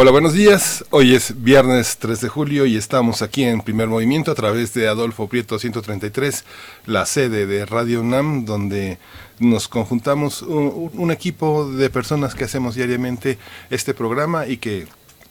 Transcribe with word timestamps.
Hola, 0.00 0.12
buenos 0.12 0.32
días. 0.32 0.84
Hoy 0.90 1.16
es 1.16 1.42
viernes 1.42 1.98
3 1.98 2.20
de 2.20 2.28
julio 2.28 2.66
y 2.66 2.76
estamos 2.76 3.20
aquí 3.20 3.42
en 3.42 3.62
primer 3.62 3.88
movimiento 3.88 4.30
a 4.30 4.36
través 4.36 4.72
de 4.72 4.86
Adolfo 4.86 5.26
Prieto 5.26 5.58
133, 5.58 6.44
la 6.86 7.04
sede 7.04 7.46
de 7.46 7.66
Radio 7.66 8.00
UNAM, 8.00 8.44
donde 8.44 8.98
nos 9.40 9.66
conjuntamos 9.66 10.42
un, 10.42 11.10
equipo 11.10 11.68
de 11.68 11.90
personas 11.90 12.36
que 12.36 12.44
hacemos 12.44 12.76
diariamente 12.76 13.38
este 13.70 13.92
programa 13.92 14.46
y 14.46 14.58
que 14.58 14.86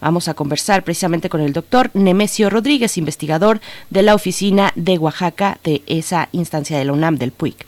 vamos 0.00 0.28
a 0.28 0.34
conversar 0.34 0.84
precisamente 0.84 1.28
con 1.28 1.40
el 1.40 1.52
doctor 1.52 1.90
Nemesio 1.94 2.50
Rodríguez 2.50 2.96
investigador 2.96 3.60
de 3.90 4.02
la 4.02 4.14
oficina 4.14 4.72
de 4.74 4.98
Oaxaca 4.98 5.58
de 5.64 5.82
esa 5.86 6.28
instancia 6.32 6.78
de 6.78 6.84
la 6.84 6.92
UNAM 6.92 7.16
del 7.16 7.32
PUIC 7.32 7.63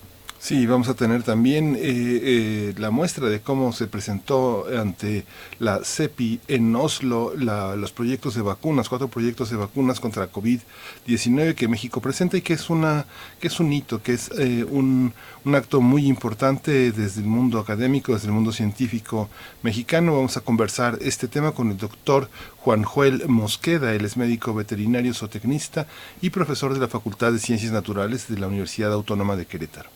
Sí, 0.47 0.65
vamos 0.65 0.89
a 0.89 0.95
tener 0.95 1.25
también 1.25 1.75
eh, 1.75 1.81
eh, 1.83 2.75
la 2.79 2.93
muestra 2.93 3.29
de 3.29 3.41
cómo 3.41 3.73
se 3.73 3.89
presentó 3.89 4.67
ante 4.79 5.27
la 5.59 5.81
CEPI 5.83 6.39
en 6.47 6.77
Oslo 6.77 7.35
los 7.35 7.91
proyectos 7.91 8.37
de 8.37 8.43
vacunas, 8.43 8.89
cuatro 8.89 9.09
proyectos 9.09 9.51
de 9.51 9.57
vacunas 9.57 9.99
contra 9.99 10.31
COVID-19 10.31 11.57
que 11.57 11.67
México 11.67 12.01
presenta 12.01 12.37
y 12.37 12.43
que 12.43 12.53
es 12.53 12.71
una 12.71 13.07
que 13.41 13.49
es 13.49 13.59
un 13.59 13.73
hito, 13.73 14.01
que 14.05 14.13
es 14.13 14.31
eh, 14.39 14.65
un, 14.71 15.15
un 15.45 15.55
acto 15.57 15.81
muy 15.81 16.07
importante 16.07 16.93
desde 16.93 17.23
el 17.23 17.27
mundo 17.27 17.59
académico, 17.59 18.15
desde 18.15 18.29
el 18.29 18.35
mundo 18.35 18.53
científico 18.53 19.29
mexicano. 19.65 20.15
Vamos 20.15 20.37
a 20.37 20.43
conversar 20.43 20.97
este 21.01 21.27
tema 21.27 21.51
con 21.51 21.73
el 21.73 21.77
doctor 21.77 22.31
Juan 22.59 22.85
Joel 22.85 23.27
Mosqueda, 23.27 23.95
él 23.95 24.05
es 24.05 24.17
médico 24.17 24.55
veterinario 24.55 25.13
zootecnista 25.13 25.89
y 26.23 26.31
profesor 26.31 26.73
de 26.73 26.79
la 26.79 26.87
Facultad 26.87 27.33
de 27.33 27.41
Ciencias 27.41 27.73
Naturales 27.73 28.29
de 28.29 28.39
la 28.39 28.47
Universidad 28.47 28.93
Autónoma 28.93 29.35
de 29.35 29.47
Querétaro. 29.47 29.96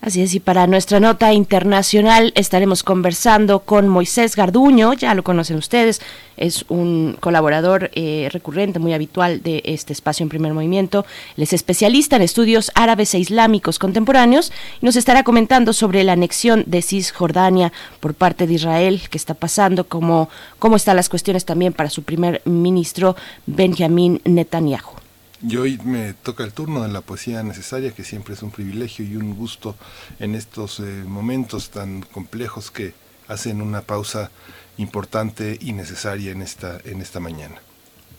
Así 0.00 0.22
es, 0.22 0.32
y 0.32 0.38
para 0.38 0.68
nuestra 0.68 1.00
nota 1.00 1.32
internacional 1.32 2.32
estaremos 2.36 2.84
conversando 2.84 3.58
con 3.58 3.88
Moisés 3.88 4.36
Garduño, 4.36 4.92
ya 4.92 5.12
lo 5.12 5.24
conocen 5.24 5.56
ustedes, 5.56 6.00
es 6.36 6.64
un 6.68 7.16
colaborador 7.18 7.90
eh, 7.94 8.28
recurrente, 8.30 8.78
muy 8.78 8.92
habitual 8.92 9.42
de 9.42 9.60
este 9.64 9.92
espacio 9.92 10.22
en 10.22 10.28
primer 10.28 10.54
movimiento. 10.54 11.04
Él 11.36 11.42
es 11.42 11.52
especialista 11.52 12.14
en 12.14 12.22
estudios 12.22 12.70
árabes 12.76 13.12
e 13.14 13.18
islámicos 13.18 13.80
contemporáneos 13.80 14.52
y 14.80 14.86
nos 14.86 14.94
estará 14.94 15.24
comentando 15.24 15.72
sobre 15.72 16.04
la 16.04 16.12
anexión 16.12 16.62
de 16.68 16.80
Cisjordania 16.80 17.72
por 17.98 18.14
parte 18.14 18.46
de 18.46 18.54
Israel, 18.54 19.02
qué 19.10 19.18
está 19.18 19.34
pasando, 19.34 19.88
cómo, 19.88 20.30
cómo 20.60 20.76
están 20.76 20.94
las 20.94 21.08
cuestiones 21.08 21.44
también 21.44 21.72
para 21.72 21.90
su 21.90 22.04
primer 22.04 22.40
ministro 22.44 23.16
Benjamin 23.46 24.20
Netanyahu. 24.24 24.97
Y 25.40 25.56
hoy 25.56 25.78
me 25.84 26.14
toca 26.14 26.42
el 26.42 26.52
turno 26.52 26.82
de 26.82 26.88
la 26.88 27.00
poesía 27.00 27.42
necesaria, 27.44 27.92
que 27.92 28.02
siempre 28.02 28.34
es 28.34 28.42
un 28.42 28.50
privilegio 28.50 29.04
y 29.04 29.16
un 29.16 29.36
gusto 29.36 29.76
en 30.18 30.34
estos 30.34 30.80
eh, 30.80 30.82
momentos 30.82 31.70
tan 31.70 32.02
complejos 32.02 32.72
que 32.72 32.92
hacen 33.28 33.62
una 33.62 33.82
pausa 33.82 34.30
importante 34.78 35.56
y 35.60 35.72
necesaria 35.72 36.32
en 36.32 36.42
esta, 36.42 36.78
en 36.84 37.00
esta 37.00 37.20
mañana. 37.20 37.60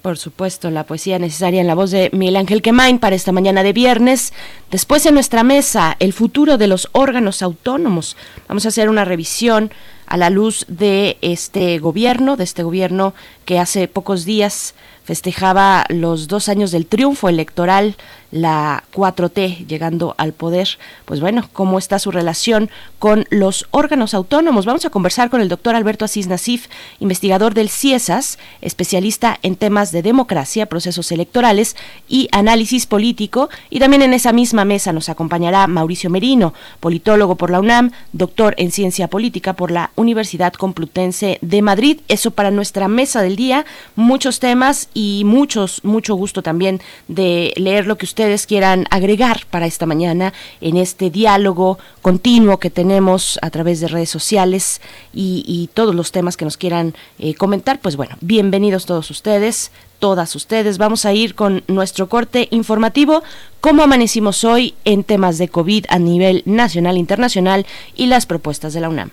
Por 0.02 0.18
supuesto, 0.18 0.72
la 0.72 0.86
poesía 0.86 1.20
necesaria 1.20 1.60
en 1.60 1.68
la 1.68 1.76
voz 1.76 1.92
de 1.92 2.10
Miguel 2.14 2.38
Ángel 2.38 2.62
Quemain 2.62 3.00
para 3.00 3.18
esta 3.18 3.34
mañana 3.34 3.64
de 3.64 3.74
viernes. 3.74 4.32
Después 4.72 5.06
en 5.06 5.14
nuestra 5.14 5.44
mesa, 5.44 5.98
el 6.00 6.14
futuro 6.14 6.58
de 6.58 6.68
los 6.68 6.88
órganos 6.94 7.42
autónomos. 7.42 8.16
Vamos 8.48 8.64
a 8.64 8.70
hacer 8.70 8.88
una 8.88 9.04
revisión 9.04 9.72
a 10.06 10.16
la 10.16 10.30
luz 10.30 10.66
de 10.70 11.18
este 11.20 11.80
gobierno, 11.80 12.38
de 12.38 12.46
este 12.46 12.64
gobierno 12.64 13.14
que 13.44 13.60
hace 13.60 13.90
pocos 13.90 14.24
días 14.24 14.74
festejaba 15.10 15.86
los 15.90 16.28
dos 16.28 16.50
años 16.50 16.70
del 16.70 16.86
triunfo 16.86 17.30
electoral 17.30 17.96
la 18.32 18.84
4T 18.94 19.66
llegando 19.66 20.14
al 20.18 20.34
poder. 20.34 20.78
Pues 21.06 21.20
bueno, 21.20 21.50
¿cómo 21.52 21.80
está 21.80 21.98
su 21.98 22.12
relación 22.12 22.70
con 23.00 23.26
los 23.30 23.68
órganos 23.72 24.14
autónomos? 24.14 24.66
Vamos 24.66 24.86
a 24.86 24.90
conversar 24.90 25.30
con 25.30 25.42
el 25.42 25.50
doctor 25.50 25.76
Alberto 25.76 26.06
Asís 26.06 26.28
Nasif, 26.28 26.68
investigador 27.00 27.54
del 27.54 27.70
CIESAS, 27.70 28.38
especialista 28.62 29.40
en 29.42 29.56
temas 29.56 29.92
de 29.92 30.04
democracia, 30.04 30.68
procesos 30.68 31.12
electorales 31.12 31.76
y 32.08 32.30
análisis 32.32 32.86
político. 32.86 33.50
Y 33.70 33.80
también 33.80 34.04
en 34.04 34.14
esa 34.14 34.32
misma 34.32 34.66
mesa 34.66 34.94
nos 34.94 35.10
acompañará 35.10 35.66
Mauricio 35.68 36.10
Merino, 36.10 36.54
politólogo 36.80 37.36
por 37.36 37.50
la 37.50 37.60
UNAM, 37.60 37.92
doctor 38.14 38.54
en 38.58 38.72
ciencia 38.72 39.08
política 39.08 39.54
por 39.54 39.72
la 39.72 39.92
Universidad 39.96 40.54
Complutense 40.54 41.40
de 41.42 41.62
Madrid. 41.62 42.02
Eso 42.08 42.32
para 42.32 42.52
nuestra 42.52 42.88
mesa 42.88 43.22
del 43.22 43.36
día. 43.36 43.66
Muchos 43.96 44.40
temas 44.40 44.90
muchos, 45.26 45.84
mucho 45.84 46.14
gusto 46.14 46.44
también 46.44 46.80
de 47.08 47.54
leer 47.58 47.88
lo 47.88 47.98
que 47.98 48.06
usted 48.06 48.20
ustedes 48.20 48.48
quieran 48.48 48.86
agregar 48.92 49.46
para 49.50 49.66
esta 49.66 49.86
mañana 49.86 50.34
en 50.60 50.76
este 50.76 51.10
diálogo 51.10 51.80
continuo 52.02 52.58
que 52.58 52.70
tenemos 52.70 53.40
a 53.42 53.50
través 53.50 53.80
de 53.80 53.88
redes 53.88 54.10
sociales 54.10 54.82
y, 55.14 55.70
todos 55.74 55.96
los 55.96 56.12
temas 56.12 56.36
que 56.36 56.44
nos 56.44 56.58
quieran 56.58 56.96
eh, 57.18 57.34
comentar, 57.36 57.80
pues 57.80 57.96
bueno, 57.96 58.18
bienvenidos 58.20 58.86
todos 58.86 59.10
ustedes, 59.10 59.72
todas 60.00 60.36
ustedes. 60.36 60.78
Vamos 60.78 61.06
a 61.06 61.14
ir 61.14 61.34
con 61.34 61.64
nuestro 61.68 62.10
corte 62.10 62.50
informativo, 62.52 63.24
cómo 63.62 63.84
amanecimos 63.84 64.44
hoy 64.44 64.74
en 64.84 65.06
temas 65.06 65.38
de 65.38 65.48
COVID 65.48 65.86
a 65.88 65.98
nivel 65.98 66.44
nacional 66.46 66.98
e 66.98 67.00
internacional 67.00 67.66
y 67.96 68.08
las 68.08 68.26
propuestas 68.26 68.74
de 68.74 68.82
la 68.82 68.90
UNAM. 68.90 69.12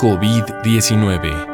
COVID-19. 0.00 1.53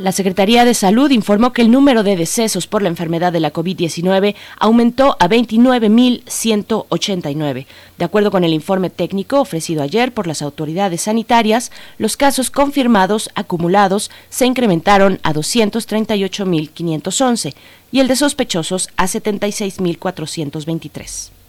La 0.00 0.10
Secretaría 0.12 0.64
de 0.64 0.72
Salud 0.72 1.10
informó 1.10 1.52
que 1.52 1.60
el 1.60 1.70
número 1.70 2.02
de 2.02 2.16
decesos 2.16 2.66
por 2.66 2.80
la 2.80 2.88
enfermedad 2.88 3.34
de 3.34 3.40
la 3.40 3.52
COVID-19 3.52 4.34
aumentó 4.58 5.14
a 5.20 5.28
29.189. 5.28 7.66
De 7.98 8.04
acuerdo 8.06 8.30
con 8.30 8.42
el 8.42 8.54
informe 8.54 8.88
técnico 8.88 9.42
ofrecido 9.42 9.82
ayer 9.82 10.14
por 10.14 10.26
las 10.26 10.40
autoridades 10.40 11.02
sanitarias, 11.02 11.70
los 11.98 12.16
casos 12.16 12.50
confirmados 12.50 13.28
acumulados 13.34 14.10
se 14.30 14.46
incrementaron 14.46 15.20
a 15.22 15.34
238.511 15.34 17.52
y 17.92 18.00
el 18.00 18.08
de 18.08 18.16
sospechosos 18.16 18.88
a 18.96 19.04
76.423. 19.04 21.39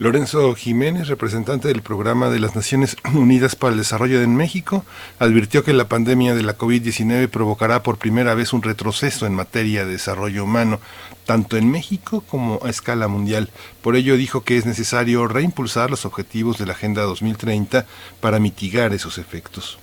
Lorenzo 0.00 0.54
Jiménez, 0.54 1.08
representante 1.08 1.66
del 1.66 1.82
Programa 1.82 2.30
de 2.30 2.38
las 2.38 2.54
Naciones 2.54 2.96
Unidas 3.14 3.56
para 3.56 3.72
el 3.72 3.78
Desarrollo 3.78 4.22
en 4.22 4.36
México, 4.36 4.84
advirtió 5.18 5.64
que 5.64 5.72
la 5.72 5.88
pandemia 5.88 6.36
de 6.36 6.44
la 6.44 6.56
COVID-19 6.56 7.28
provocará 7.28 7.82
por 7.82 7.98
primera 7.98 8.34
vez 8.34 8.52
un 8.52 8.62
retroceso 8.62 9.26
en 9.26 9.34
materia 9.34 9.84
de 9.84 9.90
desarrollo 9.90 10.44
humano, 10.44 10.78
tanto 11.26 11.56
en 11.56 11.68
México 11.68 12.22
como 12.28 12.60
a 12.62 12.70
escala 12.70 13.08
mundial. 13.08 13.50
Por 13.82 13.96
ello 13.96 14.16
dijo 14.16 14.44
que 14.44 14.56
es 14.56 14.66
necesario 14.66 15.26
reimpulsar 15.26 15.90
los 15.90 16.04
objetivos 16.04 16.58
de 16.58 16.66
la 16.66 16.74
Agenda 16.74 17.02
2030 17.02 17.84
para 18.20 18.38
mitigar 18.38 18.94
esos 18.94 19.18
efectos. 19.18 19.80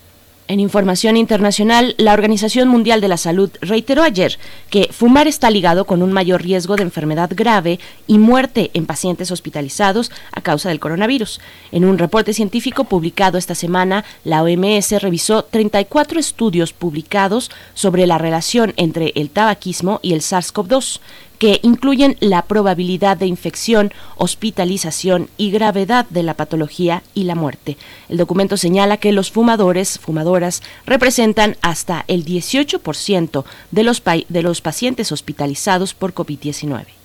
En 0.47 0.59
información 0.59 1.18
internacional, 1.18 1.95
la 1.97 2.13
Organización 2.13 2.68
Mundial 2.68 3.01
de 3.01 3.07
la 3.07 3.18
Salud 3.18 3.50
reiteró 3.62 4.03
ayer 4.03 4.38
que 4.69 4.89
fumar 4.92 5.27
está 5.27 5.50
ligado 5.50 5.86
con 5.86 6.03
un 6.03 6.13
mayor 6.13 6.44
riesgo 6.44 6.75
de 6.75 6.83
enfermedad 6.83 7.31
grave 7.33 7.80
y 8.06 8.19
muerte 8.19 8.69
en 8.75 8.86
pacientes 8.86 9.31
hospitalizados 9.31 10.12
a 10.31 10.42
causa 10.42 10.69
del 10.69 10.80
coronavirus. 10.80 11.42
En 11.71 11.83
un 11.83 11.97
reporte 11.97 12.31
científico 12.31 12.83
publicado 12.83 13.39
esta 13.39 13.56
semana, 13.56 14.06
la 14.24 14.44
OMS 14.44 15.01
revisó 15.01 15.45
34 15.45 16.19
estudios 16.19 16.74
publicados 16.74 17.50
sobre 17.74 18.06
la 18.06 18.19
relación 18.19 18.74
entre 18.77 19.13
el 19.15 19.31
tabaquismo 19.31 20.00
y 20.03 20.13
el 20.13 20.21
SARS-CoV-2 20.21 21.00
que 21.38 21.60
incluyen 21.64 22.18
la 22.20 22.44
probabilidad 22.44 23.18
de 23.18 23.28
infección, 23.28 23.94
hospitalización 24.18 25.30
y 25.38 25.52
gravedad 25.52 26.06
de 26.10 26.24
la 26.24 26.34
patología 26.34 27.04
y 27.14 27.24
la 27.24 27.36
muerte. 27.36 27.78
El 28.10 28.18
documento 28.18 28.58
señala 28.58 28.98
que 28.98 29.12
los 29.12 29.32
fumadores, 29.32 30.00
fumadoras, 30.00 30.62
representan 30.86 31.58
hasta 31.62 32.06
el 32.08 32.26
18% 32.26 33.44
de 33.72 33.84
los, 33.84 34.04
de 34.30 34.42
los 34.42 34.62
pacientes 34.62 35.12
hospitalizados 35.12 35.94
por 35.94 36.14
COVID-19. 36.14 37.05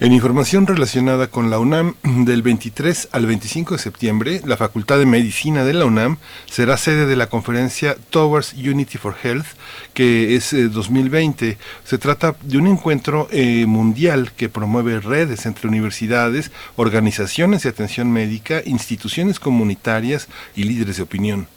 En 0.00 0.12
información 0.12 0.66
relacionada 0.66 1.28
con 1.28 1.50
la 1.50 1.60
UNAM, 1.60 1.94
del 2.02 2.42
23 2.42 3.10
al 3.12 3.26
25 3.26 3.74
de 3.74 3.80
septiembre, 3.80 4.40
la 4.44 4.56
Facultad 4.56 4.98
de 4.98 5.06
Medicina 5.06 5.64
de 5.64 5.72
la 5.72 5.84
UNAM 5.84 6.16
será 6.50 6.76
sede 6.76 7.06
de 7.06 7.14
la 7.14 7.28
conferencia 7.28 7.96
Towards 8.10 8.54
Unity 8.54 8.98
for 8.98 9.14
Health, 9.22 9.46
que 9.94 10.34
es 10.34 10.50
2020. 10.50 11.48
Eh, 11.48 11.58
Se 11.84 11.98
trata 11.98 12.34
de 12.42 12.58
un 12.58 12.66
encuentro 12.66 13.28
eh, 13.30 13.66
mundial 13.66 14.32
que 14.32 14.48
promueve 14.48 14.98
redes 14.98 15.46
entre 15.46 15.68
universidades, 15.68 16.50
organizaciones 16.74 17.62
de 17.62 17.68
atención 17.68 18.10
médica, 18.10 18.62
instituciones 18.66 19.38
comunitarias 19.38 20.26
y 20.56 20.64
líderes 20.64 20.96
de 20.96 21.04
opinión. 21.04 21.53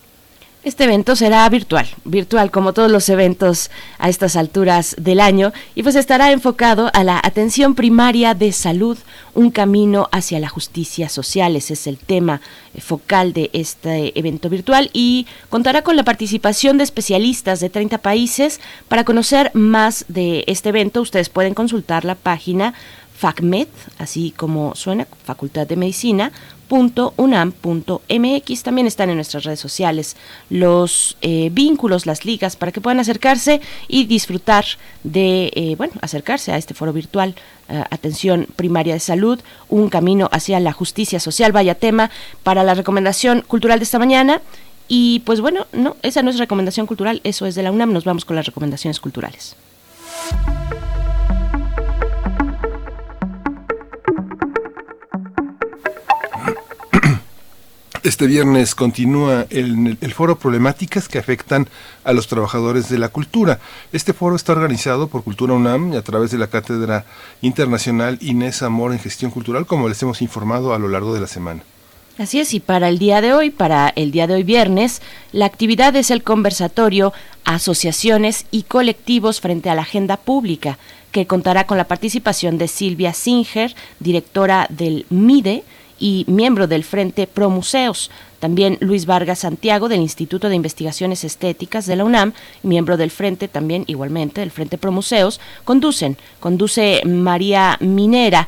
Este 0.67 0.83
evento 0.83 1.15
será 1.15 1.47
virtual, 1.47 1.87
virtual 2.03 2.51
como 2.51 2.73
todos 2.73 2.91
los 2.91 3.07
eventos 3.07 3.71
a 3.99 4.09
estas 4.09 4.35
alturas 4.35 4.97
del 4.99 5.21
año 5.21 5.53
y 5.75 5.83
pues 5.83 5.95
estará 5.95 6.33
enfocado 6.33 6.91
a 6.93 7.05
la 7.05 7.21
atención 7.23 7.73
primaria 7.73 8.33
de 8.33 8.51
salud, 8.51 8.97
un 9.33 9.49
camino 9.49 10.09
hacia 10.11 10.41
la 10.41 10.49
justicia 10.49 11.07
social. 11.07 11.55
Ese 11.55 11.71
es 11.71 11.87
el 11.87 11.97
tema 11.97 12.41
eh, 12.73 12.81
focal 12.81 13.31
de 13.31 13.49
este 13.53 14.11
evento 14.19 14.49
virtual 14.49 14.89
y 14.91 15.25
contará 15.49 15.83
con 15.83 15.95
la 15.95 16.03
participación 16.03 16.77
de 16.77 16.83
especialistas 16.83 17.61
de 17.61 17.69
30 17.69 17.99
países. 17.99 18.59
Para 18.89 19.05
conocer 19.05 19.51
más 19.53 20.03
de 20.09 20.43
este 20.47 20.67
evento, 20.67 20.99
ustedes 20.99 21.29
pueden 21.29 21.53
consultar 21.53 22.03
la 22.03 22.15
página 22.15 22.73
FACMED, 23.17 23.67
así 23.99 24.31
como 24.35 24.75
suena, 24.75 25.07
Facultad 25.23 25.65
de 25.65 25.77
Medicina, 25.77 26.33
.unam.mx. 26.69 28.63
También 28.63 28.87
están 28.87 29.09
en 29.09 29.15
nuestras 29.15 29.43
redes 29.43 29.59
sociales 29.59 30.15
los 30.49 31.17
eh, 31.21 31.49
vínculos, 31.51 32.05
las 32.05 32.25
ligas, 32.25 32.55
para 32.55 32.71
que 32.71 32.81
puedan 32.81 32.99
acercarse 32.99 33.61
y 33.87 34.05
disfrutar 34.05 34.65
de, 35.03 35.51
eh, 35.55 35.75
bueno, 35.77 35.93
acercarse 36.01 36.51
a 36.51 36.57
este 36.57 36.73
foro 36.73 36.93
virtual, 36.93 37.35
eh, 37.69 37.83
Atención 37.89 38.47
Primaria 38.55 38.93
de 38.93 38.99
Salud, 38.99 39.39
un 39.69 39.89
camino 39.89 40.29
hacia 40.31 40.59
la 40.59 40.71
justicia 40.73 41.19
social. 41.19 41.51
Vaya 41.51 41.75
tema 41.75 42.09
para 42.43 42.63
la 42.63 42.73
recomendación 42.73 43.41
cultural 43.41 43.79
de 43.79 43.83
esta 43.83 43.99
mañana. 43.99 44.41
Y 44.87 45.19
pues 45.25 45.41
bueno, 45.41 45.67
no, 45.73 45.97
esa 46.01 46.21
no 46.21 46.29
es 46.29 46.37
recomendación 46.37 46.87
cultural, 46.87 47.19
eso 47.25 47.45
es 47.45 47.55
de 47.55 47.63
la 47.63 47.71
UNAM. 47.71 47.91
Nos 47.91 48.05
vamos 48.05 48.23
con 48.23 48.37
las 48.37 48.45
recomendaciones 48.45 49.01
culturales. 49.01 49.55
Este 58.07 58.25
viernes 58.25 58.73
continúa 58.73 59.47
el, 59.49 59.97
foro 60.13 60.39
Problemáticas 60.39 61.09
que 61.09 61.19
afectan 61.19 61.67
a 62.05 62.13
los 62.13 62.27
trabajadores 62.27 62.87
de 62.87 62.97
la 62.99 63.09
cultura. 63.09 63.59
Este 63.91 64.13
foro 64.13 64.37
está 64.37 64.53
organizado 64.53 65.09
por 65.09 65.25
Cultura 65.25 65.53
UNAM 65.53 65.91
a 65.91 66.01
través 66.01 66.31
de 66.31 66.37
la 66.37 66.47
Cátedra 66.47 67.03
Internacional 67.41 68.17
Inés 68.21 68.63
Amor 68.63 68.93
en 68.93 68.99
Gestión 68.99 69.29
Cultural, 69.29 69.65
como 69.65 69.89
les 69.89 70.01
hemos 70.03 70.21
informado 70.21 70.73
a 70.73 70.79
lo 70.79 70.87
largo 70.87 71.13
de 71.13 71.19
la 71.19 71.27
semana. 71.27 71.63
Así 72.17 72.39
es, 72.39 72.53
y 72.53 72.61
para 72.61 72.87
el 72.87 72.97
día 72.97 73.19
de 73.19 73.33
hoy, 73.33 73.49
para 73.49 73.89
el 73.89 74.11
día 74.11 74.25
de 74.25 74.35
hoy 74.35 74.43
viernes, 74.43 75.01
la 75.33 75.45
actividad 75.45 75.93
es 75.97 76.09
el 76.09 76.23
conversatorio 76.23 77.11
Asociaciones 77.43 78.45
y 78.51 78.63
colectivos 78.63 79.41
frente 79.41 79.69
a 79.69 79.75
la 79.75 79.81
agenda 79.81 80.15
pública, 80.15 80.77
que 81.11 81.27
contará 81.27 81.65
con 81.65 81.77
la 81.77 81.89
participación 81.89 82.57
de 82.57 82.69
Silvia 82.69 83.11
Singer, 83.11 83.75
directora 83.99 84.65
del 84.69 85.05
MIDE, 85.09 85.65
y 85.99 86.25
miembro 86.27 86.67
del 86.67 86.83
Frente 86.83 87.27
Pro 87.27 87.49
Museos. 87.49 88.11
También 88.39 88.77
Luis 88.81 89.05
Vargas 89.05 89.39
Santiago 89.39 89.89
del 89.89 90.01
Instituto 90.01 90.49
de 90.49 90.55
Investigaciones 90.55 91.23
Estéticas 91.23 91.85
de 91.85 91.95
la 91.95 92.03
UNAM, 92.03 92.33
miembro 92.63 92.97
del 92.97 93.11
Frente 93.11 93.47
también 93.47 93.83
igualmente 93.87 94.41
del 94.41 94.51
Frente 94.51 94.77
Pro 94.77 94.91
Museos, 94.91 95.39
conducen. 95.63 96.17
Conduce 96.39 97.01
María 97.05 97.77
Minera 97.79 98.47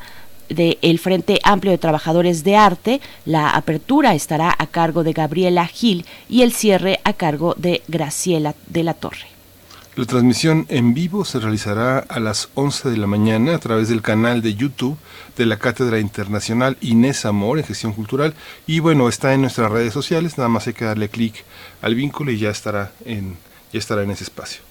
del 0.50 1.00
Frente 1.00 1.40
Amplio 1.44 1.72
de 1.72 1.78
Trabajadores 1.78 2.44
de 2.44 2.56
Arte. 2.56 3.02
La 3.26 3.52
apertura 3.52 4.14
estará 4.16 4.54
a 4.58 4.68
cargo 4.68 5.04
de 5.04 5.14
Gabriela 5.14 5.66
Gil 5.68 6.06
y 6.28 6.42
el 6.42 6.54
cierre 6.54 7.00
a 7.04 7.14
cargo 7.14 7.56
de 7.58 7.82
Graciela 7.88 8.56
de 8.68 8.84
la 8.84 8.94
Torre. 8.94 9.39
La 10.00 10.06
transmisión 10.06 10.66
en 10.70 10.94
vivo 10.94 11.26
se 11.26 11.42
realizará 11.42 12.00
a 12.00 12.22
las 12.22 12.48
11 12.54 12.90
de 12.90 12.96
la 12.96 13.06
mañana 13.06 13.54
a 13.54 13.60
través 13.60 13.90
del 13.90 14.02
canal 14.02 14.42
de 14.42 14.56
YouTube 14.56 14.98
de 15.36 15.46
la 15.46 15.60
Cátedra 15.60 16.00
Internacional 16.00 16.78
Inés 16.80 17.26
Amor 17.26 17.60
en 17.60 17.66
Gestión 17.66 17.92
Cultural. 17.92 18.34
Y 18.66 18.80
bueno, 18.80 19.10
está 19.10 19.34
en 19.34 19.42
nuestras 19.42 19.70
redes 19.70 19.92
sociales, 19.92 20.38
nada 20.38 20.48
más 20.48 20.68
hay 20.68 20.74
que 20.74 20.86
darle 20.86 21.10
clic 21.10 21.44
al 21.82 21.96
vínculo 21.96 22.32
y 22.32 22.40
ya 22.40 22.50
estará 22.50 22.94
en, 23.04 23.36
ya 23.74 23.80
estará 23.80 24.04
en 24.04 24.12
ese 24.12 24.24
espacio 24.24 24.69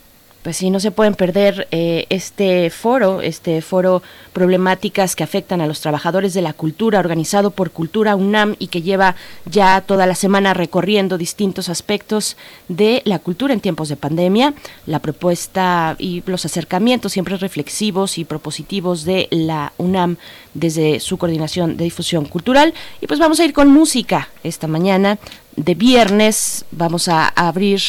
pues 0.49 0.57
sí, 0.57 0.71
no 0.71 0.81
se 0.81 0.91
pueden 0.93 1.15
perder 1.15 1.69
eh, 1.73 2.07
este 2.09 2.71
foro, 2.71 3.21
este 3.21 3.61
foro 3.61 4.03
problemáticas 4.33 5.15
que 5.15 5.23
afectan 5.23 5.61
a 5.61 5.67
los 5.67 5.83
trabajadores 5.83 6.33
de 6.33 6.41
la 6.41 6.55
cultura, 6.55 7.01
organizado 7.01 7.51
por 7.51 7.71
Cultura 7.71 8.17
UNAM 8.17 8.57
y 8.59 8.69
que 8.69 8.81
lleva 8.81 9.15
ya 9.45 9.83
toda 9.83 10.07
la 10.07 10.15
semana 10.15 10.55
recorriendo 10.55 11.19
distintos 11.19 11.69
aspectos 11.69 12.39
de 12.69 13.03
la 13.05 13.19
cultura 13.19 13.53
en 13.53 13.61
tiempos 13.61 13.91
de 13.91 13.97
pandemia. 13.97 14.55
La 14.87 15.01
propuesta 15.01 15.97
y 15.99 16.23
los 16.25 16.47
acercamientos 16.47 17.13
siempre 17.13 17.37
reflexivos 17.37 18.17
y 18.17 18.25
propositivos 18.25 19.05
de 19.05 19.29
la 19.31 19.75
UNAM 19.77 20.17
desde 20.59 21.01
su 21.01 21.19
coordinación 21.19 21.77
de 21.77 21.85
difusión 21.85 22.25
cultural. 22.25 22.75
Y 23.01 23.07
pues 23.07 23.21
vamos 23.21 23.41
a 23.41 23.45
ir 23.45 23.53
con 23.53 23.69
música 23.69 24.29
esta 24.43 24.67
mañana 24.67 25.19
de 25.59 25.75
viernes 25.75 26.65
vamos 26.71 27.09
a 27.09 27.27
abrir 27.29 27.81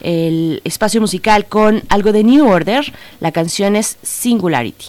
el 0.00 0.60
espacio 0.64 1.00
musical 1.00 1.46
con 1.46 1.82
algo 1.88 2.12
de 2.12 2.22
New 2.22 2.48
Order. 2.48 2.92
La 3.20 3.32
canción 3.32 3.74
es 3.74 3.98
Singularity. 4.02 4.86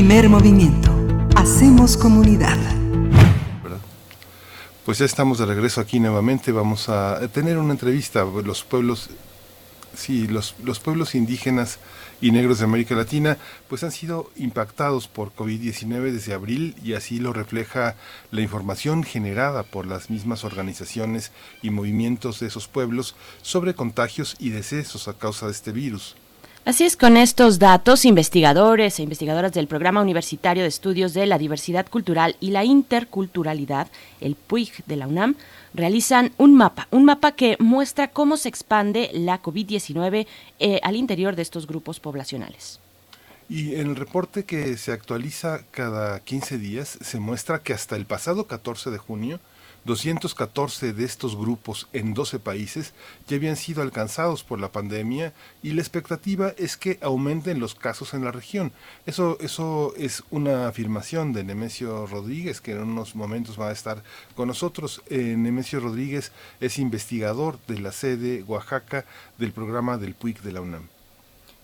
Primer 0.00 0.30
movimiento. 0.30 0.90
Hacemos 1.36 1.98
comunidad. 1.98 2.56
Pues 4.86 4.96
ya 4.96 5.04
estamos 5.04 5.36
de 5.36 5.44
regreso 5.44 5.78
aquí 5.82 6.00
nuevamente. 6.00 6.52
Vamos 6.52 6.88
a 6.88 7.28
tener 7.28 7.58
una 7.58 7.72
entrevista. 7.72 8.24
Los 8.24 8.64
pueblos 8.64 9.10
Sí, 9.94 10.26
los, 10.26 10.54
los 10.64 10.80
pueblos 10.80 11.14
indígenas 11.14 11.80
y 12.22 12.30
negros 12.30 12.60
de 12.60 12.64
América 12.64 12.94
Latina 12.94 13.36
pues 13.68 13.84
han 13.84 13.92
sido 13.92 14.30
impactados 14.36 15.06
por 15.06 15.34
COVID-19 15.34 16.12
desde 16.12 16.32
abril 16.32 16.76
y 16.82 16.94
así 16.94 17.18
lo 17.18 17.34
refleja 17.34 17.96
la 18.30 18.40
información 18.40 19.02
generada 19.02 19.64
por 19.64 19.86
las 19.86 20.08
mismas 20.08 20.44
organizaciones 20.44 21.30
y 21.60 21.68
movimientos 21.68 22.40
de 22.40 22.46
esos 22.46 22.68
pueblos 22.68 23.16
sobre 23.42 23.74
contagios 23.74 24.36
y 24.38 24.48
decesos 24.48 25.08
a 25.08 25.18
causa 25.18 25.44
de 25.44 25.52
este 25.52 25.72
virus. 25.72 26.16
Así 26.66 26.84
es, 26.84 26.98
con 26.98 27.16
estos 27.16 27.58
datos, 27.58 28.04
investigadores 28.04 28.98
e 28.98 29.02
investigadoras 29.02 29.52
del 29.52 29.66
Programa 29.66 30.02
Universitario 30.02 30.62
de 30.62 30.68
Estudios 30.68 31.14
de 31.14 31.24
la 31.24 31.38
Diversidad 31.38 31.88
Cultural 31.88 32.36
y 32.38 32.50
la 32.50 32.64
Interculturalidad, 32.64 33.88
el 34.20 34.34
PUIG 34.34 34.84
de 34.84 34.96
la 34.96 35.06
UNAM, 35.06 35.36
realizan 35.72 36.32
un 36.36 36.54
mapa, 36.54 36.86
un 36.90 37.06
mapa 37.06 37.32
que 37.32 37.56
muestra 37.60 38.08
cómo 38.08 38.36
se 38.36 38.50
expande 38.50 39.10
la 39.14 39.40
COVID-19 39.40 40.26
eh, 40.58 40.80
al 40.82 40.96
interior 40.96 41.34
de 41.34 41.42
estos 41.42 41.66
grupos 41.66 41.98
poblacionales. 41.98 42.78
Y 43.48 43.76
en 43.76 43.88
el 43.88 43.96
reporte 43.96 44.44
que 44.44 44.76
se 44.76 44.92
actualiza 44.92 45.62
cada 45.70 46.20
15 46.20 46.58
días 46.58 46.98
se 47.00 47.18
muestra 47.18 47.62
que 47.62 47.72
hasta 47.72 47.96
el 47.96 48.04
pasado 48.04 48.46
14 48.46 48.90
de 48.90 48.98
junio 48.98 49.40
214 49.84 50.92
de 50.92 51.04
estos 51.04 51.36
grupos 51.36 51.88
en 51.92 52.14
12 52.14 52.38
países 52.38 52.92
ya 53.26 53.36
habían 53.36 53.56
sido 53.56 53.82
alcanzados 53.82 54.44
por 54.44 54.60
la 54.60 54.72
pandemia 54.72 55.32
y 55.62 55.72
la 55.72 55.80
expectativa 55.80 56.52
es 56.58 56.76
que 56.76 56.98
aumenten 57.02 57.60
los 57.60 57.74
casos 57.74 58.14
en 58.14 58.24
la 58.24 58.32
región. 58.32 58.72
Eso, 59.06 59.38
eso 59.40 59.94
es 59.96 60.22
una 60.30 60.68
afirmación 60.68 61.32
de 61.32 61.44
Nemesio 61.44 62.06
Rodríguez, 62.06 62.60
que 62.60 62.72
en 62.72 62.82
unos 62.82 63.14
momentos 63.14 63.58
va 63.58 63.68
a 63.68 63.72
estar 63.72 64.02
con 64.34 64.48
nosotros. 64.48 65.02
Eh, 65.08 65.34
Nemesio 65.36 65.80
Rodríguez 65.80 66.32
es 66.60 66.78
investigador 66.78 67.58
de 67.66 67.80
la 67.80 67.92
sede 67.92 68.42
Oaxaca 68.46 69.04
del 69.38 69.52
programa 69.52 69.98
del 69.98 70.14
PUIC 70.14 70.42
de 70.42 70.52
la 70.52 70.60
UNAM. 70.60 70.99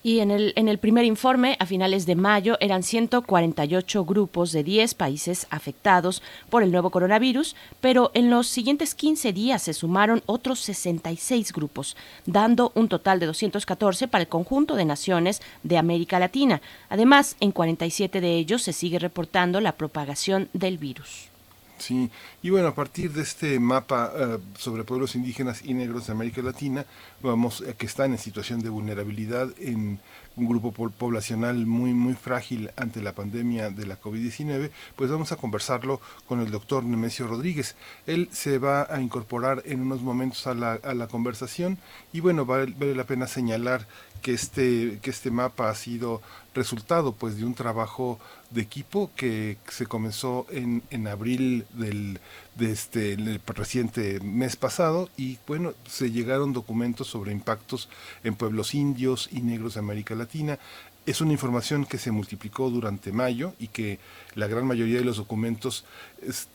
Y 0.07 0.21
en 0.21 0.31
el, 0.31 0.53
en 0.55 0.69
el 0.69 0.79
primer 0.79 1.05
informe, 1.05 1.57
a 1.59 1.67
finales 1.67 2.07
de 2.07 2.15
mayo, 2.15 2.57
eran 2.61 2.85
148 2.85 4.05
grupos 4.05 4.53
de 4.53 4.63
10 4.63 4.95
países 4.95 5.49
afectados 5.51 6.23
por 6.49 6.63
el 6.63 6.71
nuevo 6.71 6.91
coronavirus, 6.91 7.57
pero 7.81 8.13
en 8.15 8.31
los 8.31 8.47
siguientes 8.47 8.95
15 8.95 9.33
días 9.33 9.63
se 9.63 9.75
sumaron 9.75 10.23
otros 10.27 10.61
66 10.61 11.53
grupos, 11.53 11.97
dando 12.25 12.71
un 12.77 12.89
total 12.89 13.19
de 13.19 13.27
214 13.27 14.07
para 14.07 14.23
el 14.23 14.29
conjunto 14.29 14.77
de 14.77 14.85
naciones 14.85 15.43
de 15.65 15.77
América 15.77 16.21
Latina. 16.21 16.63
Además, 16.89 17.35
en 17.41 17.51
47 17.51 18.21
de 18.21 18.37
ellos 18.37 18.63
se 18.63 18.73
sigue 18.73 19.01
reportando 19.01 19.61
la 19.61 19.73
propagación 19.73 20.49
del 20.53 20.79
virus. 20.79 21.36
Sí, 21.79 22.11
y 22.43 22.51
bueno, 22.51 22.69
a 22.69 22.75
partir 22.75 23.13
de 23.13 23.23
este 23.23 23.61
mapa 23.61 24.11
uh, 24.15 24.59
sobre 24.59 24.85
pueblos 24.85 25.15
indígenas 25.15 25.63
y 25.63 25.75
negros 25.75 26.07
de 26.07 26.13
América 26.13 26.41
Latina, 26.41 26.87
vamos 27.23 27.63
a 27.69 27.75
que 27.75 27.85
están 27.85 28.13
en 28.13 28.19
situación 28.19 28.61
de 28.61 28.71
vulnerabilidad 28.71 29.49
en 29.59 30.01
un 30.37 30.47
grupo 30.47 30.73
poblacional 30.73 31.67
muy 31.67 31.95
muy 31.95 32.15
frágil 32.15 32.71
ante 32.77 33.03
la 33.03 33.15
pandemia 33.15 33.71
de 33.71 33.87
la 33.87 34.01
COVID-19, 34.01 34.71
pues 34.95 35.11
vamos 35.11 35.33
a 35.33 35.37
conversarlo 35.37 36.01
con 36.27 36.41
el 36.41 36.51
doctor 36.51 36.85
Nemesio 36.85 37.27
Rodríguez. 37.27 37.75
Él 38.07 38.29
se 38.33 38.59
va 38.59 38.87
a 38.91 39.01
incorporar 39.01 39.63
en 39.65 39.81
unos 39.81 40.03
momentos 40.03 40.47
a 40.47 40.55
la, 40.55 40.75
a 40.75 40.95
la 40.95 41.09
conversación 41.09 41.79
y 42.13 42.21
bueno, 42.21 42.45
vale, 42.45 42.75
vale 42.79 42.95
la 42.95 43.05
pena 43.05 43.27
señalar 43.27 43.87
que 44.23 44.33
este, 44.33 44.99
que 45.03 45.11
este 45.11 45.31
mapa 45.31 45.71
ha 45.71 45.75
sido 45.75 46.21
resultado 46.55 47.13
pues 47.13 47.37
de 47.37 47.45
un 47.45 47.55
trabajo 47.55 48.19
de 48.51 48.63
equipo 48.63 49.11
que 49.15 49.57
se 49.69 49.87
comenzó 49.87 50.47
en, 50.51 50.83
en 50.91 51.07
abril 51.07 51.67
del, 51.75 52.19
de 52.57 52.73
este 52.73 53.13
el 53.13 53.41
reciente 53.47 54.21
mes 54.21 54.57
pasado 54.57 55.11
y 55.17 55.39
bueno 55.47 55.75
se 55.87 56.11
llegaron 56.11 56.53
documentos 56.53 57.07
sobre 57.07 57.33
impactos 57.33 57.89
en 58.25 58.35
pueblos 58.35 58.75
indios 58.75 59.29
y 59.33 59.43
negros 59.43 59.75
de 59.75 59.81
América 59.81 60.15
Latina. 60.15 60.59
Es 61.05 61.21
una 61.21 61.33
información 61.33 61.85
que 61.85 61.99
se 61.99 62.11
multiplicó 62.11 62.69
durante 62.69 63.13
mayo 63.13 63.55
y 63.61 63.69
que 63.69 64.01
la 64.35 64.49
gran 64.49 64.67
mayoría 64.67 64.99
de 64.99 65.05
los 65.05 65.19
documentos 65.19 65.85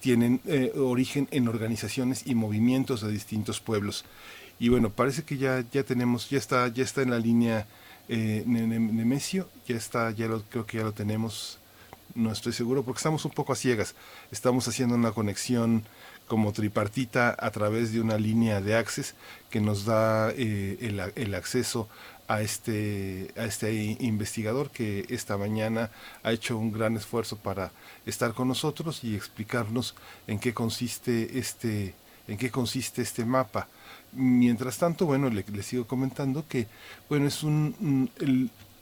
tienen 0.02 0.42
eh, 0.46 0.74
origen 0.76 1.30
en 1.32 1.48
organizaciones 1.48 2.28
y 2.28 2.36
movimientos 2.36 3.02
de 3.02 3.12
distintos 3.12 3.62
pueblos. 3.62 4.04
Y 4.60 4.68
bueno, 4.68 4.90
parece 4.90 5.24
que 5.24 5.38
ya, 5.38 5.64
ya 5.72 5.84
tenemos, 5.84 6.30
ya 6.30 6.38
está, 6.38 6.68
ya 6.68 6.84
está 6.84 7.02
en 7.02 7.12
la 7.12 7.20
línea 7.20 7.66
eh, 8.10 8.44
Nemesio, 8.46 9.48
ya 9.66 9.78
está, 9.78 10.12
ya 10.12 10.28
lo, 10.28 10.44
creo 10.44 10.66
que 10.66 10.80
ya 10.80 10.84
lo 10.84 10.92
tenemos, 10.92 11.61
no 12.16 12.32
estoy 12.32 12.54
seguro, 12.54 12.84
porque 12.84 13.00
estamos 13.00 13.26
un 13.26 13.32
poco 13.32 13.54
a 13.54 13.56
ciegas. 13.56 13.96
Estamos 14.32 14.68
haciendo 14.68 14.96
una 14.96 15.12
conexión 15.12 15.84
como 16.28 16.54
tripartita 16.54 17.36
a 17.38 17.52
través 17.52 17.92
de 17.92 18.00
una 18.00 18.18
línea 18.18 18.62
de 18.62 18.76
access 18.76 19.16
que 19.50 19.60
nos 19.60 19.86
da 19.86 20.32
eh, 20.32 20.78
el, 21.16 21.36
acceso 21.36 21.90
a 22.28 22.42
este, 22.42 23.34
a 23.36 23.44
este 23.44 23.74
investigador 24.00 24.70
que 24.70 25.06
esta 25.10 25.38
mañana 25.38 25.92
ha 26.24 26.32
hecho 26.32 26.58
un 26.58 26.72
gran 26.72 26.96
esfuerzo 26.96 27.36
para 27.36 27.72
estar 28.06 28.34
con 28.34 28.48
nosotros 28.48 29.04
y 29.04 29.16
explicarnos 29.16 29.94
en 30.28 30.40
qué 30.40 30.54
consiste 30.54 31.38
este, 31.38 31.96
en 32.28 32.38
qué 32.38 32.50
consiste 32.50 33.02
este 33.02 33.26
mapa. 33.26 33.68
Mientras 34.14 34.78
tanto, 34.78 35.06
bueno, 35.06 35.30
le, 35.30 35.44
sigo 35.64 35.86
comentando 35.86 36.46
que, 36.48 36.68
bueno, 37.10 37.28
es 37.28 37.44
un, 37.44 38.10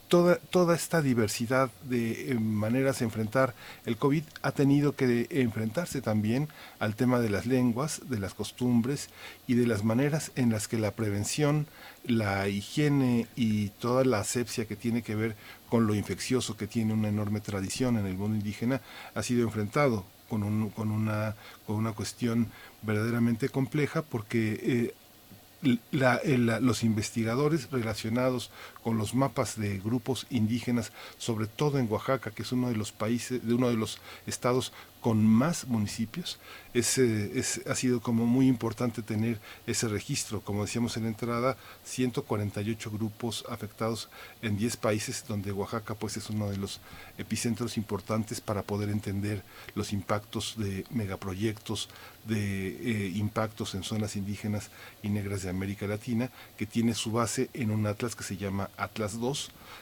toda, 0.10 0.36
toda 0.38 0.76
esta 0.76 1.02
diversidad 1.02 1.70
de 1.84 2.32
eh, 2.32 2.34
maneras 2.34 3.00
de 3.00 3.06
enfrentar 3.06 3.54
el 3.86 3.96
COVID 3.96 4.24
ha 4.42 4.52
tenido 4.52 4.96
que 4.96 5.28
enfrentarse 5.30 6.02
también 6.02 6.50
al 6.80 6.96
tema 6.96 7.20
de 7.20 7.30
las 7.30 7.46
lenguas, 7.46 8.02
de 8.10 8.20
las 8.20 8.34
costumbres 8.34 9.10
y 9.48 9.54
de 9.54 9.68
las 9.68 9.84
maneras 9.84 10.32
en 10.36 10.50
las 10.50 10.68
que 10.68 10.78
la 10.78 10.92
prevención, 10.92 11.68
la 12.04 12.50
higiene 12.50 13.28
y 13.36 13.70
toda 13.70 14.04
la 14.04 14.20
asepsia 14.20 14.66
que 14.66 14.76
tiene 14.76 15.04
que 15.04 15.16
ver 15.16 15.36
con 15.70 15.88
lo 15.88 15.96
infeccioso 15.96 16.58
que 16.58 16.68
tiene 16.68 16.94
una 16.94 17.08
enorme 17.08 17.40
tradición 17.40 17.98
en 17.98 18.08
el 18.08 18.18
mundo 18.18 18.36
indígena 18.36 18.82
ha 19.14 19.24
sido 19.24 19.44
enfrentado 19.44 20.06
con, 20.28 20.44
un, 20.44 20.70
con, 20.72 20.92
una, 20.92 21.36
con 21.66 21.76
una 21.76 21.94
cuestión 21.94 22.48
verdaderamente 22.82 23.50
compleja 23.50 24.02
porque 24.02 24.60
eh, 24.62 24.94
la, 25.92 26.22
la, 26.24 26.60
los 26.60 26.84
investigadores 26.84 27.70
relacionados 27.72 28.52
con 28.84 28.98
los 28.98 29.14
mapas 29.14 29.60
de 29.60 29.80
grupos 29.80 30.26
indígenas, 30.30 30.92
sobre 31.18 31.48
todo 31.48 31.80
en 31.80 31.92
Oaxaca, 31.92 32.32
que 32.32 32.44
es 32.44 32.52
uno 32.52 32.70
de 32.70 32.76
los 32.76 32.92
países, 32.92 33.46
de 33.46 33.54
uno 33.54 33.70
de 33.70 33.76
los 33.76 34.00
estados 34.26 34.72
con 35.02 35.26
más 35.26 35.66
municipios, 35.68 36.40
es, 36.74 36.98
es, 36.98 37.62
ha 37.68 37.76
sido 37.76 38.02
como 38.02 38.26
muy 38.26 38.48
importante 38.48 39.02
tener 39.02 39.40
ese 39.66 39.88
registro. 39.88 40.42
Como 40.42 40.66
decíamos 40.66 40.98
en 40.98 41.04
la 41.04 41.10
entrada, 41.10 41.58
148 41.86 42.92
grupos 42.92 43.46
afectados 43.50 44.10
en 44.42 44.58
10 44.58 44.78
países, 44.78 45.24
donde 45.28 45.52
Oaxaca 45.52 45.96
pues 45.96 46.18
es 46.18 46.30
uno 46.30 46.50
de 46.50 46.58
los 46.58 46.82
epicentros 47.18 47.78
importantes 47.78 48.42
para 48.42 48.62
poder 48.62 48.90
entender 48.90 49.42
los 49.74 49.94
impactos 49.94 50.56
de 50.58 50.86
megaproyectos, 50.90 51.90
de 52.26 52.70
eh, 52.70 53.12
impactos 53.16 53.76
en 53.76 53.84
zonas 53.84 54.16
indígenas 54.16 54.70
y 55.02 55.10
negras 55.10 55.44
de 55.44 55.50
América 55.50 55.88
Latina, 55.88 56.30
que 56.58 56.66
tiene 56.66 56.94
su 56.94 57.12
base 57.12 57.50
en 57.54 57.72
un 57.72 57.88
atlas 57.88 58.16
que 58.16 58.24
se 58.24 58.38
llama 58.38 58.69
Atlas 58.78 59.16
II, 59.16 59.34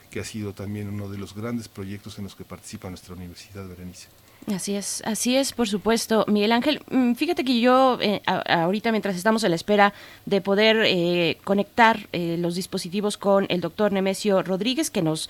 que 0.10 0.19
ha 0.19 0.23
sido 0.23 0.54
también 0.54 0.89
uno 0.89 1.10
de 1.10 1.17
los 1.17 1.36
grandes 1.36 1.67
proyectos 1.67 2.17
en 2.17 2.26
los 2.26 2.36
que 2.36 2.45
participa 2.45 2.89
nuestra 2.89 3.15
universidad, 3.15 3.67
Berenice. 3.67 4.08
Así 4.54 4.76
es, 4.76 5.04
así 5.06 5.36
es, 5.36 5.52
por 5.52 5.67
supuesto. 5.67 6.23
Miguel 6.30 6.54
Ángel, 6.54 6.82
mm, 6.89 7.15
fíjate 7.15 7.43
que 7.43 7.60
yo 7.60 7.97
eh, 8.00 8.21
ahorita 8.26 8.91
mientras 8.91 9.17
estamos 9.17 9.43
a 9.43 9.50
la 9.50 9.56
espera 9.56 9.93
de 10.26 10.39
poder 10.39 10.84
eh, 10.86 11.38
conectar 11.43 12.08
eh, 12.13 12.38
los 12.39 12.56
dispositivos 12.56 13.17
con 13.17 13.45
el 13.50 13.60
doctor 13.60 13.91
Nemesio 13.91 14.43
Rodríguez, 14.43 14.89
que 14.89 15.02
nos 15.02 15.30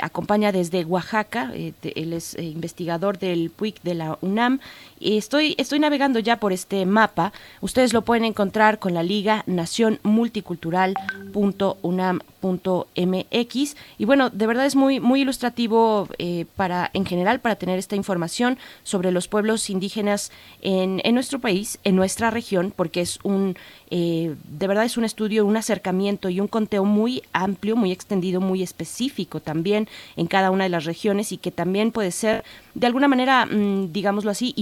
acompaña 0.00 0.52
desde 0.52 0.84
Oaxaca, 0.84 1.52
él 1.54 2.12
es 2.12 2.38
investigador 2.38 3.18
del 3.18 3.50
PUIC 3.50 3.82
de 3.82 3.94
la 3.94 4.16
UNAM, 4.20 4.60
estoy, 5.02 5.54
estoy 5.58 5.78
navegando 5.78 6.18
ya 6.18 6.38
por 6.38 6.52
este 6.52 6.86
mapa. 6.86 7.32
Ustedes 7.60 7.92
lo 7.92 8.02
pueden 8.02 8.24
encontrar 8.24 8.78
con 8.78 8.94
la 8.94 9.02
liga 9.02 9.42
Nación 9.46 9.98
Multicultural.unam 10.02 12.20
mx 12.42 13.76
y 13.98 14.04
bueno 14.04 14.30
de 14.30 14.46
verdad 14.46 14.66
es 14.66 14.74
muy 14.74 15.00
muy 15.00 15.22
ilustrativo 15.22 16.08
eh, 16.18 16.46
para 16.56 16.90
en 16.92 17.06
general 17.06 17.40
para 17.40 17.56
tener 17.56 17.78
esta 17.78 17.96
información 17.96 18.58
sobre 18.82 19.12
los 19.12 19.28
pueblos 19.28 19.70
indígenas 19.70 20.32
en, 20.60 21.00
en 21.04 21.14
nuestro 21.14 21.38
país 21.38 21.78
en 21.84 21.96
nuestra 21.96 22.30
región 22.30 22.72
porque 22.74 23.00
es 23.00 23.18
un 23.22 23.56
eh, 23.90 24.34
de 24.44 24.66
verdad 24.66 24.84
es 24.84 24.96
un 24.96 25.04
estudio 25.04 25.46
un 25.46 25.56
acercamiento 25.56 26.28
y 26.28 26.40
un 26.40 26.48
conteo 26.48 26.84
muy 26.84 27.22
amplio 27.32 27.76
muy 27.76 27.92
extendido 27.92 28.40
muy 28.40 28.62
específico 28.62 29.40
también 29.40 29.88
en 30.16 30.26
cada 30.26 30.50
una 30.50 30.64
de 30.64 30.70
las 30.70 30.84
regiones 30.84 31.32
y 31.32 31.38
que 31.38 31.52
también 31.52 31.92
puede 31.92 32.10
ser 32.10 32.44
de 32.74 32.86
alguna 32.86 33.08
manera, 33.08 33.44
mm, 33.44 33.92
digámoslo 33.92 34.30
así, 34.30 34.54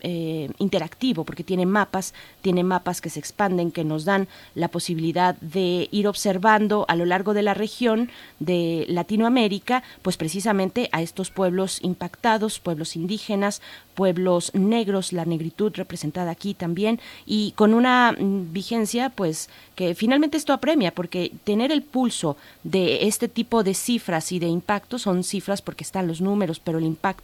eh, 0.00 0.50
interactivo, 0.58 1.24
porque 1.24 1.42
tiene 1.42 1.66
mapas, 1.66 2.14
tiene 2.42 2.62
mapas 2.62 3.00
que 3.00 3.10
se 3.10 3.18
expanden, 3.18 3.72
que 3.72 3.82
nos 3.82 4.04
dan 4.04 4.28
la 4.54 4.68
posibilidad 4.68 5.34
de 5.40 5.88
ir 5.90 6.06
observando 6.06 6.84
a 6.88 6.94
lo 6.94 7.04
largo 7.06 7.34
de 7.34 7.42
la 7.42 7.54
región 7.54 8.10
de 8.38 8.86
Latinoamérica, 8.88 9.82
pues 10.02 10.16
precisamente 10.16 10.88
a 10.92 11.02
estos 11.02 11.30
pueblos 11.30 11.80
impactados, 11.82 12.60
pueblos 12.60 12.94
indígenas, 12.94 13.62
pueblos 13.94 14.52
negros, 14.54 15.12
la 15.12 15.24
negritud 15.24 15.72
representada 15.74 16.30
aquí 16.30 16.54
también, 16.54 17.00
y 17.26 17.52
con 17.52 17.74
una 17.74 18.12
mm, 18.12 18.52
vigencia, 18.52 19.10
pues 19.10 19.48
que 19.74 19.94
finalmente 19.96 20.36
esto 20.36 20.52
apremia, 20.52 20.94
porque 20.94 21.32
tener 21.42 21.72
el 21.72 21.82
pulso 21.82 22.36
de 22.62 23.08
este 23.08 23.28
tipo 23.28 23.64
de 23.64 23.74
cifras 23.74 24.30
y 24.30 24.38
de 24.38 24.46
impacto 24.46 24.98
son 24.98 25.24
cifras 25.24 25.62
porque 25.62 25.82
están 25.82 26.06
los 26.06 26.20
números, 26.20 26.60
pero 26.60 26.78
el 26.78 26.84
impacto 26.84 27.23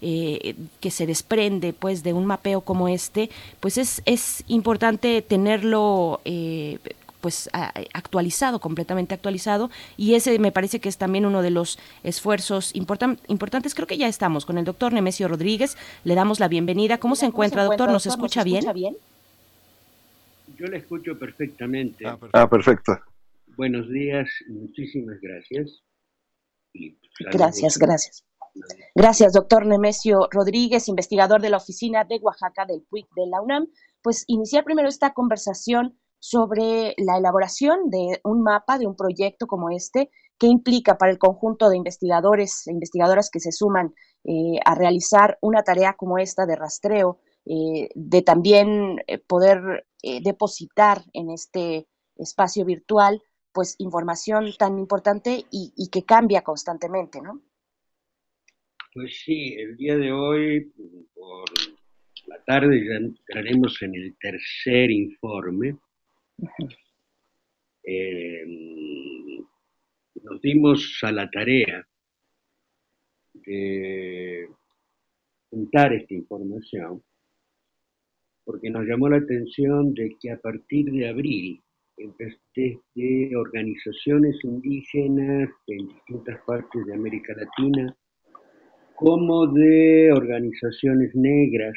eh, 0.00 0.54
que 0.80 0.90
se 0.90 1.06
desprende 1.06 1.72
pues 1.72 2.02
de 2.02 2.12
un 2.12 2.26
mapeo 2.26 2.60
como 2.60 2.88
este, 2.88 3.30
pues 3.60 3.78
es, 3.78 4.02
es 4.04 4.44
importante 4.48 5.22
tenerlo 5.22 6.20
eh, 6.24 6.78
pues 7.20 7.50
actualizado, 7.52 8.60
completamente 8.60 9.14
actualizado, 9.14 9.70
y 9.98 10.14
ese 10.14 10.38
me 10.38 10.52
parece 10.52 10.80
que 10.80 10.88
es 10.88 10.96
también 10.96 11.26
uno 11.26 11.42
de 11.42 11.50
los 11.50 11.78
esfuerzos 12.02 12.74
importantes. 12.74 13.74
Creo 13.74 13.86
que 13.86 13.98
ya 13.98 14.08
estamos 14.08 14.46
con 14.46 14.56
el 14.56 14.64
doctor 14.64 14.94
Nemesio 14.94 15.28
Rodríguez, 15.28 15.76
le 16.04 16.14
damos 16.14 16.40
la 16.40 16.48
bienvenida. 16.48 16.96
¿Cómo, 16.96 17.16
se, 17.16 17.26
encuentra, 17.26 17.64
doctor? 17.64 17.90
¿Nos, 17.90 18.06
escucha, 18.06 18.42
bien? 18.42 18.64
Yo 20.56 20.66
le 20.66 20.78
escucho 20.78 21.18
perfectamente. 21.18 22.06
Ah, 22.06 22.48
perfecto. 22.48 22.92
Ah, 22.92 23.04
Buenos 23.56 23.90
días, 23.90 24.28
muchísimas 24.48 25.20
gracias. 25.20 25.82
gracias, 27.30 27.76
gracias. 27.76 28.29
Gracias, 28.94 29.32
doctor 29.32 29.66
Nemesio 29.66 30.28
Rodríguez, 30.30 30.88
investigador 30.88 31.40
de 31.40 31.50
la 31.50 31.58
oficina 31.58 32.04
de 32.04 32.18
Oaxaca 32.20 32.66
del 32.66 32.82
PUIC 32.82 33.06
de 33.14 33.26
la 33.26 33.40
UNAM. 33.40 33.68
Pues 34.02 34.24
iniciar 34.26 34.64
primero 34.64 34.88
esta 34.88 35.12
conversación 35.12 35.98
sobre 36.18 36.94
la 36.98 37.16
elaboración 37.16 37.90
de 37.90 38.20
un 38.24 38.42
mapa, 38.42 38.78
de 38.78 38.86
un 38.86 38.94
proyecto 38.94 39.46
como 39.46 39.70
este, 39.70 40.10
que 40.38 40.46
implica 40.46 40.96
para 40.96 41.12
el 41.12 41.18
conjunto 41.18 41.68
de 41.68 41.76
investigadores 41.76 42.66
e 42.66 42.72
investigadoras 42.72 43.30
que 43.30 43.40
se 43.40 43.52
suman 43.52 43.94
eh, 44.24 44.58
a 44.64 44.74
realizar 44.74 45.38
una 45.40 45.62
tarea 45.62 45.94
como 45.94 46.18
esta 46.18 46.46
de 46.46 46.56
rastreo, 46.56 47.18
eh, 47.46 47.88
de 47.94 48.22
también 48.22 48.98
eh, 49.06 49.18
poder 49.18 49.86
depositar 50.22 51.04
en 51.12 51.28
este 51.28 51.86
espacio 52.16 52.64
virtual 52.64 53.22
pues 53.52 53.74
información 53.78 54.46
tan 54.58 54.78
importante 54.78 55.44
y, 55.50 55.88
que 55.90 56.04
cambia 56.04 56.42
constantemente, 56.42 57.20
¿no? 57.20 57.40
Pues 58.92 59.20
sí, 59.24 59.54
el 59.54 59.76
día 59.76 59.96
de 59.96 60.10
hoy, 60.10 60.72
por 61.14 61.48
la 62.26 62.42
tarde, 62.44 62.84
ya 62.84 62.96
entraremos 62.96 63.80
en 63.82 63.94
el 63.94 64.16
tercer 64.18 64.90
informe. 64.90 65.76
Eh, 67.82 68.44
nos 70.22 70.40
dimos 70.42 71.00
a 71.02 71.10
la 71.10 71.30
tarea 71.30 71.82
de 73.32 74.46
juntar 75.48 75.94
esta 75.94 76.12
información 76.12 77.02
porque 78.44 78.68
nos 78.68 78.84
llamó 78.84 79.08
la 79.08 79.16
atención 79.16 79.94
de 79.94 80.14
que 80.20 80.30
a 80.30 80.38
partir 80.38 80.92
de 80.92 81.08
abril, 81.08 81.62
desde 81.96 83.34
organizaciones 83.34 84.36
indígenas 84.44 85.48
en 85.66 85.88
distintas 85.88 86.38
partes 86.46 86.84
de 86.84 86.94
América 86.94 87.32
Latina, 87.34 87.96
como 89.00 89.46
de 89.46 90.12
organizaciones 90.12 91.14
negras, 91.14 91.72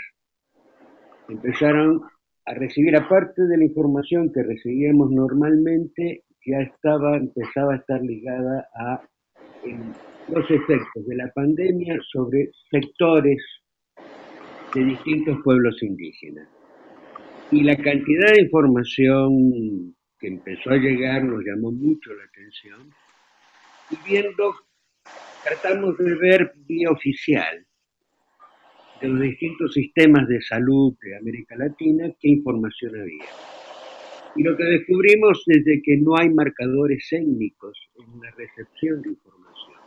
empezaron 1.30 2.02
a 2.46 2.54
recibir, 2.54 2.98
aparte 2.98 3.44
de 3.44 3.58
la 3.58 3.64
información 3.64 4.30
que 4.34 4.44
recibíamos 4.44 5.10
normalmente, 5.10 6.24
ya 6.46 6.58
estaba, 6.60 7.16
empezaba 7.16 7.76
a 7.76 7.78
estar 7.78 8.02
ligada 8.02 8.68
a 8.76 9.02
los 10.28 10.52
efectos 10.52 11.06
de 11.08 11.16
la 11.16 11.32
pandemia 11.34 11.98
sobre 12.12 12.52
sectores 12.70 13.42
de 14.76 14.84
distintos 14.84 15.38
pueblos 15.46 15.82
indígenas. 15.82 16.50
Y 17.52 17.64
la 17.64 17.78
cantidad 17.78 18.34
de 18.34 18.42
información 18.42 19.96
que 20.20 20.28
empezó 20.28 20.72
a 20.72 20.76
llegar 20.76 21.24
nos 21.24 21.42
llamó 21.46 21.72
mucho 21.72 22.14
la 22.14 22.26
atención. 22.26 22.90
Y 23.92 24.10
viendo, 24.10 24.54
tratamos 25.43 25.97
de 25.97 26.15
ver 26.15 26.53
vía 26.67 26.89
oficial 26.89 27.65
de 29.01 29.08
los 29.10 29.19
distintos 29.19 29.73
sistemas 29.73 30.27
de 30.27 30.41
salud 30.41 30.93
de 31.01 31.17
América 31.17 31.56
Latina 31.58 32.10
qué 32.19 32.29
información 32.29 32.99
había. 32.99 33.25
Y 34.36 34.43
lo 34.43 34.56
que 34.56 34.63
descubrimos 34.63 35.43
es 35.47 35.65
de 35.65 35.82
que 35.84 35.97
no 35.97 36.17
hay 36.17 36.29
marcadores 36.29 37.08
étnicos 37.12 37.77
en 37.95 38.21
la 38.21 38.32
recepción 38.32 39.01
de 39.01 39.10
información, 39.10 39.77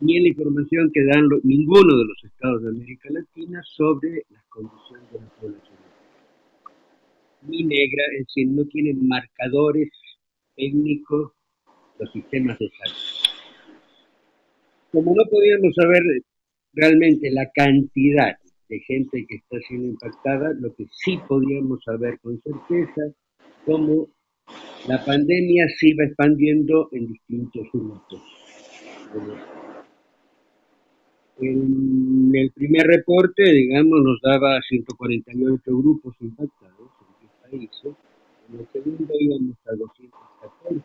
ni 0.00 0.18
en 0.18 0.22
la 0.24 0.28
información 0.28 0.90
que 0.92 1.04
dan 1.04 1.28
ninguno 1.42 1.96
de 1.96 2.04
los 2.04 2.24
estados 2.24 2.62
de 2.62 2.68
América 2.68 3.08
Latina 3.10 3.60
sobre 3.64 4.24
las 4.28 4.44
condiciones 4.48 5.10
de 5.10 5.20
la 5.20 5.28
población. 5.40 5.78
Ni 7.42 7.64
negra, 7.64 8.04
es 8.12 8.26
decir, 8.26 8.48
no 8.48 8.64
tienen 8.66 9.08
marcadores 9.08 9.90
étnicos 10.56 11.32
los 11.98 12.12
sistemas 12.12 12.58
de 12.58 12.70
salud. 12.70 13.19
Como 14.92 15.14
no 15.14 15.22
podíamos 15.30 15.74
saber 15.74 16.02
realmente 16.72 17.30
la 17.30 17.48
cantidad 17.54 18.36
de 18.68 18.80
gente 18.80 19.26
que 19.28 19.36
está 19.36 19.58
siendo 19.68 19.88
impactada, 19.88 20.52
lo 20.58 20.74
que 20.74 20.86
sí 20.90 21.18
podíamos 21.28 21.82
saber 21.84 22.18
con 22.20 22.40
certeza, 22.40 23.02
cómo 23.66 24.08
la 24.88 25.04
pandemia 25.04 25.66
se 25.78 25.90
iba 25.90 26.04
expandiendo 26.04 26.88
en 26.92 27.06
distintos 27.06 27.66
grupos. 27.72 28.22
En 31.40 32.32
el 32.34 32.50
primer 32.52 32.86
reporte, 32.86 33.42
digamos, 33.44 34.00
nos 34.02 34.20
daba 34.22 34.60
148 34.68 35.62
grupos 35.66 36.14
impactados 36.20 36.90
en 37.00 37.20
10 37.20 37.32
países. 37.42 37.94
En 38.52 38.60
el 38.60 38.66
segundo 38.72 39.14
íbamos 39.18 39.56
a 39.66 39.76
214 39.76 40.84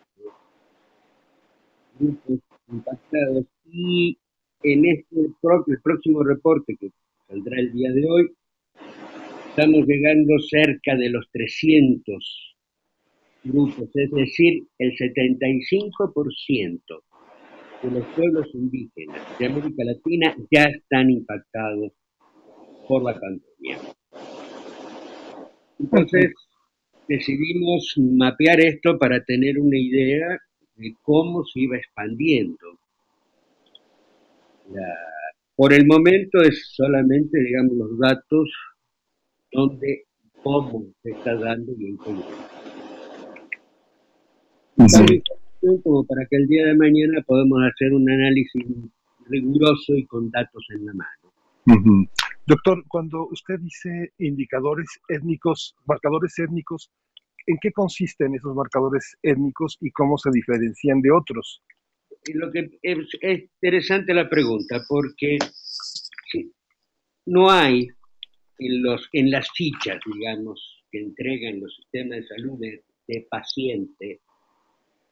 grupos 2.00 2.40
impactados 2.72 3.46
y 3.66 4.18
en 4.64 4.86
este 4.86 5.30
próximo 5.84 6.24
reporte 6.24 6.76
que 6.80 6.90
saldrá 7.28 7.60
el 7.60 7.72
día 7.72 7.92
de 7.92 8.06
hoy, 8.10 8.32
estamos 9.50 9.86
llegando 9.88 10.40
cerca 10.40 10.96
de 10.96 11.10
los 11.10 11.30
300 11.32 12.56
grupos, 13.44 13.90
es 13.96 14.12
decir, 14.12 14.64
el 14.80 14.92
75% 14.92 16.82
de 17.84 17.92
los 17.92 18.06
pueblos 18.16 18.48
indígenas 18.54 19.22
de 19.38 19.46
América 19.46 19.84
Latina 19.84 20.36
ya 20.52 20.64
están 20.64 21.10
impactados 21.12 21.92
por 22.88 23.04
la 23.04 23.20
pandemia. 23.20 23.80
Entonces, 25.80 26.34
decidimos 27.08 27.94
mapear 27.98 28.60
esto 28.62 28.98
para 28.98 29.24
tener 29.24 29.60
una 29.60 29.78
idea 29.78 30.40
de 30.76 30.96
cómo 31.04 31.44
se 31.46 31.62
iba 31.62 31.78
expandiendo 31.78 32.80
por 35.56 35.74
el 35.74 35.86
momento 35.86 36.42
es 36.42 36.70
solamente, 36.74 37.40
digamos, 37.40 37.78
los 37.78 38.00
datos 38.00 38.50
donde, 39.52 40.04
cómo 40.44 40.86
se 41.02 41.12
está 41.12 41.36
dando 41.36 41.72
y 41.78 41.88
en 41.88 41.98
qué 41.98 42.12
como 45.84 46.06
para 46.06 46.26
que 46.30 46.36
el 46.36 46.48
día 46.48 46.66
de 46.66 46.76
mañana 46.76 47.22
podamos 47.26 47.60
hacer 47.72 47.94
un 47.94 48.10
análisis 48.10 48.64
riguroso 49.28 49.96
y 49.96 50.06
con 50.06 50.30
datos 50.30 50.66
en 50.76 50.86
la 50.86 50.94
mano. 50.94 52.08
Doctor, 52.46 52.84
cuando 52.88 53.28
usted 53.32 53.60
dice 53.60 54.12
indicadores 54.20 54.88
étnicos, 55.08 55.76
marcadores 55.88 56.38
étnicos, 56.38 56.92
¿en 57.48 57.58
qué 57.60 57.72
consisten 57.72 58.36
esos 58.36 58.56
marcadores 58.56 59.18
étnicos 59.24 59.78
y 59.82 59.90
cómo 59.92 60.18
se 60.18 60.30
diferencian 60.32 61.02
de 61.02 61.12
otros? 61.12 61.64
Lo 62.34 62.52
que 62.52 62.70
es, 62.82 62.98
interesante 63.62 64.14
la 64.14 64.30
pregunta, 64.30 64.82
porque 64.88 65.38
no 67.28 67.50
hay 67.50 67.88
en, 68.60 68.84
los, 68.84 69.08
en 69.14 69.32
las 69.32 69.50
fichas, 69.52 70.00
digamos, 70.06 70.84
que 70.92 71.00
entregan 71.00 71.60
los 71.60 71.76
sistemas 71.76 72.20
de 72.20 72.28
salud 72.28 72.60
de, 72.60 72.84
paciente, 73.30 74.22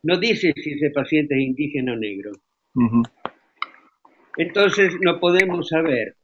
no 0.02 0.18
dice 0.18 0.52
si 0.56 0.72
ese 0.72 0.90
paciente 0.90 1.36
es 1.36 1.42
indígena 1.42 1.94
o 1.94 1.96
negro. 1.96 2.32
Entonces 4.38 4.96
no 5.02 5.20
podemos 5.20 5.70
saber, 5.70 6.16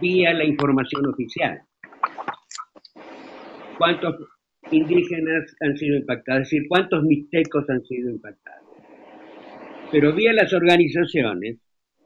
vía 0.00 0.32
la 0.32 0.44
información 0.44 1.06
oficial, 1.06 1.60
cuántos 3.78 4.14
indígenas 4.70 5.56
han 5.60 5.76
sido 5.76 5.96
impactados, 5.96 6.42
es 6.42 6.50
decir, 6.50 6.68
cuántos 6.68 7.02
mixtecos 7.02 7.68
han 7.68 7.84
sido 7.84 8.10
impactados. 8.10 8.59
Pero 9.90 10.14
vía 10.14 10.32
las 10.32 10.52
organizaciones, 10.52 11.58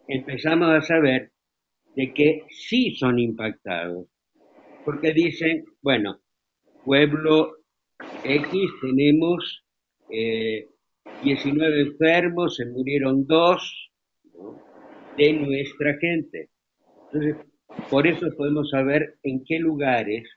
empezamos 0.09 0.70
a 0.70 0.81
saber 0.81 1.31
de 1.94 2.12
que 2.12 2.44
sí 2.49 2.94
son 2.97 3.18
impactados, 3.18 4.07
porque 4.85 5.12
dicen, 5.12 5.64
bueno, 5.83 6.20
pueblo 6.85 7.57
X 8.25 8.70
tenemos 8.81 9.64
19 10.09 10.68
eh, 11.79 11.83
enfermos, 11.83 12.57
se 12.57 12.66
murieron 12.66 13.27
dos 13.27 13.90
de 15.16 15.33
nuestra 15.35 15.97
gente. 15.99 16.49
Entonces, 17.07 17.37
por 17.90 18.07
eso 18.07 18.29
podemos 18.37 18.70
saber 18.70 19.16
en 19.23 19.44
qué 19.44 19.59
lugares 19.59 20.29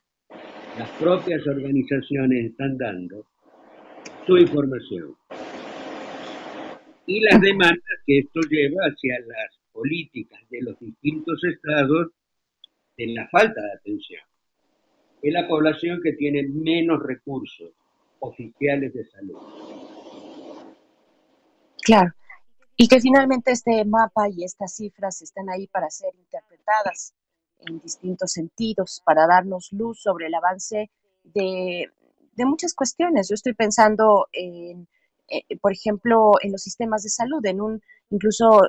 las 0.78 0.90
propias 1.00 1.46
organizaciones 1.48 2.52
están 2.52 2.78
dando 2.78 3.26
su 4.26 4.38
información. 4.38 5.16
Y 7.08 7.22
las 7.22 7.42
demandas 7.42 7.82
que 8.06 8.20
esto 8.20 8.42
lleva 8.50 8.84
hacia 8.84 9.20
las 9.22 9.58
políticas 9.72 10.42
de 10.50 10.62
los 10.62 10.80
distintos 10.80 11.42
estados 11.44 12.12
en 12.98 13.16
la 13.16 13.28
falta 13.30 13.62
de 13.62 13.74
atención. 13.74 14.22
Es 15.22 15.34
la 15.34 15.48
población 15.48 16.00
que 16.04 16.14
tiene 16.14 16.44
menos 16.44 17.02
recursos 17.02 17.72
oficiales 18.20 18.94
de 18.94 19.06
salud. 19.06 19.38
Claro. 21.84 22.12
Y 22.76 22.88
que 22.88 23.00
finalmente 23.00 23.52
este 23.52 23.86
mapa 23.86 24.30
y 24.30 24.44
estas 24.44 24.76
cifras 24.76 25.22
están 25.22 25.50
ahí 25.50 25.68
para 25.68 25.90
ser 25.90 26.14
interpretadas 26.16 27.16
en 27.60 27.80
distintos 27.80 28.34
sentidos, 28.34 29.02
para 29.04 29.26
darnos 29.26 29.72
luz 29.72 30.02
sobre 30.02 30.28
el 30.28 30.36
avance 30.36 30.92
de, 31.24 31.90
muchas 32.38 32.76
cuestiones. 32.76 33.30
Yo 33.30 33.34
estoy 33.34 33.54
pensando 33.54 34.28
en, 34.32 34.88
eh, 35.30 35.58
por 35.62 35.74
ejemplo, 35.74 36.34
en 36.42 36.52
los 36.52 36.62
sistemas 36.62 37.04
de 37.04 37.10
salud, 37.10 37.46
en 37.46 37.62
un 37.62 37.82
incluso 38.10 38.62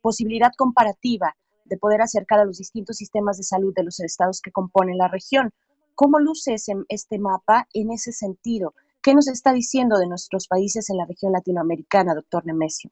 posibilidad 0.00 0.52
comparativa 0.56 1.36
de 1.64 1.76
poder 1.76 2.00
acercar 2.00 2.40
a 2.40 2.44
los 2.44 2.58
distintos 2.58 2.96
sistemas 2.96 3.38
de 3.38 3.42
salud 3.42 3.74
de 3.74 3.84
los 3.84 4.00
estados 4.00 4.40
que 4.40 4.52
componen 4.52 4.98
la 4.98 5.08
región. 5.08 5.50
¿Cómo 5.94 6.18
luce 6.20 6.54
este 6.88 7.18
mapa 7.18 7.66
en 7.72 7.90
ese 7.90 8.12
sentido? 8.12 8.74
¿Qué 9.02 9.14
nos 9.14 9.28
está 9.28 9.52
diciendo 9.52 9.98
de 9.98 10.06
nuestros 10.06 10.46
países 10.46 10.90
en 10.90 10.98
la 10.98 11.06
región 11.06 11.32
latinoamericana, 11.32 12.14
doctor 12.14 12.44
Nemesio? 12.46 12.90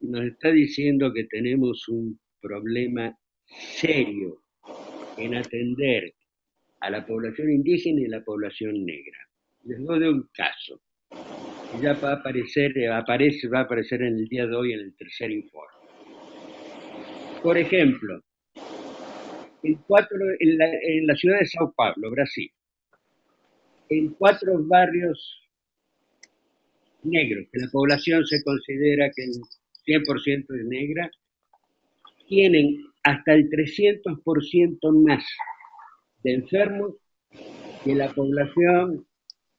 Nos 0.00 0.24
está 0.24 0.50
diciendo 0.50 1.12
que 1.12 1.24
tenemos 1.24 1.88
un 1.88 2.18
problema 2.40 3.16
serio 3.78 4.42
en 5.16 5.34
atender 5.34 6.14
a 6.80 6.90
la 6.90 7.06
población 7.06 7.50
indígena 7.50 8.00
y 8.00 8.08
la 8.08 8.24
población 8.24 8.84
negra. 8.84 9.18
Les 9.64 9.82
doy 9.84 10.02
un 10.04 10.28
caso, 10.32 10.80
ya 11.82 11.92
va 11.94 12.10
a 12.10 12.14
aparecer, 12.14 12.72
aparece, 12.90 13.48
va 13.48 13.60
a 13.60 13.62
aparecer 13.62 14.02
en 14.02 14.16
el 14.16 14.24
día 14.26 14.46
de 14.46 14.56
hoy 14.56 14.72
en 14.72 14.80
el 14.80 14.96
tercer 14.96 15.30
informe. 15.30 15.72
Por 17.42 17.58
ejemplo, 17.58 18.22
en, 19.62 19.74
cuatro, 19.86 20.18
en, 20.38 20.58
la, 20.58 20.66
en 20.66 21.06
la 21.06 21.14
ciudad 21.16 21.38
de 21.38 21.46
Sao 21.46 21.72
Paulo, 21.76 22.10
Brasil, 22.10 22.50
en 23.88 24.14
cuatro 24.14 24.54
barrios 24.66 25.42
negros, 27.02 27.46
que 27.52 27.60
la 27.60 27.68
población 27.70 28.26
se 28.26 28.42
considera 28.42 29.10
que 29.14 29.24
el 29.24 29.32
100% 29.86 30.60
es 30.60 30.66
negra, 30.66 31.10
tienen 32.28 32.84
hasta 33.04 33.34
el 33.34 33.48
300% 33.48 35.04
más 35.06 35.24
de 36.24 36.34
enfermos 36.34 36.94
que 37.84 37.94
la 37.94 38.08
población 38.12 39.06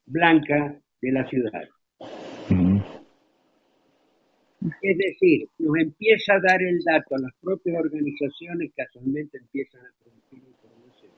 blanca 0.05 0.77
de 1.01 1.11
la 1.11 1.27
ciudad. 1.29 1.69
Es 4.81 4.97
decir, 4.97 5.47
nos 5.59 5.77
empieza 5.77 6.33
a 6.33 6.41
dar 6.41 6.61
el 6.61 6.83
dato 6.83 7.15
a 7.15 7.19
las 7.19 7.33
propias 7.41 7.77
organizaciones, 7.79 8.71
casualmente 8.75 9.37
empiezan 9.37 9.85
a 9.85 9.91
producir 10.03 10.43
información 10.47 11.11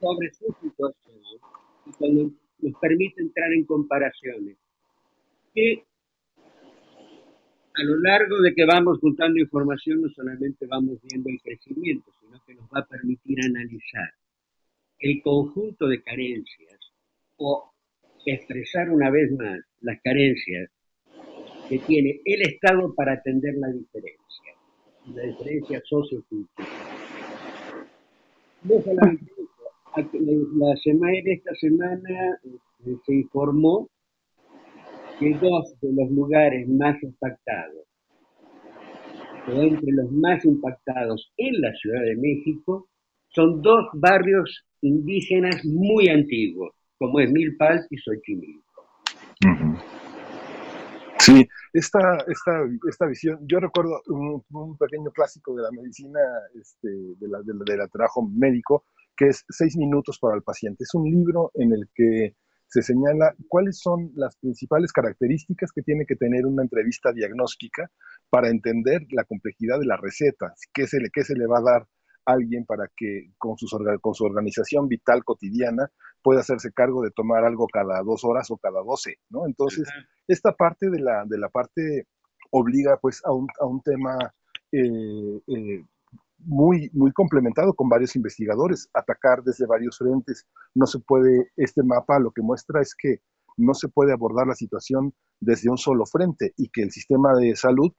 sobre 0.00 0.30
su 0.32 0.46
situación 0.60 1.16
y 1.86 1.92
cuando 1.92 2.30
nos 2.58 2.80
permite 2.80 3.22
entrar 3.22 3.52
en 3.52 3.64
comparaciones 3.64 4.56
que 5.54 5.84
a 7.78 7.84
lo 7.84 7.96
largo 7.98 8.40
de 8.40 8.54
que 8.54 8.64
vamos 8.64 8.98
juntando 9.00 9.38
información 9.38 10.00
no 10.00 10.08
solamente 10.08 10.66
vamos 10.66 10.98
viendo 11.02 11.28
el 11.28 11.40
crecimiento, 11.42 12.10
sino 12.20 12.40
que 12.46 12.54
nos 12.54 12.66
va 12.66 12.80
a 12.80 12.86
permitir 12.86 13.38
analizar 13.44 14.12
el 14.98 15.20
conjunto 15.22 15.86
de 15.86 16.02
carencias 16.02 16.80
o 17.36 17.70
expresar 18.24 18.90
una 18.90 19.10
vez 19.10 19.30
más 19.32 19.60
las 19.80 20.00
carencias 20.00 20.70
que 21.68 21.78
tiene 21.80 22.20
el 22.24 22.42
Estado 22.42 22.94
para 22.94 23.14
atender 23.14 23.54
la 23.56 23.68
diferencia, 23.68 24.54
la 25.14 25.22
diferencia 25.22 25.82
sociocultural. 25.84 26.68
No 28.62 28.74
la 29.96 30.76
semana, 30.76 31.18
esta 31.24 31.54
semana 31.54 32.38
este, 32.44 32.96
se 33.04 33.14
informó 33.14 33.88
que 35.18 35.30
dos 35.40 35.74
de 35.80 35.92
los 35.92 36.10
lugares 36.10 36.68
más 36.68 37.02
impactados, 37.02 37.86
o 39.48 39.62
entre 39.62 39.92
los 39.92 40.10
más 40.12 40.44
impactados 40.44 41.32
en 41.36 41.60
la 41.60 41.72
Ciudad 41.74 42.02
de 42.02 42.16
México, 42.16 42.88
son 43.28 43.62
dos 43.62 43.86
barrios 43.94 44.64
indígenas 44.82 45.64
muy 45.64 46.08
antiguos, 46.08 46.74
como 46.98 47.20
es 47.20 47.30
Milpal 47.30 47.86
y 47.90 47.96
Xochimilco. 47.96 48.65
Sí, 51.26 51.44
esta, 51.72 52.18
esta, 52.28 52.52
esta 52.88 53.06
visión, 53.06 53.40
yo 53.48 53.58
recuerdo 53.58 54.00
un, 54.06 54.78
pequeño 54.78 55.10
clásico 55.10 55.56
de 55.56 55.62
la 55.64 55.72
medicina, 55.72 56.20
este, 56.54 56.88
de, 56.88 57.28
la, 57.28 57.40
de, 57.42 57.76
la, 57.76 57.88
trabajo 57.88 58.22
médico, 58.32 58.84
que 59.16 59.30
es 59.30 59.44
Seis 59.48 59.76
minutos 59.76 60.20
para 60.20 60.36
el 60.36 60.44
paciente. 60.44 60.84
Es 60.84 60.94
un 60.94 61.10
libro 61.10 61.50
en 61.54 61.72
el 61.72 61.88
que 61.92 62.36
se 62.68 62.80
señala 62.80 63.34
cuáles 63.48 63.80
son 63.80 64.12
las 64.14 64.36
principales 64.36 64.92
características 64.92 65.72
que 65.72 65.82
tiene 65.82 66.06
que 66.06 66.14
tener 66.14 66.46
una 66.46 66.62
entrevista 66.62 67.12
diagnóstica 67.12 67.90
para 68.30 68.48
entender 68.48 69.00
la 69.10 69.24
complejidad 69.24 69.80
de 69.80 69.86
la 69.86 69.96
receta, 69.96 70.54
qué 70.72 70.86
se 70.86 71.00
le, 71.00 71.10
qué 71.12 71.24
se 71.24 71.34
le 71.34 71.48
va 71.48 71.58
a 71.58 71.72
dar 71.72 71.88
alguien 72.26 72.66
para 72.66 72.88
que 72.94 73.30
con, 73.38 73.56
sus, 73.56 73.74
con 74.00 74.14
su 74.14 74.24
organización 74.24 74.88
vital 74.88 75.24
cotidiana 75.24 75.90
pueda 76.22 76.40
hacerse 76.40 76.72
cargo 76.72 77.02
de 77.02 77.10
tomar 77.12 77.44
algo 77.44 77.66
cada 77.68 78.02
dos 78.02 78.24
horas 78.24 78.50
o 78.50 78.56
cada 78.56 78.82
doce, 78.82 79.18
¿no? 79.30 79.46
Entonces, 79.46 79.88
esta 80.26 80.52
parte 80.52 80.90
de 80.90 81.00
la, 81.00 81.24
de 81.24 81.38
la 81.38 81.48
parte 81.48 82.08
obliga 82.50 82.98
pues 83.00 83.22
a 83.24 83.32
un, 83.32 83.46
a 83.60 83.66
un 83.66 83.80
tema 83.80 84.18
eh, 84.72 85.40
eh, 85.46 85.84
muy, 86.38 86.90
muy 86.92 87.12
complementado 87.12 87.74
con 87.74 87.88
varios 87.88 88.16
investigadores, 88.16 88.88
atacar 88.92 89.42
desde 89.42 89.66
varios 89.66 89.98
frentes. 89.98 90.46
No 90.74 90.86
se 90.86 90.98
puede, 91.00 91.50
este 91.56 91.82
mapa 91.82 92.18
lo 92.18 92.30
que 92.30 92.42
muestra 92.42 92.82
es 92.82 92.94
que 92.94 93.20
no 93.56 93.74
se 93.74 93.88
puede 93.88 94.12
abordar 94.12 94.46
la 94.46 94.54
situación 94.54 95.14
desde 95.40 95.70
un 95.70 95.78
solo 95.78 96.04
frente 96.06 96.52
y 96.56 96.68
que 96.68 96.82
el 96.82 96.90
sistema 96.90 97.34
de 97.34 97.56
salud 97.56 97.92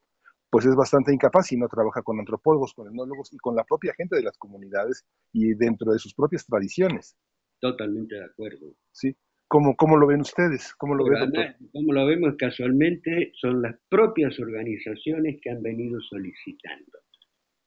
pues 0.50 0.66
es 0.66 0.76
bastante 0.76 1.14
incapaz 1.14 1.52
y 1.52 1.58
no 1.58 1.68
trabaja 1.68 2.02
con 2.02 2.20
antropólogos, 2.20 2.74
con 2.74 2.88
etnólogos 2.88 3.34
y 3.34 3.38
con 3.38 3.56
la 3.56 3.64
propia 3.64 3.94
gente 3.94 4.16
de 4.16 4.24
las 4.24 4.38
comunidades 4.38 5.06
y 5.34 5.54
dentro 5.54 5.92
de 5.92 6.00
sus 6.00 6.14
propias 6.14 6.46
tradiciones. 6.46 7.18
Totalmente 7.60 8.16
de 8.16 8.26
acuerdo. 8.26 8.74
Sí. 8.92 9.16
¿Cómo, 9.50 9.76
cómo 9.76 9.98
lo 9.98 10.08
ven 10.08 10.22
ustedes? 10.22 10.76
¿Cómo 10.76 10.94
lo, 10.94 11.06
ven, 11.06 11.56
como 11.72 11.94
lo 11.94 12.06
vemos 12.06 12.36
casualmente, 12.38 13.32
son 13.40 13.62
las 13.62 13.76
propias 13.90 14.38
organizaciones 14.40 15.40
que 15.42 15.50
han 15.50 15.62
venido 15.62 16.02
solicitando 16.02 17.00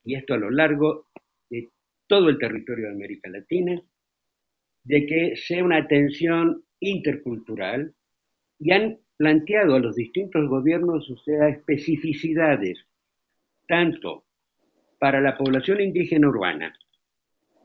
y 0.05 0.15
esto 0.15 0.35
a 0.35 0.39
lo 0.39 0.51
largo 0.51 1.07
de 1.51 1.69
todo 2.07 2.29
el 2.29 2.39
territorio 2.39 2.87
de 2.87 2.95
América 2.95 3.31
Latina, 3.31 3.81
de 4.85 5.07
que 5.07 5.37
sea 5.37 5.63
una 5.63 5.79
atención 5.79 6.65
intercultural 6.81 7.95
y 8.59 8.73
han 8.73 8.99
planteado 9.21 9.75
a 9.75 9.79
los 9.81 9.97
distintos 9.97 10.49
gobiernos, 10.49 11.11
o 11.11 11.17
sea, 11.19 11.51
especificidades, 11.51 12.87
tanto 13.69 14.25
para 14.99 15.21
la 15.21 15.37
población 15.37 15.83
indígena 15.83 16.27
urbana, 16.27 16.73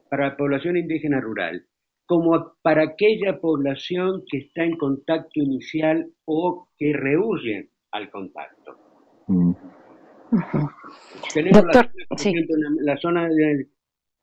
para 0.10 0.32
la 0.32 0.36
población 0.36 0.76
indígena 0.76 1.22
rural, 1.22 1.65
como 2.06 2.56
para 2.62 2.84
aquella 2.84 3.39
población 3.39 4.26
que 4.30 4.39
está 4.39 4.65
en 4.65 4.76
contacto 4.76 5.39
inicial 5.39 6.12
o 6.26 6.68
que 6.78 6.91
rehuye 6.91 7.70
al 7.91 8.10
contacto. 8.10 8.78
Mm. 9.28 9.54
Tenemos 11.34 11.63
la, 12.82 12.98
zona, 12.98 13.30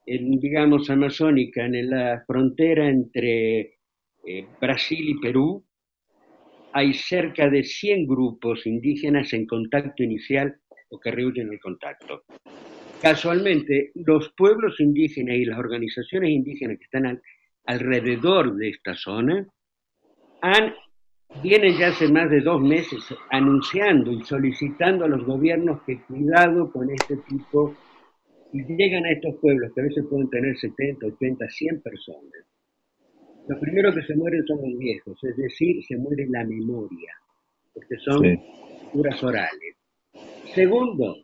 digamos, 0.07 0.91
amazónica, 0.91 1.65
en 1.65 1.89
la 1.89 2.23
frontera 2.27 2.91
entre 2.91 3.79
eh, 4.23 4.47
Brasil 4.61 5.09
y 5.09 5.19
Perú, 5.19 5.65
hay 6.73 6.95
cerca 6.95 7.49
de 7.49 7.65
100 7.65 8.07
grupos 8.07 8.67
indígenas 8.67 9.33
en 9.33 9.47
contacto 9.47 10.03
inicial 10.03 10.57
o 10.91 10.99
que 10.99 11.11
rehuyen 11.11 11.53
el 11.53 11.61
contacto. 11.61 12.23
Casualmente, 13.01 13.91
los 13.95 14.33
pueblos 14.37 14.79
indígenas 14.81 15.37
y 15.37 15.45
las 15.45 15.59
organizaciones 15.59 16.31
indígenas 16.31 16.79
que 16.79 16.85
están 16.85 17.21
alrededor 17.65 18.55
de 18.57 18.71
esta 18.71 18.95
zona 18.95 19.47
han 20.41 20.75
vienen 21.43 21.77
ya 21.79 21.89
hace 21.89 22.09
más 22.09 22.31
de 22.31 22.41
dos 22.41 22.61
meses 22.61 23.03
anunciando 23.31 24.13
y 24.13 24.23
solicitando 24.23 25.05
a 25.05 25.09
los 25.09 25.25
gobiernos 25.25 25.83
que 25.87 26.03
cuidado 26.03 26.71
con 26.71 26.91
este 26.91 27.17
tipo, 27.29 27.75
y 28.53 28.63
llegan 28.77 29.05
a 29.07 29.13
estos 29.13 29.37
pueblos 29.41 29.73
que 29.75 29.81
a 29.81 29.85
veces 29.85 30.05
pueden 30.11 30.29
tener 30.29 30.57
70, 30.59 31.07
80, 31.07 31.49
100 31.49 31.81
personas. 31.81 32.52
Lo 33.49 33.59
primero 33.59 33.93
que 33.93 34.03
se 34.03 34.15
mueren 34.15 34.47
son 34.47 34.59
los 34.63 34.79
viejos, 34.79 35.19
es 35.25 35.37
decir, 35.37 35.83
se 35.85 35.97
muere 35.97 36.27
la 36.29 36.45
memoria, 36.45 37.13
porque 37.75 37.97
son 37.99 38.23
curas 38.93 39.23
orales. 39.23 39.77
Segundo, 40.55 41.17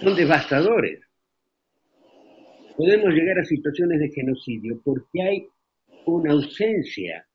son 0.00 0.16
devastadores. 0.16 1.00
Podemos 2.76 3.12
llegar 3.12 3.38
a 3.38 3.44
situaciones 3.44 3.98
de 3.98 4.10
genocidio 4.10 4.80
porque 4.84 5.22
hay 5.22 5.46
una 6.06 6.32
ausencia 6.32 7.26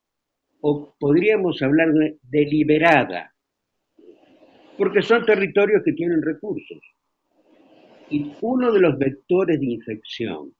o 0.61 0.95
podríamos 0.97 1.61
hablar 1.61 1.91
de 1.93 2.17
deliberada, 2.23 3.33
porque 4.77 5.01
son 5.01 5.25
territorios 5.25 5.83
que 5.83 5.93
tienen 5.93 6.21
recursos. 6.21 6.79
Y 8.09 8.31
uno 8.41 8.71
de 8.71 8.79
los 8.79 8.97
vectores 8.97 9.59
de 9.59 9.65
infección 9.65 10.53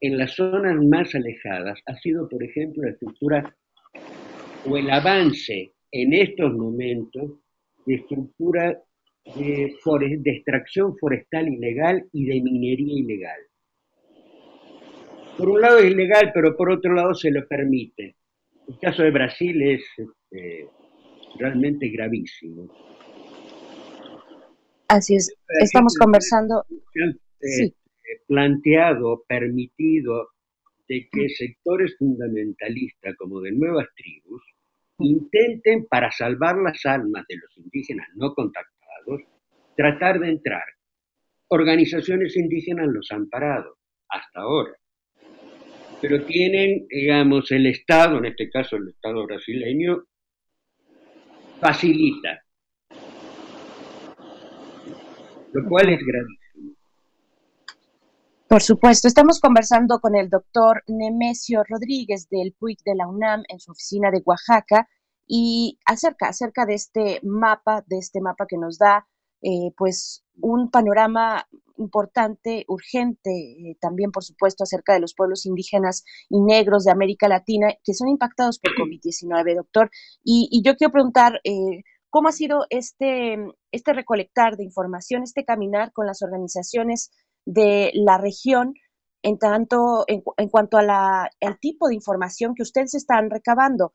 en 0.00 0.18
las 0.18 0.34
zonas 0.34 0.76
más 0.84 1.14
alejadas 1.14 1.80
ha 1.86 1.96
sido, 1.96 2.28
por 2.28 2.42
ejemplo, 2.42 2.82
la 2.84 2.90
estructura 2.90 3.56
o 4.66 4.76
el 4.76 4.90
avance 4.90 5.72
en 5.90 6.12
estos 6.12 6.52
momentos 6.52 7.32
de 7.86 7.94
estructura 7.94 8.80
de, 9.36 9.74
de 10.18 10.30
extracción 10.30 10.96
forestal 10.98 11.48
ilegal 11.48 12.08
y 12.12 12.26
de 12.26 12.40
minería 12.42 13.00
ilegal. 13.00 13.40
Por 15.36 15.50
un 15.50 15.60
lado 15.60 15.78
es 15.78 15.90
ilegal, 15.90 16.32
pero 16.34 16.56
por 16.56 16.70
otro 16.70 16.92
lado 16.92 17.14
se 17.14 17.30
lo 17.30 17.46
permite. 17.46 18.16
El 18.68 18.78
caso 18.80 19.02
de 19.02 19.10
Brasil 19.10 19.62
es 19.62 19.82
este, 19.96 20.66
realmente 21.38 21.88
gravísimo. 21.88 22.68
Así 24.88 25.16
es, 25.16 25.34
estamos 25.60 25.94
conversando. 25.96 26.64
Sí. 27.40 27.74
Planteado, 28.26 29.24
permitido, 29.26 30.30
de 30.88 31.08
que 31.10 31.28
sectores 31.28 31.96
fundamentalistas 31.98 33.14
como 33.16 33.40
de 33.40 33.52
nuevas 33.52 33.88
tribus 33.94 34.42
intenten, 35.00 35.86
para 35.86 36.10
salvar 36.10 36.56
las 36.56 36.84
almas 36.84 37.24
de 37.28 37.36
los 37.36 37.56
indígenas 37.56 38.08
no 38.16 38.34
contactados, 38.34 39.22
tratar 39.76 40.18
de 40.18 40.30
entrar. 40.30 40.64
Organizaciones 41.48 42.36
indígenas 42.36 42.88
los 42.88 43.10
han 43.12 43.28
parado, 43.28 43.76
hasta 44.08 44.40
ahora 44.40 44.72
pero 46.00 46.24
tienen, 46.24 46.86
digamos, 46.88 47.50
el 47.50 47.66
Estado, 47.66 48.18
en 48.18 48.26
este 48.26 48.48
caso 48.50 48.76
el 48.76 48.88
Estado 48.88 49.26
brasileño, 49.26 50.04
facilita, 51.60 52.42
lo 55.52 55.68
cual 55.68 55.88
es 55.88 56.00
gravísimo. 56.04 56.37
Por 58.48 58.62
supuesto, 58.62 59.08
estamos 59.08 59.40
conversando 59.40 60.00
con 60.00 60.16
el 60.16 60.30
doctor 60.30 60.82
Nemesio 60.86 61.64
Rodríguez 61.68 62.30
del 62.30 62.54
PUIC 62.58 62.80
de 62.82 62.94
la 62.94 63.06
UNAM 63.06 63.42
en 63.46 63.60
su 63.60 63.72
oficina 63.72 64.10
de 64.10 64.22
Oaxaca 64.24 64.88
y 65.26 65.78
acerca, 65.84 66.28
acerca 66.28 66.64
de 66.64 66.72
este 66.72 67.20
mapa, 67.22 67.84
de 67.86 67.98
este 67.98 68.22
mapa 68.22 68.46
que 68.48 68.56
nos 68.56 68.78
da 68.78 69.06
eh, 69.42 69.74
pues 69.76 70.24
un 70.40 70.70
panorama 70.70 71.46
importante, 71.76 72.64
urgente, 72.68 73.30
eh, 73.30 73.76
también 73.82 74.12
por 74.12 74.24
supuesto 74.24 74.64
acerca 74.64 74.94
de 74.94 75.00
los 75.00 75.14
pueblos 75.14 75.44
indígenas 75.44 76.02
y 76.30 76.40
negros 76.40 76.84
de 76.84 76.92
América 76.92 77.28
Latina 77.28 77.68
que 77.84 77.92
son 77.92 78.08
impactados 78.08 78.58
por 78.60 78.72
COVID-19, 78.72 79.56
doctor. 79.56 79.90
Y, 80.24 80.62
yo 80.64 80.74
quiero 80.76 80.92
preguntar, 80.92 81.38
eh, 81.44 81.82
¿cómo 82.08 82.30
ha 82.30 82.32
sido 82.32 82.64
este, 82.70 83.36
este 83.72 83.92
recolectar 83.92 84.56
de 84.56 84.64
información, 84.64 85.22
este 85.22 85.44
caminar 85.44 85.92
con 85.92 86.06
las 86.06 86.22
organizaciones 86.22 87.10
de 87.48 87.90
la 87.94 88.18
región? 88.18 88.74
En 89.22 89.38
tanto, 89.38 90.04
en, 90.06 90.22
cuanto 90.48 90.78
a 90.78 90.82
la, 90.82 91.30
al 91.40 91.58
tipo 91.58 91.88
de 91.88 91.94
información 91.94 92.54
que 92.54 92.62
ustedes 92.62 92.94
están 92.94 93.30
recabando, 93.30 93.94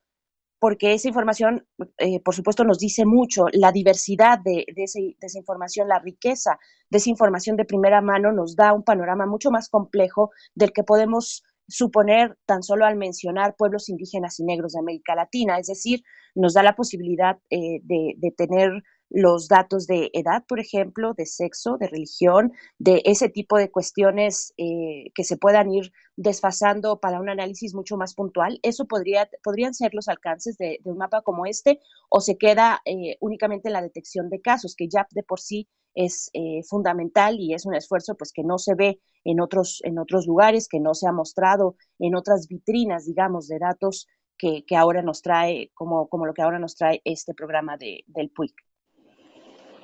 porque 0.59 0.93
esa 0.93 1.07
información, 1.07 1.65
eh, 1.97 2.21
por 2.21 2.35
supuesto, 2.35 2.63
nos 2.63 2.77
dice 2.77 3.05
mucho, 3.05 3.45
la 3.53 3.71
diversidad 3.71 4.39
de, 4.43 4.65
esa 4.75 5.37
información, 5.37 5.87
la 5.87 5.99
riqueza 5.99 6.57
de 6.89 6.97
esa 6.97 7.09
información 7.09 7.55
de 7.55 7.65
primera 7.65 8.01
mano 8.01 8.31
nos 8.31 8.55
da 8.55 8.73
un 8.73 8.83
panorama 8.83 9.25
mucho 9.25 9.49
más 9.49 9.69
complejo 9.69 10.31
del 10.55 10.73
que 10.73 10.83
podemos 10.83 11.43
suponer 11.67 12.37
tan 12.45 12.63
solo 12.63 12.85
al 12.85 12.97
mencionar 12.97 13.55
pueblos 13.57 13.87
indígenas 13.89 14.39
y 14.39 14.43
negros 14.43 14.73
de 14.73 14.79
América 14.79 15.15
Latina, 15.15 15.57
es 15.57 15.67
decir, 15.67 16.03
nos 16.35 16.53
da 16.53 16.63
la 16.63 16.75
posibilidad 16.75 17.37
eh, 17.49 17.79
de, 17.83 18.33
tener 18.35 18.71
los 19.09 19.47
datos 19.47 19.85
de 19.85 20.09
edad, 20.13 20.43
por 20.47 20.59
ejemplo, 20.59 21.13
de 21.13 21.25
sexo, 21.25 21.77
de 21.77 21.87
religión, 21.87 22.51
de 22.79 23.01
ese 23.05 23.29
tipo 23.29 23.57
de 23.57 23.69
cuestiones 23.69 24.53
eh, 24.57 25.11
que 25.13 25.23
se 25.23 25.37
puedan 25.37 25.71
ir 25.71 25.91
desfasando 26.15 26.99
para 26.99 27.19
un 27.19 27.29
análisis 27.29 27.75
mucho 27.75 27.95
más 27.95 28.15
puntual. 28.15 28.59
¿Eso 28.63 28.85
podría, 28.85 29.29
podrían 29.43 29.73
ser 29.73 29.93
los 29.93 30.07
alcances 30.07 30.57
de, 30.57 30.79
un 30.83 30.97
mapa 30.97 31.21
como 31.21 31.45
este 31.45 31.79
o 32.09 32.21
se 32.21 32.37
queda 32.37 32.81
eh, 32.85 33.17
únicamente 33.19 33.69
en 33.69 33.73
la 33.73 33.81
detección 33.81 34.29
de 34.29 34.41
casos, 34.41 34.75
que 34.75 34.87
ya 34.89 35.07
de 35.11 35.23
por 35.23 35.39
sí 35.39 35.69
es 35.95 36.29
eh, 36.33 36.63
fundamental 36.63 37.39
y 37.39 37.53
es 37.53 37.65
un 37.65 37.75
esfuerzo 37.75 38.15
pues 38.15 38.31
que 38.33 38.43
no 38.43 38.57
se 38.57 38.73
ve 38.75 38.99
en 39.23 39.39
otros, 39.39 39.79
en 39.83 39.99
otros 39.99 40.25
lugares, 40.25 40.67
que 40.67 40.79
no 40.79 40.93
se 40.95 41.07
ha 41.07 41.11
mostrado 41.11 41.75
en 41.99 42.15
otras 42.15 42.47
vitrinas, 42.47 43.05
digamos, 43.05 43.47
de 43.47 43.59
datos 43.59 44.07
que, 44.37 44.65
que 44.65 44.75
ahora 44.75 45.01
nos 45.01 45.21
trae, 45.21 45.71
como, 45.75 46.09
como 46.09 46.25
lo 46.25 46.33
que 46.33 46.41
ahora 46.41 46.59
nos 46.59 46.75
trae 46.75 47.01
este 47.05 47.33
programa 47.33 47.77
de, 47.77 48.03
del 48.07 48.31
PUIC. 48.31 48.53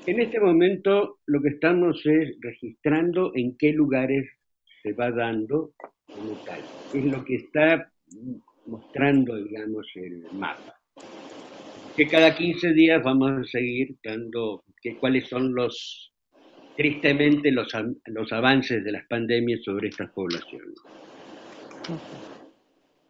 En 0.09 0.19
este 0.19 0.39
momento 0.39 1.19
lo 1.27 1.39
que 1.39 1.49
estamos 1.49 2.03
es 2.03 2.35
registrando 2.41 3.31
en 3.35 3.55
qué 3.55 3.71
lugares 3.71 4.27
se 4.81 4.93
va 4.93 5.11
dando 5.11 5.73
como 6.07 6.31
tal. 6.43 6.61
Es 6.95 7.05
lo 7.05 7.23
que 7.23 7.35
está 7.35 7.91
mostrando, 8.65 9.35
digamos, 9.35 9.85
el 9.93 10.23
mapa. 10.33 10.73
Que 11.95 12.07
cada 12.07 12.35
15 12.35 12.73
días 12.73 13.03
vamos 13.03 13.33
a 13.33 13.43
seguir 13.43 13.97
dando 14.03 14.63
que, 14.81 14.97
cuáles 14.97 15.27
son 15.27 15.53
los, 15.53 16.11
tristemente, 16.75 17.51
los, 17.51 17.71
los 18.07 18.33
avances 18.33 18.83
de 18.83 18.91
las 18.91 19.05
pandemias 19.05 19.61
sobre 19.63 19.89
estas 19.89 20.09
poblaciones. 20.09 20.73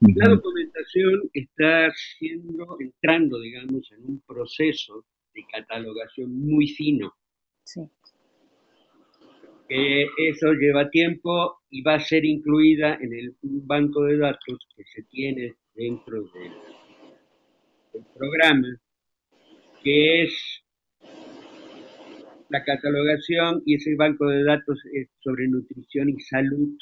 La 0.02 0.28
documentación 0.28 1.30
está 1.32 1.94
siendo, 1.94 2.76
entrando, 2.82 3.40
digamos, 3.40 3.90
en 3.94 4.04
un 4.04 4.22
proceso 4.28 5.06
de 5.34 5.46
catalogación 5.52 6.32
muy 6.32 6.68
fino. 6.68 7.14
Sí. 7.64 7.82
eso 9.70 10.54
lleva 10.54 10.90
tiempo 10.90 11.60
y 11.70 11.84
va 11.84 11.96
a 11.96 12.00
ser 12.00 12.26
incluida 12.26 12.96
en 12.96 13.14
el 13.14 13.36
banco 13.42 14.04
de 14.06 14.18
datos 14.18 14.68
que 14.76 14.84
se 14.86 15.04
tiene 15.04 15.56
dentro 15.76 16.24
del, 16.24 16.52
del 17.94 18.06
programa, 18.18 18.68
que 19.84 20.24
es 20.24 20.64
la 22.50 22.64
catalogación 22.64 23.62
y 23.66 23.76
ese 23.76 23.96
banco 23.96 24.26
de 24.28 24.44
datos 24.44 24.80
sobre 25.24 25.48
nutrición 25.48 26.10
y 26.10 26.20
salud 26.22 26.76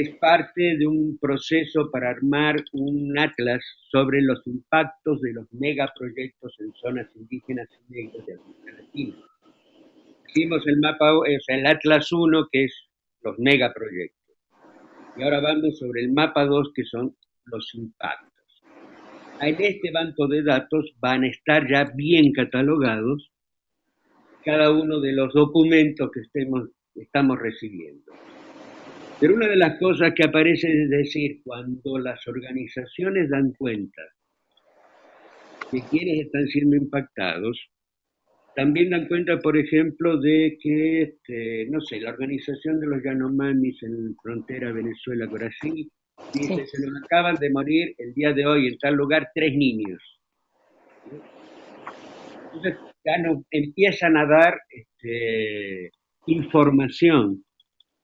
es 0.00 0.14
parte 0.16 0.76
de 0.76 0.86
un 0.86 1.18
proceso 1.18 1.90
para 1.90 2.10
armar 2.10 2.56
un 2.72 3.18
atlas 3.18 3.64
sobre 3.90 4.20
los 4.20 4.46
impactos 4.46 5.20
de 5.22 5.32
los 5.32 5.50
megaproyectos 5.52 6.54
en 6.60 6.72
zonas 6.74 7.08
indígenas 7.14 7.68
y 7.88 7.92
negras 7.92 8.26
de 8.26 8.34
América 8.34 8.72
Latina. 8.82 9.16
Hicimos 10.28 10.66
el 10.66 10.78
mapa, 10.80 11.16
o 11.16 11.24
sea, 11.46 11.56
el 11.56 11.66
Atlas 11.66 12.12
1, 12.12 12.48
que 12.52 12.64
es 12.64 12.74
los 13.22 13.38
megaproyectos. 13.38 14.36
Y 15.16 15.22
ahora 15.22 15.40
vamos 15.40 15.78
sobre 15.78 16.02
el 16.02 16.12
mapa 16.12 16.44
2, 16.44 16.72
que 16.74 16.84
son 16.84 17.16
los 17.46 17.74
impactos. 17.74 18.62
En 19.40 19.56
este 19.58 19.90
banco 19.92 20.28
de 20.28 20.42
datos 20.42 20.94
van 21.00 21.24
a 21.24 21.28
estar 21.28 21.66
ya 21.70 21.90
bien 21.94 22.32
catalogados 22.32 23.30
cada 24.44 24.70
uno 24.70 25.00
de 25.00 25.12
los 25.12 25.32
documentos 25.34 26.10
que 26.12 26.20
estemos, 26.20 26.68
estamos 26.94 27.38
recibiendo. 27.38 28.12
Pero 29.18 29.34
una 29.34 29.48
de 29.48 29.56
las 29.56 29.78
cosas 29.78 30.12
que 30.14 30.24
aparece 30.24 30.68
es 30.68 30.90
decir, 30.90 31.40
cuando 31.42 31.98
las 31.98 32.26
organizaciones 32.26 33.30
dan 33.30 33.52
cuenta 33.52 34.02
de 35.72 35.82
quienes 35.90 36.26
están 36.26 36.46
siendo 36.48 36.76
impactados, 36.76 37.58
también 38.54 38.90
dan 38.90 39.08
cuenta, 39.08 39.38
por 39.38 39.56
ejemplo, 39.56 40.18
de 40.18 40.58
que, 40.60 41.02
este, 41.02 41.66
no 41.70 41.80
sé, 41.80 42.00
la 42.00 42.10
organización 42.10 42.78
de 42.78 42.86
los 42.86 43.02
Yanomamis 43.02 43.82
en 43.82 44.14
frontera 44.22 44.72
Venezuela-Brasil 44.72 45.90
dice, 46.34 46.66
se 46.66 46.86
nos 46.86 47.02
acaban 47.02 47.36
de 47.36 47.50
morir 47.50 47.94
el 47.98 48.12
día 48.12 48.32
de 48.32 48.46
hoy 48.46 48.68
en 48.68 48.78
tal 48.78 48.94
lugar 48.94 49.28
tres 49.34 49.54
niños. 49.54 50.02
Entonces 52.44 52.76
ya 53.04 53.18
nos 53.22 53.44
empiezan 53.50 54.16
a 54.16 54.26
dar 54.26 54.58
este, 54.70 55.90
información 56.26 57.45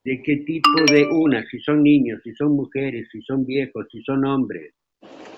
de 0.05 0.23
qué 0.23 0.37
tipo 0.39 0.69
de 0.91 1.07
una, 1.07 1.45
si 1.49 1.59
son 1.61 1.83
niños, 1.83 2.21
si 2.25 2.35
son 2.35 2.53
mujeres, 2.57 3.09
si 3.13 3.23
son 3.23 3.47
viejos, 3.47 3.87
si 3.91 4.03
son 4.03 4.25
hombres, 4.25 4.75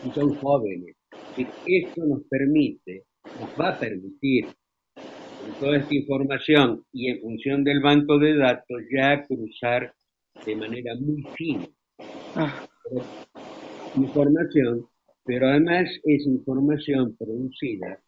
si 0.03 0.11
son 0.11 0.35
jóvenes, 0.37 0.97
Esto 1.67 2.05
nos 2.07 2.23
permite, 2.29 3.05
nos 3.41 3.51
va 3.61 3.71
a 3.71 3.79
permitir, 3.79 4.47
con 4.95 5.61
toda 5.61 5.79
esta 5.79 5.95
información 5.95 6.85
y 6.93 7.09
en 7.09 7.21
función 7.21 7.65
del 7.65 7.81
banco 7.81 8.19
de 8.19 8.37
datos, 8.37 8.83
ya 8.91 9.27
cruzar 9.27 9.93
de 10.47 10.57
manera 10.57 10.95
muy 10.99 11.23
fina 11.37 11.69
ah. 12.37 12.67
información, 13.97 14.87
pero 15.25 15.49
además 15.49 15.89
es 16.05 16.27
información 16.27 17.15
producida 17.17 18.01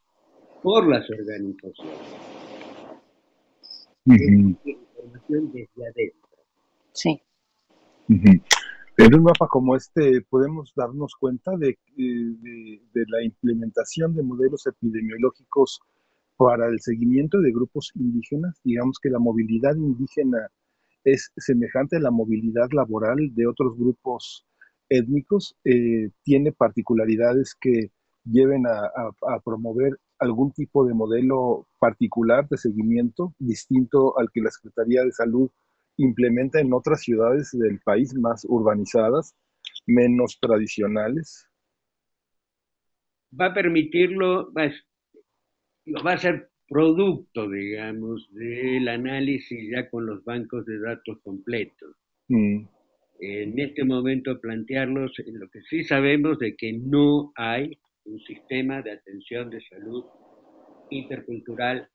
por 0.63 0.89
las 0.89 1.09
organizaciones. 1.11 1.95
información 4.07 5.53
desde 5.53 5.87
adentro. 5.87 6.26
Sí. 6.97 7.23
En 8.09 9.15
un 9.15 9.23
mapa 9.23 9.47
como 9.49 9.77
este 9.77 10.23
podemos 10.23 10.73
darnos 10.75 11.15
cuenta 11.21 11.53
de, 11.57 11.79
de, 11.97 13.05
la 13.09 13.23
implementación 13.23 14.15
de 14.15 14.23
modelos 14.23 14.67
epidemiológicos 14.67 15.81
para 16.37 16.69
el 16.69 16.81
seguimiento 16.81 17.41
de 17.41 17.53
grupos 17.53 17.93
indígenas. 17.95 18.59
Digamos 18.65 18.99
que 19.01 19.11
la 19.11 19.19
movilidad 19.19 19.77
indígena 19.77 20.49
es 21.05 21.31
semejante 21.37 21.97
a 21.97 22.01
la 22.01 22.11
movilidad 22.11 22.69
laboral 22.73 23.19
de 23.35 23.47
otros 23.47 23.77
grupos 23.77 24.47
étnicos, 24.89 25.57
eh, 25.65 26.11
tiene 26.23 26.53
particularidades 26.53 27.55
que 27.61 27.91
lleven 28.25 28.65
a, 28.67 29.41
promover 29.45 29.99
algún 30.19 30.53
tipo 30.53 30.85
de 30.87 30.95
modelo 30.95 31.67
particular 31.79 32.49
de 32.49 32.57
seguimiento 32.57 33.35
distinto 33.39 34.19
al 34.19 34.31
que 34.33 34.41
la 34.41 34.51
Secretaría 34.51 35.05
de 35.05 35.13
Salud 35.13 35.51
implementa 35.97 36.61
en 36.61 36.73
otras 36.73 37.03
ciudades 37.03 37.51
del 37.53 37.81
país 37.81 38.15
más 38.15 38.47
urbanizadas, 38.49 39.35
menos 39.87 40.39
tradicionales? 40.41 41.49
Va 43.39 43.47
a 43.47 43.55
permitirlo, 43.55 44.53
va 44.53 44.65
a, 44.65 46.03
va 46.03 46.13
a 46.13 46.19
ser 46.19 46.51
producto, 46.69 47.49
digamos, 47.49 48.29
del 48.33 48.89
análisis 48.89 49.71
ya 49.71 49.89
con 49.89 50.07
los 50.07 50.25
bancos 50.25 50.67
de 50.67 50.79
datos 50.81 51.19
completos. 51.23 51.97
Mm. 52.29 52.67
En 53.19 53.59
este 53.59 53.85
momento 53.85 54.41
plantearlos, 54.41 55.19
en 55.21 55.39
lo 55.39 55.49
que 55.49 55.63
sí 55.63 55.85
sabemos 55.85 56.39
de 56.39 56.55
que 56.57 56.73
no 56.73 57.33
hay 57.37 57.79
un 58.05 58.21
sistema 58.21 58.83
de 58.83 58.93
atención 58.93 59.49
de 59.49 59.61
salud 59.63 60.05
intercultural, 60.91 61.89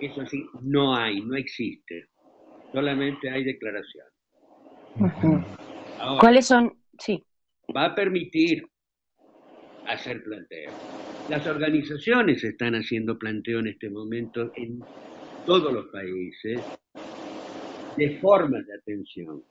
eso 0.00 0.24
sí, 0.26 0.46
no 0.62 0.94
hay, 0.94 1.20
no 1.20 1.36
existe 1.36 2.08
solamente 2.72 3.30
hay 3.30 3.44
declaración. 3.44 4.06
¿Cuáles 6.20 6.46
son? 6.46 6.72
Sí. 6.98 7.24
Va 7.74 7.86
a 7.86 7.94
permitir 7.94 8.66
hacer 9.86 10.22
planteo. 10.22 10.72
Las 11.28 11.46
organizaciones 11.46 12.42
están 12.44 12.74
haciendo 12.74 13.18
planteo 13.18 13.60
en 13.60 13.68
este 13.68 13.90
momento 13.90 14.52
en 14.56 14.80
todos 15.46 15.72
los 15.72 15.86
países 15.86 16.60
de 17.96 18.18
formas 18.20 18.66
de 18.66 18.74
atención 18.74 19.42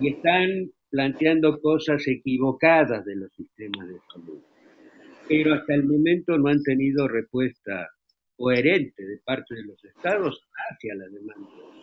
y 0.00 0.12
están 0.12 0.70
planteando 0.90 1.60
cosas 1.60 2.06
equivocadas 2.06 3.04
de 3.04 3.16
los 3.16 3.32
sistemas 3.32 3.88
de 3.88 3.98
salud. 4.12 4.40
Pero 5.28 5.54
hasta 5.54 5.74
el 5.74 5.84
momento 5.84 6.38
no 6.38 6.48
han 6.48 6.62
tenido 6.62 7.08
respuesta 7.08 7.88
coherente 8.36 9.04
de 9.04 9.18
parte 9.24 9.54
de 9.54 9.64
los 9.64 9.84
estados 9.84 10.40
hacia 10.70 10.94
la 10.94 11.06
demanda 11.08 11.75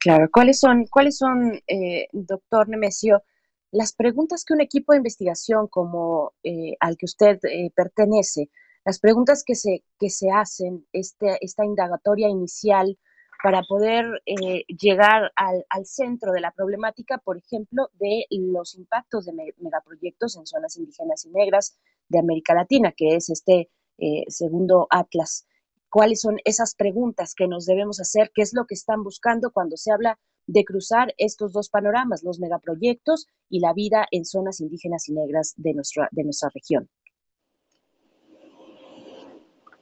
Claro, 0.00 0.28
¿cuáles 0.32 0.58
son, 0.58 0.86
cuáles 0.86 1.16
son 1.18 1.60
eh, 1.66 2.08
doctor 2.12 2.68
Nemesio, 2.68 3.22
las 3.70 3.92
preguntas 3.94 4.44
que 4.44 4.54
un 4.54 4.60
equipo 4.60 4.92
de 4.92 4.98
investigación 4.98 5.68
como 5.68 6.32
eh, 6.42 6.76
al 6.80 6.96
que 6.96 7.06
usted 7.06 7.38
eh, 7.44 7.70
pertenece, 7.74 8.50
las 8.84 9.00
preguntas 9.00 9.42
que 9.44 9.54
se, 9.54 9.82
que 9.98 10.10
se 10.10 10.30
hacen, 10.30 10.86
este, 10.92 11.38
esta 11.40 11.64
indagatoria 11.64 12.28
inicial 12.28 12.98
para 13.42 13.62
poder 13.62 14.06
llegar 14.68 15.30
al, 15.36 15.66
al, 15.68 15.84
centro 15.84 16.32
de 16.32 16.40
la 16.40 16.52
problemática, 16.52 17.18
por 17.18 17.36
ejemplo, 17.36 17.90
de 17.98 18.24
los 18.30 18.74
impactos 18.74 19.26
de 19.26 19.32
megaproyectos 19.58 20.36
en 20.36 20.46
zonas 20.46 20.76
indígenas 20.78 21.26
y 21.26 21.30
negras 21.30 21.76
de 22.08 22.18
América 22.18 22.54
Latina, 22.54 22.92
que 22.96 23.16
es 23.16 23.28
este 23.28 23.68
segundo 24.28 24.86
atlas 24.90 25.46
cuáles 25.96 26.20
son 26.20 26.36
esas 26.44 26.74
preguntas 26.74 27.34
que 27.34 27.48
nos 27.48 27.64
debemos 27.64 28.00
hacer, 28.00 28.30
qué 28.34 28.42
es 28.42 28.52
lo 28.52 28.66
que 28.66 28.74
están 28.74 29.02
buscando 29.02 29.50
cuando 29.50 29.78
se 29.78 29.90
habla 29.90 30.18
de 30.46 30.62
cruzar 30.62 31.14
estos 31.16 31.54
dos 31.54 31.70
panoramas, 31.70 32.22
los 32.22 32.38
megaproyectos 32.38 33.28
y 33.48 33.60
la 33.60 33.72
vida 33.72 34.06
en 34.10 34.26
zonas 34.26 34.60
indígenas 34.60 35.08
y 35.08 35.14
negras 35.14 35.54
de 35.56 35.72
nuestra, 35.72 36.10
de 36.10 36.24
nuestra 36.24 36.50
región. 36.52 36.86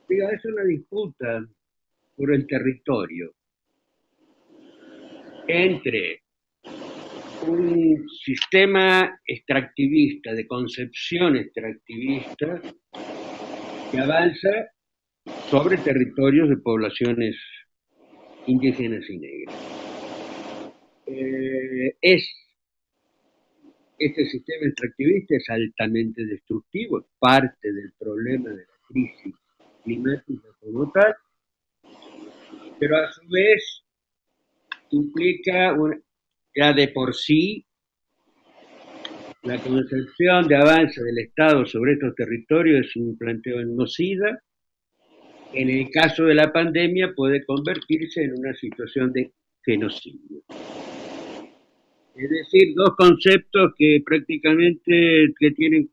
es 0.09 0.45
una 0.45 0.63
disputa 0.63 1.49
por 2.17 2.33
el 2.33 2.47
territorio 2.47 3.35
entre 5.49 6.23
un 7.49 8.07
sistema 8.25 9.19
extractivista, 9.27 10.33
de 10.33 10.47
concepción 10.47 11.35
extractivista, 11.35 12.63
que 13.91 13.99
avanza 13.99 14.74
sobre 15.51 15.77
territorios 15.79 16.49
de 16.49 16.57
poblaciones 16.57 17.37
indígenas 18.47 19.09
y 19.09 19.19
negras. 19.19 19.75
Eh, 21.07 21.97
es, 22.01 22.29
este 23.99 24.25
sistema 24.27 24.67
extractivista 24.67 25.37
es 25.37 25.49
altamente 25.49 26.25
destructivo, 26.25 27.01
es 27.01 27.07
parte 27.19 27.73
del 27.73 27.93
problema 27.99 28.51
de 28.51 28.57
la 28.57 28.73
crisis 28.89 29.35
climática 29.85 30.49
como 30.61 30.91
tal, 30.91 31.15
pero 32.81 32.97
a 32.97 33.13
su 33.13 33.21
vez 33.29 33.83
implica 34.91 35.77
ya 36.55 36.73
de 36.73 36.89
por 36.89 37.15
sí 37.15 37.67
la 39.43 39.59
concepción 39.59 40.49
de 40.49 40.57
avance 40.57 41.03
del 41.03 41.19
Estado 41.19 41.67
sobre 41.67 41.93
estos 41.93 42.15
territorios 42.15 42.87
es 42.87 42.97
un 42.97 43.17
planteo 43.19 43.61
enocida 43.61 44.43
en 45.55 45.71
el 45.71 45.91
caso 45.91 46.25
de 46.25 46.35
la 46.35 46.53
pandemia 46.53 47.13
puede 47.15 47.45
convertirse 47.45 48.23
en 48.25 48.39
una 48.39 48.55
situación 48.55 49.13
de 49.13 49.33
genocidio. 49.65 50.43
Es 52.17 52.31
decir, 52.31 52.75
dos 52.75 52.95
conceptos 52.97 53.73
que 53.77 54.03
prácticamente 54.05 55.33
que 55.39 55.51
tienen 55.53 55.91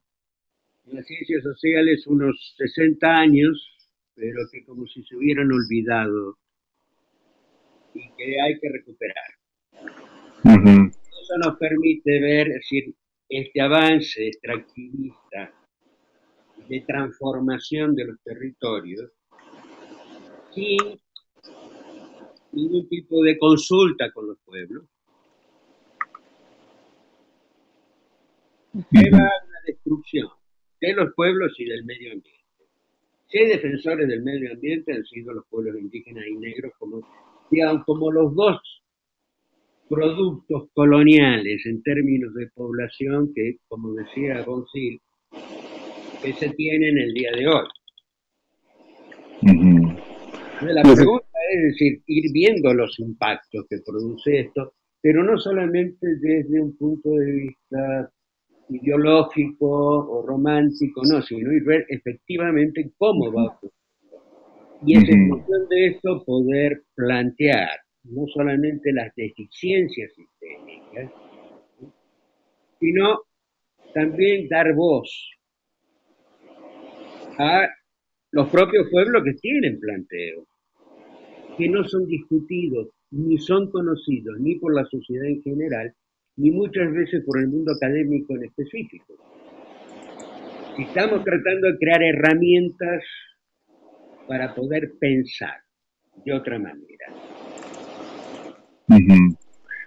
en 0.85 0.95
las 0.95 1.05
ciencias 1.05 1.43
sociales 1.43 2.05
unos 2.07 2.55
60 2.57 3.07
años, 3.07 3.69
pero 4.15 4.39
que 4.51 4.63
como 4.65 4.85
si 4.87 5.03
se 5.03 5.15
hubieran 5.15 5.51
olvidado 5.51 6.37
y 7.93 8.01
que 8.17 8.41
hay 8.41 8.59
que 8.59 8.69
recuperar. 8.69 9.15
Eso 10.43 11.37
nos 11.43 11.57
permite 11.57 12.19
ver, 12.19 12.47
es 12.47 12.53
decir, 12.55 12.93
este 13.29 13.61
avance 13.61 14.27
extractivista 14.27 15.53
de 16.67 16.81
transformación 16.81 17.95
de 17.95 18.05
los 18.05 18.21
territorios 18.23 19.11
sin 20.53 20.99
ningún 22.51 22.87
tipo 22.89 23.21
de 23.23 23.37
consulta 23.37 24.11
con 24.11 24.27
los 24.27 24.37
pueblos, 24.45 24.83
lleva 28.89 29.19
a 29.19 29.45
una 29.45 29.59
destrucción 29.65 30.29
de 30.79 30.93
los 30.93 31.13
pueblos 31.13 31.53
y 31.59 31.65
del 31.65 31.85
medio 31.85 32.13
ambiente. 32.13 32.41
Seis 33.27 33.49
defensores 33.49 34.07
del 34.07 34.23
medio 34.23 34.51
ambiente 34.51 34.93
han 34.93 35.05
sido 35.05 35.33
los 35.33 35.45
pueblos 35.47 35.79
indígenas 35.79 36.25
y 36.27 36.35
negros 36.35 36.73
como, 36.77 37.01
como 37.85 38.11
los 38.11 38.35
dos 38.35 38.81
productos 39.87 40.69
coloniales 40.73 41.65
en 41.65 41.81
términos 41.83 42.33
de 42.33 42.47
población 42.47 43.33
que, 43.33 43.57
como 43.67 43.93
decía 43.93 44.41
Gonzil, 44.43 45.01
que 46.21 46.33
se 46.33 46.49
tienen 46.51 46.97
el 46.97 47.13
día 47.13 47.31
de 47.31 47.47
hoy. 47.47 47.67
La 50.61 50.83
pregunta 50.83 51.25
es 51.51 51.63
decir, 51.63 52.01
ir 52.05 52.31
viendo 52.31 52.73
los 52.73 52.99
impactos 52.99 53.65
que 53.67 53.79
produce 53.85 54.41
esto, 54.41 54.73
pero 55.01 55.23
no 55.23 55.37
solamente 55.37 56.15
desde 56.19 56.61
un 56.61 56.77
punto 56.77 57.09
de 57.09 57.31
vista 57.31 58.11
ideológico 58.69 59.67
o 59.67 60.25
romántico, 60.25 61.01
no, 61.03 61.21
sino 61.21 61.51
ir 61.51 61.63
ver 61.63 61.85
efectivamente 61.89 62.91
cómo 62.97 63.31
va 63.33 63.41
a 63.41 63.45
ocurrir. 63.45 63.73
Y 64.85 64.97
es 64.97 65.09
en 65.09 65.29
función 65.29 65.67
de 65.69 65.87
esto 65.87 66.23
poder 66.25 66.83
plantear 66.95 67.79
no 68.03 68.25
solamente 68.27 68.91
las 68.93 69.13
deficiencias 69.15 70.11
sistémicas, 70.13 71.11
sino 72.79 73.21
también 73.93 74.47
dar 74.47 74.73
voz 74.73 75.31
a 77.37 77.67
los 78.31 78.49
propios 78.49 78.87
pueblos 78.89 79.23
que 79.23 79.33
tienen 79.33 79.79
planteo 79.79 80.47
que 81.61 81.69
no 81.69 81.87
son 81.87 82.07
discutidos 82.07 82.87
ni 83.11 83.37
son 83.37 83.69
conocidos 83.69 84.39
ni 84.39 84.55
por 84.55 84.73
la 84.73 84.83
sociedad 84.85 85.27
en 85.27 85.43
general, 85.43 85.93
ni 86.37 86.49
muchas 86.49 86.91
veces 86.91 87.23
por 87.23 87.39
el 87.39 87.49
mundo 87.49 87.71
académico 87.71 88.33
en 88.35 88.45
específico. 88.45 89.13
Estamos 90.79 91.23
tratando 91.23 91.67
de 91.67 91.77
crear 91.77 92.01
herramientas 92.01 93.03
para 94.27 94.55
poder 94.55 94.93
pensar 94.99 95.53
de 96.25 96.33
otra 96.33 96.57
manera. 96.57 97.13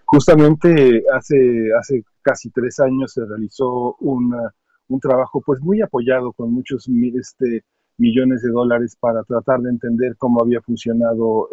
Justamente 0.05 1.03
hace, 1.13 1.71
hace 1.77 2.05
casi 2.23 2.51
tres 2.51 2.79
años 2.79 3.13
se 3.13 3.25
realizó 3.27 3.97
un 3.99 5.01
trabajo 5.03 5.43
pues 5.45 5.61
muy 5.61 5.83
apoyado 5.83 6.33
con 6.35 6.53
muchos 6.53 6.89
este, 6.89 7.65
millones 7.99 8.43
de 8.43 8.51
dólares 8.51 8.97
para 8.99 9.23
tratar 9.23 9.61
de 9.61 9.71
entender 9.71 10.17
cómo 10.17 10.43
había 10.43 10.61
funcionado 10.61 11.49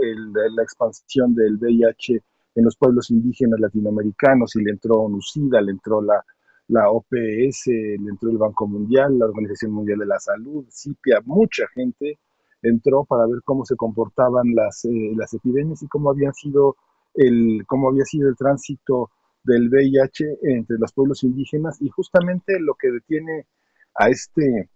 la 0.55 0.63
expansión 0.63 1.35
del 1.35 1.57
VIH 1.57 2.21
en 2.55 2.65
los 2.65 2.75
pueblos 2.75 3.09
indígenas 3.11 3.59
latinoamericanos 3.59 4.55
y 4.55 4.63
le 4.63 4.71
entró 4.71 5.07
NUCIDA, 5.07 5.61
le 5.61 5.71
entró 5.71 6.01
la, 6.01 6.23
la 6.67 6.89
OPS, 6.89 7.67
le 7.67 8.09
entró 8.09 8.29
el 8.29 8.37
Banco 8.37 8.67
Mundial, 8.67 9.17
la 9.17 9.25
Organización 9.25 9.71
Mundial 9.71 9.99
de 9.99 10.05
la 10.05 10.19
Salud, 10.19 10.65
CIPIA, 10.69 11.21
mucha 11.25 11.67
gente 11.73 12.17
entró 12.61 13.05
para 13.05 13.25
ver 13.25 13.41
cómo 13.43 13.65
se 13.65 13.75
comportaban 13.75 14.53
las, 14.53 14.85
eh, 14.85 15.13
las 15.15 15.33
epidemias 15.33 15.81
y 15.81 15.87
cómo 15.87 16.11
habían 16.11 16.33
sido 16.33 16.75
el, 17.13 17.63
cómo 17.67 17.89
había 17.89 18.05
sido 18.05 18.29
el 18.29 18.35
tránsito 18.35 19.09
del 19.43 19.69
VIH 19.69 20.39
entre 20.43 20.77
los 20.77 20.93
pueblos 20.93 21.23
indígenas. 21.23 21.81
Y 21.81 21.89
justamente 21.89 22.59
lo 22.59 22.75
que 22.75 22.91
detiene 22.91 23.47
a 23.95 24.09
este 24.09 24.69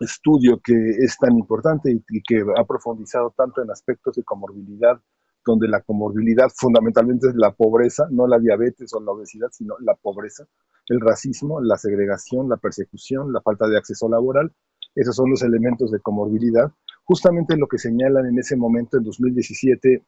estudio 0.00 0.60
que 0.62 0.74
es 0.74 1.16
tan 1.18 1.38
importante 1.38 1.90
y, 1.92 2.22
que 2.22 2.42
ha 2.56 2.64
profundizado 2.64 3.34
tanto 3.36 3.62
en 3.62 3.70
aspectos 3.70 4.16
de 4.16 4.24
comorbilidad, 4.24 5.00
donde 5.44 5.68
la 5.68 5.80
comorbilidad 5.82 6.48
fundamentalmente 6.54 7.28
es 7.28 7.34
la 7.34 7.52
pobreza, 7.52 8.06
no 8.10 8.26
la 8.26 8.38
diabetes 8.38 8.92
o 8.94 9.00
la 9.00 9.12
obesidad, 9.12 9.48
sino 9.52 9.74
la 9.80 9.94
pobreza, 9.94 10.44
el 10.86 11.00
racismo, 11.00 11.60
la 11.60 11.76
segregación, 11.76 12.48
la 12.48 12.56
persecución, 12.56 13.32
la 13.32 13.40
falta 13.40 13.68
de 13.68 13.78
acceso 13.78 14.08
laboral, 14.08 14.52
esos 14.94 15.16
son 15.16 15.30
los 15.30 15.42
elementos 15.42 15.90
de 15.90 16.00
comorbilidad. 16.00 16.72
Justamente 17.04 17.56
lo 17.56 17.68
que 17.68 17.78
señalan 17.78 18.26
en 18.26 18.38
ese 18.38 18.56
momento, 18.56 18.98
en 18.98 19.04
2017, 19.04 20.04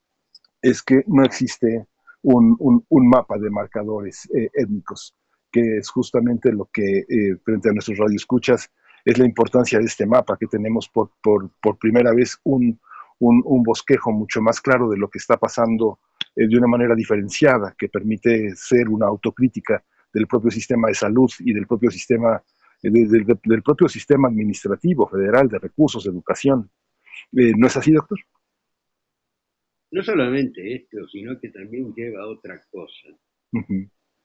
es 0.61 0.82
que 0.82 1.05
no 1.07 1.24
existe 1.24 1.86
un, 2.22 2.84
mapa 2.90 3.36
de 3.38 3.51
marcadores 3.51 4.28
eh, 4.34 4.49
étnicos, 4.55 5.14
que 5.51 5.78
es 5.78 5.90
justamente 5.90 6.53
lo 6.53 6.68
que 6.72 7.01
eh, 7.01 7.36
frente 7.45 7.68
a 7.68 7.72
nuestros 7.72 7.99
radioescuchas 7.99 8.70
es 9.05 9.19
la 9.19 9.25
importancia 9.25 9.79
de 9.79 9.87
este 9.87 10.07
mapa, 10.07 10.37
que 10.39 10.47
tenemos 10.47 10.89
por, 10.89 11.11
por, 11.23 11.79
primera 11.79 12.13
vez 12.15 12.39
un, 12.45 12.79
un, 13.19 13.63
bosquejo 13.63 14.13
mucho 14.13 14.41
más 14.41 14.61
claro 14.61 14.89
de 14.89 14.97
lo 14.97 15.09
que 15.09 15.19
está 15.19 15.37
pasando 15.37 15.99
eh, 16.37 16.47
de 16.49 16.59
una 16.59 16.69
manera 16.69 16.95
diferenciada, 16.95 17.75
que 17.77 17.89
permite 17.89 18.55
ser 18.55 18.89
una 18.89 19.07
autocrítica 19.07 19.83
del 20.13 20.27
propio 20.27 20.51
sistema 20.51 20.89
de 20.89 20.95
salud 20.95 21.31
y 21.41 21.53
del 21.53 21.67
propio 21.67 21.91
sistema, 21.91 22.43
del 22.83 23.63
propio 23.63 23.89
sistema 23.89 24.29
administrativo 24.29 25.09
federal 25.09 25.49
de 25.49 25.59
recursos, 25.59 26.05
de 26.05 26.11
educación. 26.11 26.71
¿No 27.33 27.67
es 27.67 27.77
así, 27.77 27.93
doctor? 27.93 28.19
no 29.93 30.03
solamente 30.03 30.75
esto, 30.75 31.07
sino 31.09 31.39
que 31.39 31.51
también 31.51 31.95
lleva 31.95 32.23
a 32.23 32.29
otra 32.29 32.61
cosa, 32.71 33.09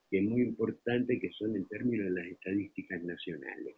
que 0.10 0.18
es 0.18 0.24
muy 0.24 0.42
importante, 0.42 1.20
que 1.20 1.30
son 1.34 1.56
en 1.56 1.68
términos 1.68 2.06
de 2.06 2.22
las 2.22 2.32
estadísticas 2.32 3.04
nacionales. 3.04 3.76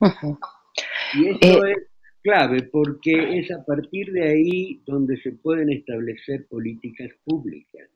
Y 0.00 1.28
esto 1.28 1.66
eh, 1.66 1.72
es 1.72 1.88
clave 2.22 2.62
porque 2.64 3.38
es 3.38 3.50
a 3.50 3.64
partir 3.64 4.12
de 4.12 4.28
ahí 4.28 4.82
donde 4.84 5.16
se 5.18 5.32
pueden 5.32 5.70
establecer 5.70 6.46
políticas 6.48 7.10
públicas. 7.24 7.88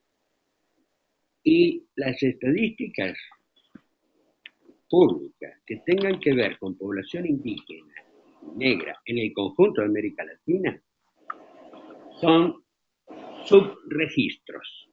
Y 1.43 1.85
las 1.97 2.23
estadísticas 2.23 3.19
públicas 4.89 5.59
que 5.67 5.77
tengan 5.87 6.21
que 6.21 6.35
ver 6.35 6.59
con 6.59 6.77
población 6.77 7.27
indígena, 7.27 7.95
negra 8.57 8.99
en 9.05 9.19
el 9.19 9.33
conjunto 9.33 9.81
de 9.81 9.87
América 9.87 10.25
Latina 10.25 10.81
son 12.21 12.63
subregistros. 13.45 14.89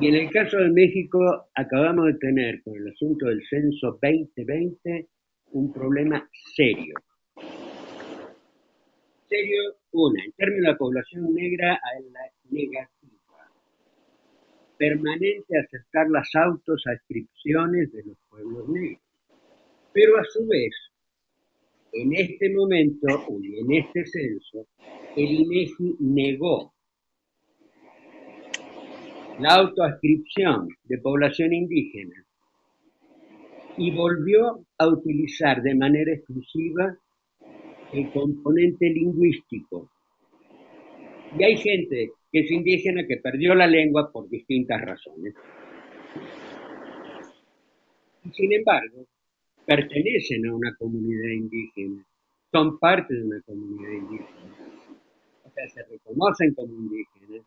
Y 0.00 0.08
en 0.08 0.14
el 0.14 0.30
caso 0.30 0.56
de 0.56 0.70
México 0.70 1.48
acabamos 1.54 2.06
de 2.06 2.14
tener 2.14 2.62
con 2.62 2.74
el 2.74 2.88
asunto 2.88 3.26
del 3.26 3.42
censo 3.48 3.98
2020 4.02 5.08
un 5.52 5.72
problema 5.72 6.28
serio. 6.54 6.94
Serio, 9.28 9.76
una, 9.92 10.24
en 10.24 10.32
términos 10.32 10.62
de 10.62 10.72
la 10.72 10.78
población 10.78 11.34
negra, 11.34 11.74
a 11.74 12.00
la 12.00 12.20
negativa. 12.50 12.88
Permanente 14.76 15.58
aceptar 15.58 16.08
las 16.10 16.28
autosascripciones 16.34 17.92
de 17.92 18.02
los 18.04 18.18
pueblos 18.28 18.68
negros. 18.68 19.02
Pero 19.92 20.18
a 20.18 20.24
su 20.24 20.46
vez, 20.46 20.74
en 21.92 22.12
este 22.14 22.50
momento 22.50 23.26
y 23.42 23.58
en 23.60 23.72
este 23.72 24.06
censo, 24.06 24.66
el 25.16 25.30
INEGI 25.30 25.96
negó 26.00 26.74
la 29.38 29.54
autoascripción 29.54 30.68
de 30.84 30.98
población 30.98 31.52
indígena 31.52 32.26
y 33.82 33.90
volvió 33.90 34.64
a 34.78 34.86
utilizar 34.86 35.60
de 35.60 35.74
manera 35.74 36.12
exclusiva 36.12 36.96
el 37.92 38.12
componente 38.12 38.88
lingüístico. 38.88 39.90
Y 41.36 41.42
hay 41.42 41.56
gente 41.56 42.12
que 42.30 42.40
es 42.40 42.50
indígena 42.52 43.04
que 43.08 43.16
perdió 43.16 43.56
la 43.56 43.66
lengua 43.66 44.12
por 44.12 44.28
distintas 44.28 44.80
razones. 44.82 45.34
Sin 48.32 48.52
embargo, 48.52 49.04
pertenecen 49.66 50.46
a 50.46 50.54
una 50.54 50.72
comunidad 50.76 51.30
indígena, 51.30 52.06
son 52.52 52.78
parte 52.78 53.12
de 53.14 53.24
una 53.24 53.40
comunidad 53.42 53.90
indígena, 53.90 54.56
o 55.42 55.50
sea, 55.50 55.68
se 55.68 55.82
reconocen 55.90 56.54
como 56.54 56.72
indígenas, 56.72 57.44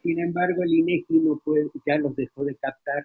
sin 0.00 0.20
embargo 0.20 0.62
el 0.62 0.74
INEGI 0.74 1.18
no 1.18 1.40
puede, 1.44 1.66
ya 1.84 1.98
los 1.98 2.14
dejó 2.14 2.44
de 2.44 2.54
captar. 2.54 3.04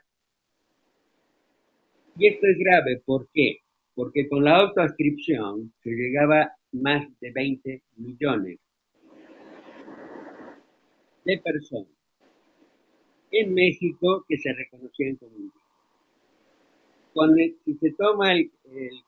Y 2.17 2.27
esto 2.27 2.47
es 2.47 2.57
grave, 2.57 3.01
¿por 3.05 3.27
qué? 3.33 3.59
Porque 3.93 4.27
con 4.27 4.43
la 4.43 4.57
autoascripción 4.57 5.73
se 5.83 5.91
llegaba 5.91 6.41
a 6.43 6.55
más 6.71 7.07
de 7.19 7.31
20 7.31 7.83
millones 7.97 8.59
de 11.25 11.37
personas 11.39 11.91
en 13.31 13.53
México 13.53 14.23
que 14.27 14.37
se 14.37 14.53
reconocían 14.53 15.17
como 15.17 15.35
indígenas 15.35 15.67
si 17.65 17.73
se 17.75 17.91
toma 17.93 18.33
el, 18.33 18.51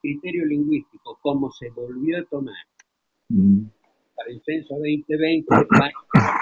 criterio 0.02 0.46
lingüístico 0.46 1.20
como 1.22 1.52
se 1.52 1.70
volvió 1.70 2.20
a 2.20 2.24
tomar 2.26 2.66
mm. 3.30 3.66
para 4.16 4.32
el 4.32 4.42
censo 4.44 4.76
2020, 4.76 5.46
más 5.70 5.92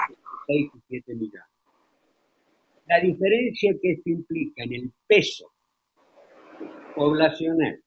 de 0.08 0.16
6 0.46 0.70
y 0.74 0.80
7 0.88 1.14
millones. 1.14 1.48
La 2.86 3.00
diferencia 3.00 3.74
que 3.82 3.92
esto 3.92 4.08
implica 4.08 4.64
en 4.64 4.72
el 4.72 4.92
peso 5.06 5.52
poblacional 6.98 7.80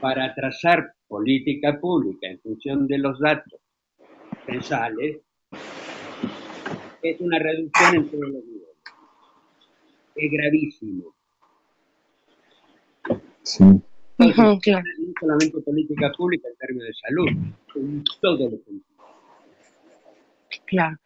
para 0.00 0.32
trazar 0.34 0.94
política 1.08 1.78
pública 1.80 2.28
en 2.28 2.40
función 2.40 2.86
de 2.86 2.98
los 2.98 3.18
datos 3.18 3.60
censales 4.46 5.18
es 7.02 7.20
una 7.20 7.38
reducción 7.38 7.96
en 7.96 8.08
todos 8.08 8.28
los 8.30 8.44
niveles. 8.44 8.76
Es 10.14 10.30
gravísimo. 10.30 11.14
Sí. 13.42 13.64
No 14.18 14.32
solamente 15.20 15.60
política 15.60 16.10
pública 16.16 16.48
en 16.48 16.56
términos 16.56 16.86
de 16.86 16.94
salud, 16.94 17.28
en 17.74 18.04
todo 18.20 18.50
lo 18.50 18.58
Claro. 20.64 20.96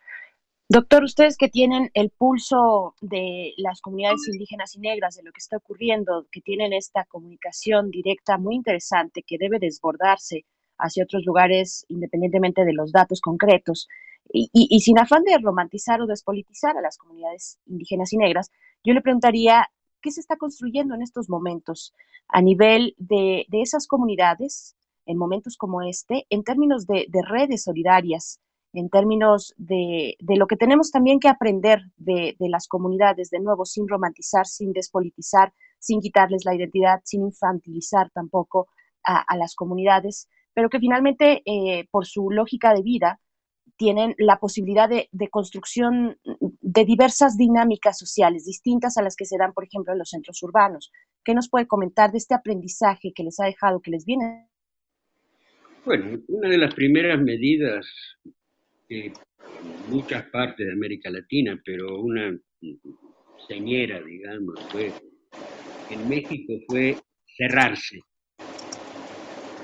Doctor, 0.72 1.02
ustedes 1.02 1.36
que 1.36 1.48
tienen 1.48 1.90
el 1.94 2.10
pulso 2.10 2.94
de 3.00 3.54
las 3.56 3.80
comunidades 3.80 4.20
indígenas 4.32 4.76
y 4.76 4.78
negras, 4.78 5.16
de 5.16 5.24
lo 5.24 5.32
que 5.32 5.40
está 5.40 5.56
ocurriendo, 5.56 6.28
que 6.30 6.40
tienen 6.40 6.72
esta 6.72 7.06
comunicación 7.06 7.90
directa 7.90 8.38
muy 8.38 8.54
interesante 8.54 9.24
que 9.26 9.36
debe 9.36 9.58
desbordarse 9.58 10.44
hacia 10.78 11.02
otros 11.02 11.24
lugares 11.24 11.84
independientemente 11.88 12.64
de 12.64 12.72
los 12.72 12.92
datos 12.92 13.20
concretos, 13.20 13.88
y, 14.32 14.78
sin 14.78 15.00
afán 15.00 15.24
de 15.24 15.36
romantizar 15.38 16.02
o 16.02 16.06
despolitizar 16.06 16.76
a 16.76 16.82
las 16.82 16.98
comunidades 16.98 17.58
indígenas 17.66 18.12
y 18.12 18.18
negras, 18.18 18.52
yo 18.84 18.94
le 18.94 19.02
preguntaría 19.02 19.66
qué 20.00 20.12
se 20.12 20.20
está 20.20 20.36
construyendo 20.36 20.94
en 20.94 21.02
estos 21.02 21.28
momentos 21.28 21.94
a 22.28 22.42
nivel 22.42 22.94
de, 22.96 23.44
esas 23.50 23.88
comunidades, 23.88 24.76
en 25.04 25.18
momentos 25.18 25.56
como 25.56 25.82
este, 25.82 26.26
en 26.30 26.44
términos 26.44 26.86
de, 26.86 27.08
redes 27.28 27.64
solidarias, 27.64 28.38
en 28.72 28.88
términos 28.88 29.54
de, 29.56 30.16
lo 30.20 30.46
que 30.46 30.56
tenemos 30.56 30.90
también 30.90 31.18
que 31.18 31.28
aprender 31.28 31.82
de, 31.96 32.36
las 32.38 32.68
comunidades, 32.68 33.30
de 33.30 33.40
nuevo, 33.40 33.64
sin 33.64 33.88
romantizar, 33.88 34.46
sin 34.46 34.72
despolitizar, 34.72 35.52
sin 35.78 36.00
quitarles 36.00 36.44
la 36.44 36.54
identidad, 36.54 37.00
sin 37.04 37.22
infantilizar 37.22 38.10
tampoco 38.10 38.68
a, 39.04 39.36
las 39.36 39.54
comunidades, 39.54 40.28
pero 40.54 40.68
que 40.68 40.78
finalmente, 40.78 41.42
eh, 41.44 41.88
por 41.90 42.06
su 42.06 42.30
lógica 42.30 42.74
de 42.74 42.82
vida, 42.82 43.20
tienen 43.76 44.14
la 44.18 44.38
posibilidad 44.38 44.90
de, 44.90 45.08
construcción 45.30 46.18
de 46.60 46.84
diversas 46.84 47.38
dinámicas 47.38 47.98
sociales, 47.98 48.44
distintas 48.44 48.98
a 48.98 49.02
las 49.02 49.16
que 49.16 49.24
se 49.24 49.38
dan, 49.38 49.54
por 49.54 49.64
ejemplo, 49.64 49.94
en 49.94 49.98
los 49.98 50.10
centros 50.10 50.42
urbanos. 50.42 50.92
¿Qué 51.24 51.34
nos 51.34 51.48
puede 51.48 51.66
comentar 51.66 52.12
de 52.12 52.18
este 52.18 52.34
aprendizaje 52.34 53.12
que 53.14 53.22
les 53.22 53.40
ha 53.40 53.46
dejado, 53.46 53.80
que 53.80 53.90
les 53.90 54.04
viene? 54.04 54.50
Bueno, 55.86 56.20
una 56.28 56.50
de 56.50 56.58
las 56.58 56.74
primeras 56.74 57.18
medidas 57.22 57.86
muchas 59.88 60.24
partes 60.30 60.66
de 60.66 60.72
América 60.72 61.10
Latina, 61.10 61.60
pero 61.64 62.00
una 62.00 62.38
señera, 63.48 64.00
digamos, 64.00 64.58
fue 64.70 64.92
en 65.90 66.08
México 66.08 66.54
fue 66.66 66.96
cerrarse. 67.36 68.00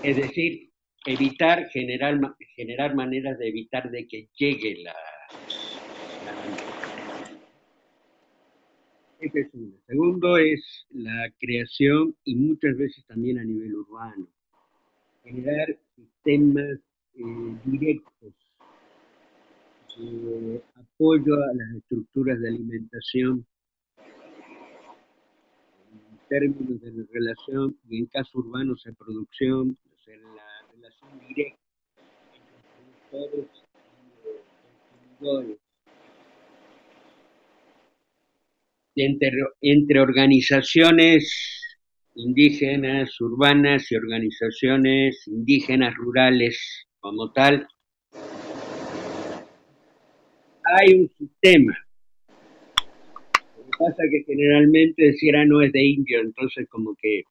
Es 0.03 0.17
decir, 0.17 0.71
evitar, 1.07 1.69
generar, 1.71 2.19
generar 2.57 2.95
maneras 2.95 3.39
de 3.39 3.49
evitar 3.49 3.91
de 3.91 4.07
que 4.07 4.29
llegue 4.37 4.83
la, 4.83 4.95
Este 9.19 9.41
es 9.41 9.49
uno. 9.55 9.73
Segundo 9.87 10.37
es 10.37 10.87
la 10.91 11.33
creación 11.41 12.15
y 12.25 12.35
muchas 12.37 12.77
veces 12.77 13.05
también 13.07 13.39
a 13.39 13.45
nivel 13.45 13.75
urbano. 13.75 14.29
Generar 15.25 15.77
sistemas 15.97 16.79
eh, 17.15 17.57
directos 17.65 18.35
de 19.99 20.63
apoyo 20.75 21.35
a 21.35 21.55
las 21.55 21.75
estructuras 21.77 22.41
de 22.41 22.49
alimentación 22.49 23.47
en 25.93 26.19
términos 26.29 26.81
de 26.81 27.07
relación 27.13 27.77
y 27.89 27.99
en 27.99 28.07
casos 28.07 28.35
urbanos 28.35 28.83
de 28.85 28.93
producción, 28.93 29.71
o 29.71 30.35
la 30.37 30.67
relación 30.73 31.11
directa 31.29 31.59
entre 32.35 32.57
productores 33.11 33.49
y 35.19 35.19
consumidores. 35.19 35.59
Entre, 39.63 40.01
organizaciones 40.01 41.23
indígenas, 42.15 43.21
urbanas 43.21 43.91
y 43.93 43.97
organizaciones 43.97 45.27
indígenas, 45.27 45.95
rurales 45.97 46.87
como 47.01 47.31
tal, 47.33 47.69
hay 50.75 50.95
un 50.95 51.09
sistema. 51.09 51.77
Lo 53.57 53.65
que 53.65 53.71
pasa 53.79 54.05
es 54.05 54.11
que 54.11 54.25
generalmente 54.33 55.05
decir, 55.05 55.37
ah, 55.37 55.45
no 55.45 55.63
es 55.63 55.73
de 55.73 55.85
indio, 55.85 56.21
entonces 56.21 56.69
como 56.69 56.95
que 57.01 57.23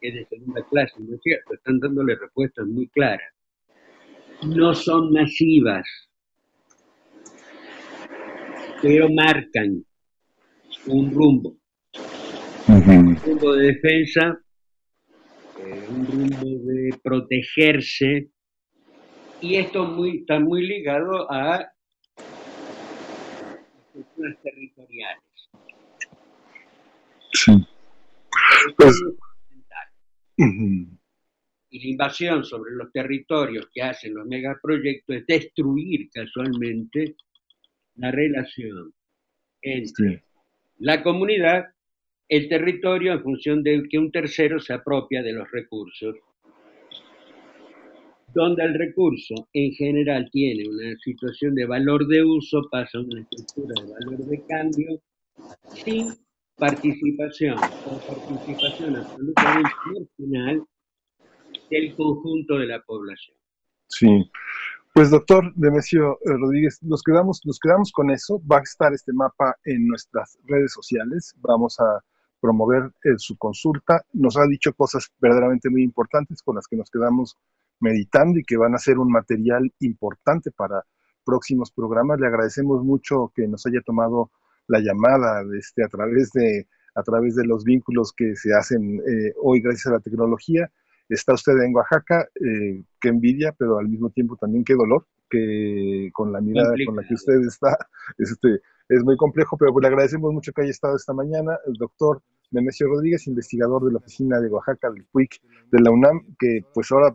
es 0.00 0.14
de 0.14 0.26
segunda 0.26 0.64
clase, 0.68 0.94
no 0.98 1.14
es 1.14 1.20
cierto, 1.22 1.54
están 1.54 1.78
dándole 1.78 2.16
respuestas 2.16 2.66
muy 2.66 2.88
claras. 2.88 3.32
No 4.44 4.74
son 4.74 5.12
masivas, 5.12 5.86
pero 8.82 9.08
marcan 9.10 9.84
un 10.86 11.14
rumbo. 11.14 11.56
Un 12.66 13.16
rumbo 13.16 13.54
de 13.54 13.66
defensa, 13.66 14.40
eh, 15.60 15.86
un 15.88 16.06
rumbo 16.06 16.64
de 16.64 16.98
protegerse, 17.02 18.30
y 19.40 19.56
esto 19.56 19.84
muy, 19.84 20.18
está 20.18 20.40
muy 20.40 20.66
ligado 20.66 21.30
a 21.30 21.71
estructuras 24.22 24.42
territoriales. 24.42 25.22
Sí. 27.32 27.66
Pues, 28.76 29.02
y 31.70 31.78
la 31.78 31.90
invasión 31.90 32.44
sobre 32.44 32.72
los 32.72 32.92
territorios 32.92 33.68
que 33.72 33.82
hacen 33.82 34.14
los 34.14 34.26
megaproyectos 34.26 35.16
es 35.16 35.26
destruir 35.26 36.10
casualmente 36.12 37.16
la 37.96 38.10
relación 38.10 38.92
entre 39.62 40.22
la 40.78 41.02
comunidad, 41.02 41.66
el 42.28 42.48
territorio 42.48 43.12
en 43.12 43.22
función 43.22 43.62
de 43.62 43.82
que 43.88 43.98
un 43.98 44.10
tercero 44.10 44.58
se 44.58 44.74
apropia 44.74 45.22
de 45.22 45.32
los 45.32 45.50
recursos. 45.50 46.16
Donde 48.34 48.64
el 48.64 48.74
recurso 48.74 49.34
en 49.52 49.72
general 49.72 50.28
tiene 50.30 50.68
una 50.68 50.96
situación 50.98 51.54
de 51.54 51.66
valor 51.66 52.06
de 52.06 52.24
uso, 52.24 52.68
pasa 52.70 52.98
a 52.98 53.00
una 53.02 53.20
estructura 53.20 53.74
de 53.82 53.92
valor 53.92 54.26
de 54.26 54.42
cambio 54.46 55.00
sin 55.84 56.14
participación 56.56 57.56
o 57.58 57.98
participación 58.06 58.96
absolutamente 58.96 59.70
marginal 59.86 60.64
del 61.70 61.94
conjunto 61.94 62.58
de 62.58 62.66
la 62.66 62.80
población. 62.82 63.36
Sí, 63.88 64.30
pues 64.94 65.10
doctor 65.10 65.52
Demesio 65.54 66.18
eh, 66.24 66.36
Rodríguez, 66.38 66.78
nos 66.82 67.02
quedamos, 67.02 67.40
nos 67.44 67.58
quedamos 67.58 67.92
con 67.92 68.10
eso. 68.10 68.40
Va 68.46 68.58
a 68.58 68.62
estar 68.62 68.92
este 68.92 69.12
mapa 69.12 69.56
en 69.64 69.86
nuestras 69.86 70.38
redes 70.44 70.72
sociales. 70.72 71.34
Vamos 71.38 71.80
a 71.80 72.04
promover 72.40 72.90
eh, 73.04 73.14
su 73.16 73.38
consulta. 73.38 74.02
Nos 74.12 74.36
ha 74.36 74.46
dicho 74.46 74.74
cosas 74.74 75.10
verdaderamente 75.18 75.70
muy 75.70 75.82
importantes 75.82 76.42
con 76.42 76.56
las 76.56 76.66
que 76.66 76.76
nos 76.76 76.90
quedamos 76.90 77.38
meditando 77.82 78.38
y 78.38 78.44
que 78.44 78.56
van 78.56 78.74
a 78.74 78.78
ser 78.78 78.98
un 78.98 79.10
material 79.10 79.72
importante 79.80 80.50
para 80.50 80.84
próximos 81.24 81.70
programas. 81.70 82.20
Le 82.20 82.26
agradecemos 82.26 82.84
mucho 82.84 83.32
que 83.34 83.46
nos 83.46 83.66
haya 83.66 83.80
tomado 83.82 84.30
la 84.68 84.80
llamada 84.80 85.44
este, 85.58 85.84
a, 85.84 85.88
través 85.88 86.30
de, 86.32 86.66
a 86.94 87.02
través 87.02 87.34
de 87.34 87.44
los 87.44 87.64
vínculos 87.64 88.12
que 88.16 88.34
se 88.36 88.54
hacen 88.54 89.00
eh, 89.00 89.32
hoy 89.42 89.60
gracias 89.60 89.86
a 89.86 89.96
la 89.96 90.00
tecnología. 90.00 90.70
Está 91.08 91.34
usted 91.34 91.52
en 91.58 91.74
Oaxaca, 91.74 92.26
eh, 92.36 92.82
qué 93.00 93.08
envidia, 93.08 93.54
pero 93.58 93.78
al 93.78 93.88
mismo 93.88 94.10
tiempo 94.10 94.36
también 94.36 94.64
qué 94.64 94.74
dolor, 94.74 95.06
que 95.28 96.10
con 96.12 96.32
la 96.32 96.40
mirada 96.40 96.74
con 96.86 96.96
la 96.96 97.02
que 97.06 97.14
usted 97.14 97.40
está, 97.46 97.76
este, 98.18 98.60
es 98.88 99.04
muy 99.04 99.16
complejo, 99.16 99.56
pero 99.58 99.72
pues 99.72 99.82
le 99.82 99.88
agradecemos 99.88 100.32
mucho 100.32 100.52
que 100.52 100.62
haya 100.62 100.70
estado 100.70 100.96
esta 100.96 101.12
mañana. 101.12 101.58
El 101.66 101.74
doctor 101.74 102.22
Nemesio 102.50 102.86
Rodríguez, 102.88 103.26
investigador 103.26 103.84
de 103.84 103.92
la 103.92 103.98
oficina 103.98 104.40
de 104.40 104.48
Oaxaca 104.48 104.90
del 104.90 105.04
PUIC 105.10 105.40
de 105.70 105.80
la 105.80 105.90
UNAM, 105.90 106.34
que 106.38 106.60
pues 106.72 106.92
ahora 106.92 107.14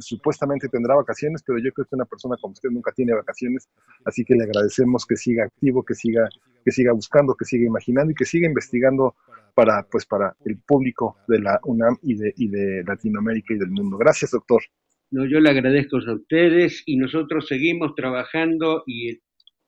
supuestamente 0.00 0.68
tendrá 0.68 0.94
vacaciones, 0.94 1.42
pero 1.46 1.58
yo 1.58 1.72
creo 1.72 1.86
que 1.86 1.96
una 1.96 2.04
persona 2.04 2.36
como 2.40 2.52
usted 2.52 2.70
nunca 2.70 2.92
tiene 2.92 3.14
vacaciones, 3.14 3.68
así 4.04 4.24
que 4.24 4.34
le 4.34 4.44
agradecemos 4.44 5.06
que 5.06 5.16
siga 5.16 5.44
activo, 5.44 5.84
que 5.84 5.94
siga, 5.94 6.28
que 6.64 6.70
siga 6.70 6.92
buscando, 6.92 7.34
que 7.34 7.44
siga 7.44 7.66
imaginando 7.66 8.12
y 8.12 8.14
que 8.14 8.24
siga 8.24 8.46
investigando 8.46 9.14
para, 9.54 9.82
pues, 9.90 10.06
para 10.06 10.36
el 10.44 10.58
público 10.58 11.16
de 11.26 11.40
la 11.40 11.58
UNAM 11.64 11.98
y 12.02 12.14
de, 12.14 12.32
y 12.36 12.48
de 12.48 12.84
Latinoamérica 12.86 13.54
y 13.54 13.58
del 13.58 13.70
mundo. 13.70 13.96
Gracias, 13.96 14.30
doctor. 14.30 14.62
No, 15.10 15.26
yo 15.26 15.40
le 15.40 15.50
agradezco 15.50 15.96
a 15.96 16.14
ustedes 16.14 16.82
y 16.86 16.96
nosotros 16.96 17.48
seguimos 17.48 17.94
trabajando 17.94 18.84
y 18.86 19.18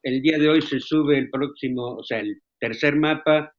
el 0.03 0.21
día 0.21 0.37
de 0.37 0.49
hoy 0.49 0.61
se 0.61 0.79
sube 0.79 1.17
el 1.17 1.29
próximo, 1.29 1.95
o 1.95 2.03
sea, 2.03 2.19
el 2.19 2.41
tercer 2.59 2.95
mapa 2.95 3.53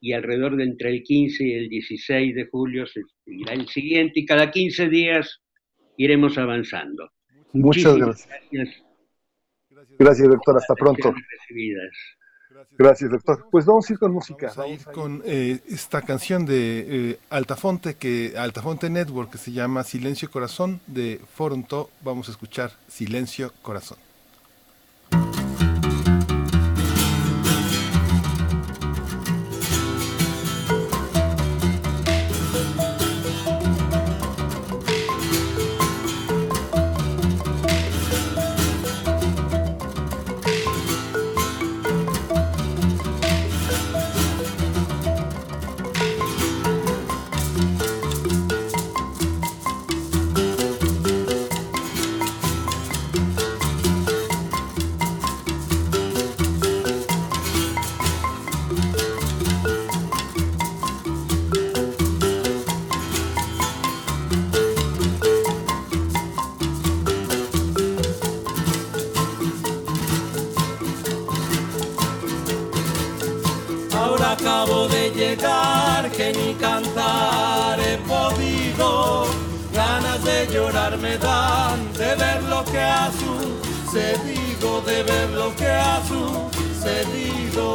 y 0.00 0.12
alrededor 0.12 0.56
de 0.56 0.64
entre 0.64 0.90
el 0.90 1.02
15 1.02 1.44
y 1.44 1.52
el 1.52 1.68
16 1.68 2.34
de 2.34 2.46
julio 2.50 2.86
se 2.86 3.00
seguirá 3.24 3.54
el 3.54 3.66
siguiente 3.68 4.20
y 4.20 4.26
cada 4.26 4.50
15 4.50 4.88
días 4.88 5.40
iremos 5.96 6.38
avanzando. 6.38 7.10
Muchas 7.52 7.96
gracias. 7.96 8.28
gracias. 8.50 8.84
Gracias, 9.98 10.28
doctor. 10.28 10.56
Hasta 10.56 10.74
pronto. 10.74 11.12
Recibidas. 11.12 11.92
Gracias, 12.76 13.10
doctor. 13.10 13.46
Pues 13.50 13.64
vamos 13.64 13.88
a 13.88 13.92
ir 13.92 13.98
con 13.98 14.12
música. 14.12 14.52
Vamos 14.56 14.86
a 14.86 14.88
ir 14.88 14.94
con 14.94 15.22
eh, 15.24 15.60
esta 15.68 16.02
canción 16.02 16.46
de 16.46 17.10
eh, 17.10 17.18
Altafonte, 17.30 17.94
que 17.94 18.34
Altafonte 18.36 18.90
Network, 18.90 19.30
que 19.30 19.38
se 19.38 19.52
llama 19.52 19.84
Silencio 19.84 20.30
Corazón, 20.30 20.80
de 20.86 21.20
Foronto. 21.34 21.90
Vamos 22.02 22.28
a 22.28 22.32
escuchar 22.32 22.72
Silencio 22.88 23.52
Corazón. 23.62 23.98
llegar 75.10 76.10
que 76.10 76.32
ni 76.32 76.54
cantar 76.54 77.78
he 77.80 77.98
podido. 77.98 79.26
Ganas 79.72 80.22
de 80.24 80.46
llorar 80.52 80.96
me 80.98 81.18
dan 81.18 81.92
de 81.94 82.14
ver 82.14 82.42
lo 82.44 82.64
que 82.64 82.78
ha 82.78 83.10
sucedido, 83.12 84.80
de 84.82 85.02
ver 85.02 85.30
lo 85.30 85.54
que 85.56 85.66
ha 85.66 86.00
sucedido. 86.06 87.66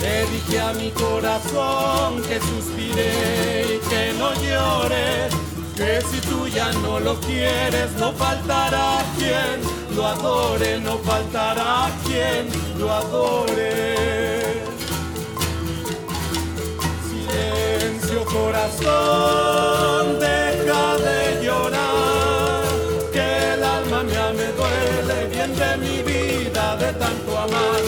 Le 0.00 0.26
dije 0.26 0.60
a 0.60 0.72
mi 0.74 0.90
corazón 0.90 2.22
que 2.28 2.38
suspiré 2.40 3.76
y 3.76 3.78
que 3.88 4.12
no 4.18 4.34
llore, 4.34 5.28
que 5.74 6.02
si 6.02 6.20
tú 6.28 6.46
ya 6.48 6.70
no 6.72 7.00
lo 7.00 7.18
quieres 7.20 7.92
no 7.98 8.12
faltará 8.12 9.02
quien 9.16 9.83
lo 9.94 10.06
adore, 10.06 10.80
no 10.80 10.98
faltará 10.98 11.90
quien 12.04 12.48
lo 12.78 12.92
adore. 12.92 14.62
Silencio 17.08 18.24
corazón, 18.24 20.18
deja 20.18 20.96
de 21.06 21.44
llorar, 21.44 22.64
que 23.12 23.54
el 23.54 23.62
alma 23.62 24.02
mía 24.02 24.32
me 24.36 24.48
duele, 24.58 25.26
bien 25.30 25.54
de 25.56 25.76
mi 25.76 26.02
vida 26.02 26.76
de 26.76 26.92
tanto 26.94 27.38
amar, 27.38 27.80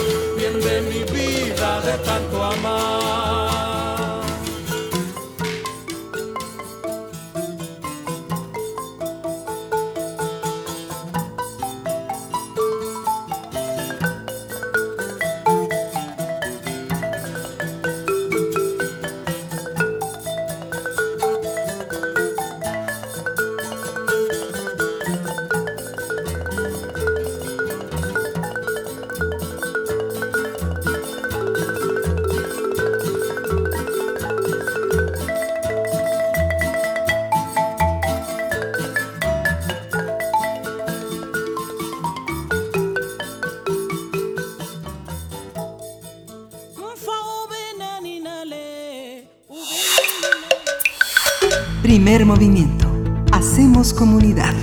Primer 52.17 52.35
movimiento. 52.35 52.87
Hacemos 53.31 53.93
comunidad. 53.93 54.55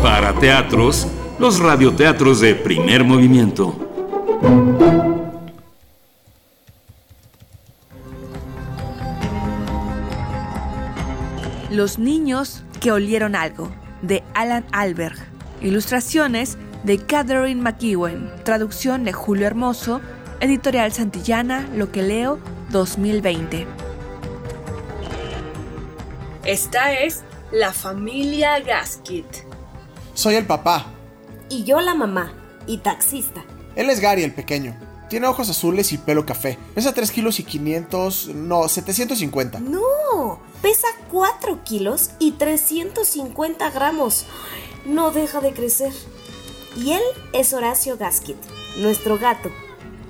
Para 0.00 0.32
teatros, 0.34 1.08
los 1.40 1.58
radioteatros 1.58 2.38
de 2.38 2.54
primer 2.54 3.02
movimiento. 3.02 3.74
Los 11.72 11.98
niños 11.98 12.62
que 12.80 12.92
olieron 12.92 13.34
algo, 13.34 13.72
de 14.02 14.22
Alan 14.34 14.64
Alberg. 14.70 15.16
Ilustraciones 15.60 16.58
de 16.84 16.98
Catherine 16.98 17.60
McEwen. 17.60 18.30
Traducción 18.44 19.02
de 19.02 19.12
Julio 19.12 19.48
Hermoso. 19.48 20.00
Editorial 20.38 20.92
Santillana, 20.92 21.66
Lo 21.74 21.90
que 21.90 22.02
leo, 22.02 22.38
2020. 22.74 23.68
Esta 26.44 26.92
es 26.92 27.22
la 27.52 27.72
familia 27.72 28.58
Gaskit. 28.58 29.24
Soy 30.14 30.34
el 30.34 30.44
papá. 30.44 30.86
Y 31.48 31.62
yo 31.62 31.80
la 31.80 31.94
mamá, 31.94 32.32
y 32.66 32.78
taxista. 32.78 33.44
Él 33.76 33.90
es 33.90 34.00
Gary, 34.00 34.24
el 34.24 34.34
pequeño. 34.34 34.76
Tiene 35.08 35.28
ojos 35.28 35.48
azules 35.48 35.92
y 35.92 35.98
pelo 35.98 36.26
café. 36.26 36.58
Pesa 36.74 36.92
3 36.92 37.12
kilos 37.12 37.38
y 37.38 37.44
500... 37.44 38.30
No, 38.34 38.68
750. 38.68 39.60
No, 39.60 40.40
pesa 40.60 40.88
4 41.12 41.62
kilos 41.62 42.10
y 42.18 42.32
350 42.32 43.70
gramos. 43.70 44.26
No 44.84 45.12
deja 45.12 45.40
de 45.40 45.52
crecer. 45.52 45.92
Y 46.76 46.90
él 46.90 47.02
es 47.32 47.52
Horacio 47.52 47.96
Gaskit, 47.96 48.36
nuestro 48.78 49.16
gato. 49.16 49.50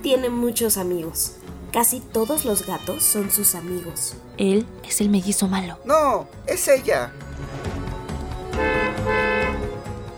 Tiene 0.03 0.31
muchos 0.31 0.79
amigos. 0.79 1.37
Casi 1.75 1.99
todos 1.99 2.45
los 2.45 2.65
gatos 2.69 3.03
son 3.03 3.33
sus 3.33 3.57
amigos. 3.57 4.15
Él 4.39 4.65
es 4.87 5.01
el 5.01 5.09
mellizo 5.09 5.49
malo. 5.49 5.81
No, 5.85 6.29
es 6.47 6.69
ella. 6.69 7.13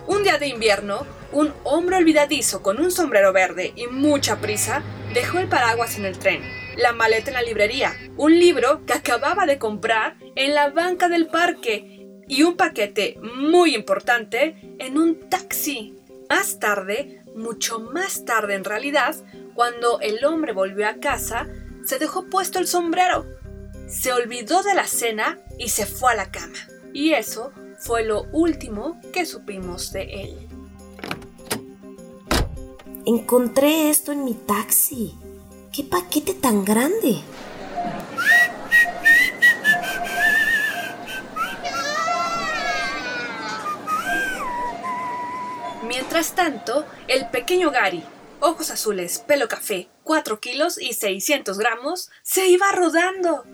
Un 0.07 0.23
día 0.23 0.37
de 0.37 0.49
invierno, 0.49 1.07
un 1.33 1.55
hombre 1.65 1.97
olvidadizo 1.97 2.63
con 2.63 2.79
un 2.79 2.91
sombrero 2.91 3.33
verde 3.33 3.73
y 3.75 3.87
mucha 3.87 4.37
prisa 4.37 4.83
dejó 5.15 5.39
el 5.39 5.49
paraguas 5.49 5.97
en 5.97 6.05
el 6.05 6.19
tren, 6.19 6.43
la 6.77 6.93
maleta 6.93 7.31
en 7.31 7.37
la 7.37 7.43
librería, 7.43 7.97
un 8.19 8.39
libro 8.39 8.85
que 8.85 8.93
acababa 8.93 9.47
de 9.47 9.59
comprar 9.59 10.19
en 10.35 10.53
la 10.53 10.69
banca 10.69 11.09
del 11.09 11.27
parque 11.27 12.07
y 12.29 12.43
un 12.43 12.59
paquete 12.59 13.19
muy 13.35 13.75
importante 13.75 14.77
en 14.79 14.99
un 14.99 15.31
taxi. 15.31 15.95
Más 16.29 16.59
tarde, 16.59 17.16
mucho 17.37 17.79
más 17.79 18.25
tarde 18.25 18.55
en 18.55 18.65
realidad, 18.65 19.15
cuando 19.55 20.01
el 20.01 20.25
hombre 20.25 20.53
volvió 20.53 20.89
a 20.89 20.95
casa, 20.95 21.47
se 21.85 21.99
dejó 21.99 22.27
puesto 22.27 22.59
el 22.59 22.67
sombrero, 22.67 23.25
se 23.89 24.13
olvidó 24.13 24.63
de 24.63 24.75
la 24.75 24.87
cena 24.87 25.39
y 25.59 25.69
se 25.69 25.87
fue 25.87 26.13
a 26.13 26.17
la 26.17 26.31
cama. 26.31 26.59
Y 26.93 27.13
eso 27.13 27.53
fue 27.79 28.05
lo 28.05 28.25
último 28.33 29.01
que 29.13 29.27
supimos 29.27 29.93
de 29.93 30.23
él. 30.23 30.49
Encontré 33.05 33.91
esto 33.91 34.13
en 34.13 34.25
mi 34.25 34.35
taxi. 34.35 35.15
¿Qué 35.73 35.85
paquete 35.85 36.35
tan 36.35 36.65
grande? 36.65 37.21
Mientras 45.87 46.35
tanto, 46.35 46.85
el 47.07 47.29
pequeño 47.29 47.71
Gary, 47.71 48.03
ojos 48.41 48.71
azules, 48.71 49.21
pelo 49.21 49.47
café, 49.47 49.89
4 50.03 50.41
kilos 50.41 50.79
y 50.81 50.95
600 50.95 51.59
gramos, 51.59 52.11
se 52.23 52.47
iba 52.49 52.73
rodando. 52.73 53.45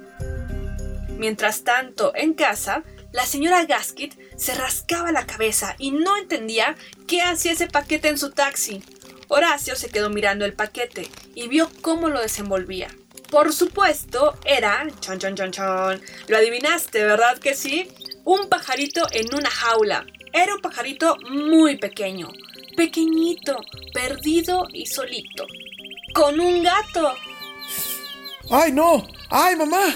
Mientras 1.19 1.63
tanto, 1.63 2.13
en 2.15 2.33
casa, 2.33 2.85
la 3.13 3.27
señora 3.27 3.67
Gaskit 3.67 4.19
se 4.37 4.55
rascaba 4.55 5.13
la 5.13 5.27
cabeza 5.27 5.77
y 5.79 5.91
no 5.91 6.17
entendía 6.17 6.75
qué 7.07 7.21
hacía 7.21 7.53
ese 7.53 7.67
paquete 7.67 8.09
en 8.09 8.17
su 8.17 8.31
taxi. 8.31 8.83
Horacio 9.29 9.77
se 9.77 9.91
quedó 9.91 10.09
mirando 10.09 10.47
el 10.47 10.55
paquete 10.55 11.11
y 11.35 11.49
vio 11.49 11.69
cómo 11.83 12.09
lo 12.09 12.21
desenvolvía. 12.21 12.89
Por 13.31 13.53
supuesto, 13.53 14.39
era... 14.47 14.87
Chon, 15.01 15.19
chon, 15.19 15.37
chon, 15.37 15.53
chon. 15.53 16.03
Lo 16.29 16.37
adivinaste, 16.39 17.05
¿verdad 17.05 17.39
que 17.39 17.55
sí? 17.55 17.91
Un 18.25 18.49
pajarito 18.49 19.07
en 19.11 19.35
una 19.35 19.51
jaula. 19.51 20.07
Era 20.33 20.55
un 20.55 20.63
pajarito 20.63 21.19
muy 21.29 21.77
pequeño. 21.77 22.31
Pequeñito, 22.75 23.61
perdido 23.93 24.67
y 24.73 24.87
solito. 24.87 25.47
Con 26.15 26.41
un 26.41 26.63
gato. 26.63 27.15
¡Ay, 28.51 28.73
no! 28.73 29.07
¡Ay, 29.29 29.57
mamá! 29.57 29.95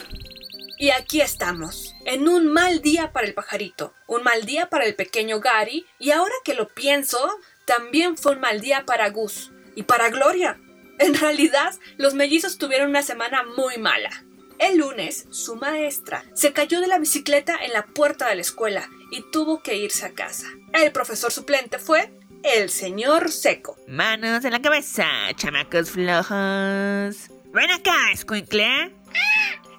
Y 0.78 0.91
aquí 0.91 1.22
estamos, 1.22 1.95
en 2.05 2.28
un 2.28 2.53
mal 2.53 2.82
día 2.82 3.12
para 3.12 3.26
el 3.26 3.32
pajarito, 3.32 3.95
un 4.07 4.22
mal 4.22 4.45
día 4.45 4.68
para 4.68 4.84
el 4.84 4.95
pequeño 4.95 5.41
Gary, 5.41 5.87
y 5.99 6.11
ahora 6.11 6.34
que 6.45 6.53
lo 6.53 6.68
pienso, 6.68 7.18
también 7.64 8.18
fue 8.18 8.32
un 8.32 8.41
mal 8.41 8.61
día 8.61 8.84
para 8.84 9.09
Gus 9.09 9.53
y 9.74 9.84
para 9.84 10.11
Gloria. 10.11 10.61
En 10.99 11.14
realidad, 11.14 11.74
los 11.97 12.12
mellizos 12.12 12.59
tuvieron 12.59 12.91
una 12.91 13.03
semana 13.03 13.43
muy 13.57 13.78
mala. 13.78 14.11
El 14.59 14.78
lunes, 14.78 15.26
su 15.30 15.57
maestra 15.57 16.24
se 16.34 16.53
cayó 16.53 16.82
de 16.82 16.89
la 16.89 16.99
bicicleta 16.99 17.57
en 17.62 17.72
la 17.72 17.87
puerta 17.87 18.28
de 18.28 18.34
la 18.34 18.43
escuela 18.43 18.91
y 19.11 19.22
tuvo 19.30 19.62
que 19.62 19.76
irse 19.76 20.07
a 20.07 20.14
casa. 20.14 20.46
El 20.72 20.92
profesor 20.92 21.32
suplente 21.32 21.78
fue 21.78 22.12
el 22.42 22.70
señor 22.70 23.30
Seco. 23.32 23.76
Manos 23.86 24.44
en 24.44 24.52
la 24.52 24.62
cabeza, 24.62 25.07
chamacos 25.36 25.90
flojos. 25.90 27.30
Ven 27.52 27.70
acá, 27.70 28.12
escuincle. 28.12 28.94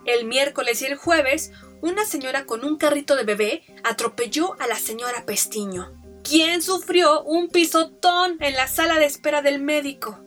El 0.06 0.26
miércoles 0.26 0.82
y 0.82 0.86
el 0.86 0.96
jueves, 0.96 1.52
una 1.82 2.06
señora 2.06 2.46
con 2.46 2.66
un 2.66 2.78
carrito 2.78 3.16
de 3.16 3.24
bebé 3.24 3.64
atropelló 3.84 4.60
a 4.60 4.68
la 4.68 4.76
señora 4.76 5.26
Pestiño, 5.26 5.94
quien 6.24 6.62
sufrió 6.62 7.24
un 7.24 7.50
pisotón 7.50 8.38
en 8.40 8.54
la 8.56 8.68
sala 8.68 9.00
de 9.00 9.06
espera 9.06 9.42
del 9.42 9.62
médico. 9.62 10.20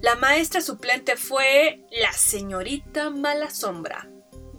La 0.00 0.14
maestra 0.16 0.60
suplente 0.60 1.16
fue 1.16 1.84
la 1.90 2.12
señorita 2.12 3.10
Mala 3.10 3.50
Sombra. 3.50 4.08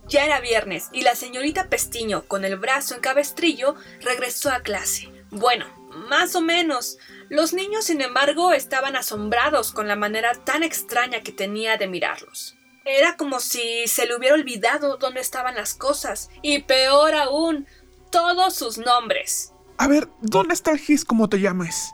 Ya 0.08 0.26
era 0.26 0.40
viernes 0.40 0.90
y 0.92 1.02
la 1.02 1.16
señorita 1.16 1.68
Pestiño, 1.68 2.28
con 2.28 2.46
el 2.46 2.58
brazo 2.58 2.96
en 2.96 3.02
cabestrillo, 3.02 3.76
regresó 4.02 4.52
a 4.52 4.60
clase. 4.60 5.10
Bueno, 5.32 5.66
más 6.10 6.36
o 6.36 6.42
menos. 6.42 6.98
Los 7.30 7.54
niños, 7.54 7.86
sin 7.86 8.02
embargo, 8.02 8.54
estaban 8.54 8.96
asombrados 8.96 9.72
con 9.72 9.88
la 9.88 9.96
manera 9.96 10.34
tan 10.34 10.62
extraña 10.62 11.22
que 11.22 11.32
tenía 11.32 11.78
de 11.78 11.88
mirarlos. 11.88 12.56
Era 12.86 13.18
como 13.18 13.40
si 13.40 13.88
se 13.88 14.06
le 14.06 14.16
hubiera 14.16 14.36
olvidado 14.36 14.98
dónde 14.98 15.22
estaban 15.22 15.56
las 15.56 15.74
cosas, 15.74 16.30
y 16.44 16.62
peor 16.62 17.16
aún, 17.16 17.66
todos 18.12 18.54
sus 18.54 18.78
nombres. 18.78 19.54
A 19.78 19.88
ver, 19.88 20.08
¿dónde 20.22 20.54
está 20.54 20.72
el 20.72 20.80
gis 20.80 21.04
como 21.04 21.28
te 21.28 21.40
llames? 21.40 21.92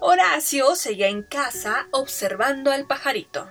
Horacio 0.00 0.74
seguía 0.74 1.08
en 1.08 1.22
casa 1.22 1.86
observando 1.92 2.72
al 2.72 2.88
pajarito. 2.88 3.48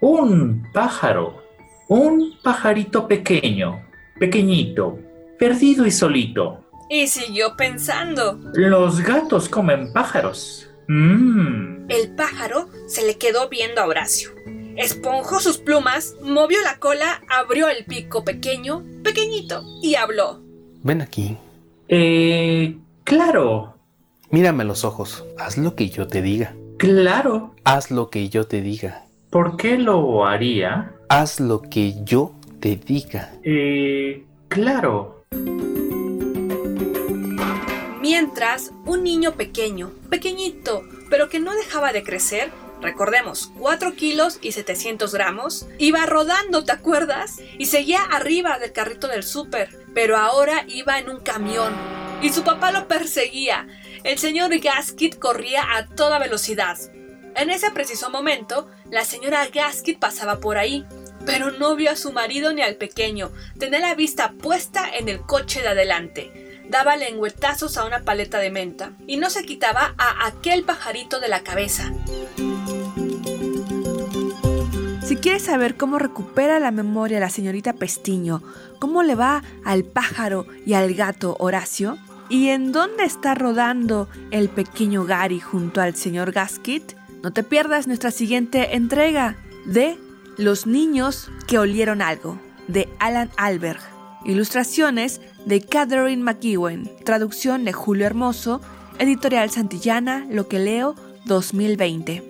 Un 0.00 0.66
pájaro, 0.72 1.42
un 1.88 2.36
pajarito 2.42 3.06
pequeño, 3.06 3.84
pequeñito, 4.18 4.98
perdido 5.38 5.86
y 5.86 5.90
solito. 5.90 6.64
Y 6.88 7.06
siguió 7.06 7.56
pensando. 7.56 8.40
Los 8.54 9.00
gatos 9.00 9.48
comen 9.48 9.92
pájaros. 9.92 10.68
Mmm. 10.88 11.88
El 11.88 12.14
pájaro 12.14 12.68
se 12.86 13.06
le 13.06 13.18
quedó 13.18 13.48
viendo 13.48 13.80
a 13.80 13.86
Horacio. 13.86 14.30
Esponjó 14.76 15.40
sus 15.40 15.58
plumas, 15.58 16.14
movió 16.22 16.58
la 16.62 16.78
cola, 16.78 17.20
abrió 17.28 17.68
el 17.68 17.84
pico 17.84 18.24
pequeño, 18.24 18.82
pequeñito, 19.04 19.62
y 19.82 19.96
habló. 19.96 20.40
Ven 20.82 21.02
aquí. 21.02 21.36
Eh, 21.88 22.76
claro. 23.04 23.74
Mírame 24.30 24.62
a 24.62 24.66
los 24.66 24.84
ojos. 24.84 25.24
Haz 25.38 25.58
lo 25.58 25.74
que 25.74 25.90
yo 25.90 26.06
te 26.06 26.22
diga. 26.22 26.54
Claro. 26.78 27.54
Haz 27.64 27.90
lo 27.90 28.08
que 28.08 28.28
yo 28.30 28.46
te 28.46 28.62
diga. 28.62 29.04
¿Por 29.30 29.56
qué 29.56 29.78
lo 29.78 30.26
haría? 30.26 30.92
Haz 31.08 31.38
lo 31.38 31.62
que 31.62 31.94
yo 32.02 32.34
te 32.58 32.74
diga. 32.74 33.32
Eh, 33.44 34.24
claro. 34.48 35.24
Mientras, 38.00 38.72
un 38.86 39.04
niño 39.04 39.36
pequeño, 39.36 39.92
pequeñito, 40.10 40.82
pero 41.10 41.28
que 41.28 41.38
no 41.38 41.54
dejaba 41.54 41.92
de 41.92 42.02
crecer, 42.02 42.50
recordemos, 42.82 43.52
4 43.60 43.94
kilos 43.94 44.40
y 44.42 44.50
700 44.50 45.14
gramos, 45.14 45.68
iba 45.78 46.04
rodando, 46.06 46.64
¿te 46.64 46.72
acuerdas? 46.72 47.40
Y 47.56 47.66
seguía 47.66 48.02
arriba 48.02 48.58
del 48.58 48.72
carrito 48.72 49.06
del 49.06 49.22
súper, 49.22 49.68
pero 49.94 50.16
ahora 50.16 50.64
iba 50.66 50.98
en 50.98 51.08
un 51.08 51.20
camión. 51.20 51.72
Y 52.20 52.30
su 52.30 52.42
papá 52.42 52.72
lo 52.72 52.88
perseguía. 52.88 53.68
El 54.02 54.18
señor 54.18 54.58
Gaskit 54.58 55.20
corría 55.20 55.76
a 55.76 55.86
toda 55.86 56.18
velocidad. 56.18 56.76
En 57.40 57.48
ese 57.48 57.70
preciso 57.70 58.10
momento, 58.10 58.68
la 58.90 59.04
señora 59.04 59.46
Gaskit 59.46 59.98
pasaba 59.98 60.40
por 60.40 60.58
ahí, 60.58 60.84
pero 61.24 61.50
no 61.50 61.74
vio 61.74 61.90
a 61.90 61.96
su 61.96 62.12
marido 62.12 62.52
ni 62.52 62.60
al 62.60 62.76
pequeño. 62.76 63.32
Tenía 63.58 63.80
la 63.80 63.94
vista 63.94 64.32
puesta 64.32 64.88
en 64.94 65.08
el 65.08 65.22
coche 65.22 65.62
de 65.62 65.68
adelante 65.68 66.50
daba 66.70 66.96
lengüetazos 66.96 67.76
a 67.76 67.84
una 67.84 68.04
paleta 68.04 68.38
de 68.38 68.50
menta 68.50 68.92
y 69.06 69.16
no 69.16 69.28
se 69.28 69.44
quitaba 69.44 69.94
a 69.98 70.26
aquel 70.26 70.62
pajarito 70.62 71.18
de 71.18 71.28
la 71.28 71.42
cabeza. 71.42 71.92
Si 75.04 75.16
quieres 75.16 75.42
saber 75.42 75.76
cómo 75.76 75.98
recupera 75.98 76.60
la 76.60 76.70
memoria 76.70 77.18
la 77.18 77.30
señorita 77.30 77.72
Pestiño, 77.72 78.42
cómo 78.78 79.02
le 79.02 79.16
va 79.16 79.42
al 79.64 79.82
pájaro 79.82 80.46
y 80.64 80.74
al 80.74 80.94
gato 80.94 81.36
Horacio, 81.40 81.98
y 82.28 82.50
en 82.50 82.70
dónde 82.70 83.02
está 83.02 83.34
rodando 83.34 84.08
el 84.30 84.48
pequeño 84.48 85.04
Gary 85.04 85.40
junto 85.40 85.80
al 85.80 85.96
señor 85.96 86.30
Gaskit, 86.30 86.99
no 87.22 87.32
te 87.32 87.42
pierdas 87.42 87.86
nuestra 87.86 88.10
siguiente 88.10 88.76
entrega 88.76 89.36
de 89.66 89.98
Los 90.36 90.66
niños 90.66 91.30
que 91.46 91.58
olieron 91.58 92.00
algo, 92.00 92.38
de 92.66 92.88
Alan 92.98 93.30
Alberg. 93.36 93.80
Ilustraciones 94.24 95.20
de 95.44 95.60
Catherine 95.60 96.22
McEwen, 96.22 96.90
traducción 97.04 97.64
de 97.64 97.72
Julio 97.72 98.06
Hermoso, 98.06 98.60
editorial 98.98 99.50
Santillana, 99.50 100.26
Lo 100.30 100.48
que 100.48 100.58
leo, 100.58 100.94
2020. 101.26 102.22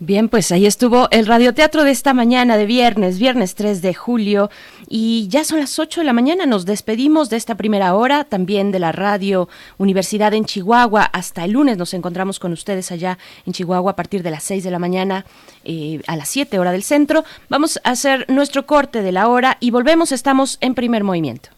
Bien, 0.00 0.28
pues 0.28 0.52
ahí 0.52 0.64
estuvo 0.64 1.08
el 1.10 1.26
radioteatro 1.26 1.82
de 1.82 1.90
esta 1.90 2.14
mañana 2.14 2.56
de 2.56 2.66
viernes, 2.66 3.18
viernes 3.18 3.56
3 3.56 3.82
de 3.82 3.94
julio, 3.94 4.48
y 4.88 5.26
ya 5.26 5.42
son 5.42 5.58
las 5.58 5.76
8 5.80 6.02
de 6.02 6.04
la 6.04 6.12
mañana, 6.12 6.46
nos 6.46 6.66
despedimos 6.66 7.30
de 7.30 7.36
esta 7.36 7.56
primera 7.56 7.92
hora, 7.96 8.22
también 8.22 8.70
de 8.70 8.78
la 8.78 8.92
radio 8.92 9.48
Universidad 9.76 10.34
en 10.34 10.44
Chihuahua, 10.44 11.02
hasta 11.02 11.44
el 11.44 11.50
lunes 11.50 11.78
nos 11.78 11.94
encontramos 11.94 12.38
con 12.38 12.52
ustedes 12.52 12.92
allá 12.92 13.18
en 13.44 13.52
Chihuahua 13.52 13.90
a 13.90 13.96
partir 13.96 14.22
de 14.22 14.30
las 14.30 14.44
6 14.44 14.62
de 14.62 14.70
la 14.70 14.78
mañana 14.78 15.26
eh, 15.64 16.00
a 16.06 16.14
las 16.14 16.28
7 16.28 16.60
hora 16.60 16.70
del 16.70 16.84
centro. 16.84 17.24
Vamos 17.48 17.80
a 17.82 17.90
hacer 17.90 18.24
nuestro 18.28 18.66
corte 18.66 19.02
de 19.02 19.10
la 19.10 19.26
hora 19.26 19.56
y 19.58 19.72
volvemos, 19.72 20.12
estamos 20.12 20.58
en 20.60 20.76
primer 20.76 21.02
movimiento. 21.02 21.57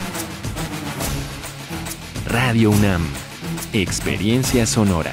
Radio 2.31 2.71
UNAM, 2.71 3.01
Experiencia 3.73 4.65
Sonora. 4.65 5.11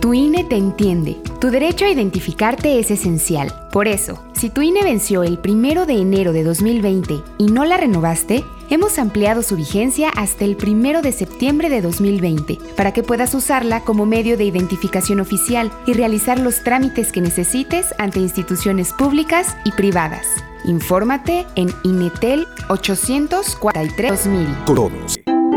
Tu 0.00 0.14
INE 0.14 0.44
te 0.44 0.54
entiende. 0.54 1.16
Tu 1.40 1.50
derecho 1.50 1.86
a 1.86 1.88
identificarte 1.88 2.78
es 2.78 2.92
esencial. 2.92 3.52
Por 3.72 3.88
eso, 3.88 4.22
si 4.32 4.48
tu 4.48 4.62
INE 4.62 4.84
venció 4.84 5.24
el 5.24 5.38
primero 5.38 5.86
de 5.86 5.94
enero 5.94 6.32
de 6.32 6.44
2020 6.44 7.14
y 7.38 7.46
no 7.46 7.64
la 7.64 7.78
renovaste, 7.78 8.44
hemos 8.70 8.98
ampliado 8.98 9.42
su 9.42 9.56
vigencia 9.56 10.10
hasta 10.10 10.44
el 10.44 10.56
primero 10.56 11.02
de 11.02 11.12
septiembre 11.12 11.68
de 11.68 11.80
2020 11.80 12.58
para 12.76 12.92
que 12.92 13.02
puedas 13.02 13.34
usarla 13.34 13.84
como 13.84 14.06
medio 14.06 14.36
de 14.36 14.44
identificación 14.44 15.20
oficial 15.20 15.72
y 15.86 15.92
realizar 15.92 16.38
los 16.38 16.62
trámites 16.62 17.12
que 17.12 17.20
necesites 17.20 17.94
ante 17.98 18.20
instituciones 18.20 18.92
públicas 18.92 19.56
y 19.64 19.72
privadas. 19.72 20.26
Infórmate 20.64 21.46
en 21.54 21.72
Inetel 21.84 22.46
843 22.68 24.10
2000. 24.10 25.47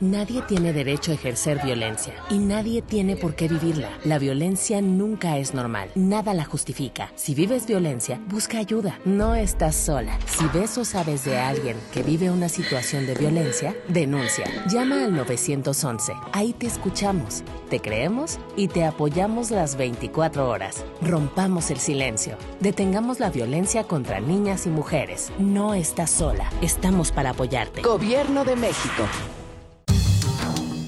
Nadie 0.00 0.42
tiene 0.42 0.74
derecho 0.74 1.10
a 1.10 1.14
ejercer 1.14 1.58
violencia 1.64 2.12
y 2.28 2.36
nadie 2.36 2.82
tiene 2.82 3.16
por 3.16 3.34
qué 3.34 3.48
vivirla. 3.48 3.88
La 4.04 4.18
violencia 4.18 4.82
nunca 4.82 5.38
es 5.38 5.54
normal, 5.54 5.90
nada 5.94 6.34
la 6.34 6.44
justifica. 6.44 7.10
Si 7.14 7.34
vives 7.34 7.66
violencia, 7.66 8.20
busca 8.28 8.58
ayuda. 8.58 8.98
No 9.06 9.34
estás 9.34 9.74
sola. 9.74 10.18
Si 10.26 10.44
ves 10.48 10.76
o 10.76 10.84
sabes 10.84 11.24
de 11.24 11.38
alguien 11.38 11.78
que 11.94 12.02
vive 12.02 12.30
una 12.30 12.50
situación 12.50 13.06
de 13.06 13.14
violencia, 13.14 13.74
denuncia. 13.88 14.44
Llama 14.68 15.02
al 15.02 15.14
911. 15.14 16.12
Ahí 16.32 16.52
te 16.52 16.66
escuchamos, 16.66 17.42
te 17.70 17.80
creemos 17.80 18.38
y 18.54 18.68
te 18.68 18.84
apoyamos 18.84 19.50
las 19.50 19.76
24 19.76 20.46
horas. 20.46 20.84
Rompamos 21.00 21.70
el 21.70 21.78
silencio. 21.78 22.36
Detengamos 22.60 23.18
la 23.18 23.30
violencia 23.30 23.84
contra 23.84 24.20
niñas 24.20 24.66
y 24.66 24.68
mujeres. 24.68 25.32
No 25.38 25.72
estás 25.72 26.10
sola. 26.10 26.50
Estamos 26.60 27.12
para 27.12 27.30
apoyarte. 27.30 27.80
Gobierno 27.80 28.44
de 28.44 28.56
México. 28.56 29.04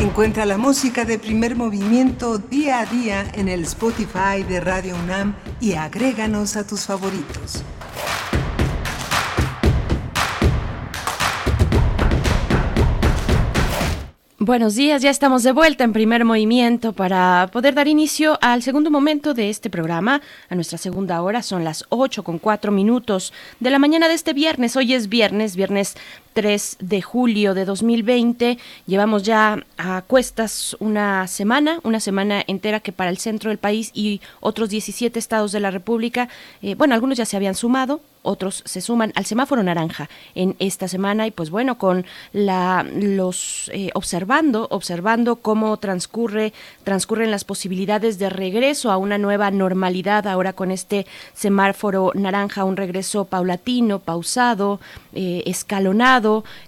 Encuentra 0.00 0.46
la 0.46 0.58
música 0.58 1.04
de 1.04 1.18
primer 1.18 1.56
movimiento 1.56 2.38
día 2.38 2.78
a 2.78 2.86
día 2.86 3.26
en 3.34 3.48
el 3.48 3.64
Spotify 3.64 4.44
de 4.48 4.60
Radio 4.60 4.94
UNAM 4.94 5.34
y 5.60 5.72
agréganos 5.72 6.56
a 6.56 6.64
tus 6.64 6.86
favoritos. 6.86 7.64
Buenos 14.48 14.76
días, 14.76 15.02
ya 15.02 15.10
estamos 15.10 15.42
de 15.42 15.52
vuelta 15.52 15.84
en 15.84 15.92
primer 15.92 16.24
movimiento 16.24 16.94
para 16.94 17.50
poder 17.52 17.74
dar 17.74 17.86
inicio 17.86 18.38
al 18.40 18.62
segundo 18.62 18.90
momento 18.90 19.34
de 19.34 19.50
este 19.50 19.68
programa, 19.68 20.22
a 20.48 20.54
nuestra 20.54 20.78
segunda 20.78 21.20
hora, 21.20 21.42
son 21.42 21.64
las 21.64 21.84
8 21.90 22.22
con 22.22 22.38
4 22.38 22.72
minutos 22.72 23.34
de 23.60 23.68
la 23.68 23.78
mañana 23.78 24.08
de 24.08 24.14
este 24.14 24.32
viernes, 24.32 24.74
hoy 24.76 24.94
es 24.94 25.10
viernes, 25.10 25.54
viernes 25.54 25.96
3 26.32 26.76
de 26.80 27.02
julio 27.02 27.54
de 27.54 27.64
2020, 27.64 28.58
llevamos 28.86 29.22
ya 29.22 29.64
a 29.76 30.02
cuestas 30.02 30.76
una 30.80 31.26
semana, 31.26 31.80
una 31.84 32.00
semana 32.00 32.42
entera 32.46 32.80
que 32.80 32.92
para 32.92 33.10
el 33.10 33.18
centro 33.18 33.50
del 33.50 33.58
país 33.58 33.90
y 33.94 34.20
otros 34.40 34.68
17 34.68 35.18
estados 35.18 35.52
de 35.52 35.60
la 35.60 35.70
República, 35.70 36.28
eh, 36.62 36.74
bueno, 36.74 36.94
algunos 36.94 37.18
ya 37.18 37.24
se 37.24 37.36
habían 37.36 37.54
sumado, 37.54 38.00
otros 38.22 38.62
se 38.66 38.80
suman 38.80 39.12
al 39.14 39.24
semáforo 39.24 39.62
naranja 39.62 40.08
en 40.34 40.54
esta 40.58 40.86
semana 40.88 41.26
y 41.26 41.30
pues 41.30 41.50
bueno 41.50 41.78
con 41.78 42.04
la 42.32 42.84
los 42.94 43.70
eh, 43.72 43.90
observando 43.94 44.66
observando 44.70 45.36
cómo 45.36 45.76
transcurre 45.78 46.52
transcurren 46.84 47.30
las 47.30 47.44
posibilidades 47.44 48.18
de 48.18 48.28
regreso 48.28 48.90
a 48.90 48.96
una 48.96 49.18
nueva 49.18 49.50
normalidad 49.50 50.26
ahora 50.26 50.52
con 50.52 50.70
este 50.70 51.06
semáforo 51.32 52.12
naranja 52.14 52.64
un 52.64 52.76
regreso 52.76 53.24
paulatino 53.24 53.98
pausado 54.00 54.80
eh, 55.14 55.42
escalonado 55.46 56.17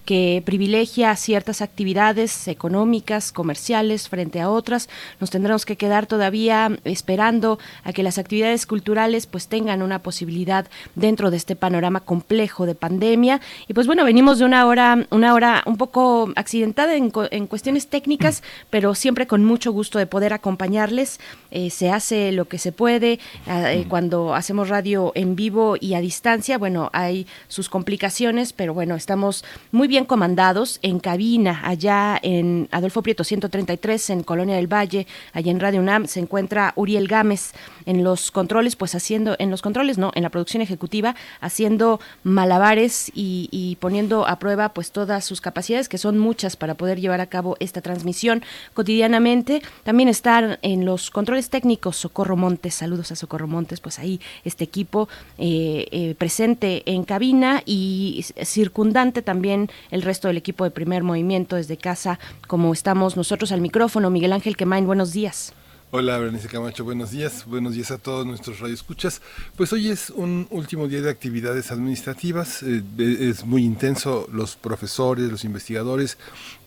que 0.04 0.42
privilegia 0.44 1.14
ciertas 1.16 1.62
actividades 1.62 2.48
económicas 2.48 3.32
comerciales 3.32 4.08
frente 4.08 4.40
a 4.40 4.50
otras 4.50 4.88
nos 5.20 5.30
tendremos 5.30 5.64
que 5.64 5.76
quedar 5.76 6.06
todavía 6.06 6.70
esperando 6.84 7.58
a 7.84 7.92
que 7.92 8.02
las 8.02 8.18
actividades 8.18 8.66
culturales 8.66 9.26
pues 9.26 9.48
tengan 9.48 9.82
una 9.82 10.00
posibilidad 10.00 10.66
dentro 10.94 11.30
de 11.30 11.36
este 11.36 11.56
panorama 11.56 12.00
complejo 12.00 12.66
de 12.66 12.74
pandemia. 12.74 13.40
Y 13.68 13.74
pues 13.74 13.86
bueno, 13.86 14.04
venimos 14.04 14.38
de 14.38 14.44
una 14.44 14.66
hora, 14.66 15.06
una 15.10 15.34
hora 15.34 15.62
un 15.66 15.76
poco 15.76 16.32
accidentada 16.36 16.94
en, 16.94 17.12
en 17.30 17.46
cuestiones 17.46 17.88
técnicas, 17.88 18.42
pero 18.70 18.94
siempre 18.94 19.26
con 19.26 19.44
mucho 19.44 19.72
gusto 19.72 19.98
de 19.98 20.06
poder 20.06 20.32
acompañarles. 20.32 21.20
Eh, 21.50 21.70
se 21.70 21.90
hace 21.90 22.32
lo 22.32 22.46
que 22.46 22.58
se 22.58 22.72
puede 22.72 23.18
eh, 23.46 23.84
cuando 23.88 24.34
hacemos 24.34 24.68
radio 24.68 25.12
en 25.14 25.36
vivo 25.36 25.76
y 25.80 25.94
a 25.94 26.00
distancia. 26.00 26.58
Bueno, 26.58 26.90
hay 26.92 27.26
sus 27.48 27.68
complicaciones, 27.68 28.52
pero 28.52 28.74
bueno, 28.74 28.94
estamos 28.94 29.39
muy 29.72 29.88
bien 29.88 30.04
comandados 30.04 30.78
en 30.82 30.98
cabina 30.98 31.62
allá 31.64 32.18
en 32.22 32.68
Adolfo 32.70 33.02
Prieto 33.02 33.24
133 33.24 34.10
en 34.10 34.22
Colonia 34.22 34.56
del 34.56 34.72
Valle, 34.72 35.06
allá 35.32 35.50
en 35.50 35.60
Radio 35.60 35.80
UNAM 35.80 36.06
se 36.06 36.20
encuentra 36.20 36.72
Uriel 36.76 37.08
Gámez 37.08 37.52
en 37.86 38.04
los 38.04 38.30
controles, 38.30 38.76
pues 38.76 38.94
haciendo 38.94 39.36
en 39.38 39.50
los 39.50 39.62
controles, 39.62 39.98
no, 39.98 40.12
en 40.14 40.22
la 40.22 40.30
producción 40.30 40.62
ejecutiva 40.62 41.14
haciendo 41.40 42.00
malabares 42.22 43.10
y, 43.14 43.76
poniendo 43.80 44.26
a 44.26 44.38
prueba 44.38 44.70
pues 44.70 44.92
todas 44.92 45.24
sus 45.24 45.40
capacidades, 45.40 45.88
que 45.88 45.98
son 45.98 46.18
muchas 46.18 46.56
para 46.56 46.74
poder 46.74 47.00
llevar 47.00 47.20
a 47.20 47.26
cabo 47.26 47.56
esta 47.60 47.80
transmisión 47.80 48.42
cotidianamente. 48.74 49.62
También 49.84 50.08
están 50.08 50.58
en 50.62 50.84
los 50.84 51.10
controles 51.10 51.50
técnicos 51.50 51.96
Socorro 51.96 52.36
Montes, 52.36 52.74
saludos 52.74 53.12
a 53.12 53.16
Socorro 53.16 53.46
Montes, 53.46 53.80
pues 53.80 53.98
ahí 53.98 54.20
este 54.44 54.64
equipo 54.64 55.08
eh, 55.38 55.86
eh, 55.90 56.14
presente 56.16 56.82
en 56.86 57.04
cabina 57.04 57.62
y 57.64 58.24
circundante 58.42 59.22
también 59.30 59.70
el 59.92 60.02
resto 60.02 60.26
del 60.26 60.38
equipo 60.38 60.64
de 60.64 60.72
primer 60.72 61.04
movimiento 61.04 61.54
desde 61.54 61.76
casa, 61.76 62.18
como 62.48 62.72
estamos 62.72 63.16
nosotros 63.16 63.52
al 63.52 63.60
micrófono. 63.60 64.10
Miguel 64.10 64.32
Ángel 64.32 64.56
Quemain, 64.56 64.86
buenos 64.86 65.12
días. 65.12 65.54
Hola, 65.92 66.18
Berenice 66.18 66.46
Camacho, 66.46 66.84
buenos 66.84 67.10
días. 67.10 67.46
Buenos 67.46 67.74
días 67.74 67.90
a 67.90 67.98
todos 67.98 68.24
nuestros 68.24 68.60
radioescuchas. 68.60 69.20
Pues 69.56 69.72
hoy 69.72 69.88
es 69.88 70.10
un 70.10 70.46
último 70.50 70.86
día 70.86 71.00
de 71.02 71.10
actividades 71.10 71.72
administrativas. 71.72 72.62
Eh, 72.62 72.84
es 72.96 73.44
muy 73.44 73.64
intenso. 73.64 74.28
Los 74.32 74.54
profesores, 74.54 75.28
los 75.28 75.42
investigadores 75.42 76.16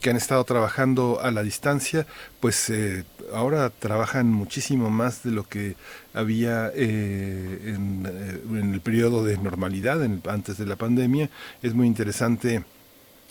que 0.01 0.09
han 0.09 0.17
estado 0.17 0.43
trabajando 0.43 1.21
a 1.21 1.31
la 1.31 1.41
distancia, 1.41 2.05
pues 2.41 2.69
eh, 2.69 3.05
ahora 3.33 3.69
trabajan 3.69 4.27
muchísimo 4.27 4.89
más 4.89 5.23
de 5.23 5.31
lo 5.31 5.47
que 5.47 5.77
había 6.13 6.69
eh, 6.75 7.61
en, 7.63 8.05
en, 8.51 8.73
el 8.73 8.81
periodo 8.81 9.23
de 9.23 9.37
normalidad, 9.37 10.03
en, 10.03 10.21
antes 10.27 10.57
de 10.57 10.65
la 10.65 10.75
pandemia. 10.75 11.29
Es 11.61 11.73
muy 11.73 11.87
interesante 11.87 12.65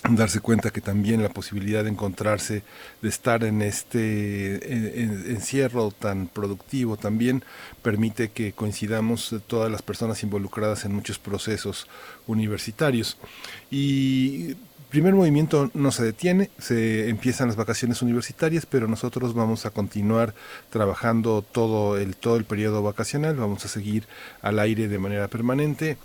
darse 0.08 0.40
cuenta 0.40 0.70
que 0.70 0.80
también 0.80 1.22
la 1.22 1.28
posibilidad 1.28 1.84
de 1.84 1.90
encontrarse, 1.90 2.62
de 3.00 3.08
estar 3.08 3.44
en 3.44 3.62
este 3.62 4.72
encierro 5.32 5.92
tan 5.92 6.26
productivo 6.26 6.96
también 6.96 7.44
permite 7.82 8.30
que 8.30 8.52
coincidamos 8.52 9.34
todas 9.46 9.70
las 9.70 9.82
personas 9.82 10.22
involucradas 10.22 10.84
en 10.84 10.94
muchos 10.94 11.18
procesos 11.18 11.86
universitarios. 12.26 13.16
Y 13.70 14.56
primer 14.92 15.14
movimiento 15.14 15.70
no 15.72 15.90
se 15.90 16.04
detiene, 16.04 16.50
se 16.58 17.08
empiezan 17.08 17.46
las 17.46 17.56
vacaciones 17.56 18.02
universitarias, 18.02 18.66
pero 18.66 18.88
nosotros 18.88 19.32
vamos 19.32 19.64
a 19.64 19.70
continuar 19.70 20.34
trabajando 20.68 21.40
todo 21.40 21.96
el, 21.96 22.14
todo 22.14 22.36
el 22.36 22.44
periodo 22.44 22.82
vacacional, 22.82 23.36
vamos 23.36 23.64
a 23.64 23.68
seguir 23.68 24.06
al 24.42 24.58
aire 24.58 24.88
de 24.88 24.98
manera 24.98 25.28
permanente 25.28 25.96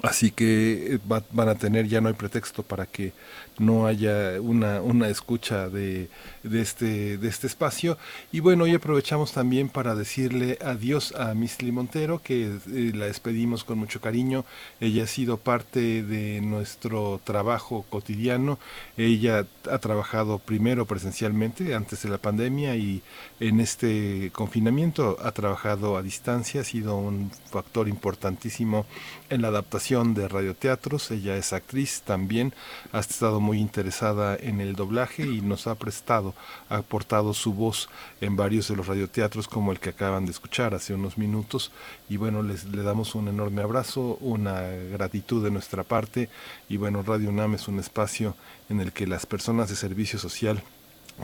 Así 0.00 0.30
que 0.30 0.94
eh, 0.94 0.98
va, 1.10 1.22
van 1.32 1.48
a 1.48 1.54
tener, 1.54 1.86
ya 1.86 2.00
no 2.00 2.08
hay 2.08 2.14
pretexto 2.14 2.62
para 2.62 2.86
que 2.86 3.12
no 3.58 3.86
haya 3.86 4.40
una, 4.40 4.80
una 4.80 5.08
escucha 5.08 5.68
de, 5.68 6.08
de, 6.42 6.60
este, 6.60 7.18
de 7.18 7.28
este 7.28 7.46
espacio. 7.46 7.98
Y 8.32 8.40
bueno, 8.40 8.64
hoy 8.64 8.74
aprovechamos 8.74 9.32
también 9.32 9.68
para 9.68 9.94
decirle 9.94 10.58
adiós 10.64 11.14
a 11.14 11.34
Misli 11.34 11.72
Montero, 11.72 12.22
que 12.22 12.46
eh, 12.46 12.92
la 12.94 13.06
despedimos 13.06 13.64
con 13.64 13.78
mucho 13.78 14.00
cariño. 14.00 14.44
Ella 14.80 15.04
ha 15.04 15.06
sido 15.06 15.36
parte 15.36 16.02
de 16.02 16.40
nuestro 16.40 17.20
trabajo 17.24 17.84
cotidiano. 17.88 18.58
Ella 18.96 19.46
ha 19.70 19.78
trabajado 19.78 20.38
primero 20.38 20.86
presencialmente 20.86 21.74
antes 21.74 22.02
de 22.02 22.08
la 22.08 22.18
pandemia 22.18 22.76
y 22.76 23.02
en 23.40 23.60
este 23.60 24.30
confinamiento 24.32 25.16
ha 25.22 25.32
trabajado 25.32 25.96
a 25.96 26.02
distancia, 26.02 26.62
ha 26.62 26.64
sido 26.64 26.96
un 26.96 27.30
factor 27.50 27.88
importantísimo 27.88 28.86
en 29.30 29.42
la 29.42 29.48
adaptación 29.48 30.14
de 30.14 30.28
radioteatros. 30.28 31.10
Ella 31.10 31.36
es 31.36 31.52
actriz 31.52 32.02
también, 32.02 32.54
ha 32.92 33.00
estado 33.00 33.40
muy 33.42 33.58
interesada 33.58 34.36
en 34.36 34.60
el 34.60 34.74
doblaje 34.74 35.26
y 35.26 35.42
nos 35.42 35.66
ha 35.66 35.74
prestado, 35.74 36.34
ha 36.70 36.76
aportado 36.76 37.34
su 37.34 37.52
voz 37.52 37.90
en 38.22 38.36
varios 38.36 38.68
de 38.68 38.76
los 38.76 38.86
radioteatros 38.86 39.48
como 39.48 39.72
el 39.72 39.80
que 39.80 39.90
acaban 39.90 40.24
de 40.24 40.30
escuchar 40.30 40.74
hace 40.74 40.94
unos 40.94 41.18
minutos. 41.18 41.72
Y 42.08 42.16
bueno, 42.16 42.42
les, 42.42 42.64
le 42.64 42.82
damos 42.82 43.14
un 43.14 43.28
enorme 43.28 43.62
abrazo, 43.62 44.16
una 44.20 44.62
gratitud 44.92 45.44
de 45.44 45.50
nuestra 45.50 45.82
parte. 45.82 46.30
Y 46.68 46.78
bueno, 46.78 47.02
Radio 47.02 47.28
UNAM 47.28 47.56
es 47.56 47.68
un 47.68 47.78
espacio 47.78 48.34
en 48.70 48.80
el 48.80 48.92
que 48.92 49.06
las 49.06 49.26
personas 49.26 49.68
de 49.68 49.76
servicio 49.76 50.18
social 50.18 50.62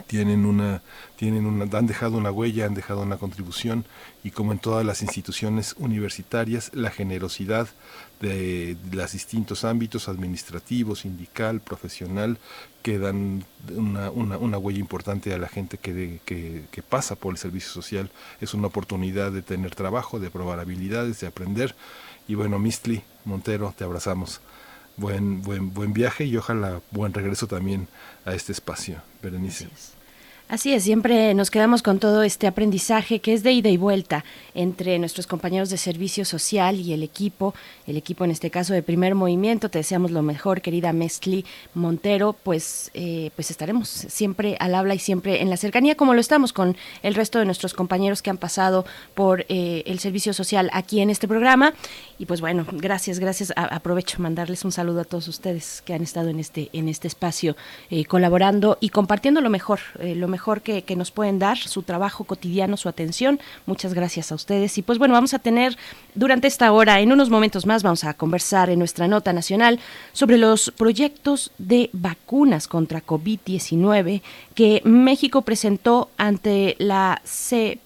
tienen 0.07 0.45
una 0.45 0.81
tienen 1.15 1.45
una 1.45 1.65
han 1.77 1.87
dejado 1.87 2.17
una 2.17 2.31
huella 2.31 2.65
han 2.65 2.73
dejado 2.75 3.01
una 3.01 3.17
contribución 3.17 3.85
y 4.23 4.31
como 4.31 4.51
en 4.51 4.59
todas 4.59 4.85
las 4.85 5.01
instituciones 5.01 5.75
universitarias 5.77 6.71
la 6.73 6.91
generosidad 6.91 7.67
de 8.19 8.75
los 8.91 9.11
distintos 9.11 9.63
ámbitos 9.63 10.09
administrativo 10.09 10.95
sindical 10.95 11.61
profesional 11.61 12.37
que 12.81 12.99
dan 12.99 13.45
una, 13.75 14.11
una, 14.11 14.37
una 14.37 14.57
huella 14.57 14.79
importante 14.79 15.33
a 15.33 15.37
la 15.37 15.47
gente 15.47 15.77
que, 15.77 16.19
que, 16.25 16.63
que 16.71 16.83
pasa 16.83 17.15
por 17.15 17.33
el 17.33 17.37
servicio 17.37 17.71
social 17.71 18.09
es 18.41 18.53
una 18.53 18.67
oportunidad 18.67 19.31
de 19.31 19.41
tener 19.41 19.75
trabajo 19.75 20.19
de 20.19 20.29
probar 20.29 20.59
habilidades 20.59 21.19
de 21.21 21.27
aprender 21.27 21.75
y 22.27 22.35
bueno 22.35 22.59
Mistli 22.59 23.01
Montero 23.25 23.73
te 23.77 23.83
abrazamos 23.83 24.41
buen, 24.99 25.41
buen, 25.41 25.73
buen 25.73 25.93
viaje 25.93 26.25
y 26.25 26.37
ojalá 26.37 26.81
buen 26.91 27.13
regreso 27.13 27.47
también 27.47 27.87
a 28.25 28.33
este 28.33 28.51
espacio. 28.51 29.01
Berenice. 29.21 29.69
Así 30.49 30.73
es, 30.73 30.83
siempre 30.83 31.35
nos 31.35 31.51
quedamos 31.51 31.83
con 31.83 31.99
todo 31.99 32.23
este 32.23 32.47
aprendizaje 32.47 33.19
que 33.19 33.35
es 33.35 33.43
de 33.43 33.51
ida 33.51 33.69
y 33.69 33.77
vuelta 33.77 34.25
entre 34.55 34.97
nuestros 34.97 35.27
compañeros 35.27 35.69
de 35.69 35.77
servicio 35.77 36.25
social 36.25 36.79
y 36.79 36.91
el 36.91 37.03
equipo, 37.03 37.53
el 37.85 37.97
equipo 37.97 38.25
en 38.25 38.31
este 38.31 38.49
caso 38.49 38.73
de 38.73 38.81
primer 38.81 39.13
movimiento. 39.13 39.69
Te 39.69 39.77
deseamos 39.77 40.09
lo 40.09 40.23
mejor, 40.23 40.61
querida 40.61 40.91
Mestli 40.91 41.45
Montero, 41.75 42.33
pues, 42.33 42.89
eh, 42.95 43.29
pues 43.35 43.51
estaremos 43.51 43.87
siempre 43.89 44.57
al 44.59 44.73
habla 44.73 44.95
y 44.95 44.99
siempre 44.99 45.43
en 45.43 45.51
la 45.51 45.57
cercanía, 45.57 45.93
como 45.93 46.15
lo 46.15 46.19
estamos 46.19 46.51
con 46.51 46.75
el 47.03 47.13
resto 47.13 47.37
de 47.37 47.45
nuestros 47.45 47.75
compañeros 47.75 48.23
que 48.23 48.31
han 48.31 48.37
pasado 48.37 48.85
por 49.13 49.45
eh, 49.49 49.83
el 49.85 49.99
servicio 49.99 50.33
social 50.33 50.71
aquí 50.73 50.99
en 50.99 51.11
este 51.11 51.27
programa. 51.27 51.75
Y 52.17 52.25
pues 52.25 52.41
bueno, 52.41 52.65
gracias, 52.71 53.19
gracias. 53.19 53.53
Aprovecho 53.55 54.19
mandarles 54.19 54.65
un 54.65 54.71
saludo 54.71 55.01
a 55.01 55.05
todos 55.05 55.27
ustedes 55.27 55.83
que 55.85 55.93
han 55.93 56.01
estado 56.01 56.29
en 56.29 56.39
este, 56.39 56.71
en 56.73 56.89
este 56.89 57.07
espacio 57.07 57.55
eh, 57.91 58.05
colaborando 58.05 58.79
y 58.81 58.89
compartiendo 58.89 59.41
lo 59.41 59.51
mejor, 59.51 59.79
lo 59.99 60.27
mejor 60.27 60.38
mejor 60.39 60.61
que, 60.61 60.95
nos 60.95 61.11
pueden 61.11 61.37
dar, 61.37 61.57
su 61.57 61.83
trabajo 61.83 62.23
cotidiano, 62.23 62.77
su 62.77 62.87
atención. 62.87 63.41
Muchas 63.65 63.93
gracias 63.93 64.31
a 64.31 64.35
ustedes. 64.35 64.77
Y 64.77 64.81
pues 64.81 64.97
bueno, 64.97 65.13
vamos 65.13 65.33
a 65.33 65.39
tener 65.39 65.77
durante 66.15 66.47
esta 66.47 66.71
hora, 66.71 67.01
en 67.01 67.11
unos 67.11 67.29
momentos 67.29 67.65
más, 67.65 67.83
vamos 67.83 68.05
a 68.05 68.13
conversar 68.13 68.69
en 68.69 68.79
nuestra 68.79 69.09
nota 69.09 69.33
nacional 69.33 69.81
sobre 70.13 70.37
los 70.37 70.71
proyectos 70.71 71.51
de 71.57 71.89
vacunas 71.91 72.69
contra 72.69 73.05
COVID-19 73.05 74.21
que 74.55 74.81
México 74.85 75.41
presentó 75.41 76.09
ante 76.15 76.77
la, 76.79 77.21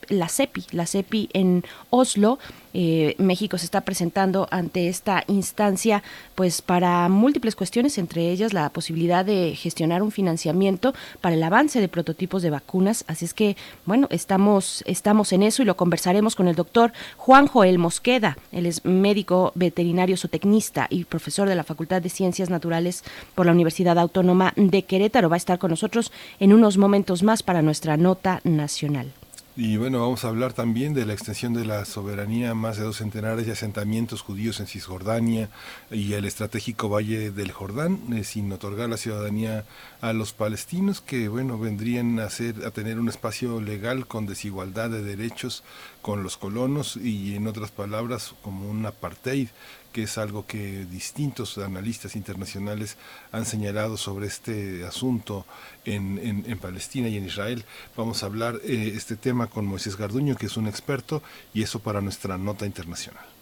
la 0.10 0.28
CEPI, 0.30 0.66
la 0.74 0.86
CEPI 0.86 1.30
en 1.34 1.64
Oslo 1.90 2.38
eh, 2.74 3.16
México 3.18 3.58
se 3.58 3.66
está 3.66 3.82
presentando 3.82 4.48
ante 4.52 4.88
esta 4.88 5.24
instancia 5.28 6.04
pues 6.36 6.62
para 6.62 7.08
múltiples 7.10 7.56
cuestiones, 7.56 7.98
entre 7.98 8.30
ellas 8.30 8.54
la 8.54 8.70
posibilidad 8.70 9.24
de 9.24 9.56
gestionar 9.56 10.02
un 10.02 10.12
financiamiento 10.12 10.94
para 11.22 11.36
el 11.36 11.44
avance 11.44 11.80
de 11.80 11.88
prototipos 11.88 12.42
de 12.42 12.50
vacunas. 12.50 13.06
Así 13.08 13.26
es 13.26 13.34
que, 13.34 13.56
bueno, 13.86 14.08
estamos, 14.10 14.84
estamos 14.88 15.34
en 15.34 15.44
eso 15.44 15.62
y 15.62 15.66
lo 15.66 15.78
conversaremos 15.78 16.36
con 16.36 16.48
el 16.48 16.56
doctor 16.56 16.94
Juan 17.18 17.48
Joel 17.48 17.78
Mosqueda. 17.78 18.38
Él 18.52 18.66
es 18.66 18.86
médico 18.86 19.52
veterinario 19.56 20.18
zootecnista 20.18 20.88
y 20.90 21.06
profesor 21.06 21.48
de 21.48 21.56
la 21.56 21.64
Facultad 21.64 22.02
de 22.02 22.10
Ciencias 22.10 22.50
Naturales 22.50 23.04
por 23.36 23.46
la 23.46 23.52
Universidad 23.52 24.00
Autónoma 24.00 24.54
de 24.56 24.84
Querétaro. 24.84 25.30
Va 25.30 25.36
a 25.36 25.38
estar 25.38 25.60
con 25.60 25.72
nosotros 25.72 26.12
en 26.40 26.54
unos 26.54 26.78
momentos 26.78 27.24
más 27.24 27.44
para 27.44 27.62
nuestra 27.62 27.98
nota 27.98 28.42
nacional. 28.44 29.12
Y 29.56 29.78
bueno, 29.78 30.00
vamos 30.00 30.26
a 30.26 30.30
hablar 30.30 30.54
también 30.54 30.96
de 30.96 31.06
la 31.06 31.14
extensión 31.14 31.54
de 31.54 31.64
la 31.64 31.86
soberanía, 31.86 32.56
más 32.56 32.78
de 32.78 32.86
dos 32.86 32.98
centenares 32.98 33.46
de 33.46 33.52
asentamientos 33.52 34.24
judíos 34.24 34.60
en 34.60 34.66
Cisjordania 34.66 35.48
y 35.92 36.14
el 36.14 36.26
estratégico 36.26 36.90
Valle 36.90 37.30
del 37.30 37.52
Jordán, 37.52 38.00
eh, 38.16 38.24
sin 38.24 38.52
otorgar 38.52 38.90
la 38.90 38.98
ciudadanía 38.98 39.66
a 40.02 40.12
los 40.12 40.34
palestinos 40.34 41.02
que, 41.02 41.28
bueno, 41.28 41.60
vendrían 41.60 42.20
a, 42.20 42.32
ser, 42.32 42.66
a 42.66 42.72
tener 42.72 42.98
un 42.98 43.10
espacio 43.10 43.62
legal 43.62 44.08
con 44.08 44.26
desigualdad 44.26 44.90
de 44.90 45.04
derechos 45.04 45.64
con 46.02 46.24
los 46.24 46.36
colonos 46.36 46.98
y, 46.98 47.36
en 47.36 47.46
otras 47.46 47.70
palabras, 47.70 48.34
como 48.42 48.68
un 48.68 48.84
apartheid 48.88 49.50
que 49.94 50.04
es 50.04 50.18
algo 50.18 50.46
que 50.46 50.86
distintos 50.86 51.58
analistas 51.58 52.18
internacionales 52.18 52.98
han 53.32 53.46
señalado 53.46 53.96
sobre 53.96 54.28
este 54.28 54.84
asunto 54.86 55.46
en, 55.86 56.44
en, 56.46 56.58
Palestina 56.58 57.08
y 57.08 57.18
en 57.18 57.26
Israel. 57.26 57.64
Vamos 57.96 58.24
a 58.24 58.26
hablar 58.26 58.60
eh, 58.64 58.94
este 58.96 59.16
tema 59.16 59.48
con 59.48 59.66
Moisés 59.66 59.96
Garduño, 59.96 60.36
que 60.36 60.48
es 60.48 60.58
un 60.58 60.68
experto, 60.68 61.24
y 61.54 61.62
eso 61.62 61.80
para 61.80 62.02
nuestra 62.02 62.38
nota 62.38 62.66
internacional. 62.66 63.33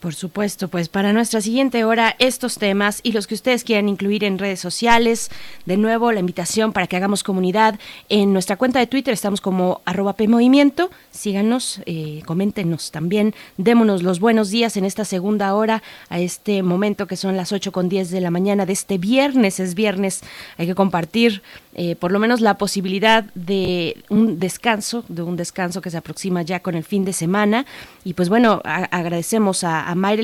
Por 0.00 0.14
supuesto, 0.14 0.68
pues 0.68 0.90
para 0.90 1.14
nuestra 1.14 1.40
siguiente 1.40 1.82
hora 1.84 2.16
estos 2.18 2.58
temas 2.58 3.00
y 3.02 3.12
los 3.12 3.26
que 3.26 3.34
ustedes 3.34 3.64
quieran 3.64 3.88
incluir 3.88 4.24
en 4.24 4.38
redes 4.38 4.60
sociales, 4.60 5.30
de 5.64 5.78
nuevo 5.78 6.12
la 6.12 6.20
invitación 6.20 6.74
para 6.74 6.86
que 6.86 6.96
hagamos 6.96 7.22
comunidad 7.22 7.80
en 8.10 8.34
nuestra 8.34 8.56
cuenta 8.56 8.78
de 8.78 8.86
Twitter, 8.86 9.14
estamos 9.14 9.40
como 9.40 9.80
arroba 9.86 10.12
PMovimiento, 10.12 10.90
síganos, 11.12 11.80
eh, 11.86 12.22
coméntenos 12.26 12.90
también, 12.90 13.34
démonos 13.56 14.02
los 14.02 14.20
buenos 14.20 14.50
días 14.50 14.76
en 14.76 14.84
esta 14.84 15.06
segunda 15.06 15.54
hora, 15.54 15.82
a 16.10 16.20
este 16.20 16.62
momento 16.62 17.06
que 17.06 17.16
son 17.16 17.34
las 17.34 17.52
8 17.52 17.72
con 17.72 17.88
10 17.88 18.10
de 18.10 18.20
la 18.20 18.30
mañana 18.30 18.66
de 18.66 18.74
este 18.74 18.98
viernes, 18.98 19.60
es 19.60 19.74
viernes, 19.74 20.20
hay 20.58 20.66
que 20.66 20.74
compartir 20.74 21.42
eh, 21.78 21.94
por 21.94 22.10
lo 22.10 22.18
menos 22.18 22.40
la 22.40 22.56
posibilidad 22.56 23.24
de 23.34 24.02
un 24.08 24.38
descanso, 24.38 25.04
de 25.08 25.22
un 25.22 25.36
descanso 25.36 25.82
que 25.82 25.90
se 25.90 25.98
aproxima 25.98 26.40
ya 26.40 26.60
con 26.60 26.74
el 26.74 26.84
fin 26.84 27.04
de 27.04 27.12
semana. 27.12 27.66
Y 28.02 28.14
pues 28.14 28.30
bueno, 28.30 28.62
agradecemos 28.64 29.62
a, 29.62 29.88
a 29.88 29.94
Mayra 29.94 30.22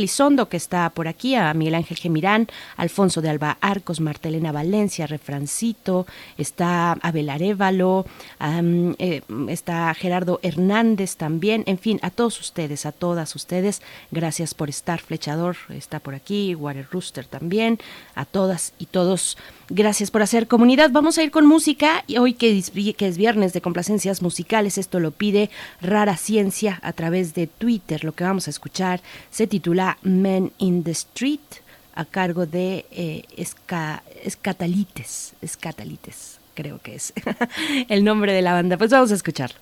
que 0.48 0.56
está 0.56 0.88
por 0.90 1.08
aquí, 1.08 1.34
a 1.34 1.52
Miguel 1.52 1.74
Ángel 1.74 1.98
Gemirán, 1.98 2.48
Alfonso 2.76 3.20
de 3.20 3.28
Alba 3.28 3.58
Arcos, 3.60 4.00
Martelena 4.00 4.50
Valencia, 4.50 5.06
Refrancito, 5.06 6.06
está 6.38 6.92
Abel 7.02 7.28
Arevalo, 7.28 8.06
eh, 8.98 9.20
está 9.48 9.92
Gerardo 9.94 10.40
Hernández 10.42 11.16
también, 11.16 11.64
en 11.66 11.78
fin, 11.78 11.98
a 12.02 12.10
todos 12.10 12.40
ustedes, 12.40 12.86
a 12.86 12.92
todas 12.92 13.36
ustedes, 13.36 13.82
gracias 14.10 14.54
por 14.54 14.70
estar, 14.70 15.00
Flechador 15.00 15.56
está 15.68 16.00
por 16.00 16.14
aquí, 16.14 16.54
Water 16.54 16.86
Rooster 16.90 17.26
también, 17.26 17.78
a 18.14 18.24
todas 18.24 18.72
y 18.78 18.86
todos 18.86 19.36
Gracias 19.74 20.10
por 20.10 20.20
hacer 20.20 20.48
comunidad. 20.48 20.90
Vamos 20.90 21.16
a 21.16 21.22
ir 21.22 21.30
con 21.30 21.46
música 21.46 22.04
y 22.06 22.18
hoy 22.18 22.34
que 22.34 22.58
es, 22.58 23.16
viernes 23.16 23.54
de 23.54 23.62
complacencias 23.62 24.20
musicales, 24.20 24.76
esto 24.76 25.00
lo 25.00 25.12
pide 25.12 25.48
Rara 25.80 26.18
Ciencia 26.18 26.78
a 26.82 26.92
través 26.92 27.32
de 27.32 27.46
Twitter. 27.46 28.04
Lo 28.04 28.12
que 28.12 28.22
vamos 28.22 28.48
a 28.48 28.50
escuchar 28.50 29.00
se 29.30 29.46
titula 29.46 29.96
Men 30.02 30.52
in 30.58 30.84
the 30.84 30.90
Street 30.90 31.40
a 31.94 32.04
cargo 32.04 32.44
de 32.44 32.84
eh, 32.90 33.24
Escatalites, 34.22 35.32
Escatalites, 35.40 36.38
creo 36.52 36.78
que 36.78 36.96
es 36.96 37.14
el 37.88 38.04
nombre 38.04 38.34
de 38.34 38.42
la 38.42 38.52
banda. 38.52 38.76
Pues 38.76 38.90
vamos 38.90 39.10
a 39.10 39.14
escucharlo. 39.14 39.56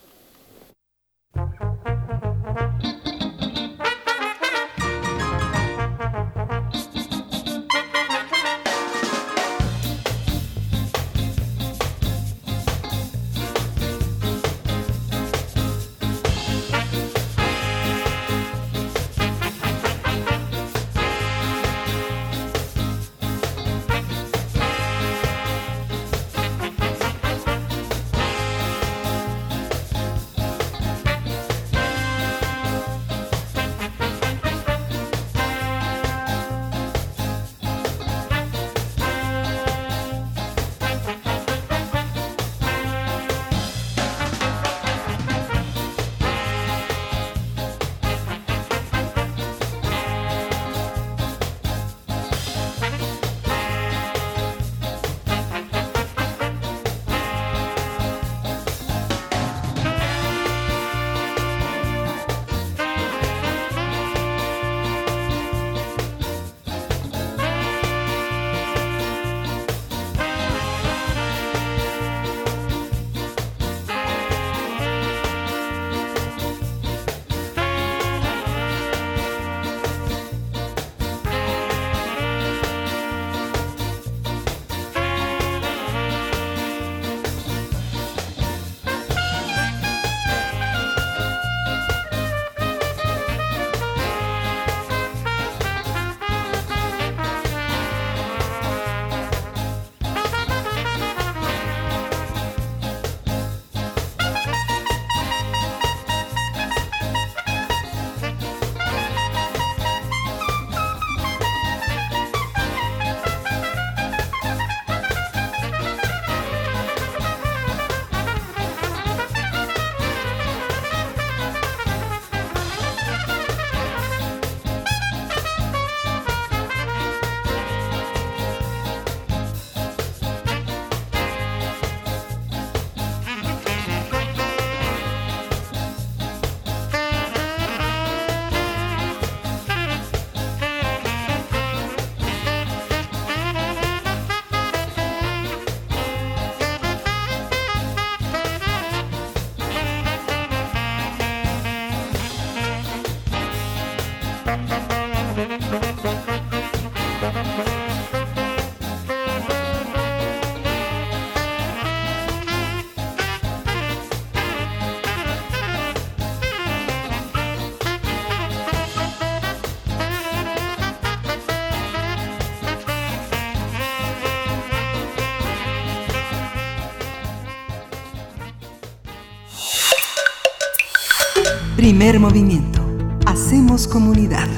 Movimiento. 182.18 182.82
Hacemos 183.24 183.86
comunidad. 183.86 184.48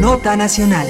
Nota 0.00 0.36
Nacional. 0.36 0.88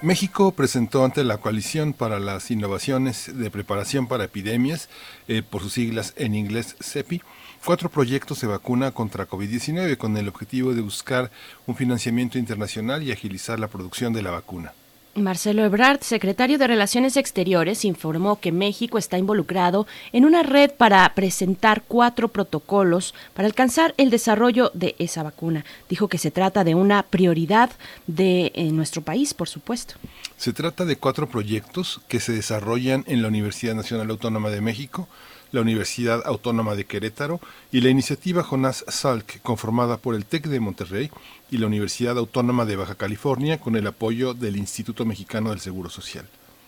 México 0.00 0.52
presentó 0.52 1.04
ante 1.04 1.22
la 1.22 1.38
Coalición 1.38 1.92
para 1.92 2.18
las 2.18 2.50
Innovaciones 2.50 3.30
de 3.36 3.50
Preparación 3.50 4.08
para 4.08 4.24
Epidemias, 4.24 4.88
eh, 5.28 5.42
por 5.42 5.62
sus 5.62 5.74
siglas 5.74 6.14
en 6.16 6.34
inglés 6.34 6.74
CEPI, 6.80 7.22
cuatro 7.64 7.90
proyectos 7.90 8.40
de 8.40 8.48
vacuna 8.48 8.92
contra 8.92 9.28
COVID-19 9.28 9.96
con 9.98 10.16
el 10.16 10.28
objetivo 10.28 10.74
de 10.74 10.80
buscar 10.80 11.30
un 11.66 11.76
financiamiento 11.76 12.38
internacional 12.38 13.02
y 13.02 13.12
agilizar 13.12 13.60
la 13.60 13.68
producción 13.68 14.12
de 14.12 14.22
la 14.22 14.30
vacuna. 14.30 14.72
Marcelo 15.14 15.62
Ebrard, 15.62 16.00
secretario 16.02 16.56
de 16.56 16.66
Relaciones 16.66 17.18
Exteriores, 17.18 17.84
informó 17.84 18.40
que 18.40 18.50
México 18.50 18.96
está 18.96 19.18
involucrado 19.18 19.86
en 20.12 20.24
una 20.24 20.42
red 20.42 20.70
para 20.70 21.06
presentar 21.14 21.82
cuatro 21.86 22.28
protocolos 22.28 23.14
para 23.34 23.46
alcanzar 23.46 23.94
el 23.98 24.08
desarrollo 24.08 24.70
de 24.72 24.96
esa 24.98 25.22
vacuna. 25.22 25.66
Dijo 25.90 26.08
que 26.08 26.16
se 26.16 26.30
trata 26.30 26.64
de 26.64 26.74
una 26.74 27.02
prioridad 27.02 27.70
de 28.06 28.52
nuestro 28.72 29.02
país, 29.02 29.34
por 29.34 29.50
supuesto. 29.50 29.96
Se 30.38 30.54
trata 30.54 30.86
de 30.86 30.96
cuatro 30.96 31.28
proyectos 31.28 32.00
que 32.08 32.18
se 32.18 32.32
desarrollan 32.32 33.04
en 33.06 33.20
la 33.20 33.28
Universidad 33.28 33.74
Nacional 33.74 34.08
Autónoma 34.10 34.48
de 34.48 34.62
México, 34.62 35.08
la 35.52 35.60
Universidad 35.60 36.22
Autónoma 36.24 36.74
de 36.74 36.86
Querétaro 36.86 37.38
y 37.70 37.82
la 37.82 37.90
iniciativa 37.90 38.42
Jonás 38.42 38.86
Salk, 38.88 39.42
conformada 39.42 39.98
por 39.98 40.14
el 40.14 40.24
TEC 40.24 40.46
de 40.46 40.60
Monterrey 40.60 41.10
y 41.52 41.58
la 41.58 41.66
Universidad 41.66 42.16
Autónoma 42.16 42.64
de 42.64 42.76
Baja 42.76 42.94
California 42.94 43.60
con 43.60 43.76
el 43.76 43.86
apoyo 43.86 44.32
del 44.32 44.56
Instituto 44.56 45.04
Mexicano 45.04 45.50
del 45.50 45.60
Seguro 45.60 45.90
Social. 45.90 46.26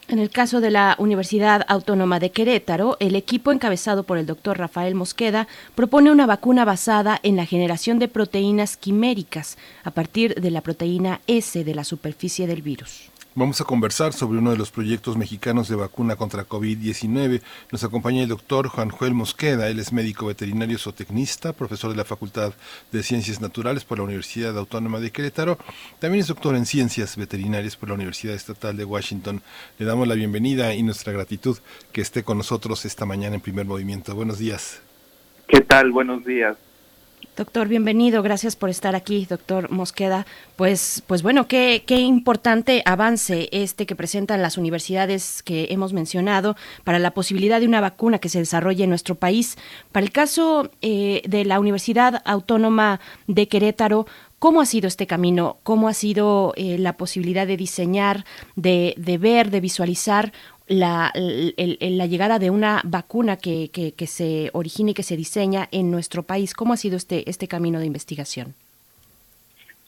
En 0.09 0.19
el 0.19 0.29
caso 0.29 0.61
de 0.61 0.71
la 0.71 0.95
Universidad 0.99 1.65
Autónoma 1.67 2.21
de 2.21 2.31
Querétaro, 2.31 2.99
el 3.01 3.17
equipo 3.17 3.51
encabezado 3.51 4.03
por 4.03 4.19
el 4.19 4.27
doctor 4.27 4.59
Rafael 4.59 4.95
Mosqueda 4.95 5.49
propone 5.75 6.13
una 6.13 6.27
vacuna 6.27 6.67
basada 6.67 7.19
en 7.23 7.37
la 7.37 7.47
generación 7.47 7.99
de 7.99 8.09
proteínas 8.09 8.77
quiméricas 8.77 9.57
a 9.83 9.91
partir 9.93 10.35
de 10.35 10.51
la 10.51 10.61
proteína 10.61 11.23
S 11.27 11.65
de 11.65 11.75
la 11.75 11.85
superficie 11.85 12.47
del 12.47 12.61
virus. 12.61 13.14
Vamos 13.37 13.61
a 13.61 13.65
conversar 13.65 14.13
sobre 14.13 14.39
uno 14.39 14.53
de 14.53 14.57
los 14.57 14.71
proyectos 14.71 15.17
mexicanos 15.17 15.69
de 15.69 15.75
vacuna 15.75 16.15
contra 16.15 16.47
COVID-19. 16.47 17.43
Nos 17.73 17.83
acompaña 17.83 18.23
el 18.23 18.29
doctor 18.29 18.69
Juan 18.69 18.91
Joel 18.91 19.13
Mosqueda. 19.13 19.69
Él 19.69 19.81
es 19.81 19.93
médico 19.93 20.27
veterinario 20.27 20.79
zootecnista, 20.79 21.53
profesor 21.53 21.91
de 21.91 21.97
la 21.97 22.05
Facultad 22.05 22.53
de 22.93 23.03
Ciencias 23.03 23.41
Naturales 23.41 23.85
por 23.85 23.99
la 23.99 24.05
Universidad 24.05 24.57
Autónoma 24.57 25.01
de 25.01 25.11
Querétaro. 25.11 25.59
También 25.99 26.21
es 26.21 26.29
doctor 26.29 26.55
en 26.55 26.65
Ciencias 26.65 27.17
Veterinarias 27.17 27.75
por 27.75 27.89
la 27.89 27.97
Universidad 27.97 28.37
Estatal 28.37 28.77
de 28.77 28.85
Washington. 28.85 29.43
Le 29.81 29.85
damos 29.85 30.07
la 30.07 30.15
bienvenida 30.15 30.73
y 30.73 30.85
nuestra 30.85 31.13
gratitud 31.13 31.59
que 31.91 32.03
esté 32.03 32.23
con 32.23 32.39
nosotros 32.39 32.85
esta 32.85 33.05
mañana 33.05 33.35
en 33.35 33.41
primer 33.41 33.67
movimiento. 33.67 34.15
Buenos 34.15 34.39
días. 34.39 34.81
¿Qué 35.49 35.61
tal? 35.61 35.91
Buenos 35.91 36.25
días. 36.25 36.57
Doctor, 37.37 37.67
bienvenido. 37.67 38.23
Gracias 38.23 38.55
por 38.55 38.71
estar 38.71 38.95
aquí, 38.95 39.27
doctor 39.29 39.69
Mosqueda. 39.73 40.25
Pues, 40.55 41.03
pues 41.09 41.25
bueno, 41.25 41.49
qué, 41.49 41.83
qué 41.85 41.97
importante 41.97 42.81
avance 42.87 43.49
este 43.51 43.87
que 43.87 43.97
presentan 43.97 44.41
las 44.41 44.57
universidades 44.57 45.43
que 45.43 45.67
hemos 45.71 45.93
mencionado 45.93 46.55
para 46.85 47.01
la 47.01 47.11
posibilidad 47.11 47.59
de 47.59 47.67
una 47.67 47.81
vacuna 47.81 48.21
que 48.21 48.29
se 48.29 48.39
desarrolle 48.39 48.85
en 48.85 48.91
nuestro 48.91 49.17
país. 49.17 49.59
Para 49.91 50.07
el 50.07 50.13
caso 50.13 50.71
eh, 50.81 51.23
de 51.27 51.45
la 51.45 51.59
Universidad 51.59 52.23
Autónoma 52.25 53.01
de 53.27 53.49
Querétaro, 53.49 54.07
¿Cómo 54.41 54.61
ha 54.61 54.67
sido 54.67 54.89
este 54.89 55.07
camino? 55.07 55.57
¿Cómo 55.63 55.89
ha 55.89 55.95
sido 55.95 56.53
eh, 56.57 56.77
la 56.77 56.99
posibilidad 56.99 57.47
de 57.47 57.57
diseñar, 57.57 58.27
de, 58.57 58.93
de, 58.99 59.17
ver, 59.17 59.51
de 59.51 59.61
visualizar 59.61 60.35
la, 60.67 61.13
la 61.15 62.07
llegada 62.07 62.39
de 62.39 62.51
una 62.51 62.81
vacuna 62.85 63.37
que, 63.37 63.71
que, 63.71 64.07
se 64.07 64.51
origina 64.53 64.91
y 64.91 64.95
que 64.95 65.03
se 65.03 65.17
diseña 65.17 65.69
en 65.73 65.91
nuestro 65.91 66.23
país? 66.23 66.55
¿Cómo 66.55 66.73
ha 66.73 66.77
sido 66.77 66.97
este, 66.97 67.29
este 67.29 67.49
camino 67.49 67.79
de 67.79 67.87
investigación? 67.87 68.55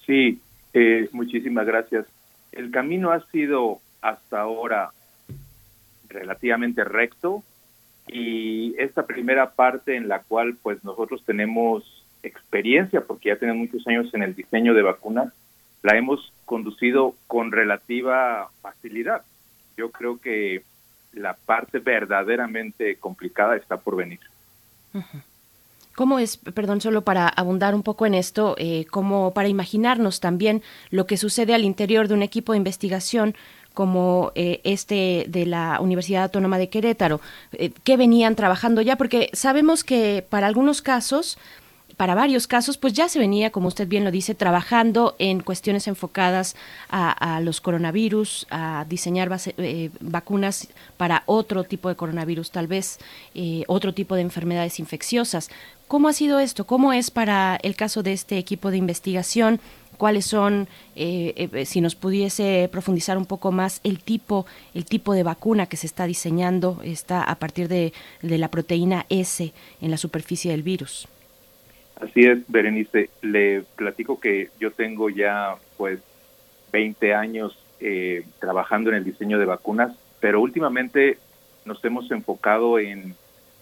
Sí, 0.06 0.40
eh, 0.74 1.08
muchísimas 1.12 1.66
gracias. 1.66 2.06
El 2.52 2.70
camino 2.70 3.10
ha 3.10 3.20
sido 3.30 3.80
hasta 4.00 4.40
ahora 4.40 4.90
relativamente 6.08 6.84
recto 6.84 7.42
y 8.08 8.74
esta 8.78 9.06
primera 9.06 9.50
parte 9.50 9.96
en 9.96 10.08
la 10.08 10.20
cual 10.22 10.56
pues 10.62 10.84
nosotros 10.84 11.22
tenemos 11.24 12.04
experiencia, 12.22 13.00
porque 13.02 13.30
ya 13.30 13.36
tenemos 13.36 13.66
muchos 13.66 13.86
años 13.86 14.12
en 14.14 14.22
el 14.22 14.34
diseño 14.34 14.74
de 14.74 14.82
vacunas, 14.82 15.32
la 15.82 15.96
hemos 15.96 16.32
conducido 16.44 17.14
con 17.26 17.52
relativa 17.52 18.48
facilidad. 18.60 19.22
Yo 19.76 19.90
creo 19.90 20.18
que 20.18 20.62
la 21.12 21.34
parte 21.34 21.78
verdaderamente 21.78 22.96
complicada 22.96 23.56
está 23.56 23.76
por 23.76 23.96
venir. 23.96 24.20
¿Cómo 25.94 26.18
es, 26.18 26.36
perdón, 26.36 26.80
solo 26.80 27.02
para 27.02 27.26
abundar 27.26 27.74
un 27.74 27.82
poco 27.82 28.04
en 28.04 28.14
esto, 28.14 28.54
eh, 28.58 28.84
como 28.90 29.32
para 29.32 29.48
imaginarnos 29.48 30.20
también 30.20 30.62
lo 30.90 31.06
que 31.06 31.16
sucede 31.16 31.54
al 31.54 31.64
interior 31.64 32.06
de 32.06 32.14
un 32.14 32.22
equipo 32.22 32.52
de 32.52 32.58
investigación 32.58 33.34
como 33.72 34.32
eh, 34.34 34.60
este 34.64 35.26
de 35.28 35.46
la 35.46 35.80
Universidad 35.80 36.24
Autónoma 36.24 36.58
de 36.58 36.68
Querétaro, 36.68 37.20
eh, 37.52 37.70
que 37.84 37.96
venían 37.96 38.34
trabajando 38.34 38.82
ya? 38.82 38.96
Porque 38.96 39.30
sabemos 39.32 39.84
que 39.84 40.24
para 40.28 40.46
algunos 40.46 40.82
casos 40.82 41.38
para 41.96 42.14
varios 42.14 42.46
casos, 42.46 42.76
pues 42.76 42.92
ya 42.92 43.08
se 43.08 43.18
venía, 43.18 43.50
como 43.50 43.68
usted 43.68 43.88
bien 43.88 44.04
lo 44.04 44.10
dice, 44.10 44.34
trabajando 44.34 45.16
en 45.18 45.40
cuestiones 45.40 45.88
enfocadas 45.88 46.54
a, 46.90 47.40
los 47.40 47.60
coronavirus, 47.60 48.46
a 48.50 48.84
diseñar 48.88 49.30
eh, 49.56 49.90
vacunas 50.00 50.68
para 50.96 51.22
otro 51.26 51.64
tipo 51.64 51.88
de 51.88 51.96
coronavirus, 51.96 52.50
tal 52.50 52.66
vez 52.66 52.98
eh, 53.34 53.64
otro 53.66 53.94
tipo 53.94 54.14
de 54.14 54.22
enfermedades 54.22 54.78
infecciosas. 54.78 55.48
¿Cómo 55.88 56.08
ha 56.08 56.12
sido 56.12 56.38
esto? 56.38 56.66
¿Cómo 56.66 56.92
es 56.92 57.10
para 57.10 57.58
el 57.62 57.76
caso 57.76 58.02
de 58.02 58.12
este 58.12 58.38
equipo 58.38 58.70
de 58.70 58.76
investigación? 58.76 59.60
cuáles 59.96 60.26
son, 60.26 60.68
eh, 60.94 61.48
eh, 61.52 61.64
si 61.64 61.80
nos 61.80 61.94
pudiese 61.94 62.68
profundizar 62.70 63.16
un 63.18 63.26
poco 63.26 63.50
más 63.50 63.80
el 63.82 64.00
tipo, 64.00 64.44
el 64.74 64.84
tipo 64.84 65.14
de 65.14 65.22
vacuna 65.22 65.66
que 65.66 65.76
se 65.76 65.86
está 65.86 66.06
diseñando, 66.06 66.80
está 66.84 67.22
a 67.22 67.36
partir 67.36 67.68
de 67.68 67.92
la 68.20 68.48
proteína 68.48 69.06
S 69.08 69.52
en 69.80 69.90
la 69.90 69.96
superficie 69.96 70.50
del 70.50 70.62
virus. 70.62 71.08
Así 72.00 72.24
es, 72.24 72.40
Berenice. 72.48 73.10
Le 73.22 73.62
platico 73.76 74.20
que 74.20 74.50
yo 74.60 74.70
tengo 74.70 75.08
ya 75.08 75.56
pues 75.76 76.00
20 76.72 77.14
años 77.14 77.58
eh, 77.80 78.24
trabajando 78.38 78.90
en 78.90 78.96
el 78.96 79.04
diseño 79.04 79.38
de 79.38 79.46
vacunas, 79.46 79.96
pero 80.20 80.40
últimamente 80.40 81.18
nos 81.64 81.82
hemos 81.84 82.10
enfocado 82.10 82.78
en 82.78 83.14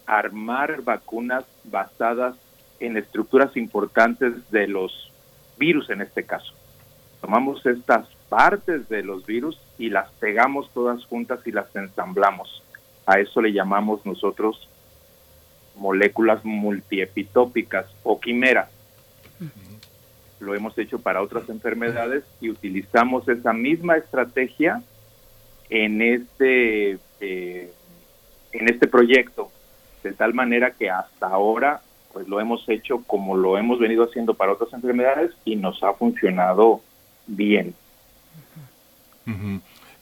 armar 0.06 0.82
vacunas 0.82 1.44
basadas 1.65 2.36
en 2.81 2.97
estructuras 2.97 3.56
importantes 3.56 4.51
de 4.51 4.69
los 4.69 5.12
virus 5.59 5.89
en 5.90 6.02
este 6.02 6.24
caso. 6.24 6.52
Tomamos 7.20 7.65
estas 7.65 8.06
partes 8.28 8.89
de 8.89 9.02
los 9.02 9.24
virus 9.24 9.59
y 9.78 9.90
las 9.90 10.11
pegamos 10.12 10.70
todas 10.74 11.05
juntas 11.06 11.40
y 11.47 11.52
las 11.52 11.74
ensamblamos. 11.74 12.62
A 13.06 13.20
eso 13.20 13.40
le 13.40 13.52
llamamos 13.52 14.05
nosotros 14.05 14.69
moléculas 15.77 16.45
multiepitópicas 16.45 17.87
o 18.03 18.21
quimeras. 18.21 18.69
Lo 20.41 20.55
hemos 20.55 20.77
hecho 20.79 20.99
para 20.99 21.23
otras 21.23 21.49
enfermedades 21.49 22.25
y 22.41 22.51
utilizamos 22.51 23.29
esa 23.29 23.53
misma 23.53 23.97
estrategia 23.97 24.83
en 25.71 26.03
este 26.03 26.99
eh, 27.21 27.73
en 28.53 28.69
este 28.69 28.87
proyecto 28.87 29.51
de 30.03 30.13
tal 30.13 30.35
manera 30.35 30.73
que 30.73 30.91
hasta 30.91 31.27
ahora 31.27 31.81
pues 32.13 32.29
lo 32.29 32.41
hemos 32.41 32.69
hecho 32.69 33.03
como 33.07 33.37
lo 33.37 33.59
hemos 33.59 33.81
venido 33.81 34.05
haciendo 34.05 34.35
para 34.35 34.53
otras 34.53 34.73
enfermedades 34.73 35.33
y 35.45 35.57
nos 35.57 35.83
ha 35.83 35.95
funcionado 35.95 36.81
bien. 37.27 37.75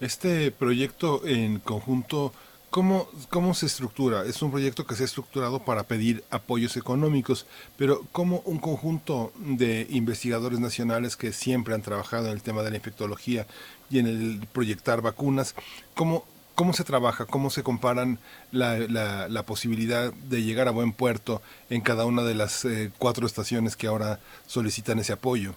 Este 0.01 0.51
proyecto 0.51 1.23
en 1.24 1.61
conjunto 1.61 2.32
¿Cómo, 2.73 3.07
¿Cómo 3.28 3.53
se 3.53 3.66
estructura? 3.66 4.24
Es 4.24 4.40
un 4.40 4.51
proyecto 4.51 4.86
que 4.86 4.94
se 4.94 5.03
ha 5.03 5.05
estructurado 5.05 5.62
para 5.62 5.82
pedir 5.82 6.24
apoyos 6.31 6.78
económicos, 6.78 7.47
pero 7.77 8.01
¿cómo 8.12 8.40
un 8.47 8.61
conjunto 8.61 9.31
de 9.36 9.86
investigadores 9.90 10.59
nacionales 10.59 11.15
que 11.19 11.32
siempre 11.32 11.74
han 11.74 11.82
trabajado 11.82 12.28
en 12.28 12.32
el 12.32 12.40
tema 12.40 12.62
de 12.62 12.70
la 12.70 12.77
infectología 12.77 13.47
y 13.90 13.99
en 13.99 14.07
el 14.07 14.40
proyectar 14.55 15.03
vacunas, 15.03 15.55
cómo, 15.94 16.24
cómo 16.55 16.73
se 16.73 16.82
trabaja, 16.82 17.27
cómo 17.27 17.51
se 17.51 17.62
comparan 17.62 18.19
la, 18.53 18.78
la, 18.78 19.28
la 19.28 19.43
posibilidad 19.43 20.11
de 20.11 20.43
llegar 20.43 20.66
a 20.66 20.70
buen 20.70 20.93
puerto 20.93 21.43
en 21.69 21.82
cada 21.82 22.07
una 22.07 22.23
de 22.23 22.35
las 22.35 22.65
eh, 22.65 22.90
cuatro 22.97 23.27
estaciones 23.27 23.77
que 23.77 23.86
ahora 23.86 24.19
solicitan 24.47 24.99
ese 24.99 25.12
apoyo? 25.12 25.53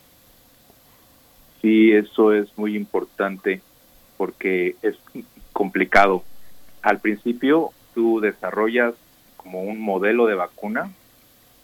Sí, 1.61 1.93
eso 1.93 2.33
es 2.33 2.49
muy 2.57 2.75
importante 2.75 3.61
porque 4.17 4.75
es 4.81 4.97
complicado 5.53 6.25
al 6.85 6.99
principio 6.99 7.71
tú 7.95 8.19
desarrollas 8.19 8.93
como 9.37 9.63
un 9.63 9.81
modelo 9.81 10.27
de 10.27 10.35
vacuna 10.35 10.91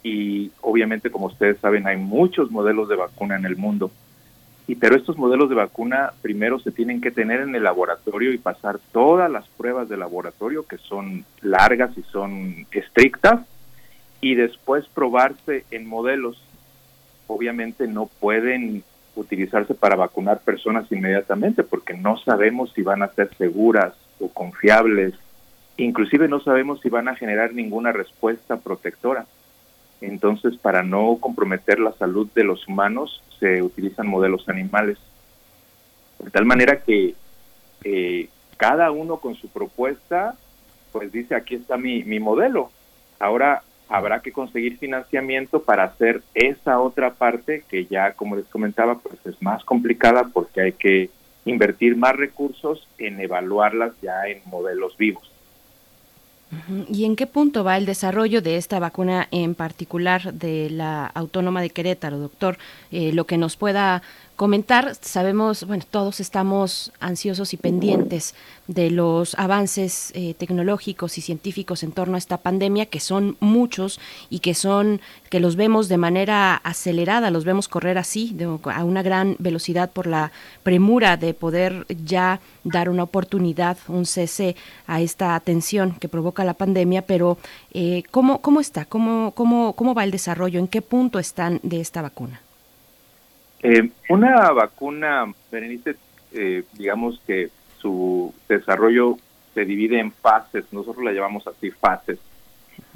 y 0.01 0.49
obviamente 0.61 1.11
como 1.11 1.27
ustedes 1.27 1.59
saben 1.59 1.85
hay 1.85 1.97
muchos 1.97 2.49
modelos 2.49 2.89
de 2.89 2.95
vacuna 2.95 3.35
en 3.35 3.45
el 3.45 3.55
mundo. 3.55 3.91
Y 4.65 4.75
pero 4.75 4.95
estos 4.95 5.19
modelos 5.19 5.47
de 5.49 5.55
vacuna 5.55 6.13
primero 6.23 6.57
se 6.59 6.71
tienen 6.71 7.01
que 7.01 7.11
tener 7.11 7.41
en 7.41 7.53
el 7.53 7.61
laboratorio 7.61 8.33
y 8.33 8.39
pasar 8.39 8.79
todas 8.91 9.29
las 9.29 9.47
pruebas 9.47 9.89
de 9.89 9.97
laboratorio 9.97 10.65
que 10.65 10.79
son 10.79 11.23
largas 11.41 11.95
y 11.99 12.01
son 12.01 12.65
estrictas 12.71 13.41
y 14.21 14.33
después 14.33 14.87
probarse 14.87 15.65
en 15.69 15.87
modelos. 15.87 16.41
Obviamente 17.27 17.85
no 17.87 18.07
pueden 18.07 18.83
utilizarse 19.15 19.75
para 19.75 19.95
vacunar 19.95 20.39
personas 20.39 20.91
inmediatamente 20.91 21.61
porque 21.61 21.93
no 21.93 22.17
sabemos 22.17 22.73
si 22.73 22.81
van 22.81 23.03
a 23.03 23.09
ser 23.09 23.29
seguras 23.37 23.93
o 24.21 24.29
confiables, 24.29 25.15
inclusive 25.77 26.27
no 26.27 26.39
sabemos 26.39 26.79
si 26.81 26.89
van 26.89 27.07
a 27.07 27.15
generar 27.15 27.53
ninguna 27.53 27.91
respuesta 27.91 28.57
protectora. 28.57 29.25
Entonces, 29.99 30.57
para 30.57 30.83
no 30.83 31.17
comprometer 31.19 31.79
la 31.79 31.91
salud 31.93 32.27
de 32.33 32.43
los 32.43 32.67
humanos, 32.67 33.21
se 33.39 33.61
utilizan 33.61 34.07
modelos 34.07 34.47
animales. 34.49 34.97
De 36.19 36.31
tal 36.31 36.45
manera 36.45 36.81
que 36.81 37.15
eh, 37.83 38.29
cada 38.57 38.91
uno 38.91 39.17
con 39.17 39.35
su 39.35 39.47
propuesta, 39.49 40.35
pues 40.91 41.11
dice, 41.11 41.35
aquí 41.35 41.55
está 41.55 41.77
mi, 41.77 42.03
mi 42.03 42.19
modelo. 42.19 42.71
Ahora 43.19 43.63
habrá 43.89 44.21
que 44.21 44.31
conseguir 44.31 44.77
financiamiento 44.77 45.63
para 45.63 45.83
hacer 45.83 46.21
esa 46.33 46.79
otra 46.79 47.13
parte 47.13 47.63
que 47.69 47.85
ya, 47.85 48.13
como 48.13 48.35
les 48.35 48.45
comentaba, 48.45 48.95
pues 48.99 49.23
es 49.25 49.41
más 49.41 49.63
complicada 49.65 50.29
porque 50.33 50.61
hay 50.61 50.71
que 50.71 51.09
invertir 51.45 51.95
más 51.95 52.15
recursos 52.15 52.87
en 52.97 53.19
evaluarlas 53.19 53.93
ya 54.01 54.27
en 54.27 54.41
modelos 54.45 54.95
vivos. 54.97 55.31
¿Y 56.89 57.05
en 57.05 57.15
qué 57.15 57.27
punto 57.27 57.63
va 57.63 57.77
el 57.77 57.85
desarrollo 57.85 58.41
de 58.41 58.57
esta 58.57 58.77
vacuna 58.77 59.29
en 59.31 59.55
particular 59.55 60.33
de 60.33 60.69
la 60.69 61.05
Autónoma 61.05 61.61
de 61.61 61.69
Querétaro, 61.69 62.17
doctor? 62.17 62.57
Eh, 62.91 63.13
lo 63.13 63.25
que 63.25 63.37
nos 63.37 63.55
pueda 63.55 64.01
comentar. 64.35 64.95
Sabemos, 65.01 65.65
bueno, 65.65 65.83
todos 65.89 66.19
estamos 66.19 66.91
ansiosos 66.99 67.53
y 67.53 67.57
pendientes 67.57 68.33
de 68.67 68.89
los 68.89 69.35
avances 69.35 70.11
eh, 70.15 70.33
tecnológicos 70.33 71.17
y 71.17 71.21
científicos 71.21 71.83
en 71.83 71.91
torno 71.91 72.15
a 72.15 72.17
esta 72.17 72.37
pandemia, 72.37 72.85
que 72.85 72.99
son 72.99 73.37
muchos 73.39 73.99
y 74.29 74.39
que 74.39 74.53
son, 74.53 75.01
que 75.29 75.39
los 75.39 75.55
vemos 75.55 75.89
de 75.89 75.97
manera 75.97 76.55
acelerada, 76.55 77.31
los 77.31 77.45
vemos 77.45 77.67
correr 77.67 77.97
así, 77.97 78.35
a 78.65 78.83
una 78.83 79.03
gran 79.03 79.35
velocidad 79.39 79.91
por 79.91 80.07
la 80.07 80.31
premura 80.63 81.17
de 81.17 81.33
poder 81.33 81.85
ya 82.05 82.39
dar 82.63 82.89
una 82.89 83.03
oportunidad, 83.03 83.77
un 83.87 84.05
cese 84.05 84.55
a 84.87 85.01
esta 85.01 85.35
atención 85.35 85.95
que 85.99 86.09
provoca 86.09 86.43
la 86.43 86.53
pandemia, 86.53 87.01
pero 87.03 87.37
eh, 87.73 88.03
¿cómo, 88.11 88.41
¿cómo 88.41 88.59
está? 88.59 88.85
¿Cómo, 88.85 89.31
cómo, 89.35 89.73
¿Cómo 89.73 89.93
va 89.93 90.03
el 90.03 90.11
desarrollo? 90.11 90.59
¿En 90.59 90.67
qué 90.67 90.81
punto 90.81 91.19
están 91.19 91.59
de 91.63 91.81
esta 91.81 92.01
vacuna? 92.01 92.41
Eh, 93.63 93.89
una 94.09 94.51
vacuna, 94.51 95.31
Berenice, 95.51 95.95
eh, 96.33 96.63
digamos 96.73 97.21
que 97.27 97.49
su 97.79 98.33
desarrollo 98.47 99.17
se 99.53 99.65
divide 99.65 99.99
en 99.99 100.11
fases, 100.11 100.65
nosotros 100.71 101.03
la 101.03 101.11
llamamos 101.11 101.45
así 101.47 101.71
fases. 101.71 102.19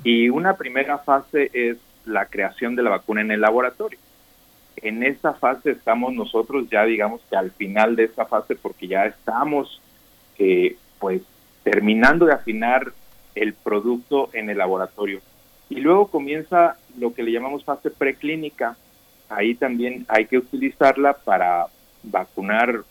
Y 0.04 0.30
una 0.30 0.56
primera 0.56 0.98
fase 1.00 1.52
es 1.54 1.78
la 2.06 2.28
creación 2.28 2.76
de 2.76 2.84
la 2.84 2.92
vacuna 2.92 3.22
en 3.22 3.32
el 3.32 3.42
laboratorio. 3.42 4.00
En 4.78 5.04
esa 5.04 5.34
fase 5.34 5.72
estamos 5.72 6.14
nosotros 6.14 6.70
ya, 6.70 6.84
digamos 6.86 7.22
que 7.30 7.36
al 7.36 7.52
final 7.52 7.96
de 7.96 8.06
esa 8.06 8.26
fase, 8.26 8.56
porque 8.56 8.88
ya 8.88 9.06
estamos, 9.06 9.82
eh, 10.38 10.76
pues, 11.00 11.22
terminando 11.64 12.26
de 12.26 12.34
afinar 12.34 12.92
el 13.36 13.54
producto 13.54 14.30
en 14.34 14.50
el 14.50 14.58
laboratorio. 14.58 15.22
Y 15.70 15.82
luego 15.82 16.08
comienza 16.08 16.78
lo 16.98 17.14
que 17.14 17.24
le 17.24 17.32
llamamos 17.32 17.64
fase 17.64 17.90
preclínica, 17.90 18.78
ahí 19.30 19.56
también 19.56 20.06
hay 20.08 20.26
que 20.26 20.38
utilizarla 20.38 21.14
para 21.14 21.68
vacunar 22.04 22.84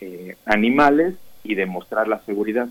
eh, 0.00 0.36
animales 0.44 1.14
y 1.44 1.54
demostrar 1.54 2.08
la 2.08 2.20
seguridad. 2.20 2.68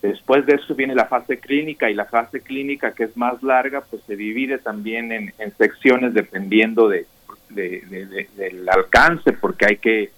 Después 0.00 0.46
de 0.46 0.54
eso 0.54 0.74
viene 0.74 0.94
la 0.94 1.06
fase 1.06 1.38
clínica 1.38 1.90
y 1.90 1.94
la 1.94 2.06
fase 2.06 2.40
clínica 2.40 2.92
que 2.92 3.04
es 3.04 3.16
más 3.16 3.42
larga, 3.42 3.82
pues 3.82 4.02
se 4.06 4.16
divide 4.16 4.58
también 4.58 5.12
en, 5.12 5.32
secciones 5.56 6.12
dependiendo 6.12 6.88
de, 6.88 7.06
del 7.50 8.68
alcance, 8.68 9.32
porque 9.32 9.66
hay 9.66 9.76
que, 9.76 10.10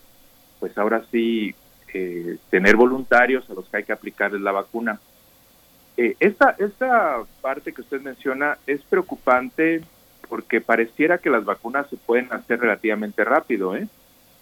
pues 0.59 0.77
ahora 0.79 1.03
sí, 1.11 1.55
eh, 1.93 2.39
tener 2.51 2.77
voluntarios 2.77 3.49
a 3.51 3.55
los 3.55 3.69
que 3.69 3.77
hay 3.77 3.85
que 3.85 3.93
aplicarles 3.93 4.41
la 4.41 4.53
vacuna. 4.53 4.99
Eh, 5.97 6.17
esta, 6.19 6.57
esta 6.59 7.23
parte 7.41 7.73
que 7.73 7.83
usted 7.83 8.01
menciona 8.01 8.59
es 8.67 8.83
preocupante 8.83 9.83
porque 10.29 10.61
pareciera 10.61 11.19
que 11.19 11.31
las 11.31 11.45
vacunas 11.45 11.89
se 11.89 11.97
pueden 11.97 12.33
hacer 12.33 12.61
relativamente 12.61 13.25
rápido. 13.25 13.77
¿eh? 13.77 13.87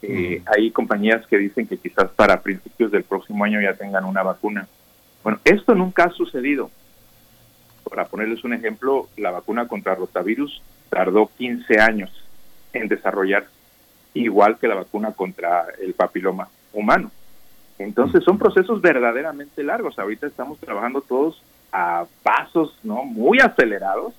eh 0.03 0.43
hay 0.47 0.71
compañías 0.71 1.27
que 1.27 1.39
dicen 1.39 1.67
que 1.67 1.79
quizás 1.79 2.11
para 2.11 2.41
principios 2.41 2.91
del 2.91 3.05
próximo 3.05 3.45
año 3.45 3.61
ya 3.61 3.75
tengan 3.75 4.05
una 4.05 4.23
vacuna. 4.23 4.67
Bueno, 5.23 5.39
esto 5.45 5.75
nunca 5.75 6.05
ha 6.05 6.11
sucedido. 6.11 6.71
Para 7.89 8.07
ponerles 8.07 8.43
un 8.45 8.55
ejemplo, 8.55 9.09
la 9.17 9.31
vacuna 9.31 9.69
contra 9.69 9.95
rotavirus 9.95 10.63
tardó 10.89 11.31
15 11.37 11.81
años 11.81 12.11
en 12.73 12.89
desarrollar, 12.89 13.47
igual 14.15 14.59
que 14.59 14.69
la 14.69 14.75
vacuna 14.75 15.13
contra 15.13 15.67
el 15.81 15.95
papiloma 15.95 16.49
humano. 16.73 17.11
Entonces 17.79 18.23
son 18.25 18.39
procesos 18.39 18.81
verdaderamente 18.81 19.63
largos. 19.63 19.99
Ahorita 19.99 20.27
estamos 20.27 20.59
trabajando 20.59 21.01
todos 21.01 21.43
a 21.73 22.05
pasos 22.23 22.79
no 22.83 23.05
muy 23.05 23.39
acelerados 23.41 24.15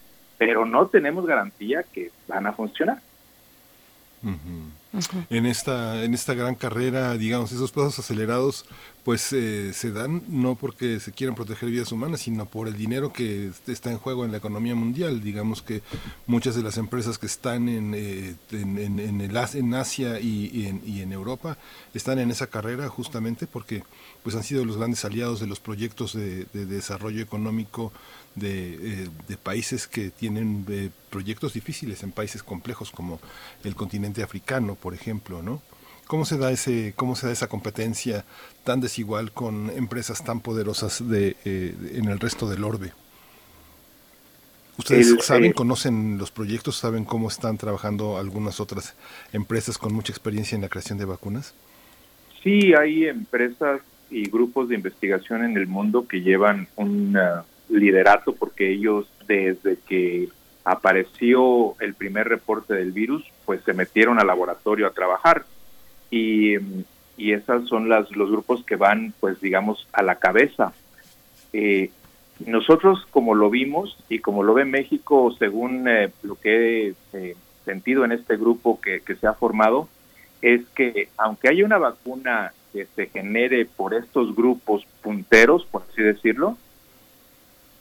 pero 0.45 0.65
no 0.65 0.87
tenemos 0.87 1.25
garantía 1.25 1.83
que 1.83 2.11
van 2.27 2.45
a 2.45 2.51
funcionar. 2.51 2.99
En 5.29 5.45
esta 5.45 6.03
en 6.03 6.13
esta 6.13 6.33
gran 6.33 6.55
carrera, 6.55 7.13
digamos, 7.13 7.53
esos 7.53 7.71
pasos 7.71 7.99
acelerados, 7.99 8.65
pues 9.03 9.33
eh, 9.33 9.73
se 9.73 9.91
dan 9.91 10.23
no 10.29 10.55
porque 10.55 10.99
se 10.99 11.11
quieran 11.11 11.35
proteger 11.35 11.69
vidas 11.69 11.91
humanas, 11.91 12.21
sino 12.21 12.45
por 12.45 12.67
el 12.67 12.77
dinero 12.77 13.11
que 13.11 13.51
está 13.67 13.91
en 13.91 13.97
juego 13.97 14.23
en 14.23 14.31
la 14.31 14.37
economía 14.37 14.75
mundial. 14.75 15.21
Digamos 15.21 15.61
que 15.61 15.81
muchas 16.25 16.55
de 16.55 16.63
las 16.63 16.77
empresas 16.77 17.17
que 17.17 17.25
están 17.25 17.67
en, 17.67 17.93
eh, 17.95 18.35
en, 18.51 18.99
en, 18.99 19.21
en 19.21 19.73
Asia 19.73 20.19
y, 20.19 20.67
en, 20.67 20.81
y 20.85 21.01
en 21.01 21.11
Europa 21.11 21.57
están 21.93 22.19
en 22.19 22.31
esa 22.31 22.47
carrera 22.47 22.87
justamente 22.87 23.45
porque 23.45 23.83
pues 24.23 24.35
han 24.35 24.43
sido 24.43 24.63
los 24.63 24.77
grandes 24.77 25.03
aliados 25.03 25.41
de 25.41 25.47
los 25.47 25.59
proyectos 25.59 26.13
de 26.13 26.45
desarrollo 26.53 27.21
económico 27.21 27.91
de, 28.35 29.03
eh, 29.03 29.09
de 29.27 29.37
países 29.37 29.87
que 29.87 30.09
tienen 30.09 30.65
eh, 30.69 30.89
proyectos 31.09 31.53
difíciles 31.53 32.03
en 32.03 32.11
países 32.11 32.43
complejos 32.43 32.91
como 32.91 33.19
el 33.63 33.75
continente 33.75 34.23
africano, 34.23 34.75
por 34.75 34.93
ejemplo, 34.93 35.41
¿no? 35.41 35.61
¿Cómo 36.07 36.25
se 36.25 36.37
da 36.37 36.51
ese, 36.51 36.93
cómo 36.95 37.15
se 37.15 37.27
da 37.27 37.33
esa 37.33 37.47
competencia 37.47 38.25
tan 38.63 38.81
desigual 38.81 39.31
con 39.31 39.69
empresas 39.71 40.23
tan 40.23 40.41
poderosas 40.41 41.07
de, 41.07 41.35
eh, 41.45 41.75
en 41.95 42.09
el 42.09 42.19
resto 42.19 42.49
del 42.49 42.63
orbe? 42.63 42.91
¿Ustedes 44.77 45.23
saben, 45.23 45.53
conocen 45.53 46.17
los 46.17 46.31
proyectos, 46.31 46.77
saben 46.77 47.05
cómo 47.05 47.27
están 47.27 47.57
trabajando 47.57 48.17
algunas 48.17 48.59
otras 48.59 48.95
empresas 49.31 49.77
con 49.77 49.93
mucha 49.93 50.11
experiencia 50.11 50.55
en 50.55 50.61
la 50.61 50.69
creación 50.69 50.97
de 50.97 51.05
vacunas? 51.05 51.53
Sí, 52.41 52.73
hay 52.73 53.05
empresas 53.05 53.81
y 54.09 54.29
grupos 54.29 54.69
de 54.69 54.75
investigación 54.75 55.45
en 55.45 55.57
el 55.57 55.67
mundo 55.67 56.07
que 56.07 56.21
llevan 56.21 56.67
una 56.75 57.45
liderato 57.69 58.33
porque 58.35 58.71
ellos 58.71 59.07
desde 59.27 59.77
que 59.87 60.29
apareció 60.65 61.79
el 61.79 61.93
primer 61.93 62.27
reporte 62.27 62.73
del 62.73 62.91
virus, 62.91 63.23
pues 63.45 63.61
se 63.63 63.73
metieron 63.73 64.19
al 64.19 64.27
laboratorio 64.27 64.87
a 64.87 64.91
trabajar 64.91 65.45
y, 66.13 66.57
y 67.17 67.33
esas 67.33 67.67
son 67.67 67.89
las, 67.89 68.15
los 68.15 68.29
grupos 68.29 68.63
que 68.63 68.75
van, 68.75 69.15
pues 69.19 69.41
digamos, 69.41 69.87
a 69.93 70.03
la 70.03 70.15
cabeza. 70.15 70.71
Eh, 71.53 71.89
nosotros, 72.45 73.07
como 73.09 73.33
lo 73.33 73.49
vimos 73.49 73.97
y 74.09 74.19
como 74.19 74.43
lo 74.43 74.53
ve 74.53 74.63
México, 74.63 75.35
según 75.39 75.87
eh, 75.87 76.11
lo 76.21 76.35
que 76.35 76.89
he 76.89 76.95
eh, 77.13 77.35
sentido 77.65 78.05
en 78.05 78.11
este 78.11 78.37
grupo 78.37 78.79
que, 78.79 79.01
que 79.01 79.15
se 79.15 79.25
ha 79.25 79.33
formado, 79.33 79.89
es 80.43 80.61
que 80.75 81.09
aunque 81.17 81.49
haya 81.49 81.65
una 81.65 81.79
vacuna 81.79 82.53
que 82.71 82.85
se 82.95 83.07
genere 83.07 83.65
por 83.65 83.95
estos 83.95 84.35
grupos 84.35 84.85
punteros, 85.01 85.65
por 85.65 85.83
así 85.89 86.03
decirlo, 86.03 86.57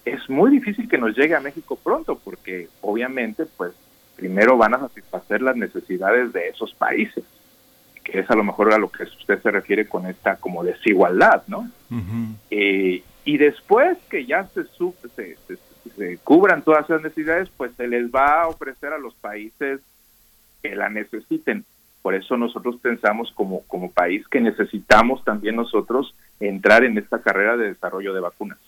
es 0.07 0.31
muy 0.31 0.51
difícil 0.51 0.89
que 0.89 0.97
nos 0.97 1.15
llegue 1.15 1.35
a 1.35 1.41
México 1.41 1.77
pronto 1.77 2.19
porque 2.19 2.69
obviamente 2.81 3.45
pues 3.59 3.73
primero 4.17 4.57
van 4.57 4.75
a 4.75 4.81
satisfacer 4.81 5.43
las 5.43 5.57
necesidades 5.57 6.33
de 6.33 6.49
esos 6.49 6.73
países 6.75 7.25
que 8.05 8.21
es 8.21 8.31
a 8.31 8.35
lo 8.35 8.45
mejor 8.45 8.73
a 8.73 8.79
lo 8.79 8.91
que 8.91 9.05
usted 9.05 9.41
se 9.41 9.51
refiere 9.51 9.87
con 9.87 10.07
esta 10.07 10.37
como 10.37 10.65
desigualdad, 10.65 11.45
¿no? 11.47 11.71
Eh, 12.51 13.03
y 13.25 13.37
después 13.37 13.99
que 14.11 14.27
ya 14.27 14.47
se, 14.49 14.65
se, 15.15 15.37
se, 15.97 16.19
cubran 16.19 16.63
todas 16.63 16.85
esas 16.85 17.03
necesidades, 17.03 17.49
pues 17.57 17.73
se 17.77 17.87
les 17.87 18.11
va 18.11 18.43
a 18.43 18.49
ofrecer 18.49 18.93
a 18.93 18.99
los 18.99 19.15
países 19.15 19.81
que 20.63 20.75
la 20.75 20.89
necesiten. 20.89 21.65
Por 22.03 22.15
eso 22.15 22.37
nosotros 22.37 22.77
pensamos 22.83 23.31
como, 23.33 23.63
como 23.69 23.93
país 23.93 24.27
que 24.29 24.41
necesitamos 24.41 25.23
también 25.25 25.55
nosotros 25.55 26.15
entrar 26.41 26.83
en 26.83 26.99
esta 26.99 27.21
carrera 27.23 27.57
de 27.57 27.69
desarrollo 27.69 28.13
de 28.13 28.21
vacunas. 28.21 28.59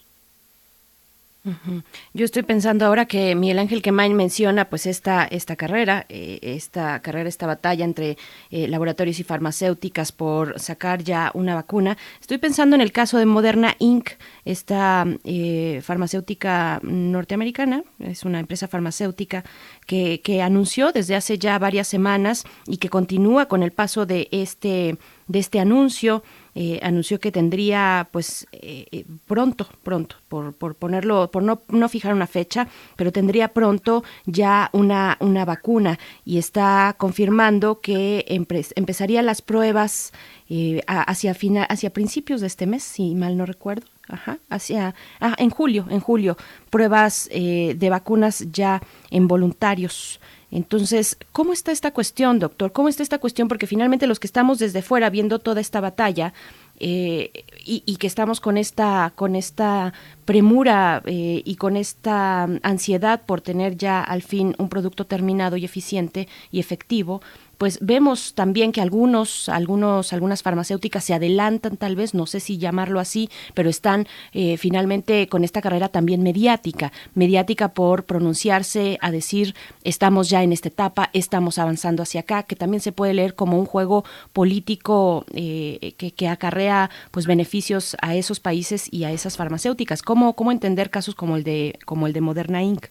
Yo 2.13 2.25
estoy 2.25 2.41
pensando 2.43 2.85
ahora 2.85 3.05
que 3.05 3.35
Miguel 3.35 3.59
Ángel 3.59 3.81
Quemain 3.83 4.15
menciona 4.15 4.69
pues 4.69 4.87
esta, 4.87 5.25
esta 5.25 5.55
carrera, 5.55 6.05
eh, 6.09 6.39
esta 6.41 6.99
carrera, 7.01 7.29
esta 7.29 7.45
batalla 7.45 7.85
entre 7.85 8.17
eh, 8.49 8.67
laboratorios 8.67 9.19
y 9.19 9.23
farmacéuticas 9.23 10.11
por 10.11 10.59
sacar 10.59 11.03
ya 11.03 11.31
una 11.35 11.53
vacuna. 11.53 11.97
Estoy 12.19 12.39
pensando 12.39 12.75
en 12.75 12.81
el 12.81 12.91
caso 12.91 13.19
de 13.19 13.27
Moderna 13.27 13.75
Inc., 13.77 14.09
esta 14.43 15.05
eh, 15.23 15.81
farmacéutica 15.83 16.79
norteamericana, 16.83 17.83
es 17.99 18.23
una 18.23 18.39
empresa 18.39 18.67
farmacéutica 18.67 19.43
que, 19.85 20.21
que 20.21 20.41
anunció 20.41 20.91
desde 20.91 21.15
hace 21.15 21.37
ya 21.37 21.59
varias 21.59 21.87
semanas 21.87 22.43
y 22.65 22.77
que 22.77 22.89
continúa 22.89 23.47
con 23.47 23.61
el 23.61 23.71
paso 23.71 24.05
de 24.05 24.27
este, 24.31 24.97
de 25.27 25.39
este 25.39 25.59
anuncio 25.59 26.23
eh, 26.55 26.79
anunció 26.81 27.19
que 27.19 27.31
tendría 27.31 28.07
pues 28.11 28.47
eh, 28.53 28.85
eh, 28.91 29.05
pronto, 29.25 29.67
pronto, 29.83 30.15
por, 30.29 30.53
por 30.53 30.75
ponerlo, 30.75 31.29
por 31.29 31.43
no, 31.43 31.61
no 31.69 31.89
fijar 31.89 32.13
una 32.13 32.27
fecha, 32.27 32.67
pero 32.95 33.11
tendría 33.11 33.49
pronto 33.49 34.03
ya 34.25 34.69
una, 34.73 35.17
una 35.19 35.45
vacuna 35.45 35.99
y 36.23 36.37
está 36.37 36.95
confirmando 36.97 37.81
que 37.81 38.25
empe- 38.29 38.71
empezaría 38.75 39.21
las 39.21 39.41
pruebas 39.41 40.13
eh, 40.49 40.81
hacia, 40.87 41.33
final, 41.33 41.67
hacia 41.69 41.91
principios 41.91 42.41
de 42.41 42.47
este 42.47 42.65
mes, 42.65 42.83
si 42.83 43.13
mal 43.15 43.35
no 43.37 43.45
recuerdo. 43.45 43.87
Ajá, 44.07 44.37
hacia, 44.51 44.93
ah, 45.19 45.33
en 45.39 45.49
julio, 45.49 45.87
en 45.89 45.99
julio, 45.99 46.37
pruebas 46.69 47.27
eh, 47.31 47.73
de 47.75 47.89
vacunas 47.89 48.45
ya 48.51 48.79
en 49.09 49.27
voluntarios. 49.27 50.19
Entonces, 50.55 51.17
¿cómo 51.33 51.51
está 51.51 51.73
esta 51.73 51.91
cuestión, 51.91 52.39
doctor? 52.39 52.71
¿Cómo 52.71 52.87
está 52.87 53.03
esta 53.03 53.17
cuestión? 53.17 53.49
Porque 53.49 53.67
finalmente 53.67 54.07
los 54.07 54.21
que 54.21 54.27
estamos 54.27 54.57
desde 54.57 54.81
fuera 54.81 55.09
viendo 55.09 55.39
toda 55.39 55.59
esta 55.59 55.81
batalla 55.81 56.33
eh, 56.79 57.29
y, 57.65 57.83
y 57.85 57.97
que 57.97 58.07
estamos 58.07 58.39
con 58.39 58.55
esta, 58.57 59.11
con 59.15 59.35
esta 59.35 59.91
premura 60.23 61.03
eh, 61.07 61.41
y 61.43 61.57
con 61.57 61.75
esta 61.75 62.43
ansiedad 62.63 63.25
por 63.25 63.41
tener 63.41 63.75
ya 63.75 64.01
al 64.01 64.21
fin 64.21 64.55
un 64.57 64.69
producto 64.69 65.05
terminado 65.05 65.57
y 65.57 65.65
eficiente 65.65 66.29
y 66.51 66.61
efectivo, 66.61 67.21
pues 67.57 67.79
vemos 67.81 68.33
también 68.33 68.71
que 68.71 68.81
algunos, 68.81 69.49
algunos, 69.49 70.13
algunas 70.13 70.43
farmacéuticas 70.43 71.03
se 71.03 71.13
adelantan 71.13 71.77
tal 71.77 71.95
vez, 71.95 72.13
no 72.13 72.25
sé 72.25 72.39
si 72.39 72.57
llamarlo 72.57 72.99
así, 72.99 73.29
pero 73.53 73.69
están 73.69 74.07
eh, 74.33 74.57
finalmente 74.57 75.27
con 75.27 75.43
esta 75.43 75.61
carrera 75.61 75.89
también 75.89 76.23
mediática, 76.23 76.91
mediática 77.13 77.69
por 77.69 78.03
pronunciarse 78.03 78.97
a 79.01 79.11
decir 79.11 79.55
estamos 79.83 80.29
ya 80.29 80.43
en 80.43 80.51
esta 80.51 80.69
etapa, 80.69 81.09
estamos 81.13 81.57
avanzando 81.57 82.03
hacia 82.03 82.21
acá, 82.21 82.43
que 82.43 82.55
también 82.55 82.81
se 82.81 82.91
puede 82.91 83.13
leer 83.13 83.35
como 83.35 83.59
un 83.59 83.65
juego 83.65 84.05
político 84.33 85.25
eh, 85.33 85.93
que, 85.97 86.11
que 86.11 86.27
acarrea 86.27 86.89
pues 87.11 87.27
beneficios 87.27 87.95
a 88.01 88.15
esos 88.15 88.39
países 88.39 88.91
y 88.91 89.03
a 89.03 89.11
esas 89.11 89.37
farmacéuticas. 89.37 90.01
¿Cómo, 90.01 90.35
cómo 90.35 90.51
entender 90.51 90.89
casos 90.89 91.15
como 91.15 91.37
el 91.37 91.43
de, 91.43 91.77
como 91.85 92.07
el 92.07 92.13
de 92.13 92.21
Moderna 92.21 92.63
Inc? 92.63 92.87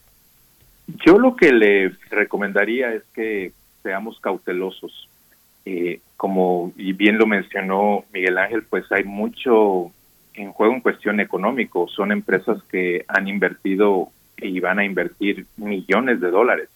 Yo 1.06 1.18
lo 1.18 1.34
que 1.36 1.52
le 1.52 1.92
recomendaría 2.10 2.92
es 2.92 3.02
que 3.14 3.52
seamos 3.84 4.18
cautelosos. 4.18 5.08
Eh, 5.66 6.00
como 6.16 6.72
bien 6.74 7.18
lo 7.18 7.26
mencionó 7.26 8.04
Miguel 8.12 8.38
Ángel, 8.38 8.64
pues 8.68 8.90
hay 8.90 9.04
mucho 9.04 9.92
en 10.34 10.50
juego 10.52 10.74
en 10.74 10.80
cuestión 10.80 11.20
económico. 11.20 11.86
Son 11.88 12.10
empresas 12.10 12.60
que 12.64 13.04
han 13.06 13.28
invertido 13.28 14.08
y 14.38 14.58
van 14.58 14.80
a 14.80 14.84
invertir 14.84 15.46
millones 15.56 16.20
de 16.20 16.30
dólares. 16.30 16.68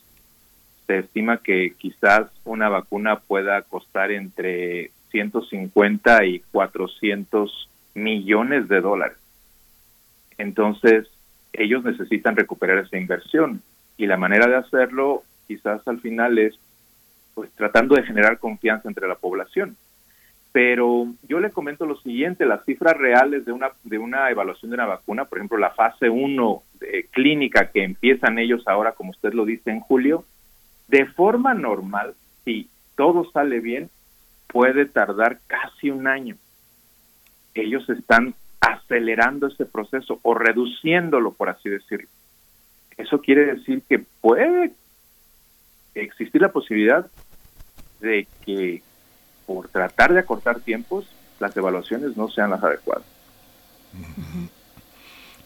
Se 0.87 0.99
estima 0.99 1.39
que 1.39 1.75
quizás 1.77 2.31
una 2.45 2.69
vacuna 2.69 3.19
pueda 3.19 3.63
costar 3.63 4.13
entre 4.13 4.93
150 5.11 6.25
y 6.27 6.41
400 6.53 7.69
millones 7.95 8.69
de 8.69 8.81
dólares. 8.81 9.17
Entonces, 10.37 11.09
ellos 11.53 11.85
necesitan 11.85 12.37
recuperar 12.37 12.79
esa 12.79 12.97
inversión 12.97 13.63
y 13.97 14.07
la 14.07 14.17
manera 14.17 14.47
de 14.47 14.57
hacerlo 14.57 15.25
quizás 15.49 15.87
al 15.89 16.01
final 16.01 16.39
es 16.39 16.59
pues 17.39 17.53
tratando 17.53 17.95
de 17.95 18.03
generar 18.03 18.41
confianza 18.41 18.89
entre 18.89 19.07
la 19.07 19.15
población. 19.15 19.77
Pero 20.51 21.07
yo 21.29 21.39
le 21.39 21.53
comento 21.53 21.87
lo 21.87 21.97
siguiente, 22.01 22.47
las 22.47 22.65
cifras 22.65 22.97
reales 22.97 23.45
de 23.45 23.53
una 23.53 23.71
de 23.85 23.97
una 23.97 24.29
evaluación 24.29 24.73
de 24.73 24.75
una 24.75 24.87
vacuna, 24.87 25.27
por 25.27 25.39
ejemplo, 25.39 25.57
la 25.57 25.71
fase 25.71 26.11
1 26.11 26.63
de 26.81 27.07
clínica 27.13 27.71
que 27.71 27.85
empiezan 27.85 28.41
ellos 28.41 28.67
ahora, 28.67 28.91
como 28.91 29.11
usted 29.11 29.35
lo 29.35 29.45
dice 29.45 29.71
en 29.71 29.79
julio, 29.79 30.25
de 30.89 31.07
forma 31.07 31.55
normal, 31.55 32.15
si 32.45 32.69
todo 32.97 33.31
sale 33.31 33.61
bien, 33.61 33.89
puede 34.49 34.87
tardar 34.87 35.39
casi 35.47 35.91
un 35.91 36.09
año. 36.09 36.35
Ellos 37.55 37.89
están 37.89 38.35
acelerando 38.61 39.47
ese 39.47 39.65
proceso 39.65 40.19
o 40.23 40.35
reduciéndolo, 40.35 41.35
por 41.35 41.51
así 41.51 41.69
decirlo. 41.69 42.09
Eso 42.97 43.21
quiere 43.21 43.55
decir 43.55 43.83
que 43.89 44.01
puede 44.21 44.73
existir 45.95 46.43
la 46.43 46.51
posibilidad 46.51 47.07
de 48.01 48.27
que 48.45 48.83
por 49.47 49.69
tratar 49.69 50.13
de 50.13 50.21
acortar 50.21 50.61
tiempos, 50.61 51.07
las 51.41 51.57
evaluaciones 51.57 52.17
no 52.17 52.29
sean 52.29 52.51
las 52.51 52.63
adecuadas. 52.63 53.05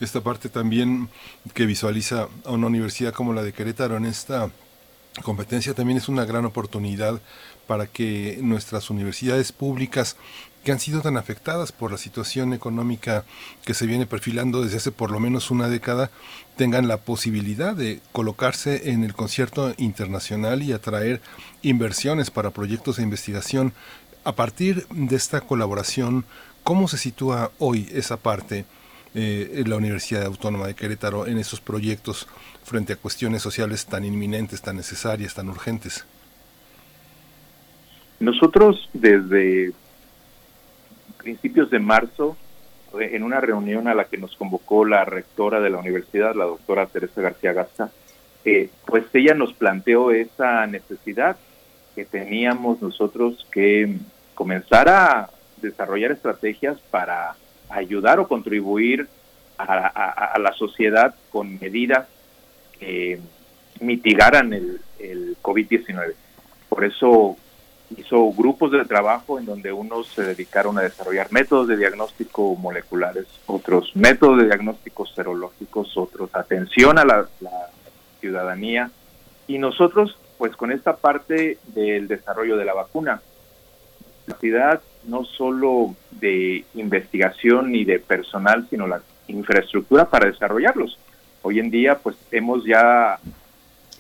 Esta 0.01 0.21
parte 0.21 0.49
también 0.49 1.09
que 1.55 1.67
visualiza 1.67 2.29
a 2.45 2.51
una 2.51 2.67
universidad 2.67 3.13
como 3.13 3.33
la 3.33 3.43
de 3.43 3.53
Querétaro 3.53 3.97
en 3.97 4.07
esta 4.07 4.51
competencia 5.23 5.75
también 5.75 5.99
es 5.99 6.09
una 6.09 6.25
gran 6.25 6.45
oportunidad 6.45 7.21
para 7.67 7.87
que 7.87 8.39
nuestras 8.43 8.91
universidades 8.91 9.53
públicas 9.53 10.17
que 10.65 10.73
han 10.73 10.81
sido 10.81 11.01
tan 11.01 11.17
afectadas 11.17 11.73
por 11.73 11.91
la 11.91 11.99
situación 11.99 12.53
económica 12.53 13.25
que 13.65 13.75
se 13.75 13.87
viene 13.87 14.07
perfilando 14.07 14.63
desde 14.63 14.77
hace 14.77 14.93
por 14.93 15.11
lo 15.11 15.21
menos 15.21 15.51
una 15.51 15.69
década, 15.69 16.11
tengan 16.57 16.89
la 16.89 16.99
posibilidad 16.99 17.75
de 17.75 18.01
colocarse 18.13 18.91
en 18.91 19.05
el 19.05 19.15
concierto 19.15 19.75
internacional 19.79 20.63
y 20.63 20.73
atraer 20.73 21.21
inversiones 21.63 22.31
para 22.31 22.51
proyectos 22.51 22.97
de 22.97 23.03
investigación. 23.03 23.73
A 24.25 24.33
partir 24.37 24.87
de 24.89 25.17
esta 25.17 25.41
colaboración, 25.41 26.25
¿cómo 26.63 26.87
se 26.89 26.99
sitúa 26.99 27.51
hoy 27.59 27.89
esa 27.93 28.17
parte? 28.17 28.65
eh, 29.15 29.65
la 29.67 29.77
Universidad 29.77 30.25
Autónoma 30.25 30.67
de 30.67 30.75
Querétaro 30.75 31.27
en 31.27 31.39
esos 31.39 31.61
proyectos 31.61 32.27
frente 32.65 32.93
a 32.93 32.97
cuestiones 32.97 33.43
sociales 33.43 33.87
tan 33.87 34.05
inminentes, 34.05 34.63
tan 34.63 34.77
necesarias, 34.77 35.35
tan 35.35 35.49
urgentes? 35.49 36.07
Nosotros 38.21 38.89
desde 38.93 39.73
principios 41.23 41.71
de 41.71 41.79
marzo, 41.79 42.37
en 42.99 43.23
una 43.23 43.41
reunión 43.41 43.89
a 43.89 43.95
la 43.95 44.05
que 44.05 44.19
nos 44.19 44.37
convocó 44.37 44.85
la 44.85 45.05
rectora 45.05 45.61
de 45.61 45.71
la 45.71 45.79
universidad, 45.79 46.35
la 46.35 46.45
doctora 46.45 46.87
Teresa 46.87 47.23
García 47.23 47.53
Gasta, 47.53 47.91
eh, 48.45 48.69
pues 48.87 49.05
ella 49.15 49.35
nos 49.35 49.53
planteó 49.55 50.11
esa 50.11 50.67
necesidad 50.67 51.37
que 51.95 52.05
teníamos 52.05 52.83
nosotros 52.83 53.47
que 53.51 53.97
comenzar 54.35 54.89
a 54.89 55.31
desarrollar 55.59 56.13
estrategias 56.13 56.79
para 56.91 57.37
ayudar 57.69 58.19
o 58.19 58.29
contribuir 58.29 59.09
a 59.59 60.39
la 60.41 60.53
sociedad 60.55 61.15
con 61.31 61.61
medidas 61.61 62.09
que 62.81 63.21
mitigaran 63.81 64.53
el, 64.53 64.81
el 64.99 65.37
COVID-19. 65.41 66.15
Por 66.69 66.85
eso 66.85 67.37
hizo 67.97 68.33
grupos 68.33 68.73
de 68.73 68.85
trabajo 68.85 69.39
en 69.39 69.47
donde 69.47 69.73
unos 69.73 70.09
se 70.09 70.23
dedicaron 70.23 70.79
a 70.79 70.83
desarrollar 70.83 71.33
métodos 71.33 71.69
de 71.69 71.77
diagnóstico 71.77 72.55
moleculares, 72.57 73.27
otros 73.47 73.93
métodos 73.95 74.39
de 74.39 74.47
diagnóstico 74.47 75.07
serológicos, 75.07 75.97
otros 75.97 76.31
atención 76.35 76.99
a 76.99 77.05
la, 77.05 77.29
ciudadanía 78.21 78.89
y 79.49 79.59
nosotros 79.59 80.17
pues 80.39 80.55
con 80.55 80.71
esta 80.71 80.97
parte 80.97 81.59
del 81.75 82.07
desarrollo 82.07 82.57
de 82.57 82.65
la 82.65 82.75
vacuna. 82.75 83.21
No 85.09 85.25
solo 85.25 85.97
de 86.13 86.65
investigación 86.75 87.73
ni 87.73 87.85
de 87.85 87.99
personal, 87.99 88.67
sino 88.71 88.87
la 88.87 89.03
infraestructura 89.27 90.09
para 90.09 90.29
desarrollarlos. 90.29 90.97
Hoy 91.43 91.59
en 91.59 91.71
día 91.71 91.99
pues 91.99 92.17
hemos 92.31 92.65
ya 92.65 93.19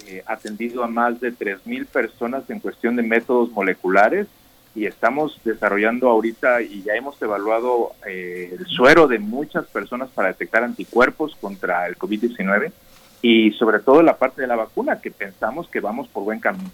eh, 0.06 0.22
atendido 0.26 0.84
a 0.84 0.88
más 0.88 1.20
de 1.20 1.32
3.000 1.32 1.86
personas 1.86 2.48
en 2.48 2.60
cuestión 2.60 2.96
de 2.96 3.02
métodos 3.02 3.50
moleculares 3.50 4.26
y 4.74 4.86
estamos 4.86 5.38
desarrollando 5.44 6.08
ahorita 6.08 6.62
y 6.62 6.82
ya 6.82 6.94
hemos 6.94 7.20
evaluado 7.20 7.92
eh, 8.06 8.56
el 8.58 8.66
suero 8.66 9.06
de 9.06 9.18
muchas 9.18 9.66
personas 9.66 10.08
para 10.10 10.28
detectar 10.28 10.64
anticuerpos 10.64 11.36
contra 11.40 11.86
el 11.86 11.98
COVID-19 11.98 12.72
y 13.20 13.52
sobre 13.52 13.80
todo 13.80 14.02
la 14.02 14.16
parte 14.16 14.40
de 14.40 14.48
la 14.48 14.56
vacuna 14.56 15.00
que 15.00 15.10
pensamos 15.10 15.68
que 15.68 15.80
vamos 15.80 16.08
por 16.08 16.24
buen 16.24 16.40
camino. 16.40 16.70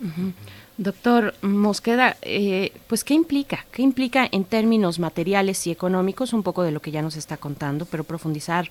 Ujú. 0.00 0.32
Doctor 0.78 1.34
Mosqueda, 1.42 2.16
eh, 2.22 2.72
pues 2.86 3.04
¿qué 3.04 3.12
implica? 3.12 3.66
¿Qué 3.70 3.82
implica 3.82 4.26
en 4.30 4.44
términos 4.44 4.98
materiales 4.98 5.66
y 5.66 5.70
económicos? 5.70 6.32
Un 6.32 6.42
poco 6.42 6.62
de 6.62 6.70
lo 6.70 6.80
que 6.80 6.90
ya 6.90 7.02
nos 7.02 7.16
está 7.16 7.36
contando, 7.36 7.84
pero 7.84 8.04
profundizar 8.04 8.70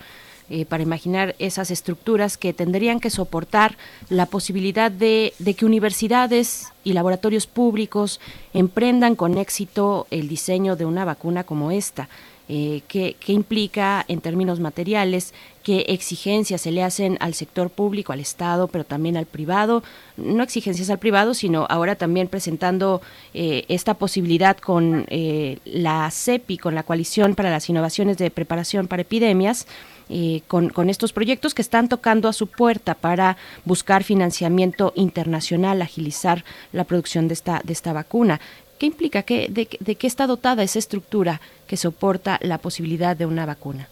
eh, 0.50 0.66
para 0.66 0.84
imaginar 0.84 1.36
esas 1.40 1.72
estructuras 1.72 2.38
que 2.38 2.54
tendrían 2.54 3.00
que 3.00 3.10
soportar 3.10 3.78
la 4.10 4.26
posibilidad 4.26 4.92
de, 4.92 5.34
que 5.58 5.66
universidades 5.66 6.70
y 6.84 6.94
laboratorios 6.94 7.48
públicos 7.48 8.20
emprendan 8.54 9.16
con 9.16 9.38
éxito 9.38 10.08
el 10.12 10.28
diseño 10.28 10.76
de 10.76 10.86
una 10.86 11.06
vacuna 11.06 11.44
como 11.44 11.72
esta. 11.72 12.10
eh, 12.52 12.82
qué, 12.88 13.16
qué 13.20 13.32
implica 13.32 14.04
en 14.08 14.22
términos 14.22 14.60
materiales, 14.60 15.36
qué 15.70 15.86
exigencias 15.90 16.62
se 16.62 16.72
le 16.72 16.82
hacen 16.82 17.16
al 17.20 17.36
sector 17.36 17.70
público, 17.70 18.12
al 18.12 18.20
Estado, 18.20 18.68
pero 18.68 18.84
también 18.84 19.18
al 19.18 19.28
privado. 19.28 19.84
No 20.18 20.42
exigencias 20.42 20.90
al 20.90 20.98
privado, 20.98 21.36
sino 21.36 21.68
ahora 21.70 21.96
también 21.96 22.28
presentando 22.28 23.02
eh, 23.36 23.66
esta 23.68 23.94
posibilidad 23.94 24.58
con 24.58 25.06
eh, 25.10 25.60
la 25.64 26.10
CEPI, 26.10 26.58
con 26.58 26.74
la 26.74 26.82
Coalición 26.82 27.36
para 27.36 27.52
las 27.52 27.70
Innovaciones 27.70 28.18
de 28.18 28.32
Preparación 28.32 28.88
para 28.88 29.04
Epidemias, 29.04 29.68
eh, 30.10 30.42
con, 30.48 30.70
con, 30.70 30.90
estos 30.90 31.14
proyectos 31.14 31.54
que 31.54 31.62
están 31.62 31.88
tocando 31.88 32.28
a 32.28 32.34
su 32.34 32.48
puerta 32.48 32.96
para 32.96 33.38
buscar 33.66 34.04
financiamiento 34.04 34.92
internacional, 34.96 35.82
agilizar 35.82 36.44
la 36.74 36.84
producción 36.84 37.28
de 37.28 37.36
esta, 37.36 37.62
de 37.64 37.74
esta 37.74 37.94
vacuna. 37.94 38.40
¿Qué 38.80 38.86
implica? 38.86 39.24
¿Qué, 39.24 39.48
de, 39.50 39.68
¿De 39.80 39.96
qué 39.96 40.08
está 40.08 40.26
dotada 40.26 40.64
esa 40.64 40.80
estructura 40.80 41.42
que 41.68 41.78
soporta 41.78 42.40
la 42.42 42.58
posibilidad 42.58 43.16
de 43.16 43.26
una 43.26 43.46
vacuna? 43.46 43.88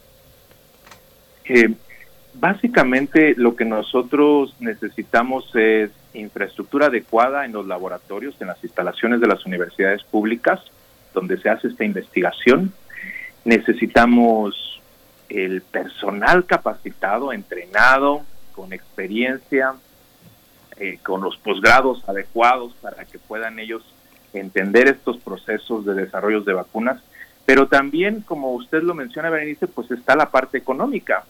Eh, 1.46 1.74
básicamente 2.34 3.34
lo 3.38 3.56
que 3.56 3.66
nosotros 3.66 4.56
necesitamos 4.60 5.54
es 5.56 5.92
infraestructura 6.14 6.88
adecuada 6.88 7.46
en 7.46 7.54
los 7.54 7.68
laboratorios, 7.68 8.36
en 8.40 8.48
las 8.48 8.64
instalaciones 8.64 9.22
de 9.22 9.28
las 9.28 9.46
universidades 9.46 10.04
públicas 10.04 10.62
donde 11.14 11.38
se 11.38 11.50
hace 11.50 11.68
esta 11.68 11.84
investigación. 11.84 12.74
Necesitamos 13.46 14.67
el 15.30 15.62
personal 15.62 16.46
capacitado, 16.46 17.34
entrenado, 17.34 18.24
con 18.54 18.74
experiencia, 18.74 19.76
eh, 20.78 21.00
con 21.04 21.22
los 21.22 21.38
posgrados 21.38 22.08
adecuados 22.08 22.74
para 22.82 23.06
que 23.06 23.20
puedan 23.20 23.60
ellos 23.60 23.84
entender 24.34 24.88
estos 24.88 25.18
procesos 25.18 25.86
de 25.86 25.94
desarrollo 25.94 26.42
de 26.42 26.54
vacunas. 26.54 27.02
Pero 27.46 27.68
también, 27.68 28.22
como 28.22 28.54
usted 28.54 28.84
lo 28.84 28.94
menciona, 28.94 29.30
Berenice, 29.30 29.68
pues 29.68 29.90
está 29.92 30.16
la 30.16 30.30
parte 30.30 30.58
económica. 30.58 31.24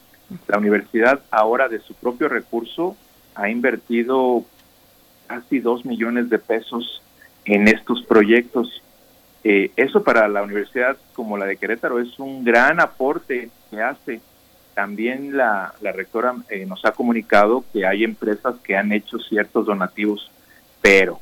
La 0.46 0.58
universidad 0.58 1.20
ahora 1.30 1.68
de 1.68 1.80
su 1.80 1.94
propio 1.94 2.28
recurso 2.28 2.96
ha 3.34 3.48
invertido 3.48 4.44
casi 5.26 5.60
dos 5.60 5.84
millones 5.84 6.28
de 6.28 6.38
pesos 6.38 7.02
en 7.44 7.68
estos 7.68 8.02
proyectos. 8.04 8.82
Eh, 9.50 9.70
eso 9.76 10.02
para 10.02 10.28
la 10.28 10.42
universidad 10.42 10.98
como 11.14 11.38
la 11.38 11.46
de 11.46 11.56
Querétaro 11.56 12.00
es 12.00 12.18
un 12.18 12.44
gran 12.44 12.80
aporte 12.80 13.48
que 13.70 13.80
hace. 13.80 14.20
También 14.74 15.38
la, 15.38 15.72
rectora 15.80 16.34
eh, 16.50 16.66
nos 16.66 16.84
ha 16.84 16.92
comunicado 16.92 17.64
que 17.72 17.86
hay 17.86 18.04
empresas 18.04 18.56
que 18.62 18.76
han 18.76 18.92
hecho 18.92 19.18
ciertos 19.18 19.64
donativos, 19.64 20.30
pero, 20.82 21.18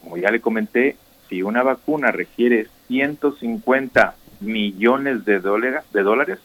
como 0.00 0.18
ya 0.18 0.30
le 0.30 0.40
comenté, 0.40 0.94
si 1.28 1.42
una 1.42 1.64
vacuna 1.64 2.12
requiere 2.12 2.68
150 2.86 4.14
millones 4.38 5.24
de, 5.24 5.40
dólares, 5.40 5.82
de 5.92 6.02
dólares, 6.04 6.38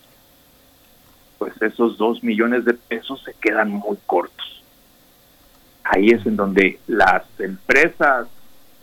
pues 1.37 1.53
esos 1.61 1.99
dos 1.99 2.23
millones 2.23 2.65
de 2.65 2.73
pesos 2.73 3.21
se 3.23 3.35
quedan 3.35 3.69
muy 3.69 3.97
cortos. 4.07 4.63
Ahí 5.83 6.07
es 6.07 6.25
en 6.25 6.37
donde 6.37 6.79
las 6.87 7.21
empresas 7.37 8.27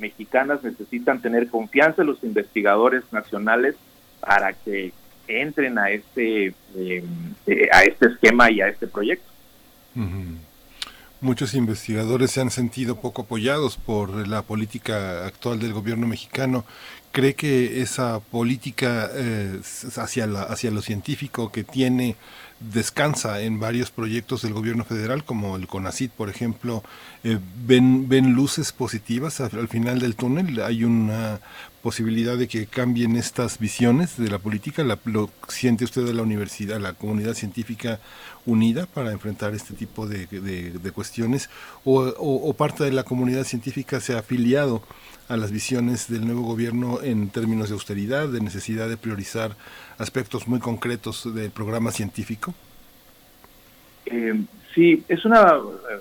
mexicanas 0.00 0.62
necesitan 0.62 1.20
tener 1.20 1.48
confianza 1.48 2.02
en 2.02 2.08
los 2.08 2.24
investigadores 2.24 3.04
nacionales 3.12 3.76
para 4.20 4.52
que 4.52 4.92
entren 5.28 5.78
a 5.78 5.90
este 5.90 6.48
eh, 6.74 7.04
eh, 7.46 7.68
a 7.72 7.82
este 7.82 8.06
esquema 8.06 8.50
y 8.50 8.60
a 8.60 8.68
este 8.68 8.86
proyecto. 8.86 9.30
Muchos 11.20 11.54
investigadores 11.54 12.30
se 12.30 12.40
han 12.40 12.50
sentido 12.50 13.00
poco 13.00 13.22
apoyados 13.22 13.76
por 13.76 14.26
la 14.26 14.42
política 14.42 15.26
actual 15.26 15.60
del 15.60 15.74
gobierno 15.74 16.06
mexicano. 16.06 16.64
¿Cree 17.12 17.34
que 17.34 17.82
esa 17.82 18.20
política 18.20 19.10
eh, 19.12 19.60
hacia, 19.96 20.26
la, 20.26 20.42
hacia 20.44 20.70
lo 20.70 20.80
científico 20.80 21.52
que 21.52 21.62
tiene 21.62 22.16
descansa 22.60 23.40
en 23.40 23.58
varios 23.58 23.90
proyectos 23.90 24.42
del 24.42 24.52
gobierno 24.52 24.84
federal, 24.84 25.24
como 25.24 25.56
el 25.56 25.66
CONACIT, 25.66 26.12
por 26.12 26.28
ejemplo, 26.28 26.84
eh, 27.24 27.38
ven, 27.66 28.08
ven 28.08 28.34
luces 28.34 28.72
positivas 28.72 29.40
al, 29.40 29.68
final 29.68 29.98
del 29.98 30.14
túnel. 30.14 30.60
Hay 30.62 30.84
una 30.84 31.40
posibilidad 31.82 32.36
de 32.36 32.48
que 32.48 32.66
cambien 32.66 33.16
estas 33.16 33.58
visiones 33.58 34.18
de 34.18 34.28
la 34.28 34.38
política. 34.38 34.84
La, 34.84 34.98
¿Lo 35.04 35.30
siente 35.48 35.84
usted 35.84 36.04
de 36.04 36.12
la 36.12 36.22
universidad, 36.22 36.78
la 36.78 36.92
comunidad 36.92 37.32
científica 37.32 37.98
unida 38.44 38.84
para 38.86 39.12
enfrentar 39.12 39.54
este 39.54 39.72
tipo 39.72 40.06
de, 40.06 40.26
de, 40.26 40.92
cuestiones? 40.92 41.48
O, 41.84 42.00
o, 42.02 42.52
parte 42.52 42.84
de 42.84 42.92
la 42.92 43.04
comunidad 43.04 43.44
científica 43.44 44.00
se 44.00 44.14
ha 44.14 44.18
afiliado 44.18 44.82
a 45.28 45.36
las 45.36 45.52
visiones 45.52 46.08
del 46.08 46.26
nuevo 46.26 46.42
gobierno 46.42 47.00
en 47.02 47.30
términos 47.30 47.68
de 47.68 47.74
austeridad, 47.74 48.28
de 48.28 48.40
necesidad 48.40 48.88
de 48.88 48.96
priorizar 48.96 49.56
aspectos 50.00 50.48
muy 50.48 50.58
concretos 50.58 51.32
del 51.34 51.50
programa 51.50 51.90
científico? 51.92 52.54
Eh, 54.06 54.34
sí, 54.74 55.04
es 55.08 55.24
una 55.24 55.58
eh, 55.90 56.00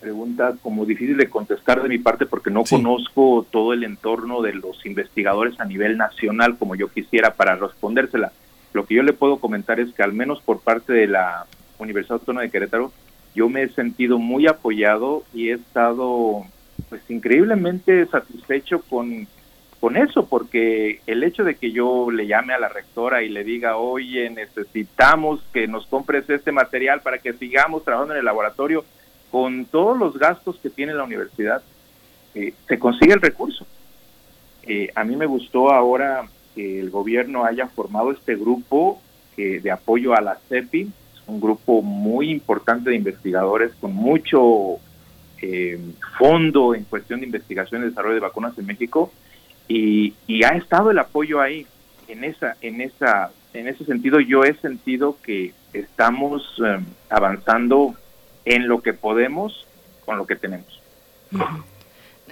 pregunta 0.00 0.54
como 0.62 0.86
difícil 0.86 1.16
de 1.16 1.28
contestar 1.28 1.82
de 1.82 1.88
mi 1.88 1.98
parte 1.98 2.26
porque 2.26 2.50
no 2.50 2.64
conozco 2.64 3.46
todo 3.50 3.74
el 3.74 3.84
entorno 3.84 4.40
de 4.40 4.54
los 4.54 4.84
investigadores 4.86 5.60
a 5.60 5.66
nivel 5.66 5.98
nacional 5.98 6.56
como 6.56 6.74
yo 6.74 6.88
quisiera 6.88 7.34
para 7.34 7.56
respondérsela. 7.56 8.32
Lo 8.72 8.86
que 8.86 8.94
yo 8.94 9.02
le 9.02 9.12
puedo 9.12 9.38
comentar 9.38 9.78
es 9.80 9.92
que 9.92 10.02
al 10.02 10.12
menos 10.12 10.40
por 10.40 10.60
parte 10.60 10.92
de 10.92 11.06
la 11.06 11.46
Universidad 11.78 12.20
Autónoma 12.20 12.42
de 12.42 12.50
Querétaro, 12.50 12.92
yo 13.34 13.48
me 13.48 13.62
he 13.62 13.68
sentido 13.68 14.18
muy 14.18 14.46
apoyado 14.46 15.24
y 15.34 15.50
he 15.50 15.54
estado 15.54 16.44
pues 16.88 17.02
increíblemente 17.08 18.06
satisfecho 18.06 18.80
con 18.82 19.28
con 19.80 19.96
eso, 19.96 20.26
porque 20.26 21.00
el 21.06 21.24
hecho 21.24 21.42
de 21.42 21.54
que 21.54 21.72
yo 21.72 22.10
le 22.10 22.26
llame 22.26 22.52
a 22.52 22.58
la 22.58 22.68
rectora 22.68 23.22
y 23.22 23.30
le 23.30 23.44
diga, 23.44 23.78
oye, 23.78 24.28
necesitamos 24.28 25.40
que 25.54 25.66
nos 25.66 25.86
compres 25.86 26.28
este 26.28 26.52
material 26.52 27.00
para 27.00 27.18
que 27.18 27.32
sigamos 27.32 27.82
trabajando 27.82 28.12
en 28.12 28.18
el 28.18 28.26
laboratorio, 28.26 28.84
con 29.30 29.64
todos 29.64 29.96
los 29.96 30.18
gastos 30.18 30.58
que 30.58 30.68
tiene 30.68 30.92
la 30.92 31.04
universidad, 31.04 31.62
eh, 32.34 32.52
se 32.68 32.78
consigue 32.78 33.14
el 33.14 33.22
recurso. 33.22 33.66
Eh, 34.64 34.90
a 34.94 35.02
mí 35.02 35.16
me 35.16 35.24
gustó 35.24 35.70
ahora 35.70 36.28
que 36.54 36.78
el 36.78 36.90
gobierno 36.90 37.46
haya 37.46 37.66
formado 37.68 38.12
este 38.12 38.36
grupo 38.36 39.00
eh, 39.38 39.60
de 39.62 39.70
apoyo 39.70 40.14
a 40.14 40.20
la 40.20 40.38
CEPI, 40.48 40.92
un 41.26 41.40
grupo 41.40 41.80
muy 41.80 42.30
importante 42.30 42.90
de 42.90 42.96
investigadores 42.96 43.72
con 43.80 43.94
mucho 43.94 44.78
fondo 46.18 46.74
en 46.74 46.84
cuestión 46.84 47.20
de 47.20 47.26
investigación 47.26 47.80
y 47.80 47.86
desarrollo 47.86 48.16
de 48.16 48.20
vacunas 48.20 48.58
en 48.58 48.66
México, 48.66 49.10
y, 49.70 50.42
ha 50.44 50.56
estado 50.56 50.90
el 50.90 50.98
apoyo 50.98 51.40
ahí 51.40 51.66
en 52.08 52.24
esa 52.24 52.56
en 52.60 52.80
esa 52.80 53.30
en 53.54 53.68
ese 53.68 53.84
sentido 53.84 54.18
yo 54.20 54.42
he 54.42 54.54
sentido 54.54 55.16
que 55.22 55.52
estamos 55.72 56.42
em, 56.58 56.84
avanzando 57.08 57.94
en 58.44 58.66
lo 58.66 58.82
que 58.82 58.94
podemos 58.94 59.66
con 60.04 60.18
lo 60.18 60.26
que 60.26 60.36
tenemos 60.36 60.80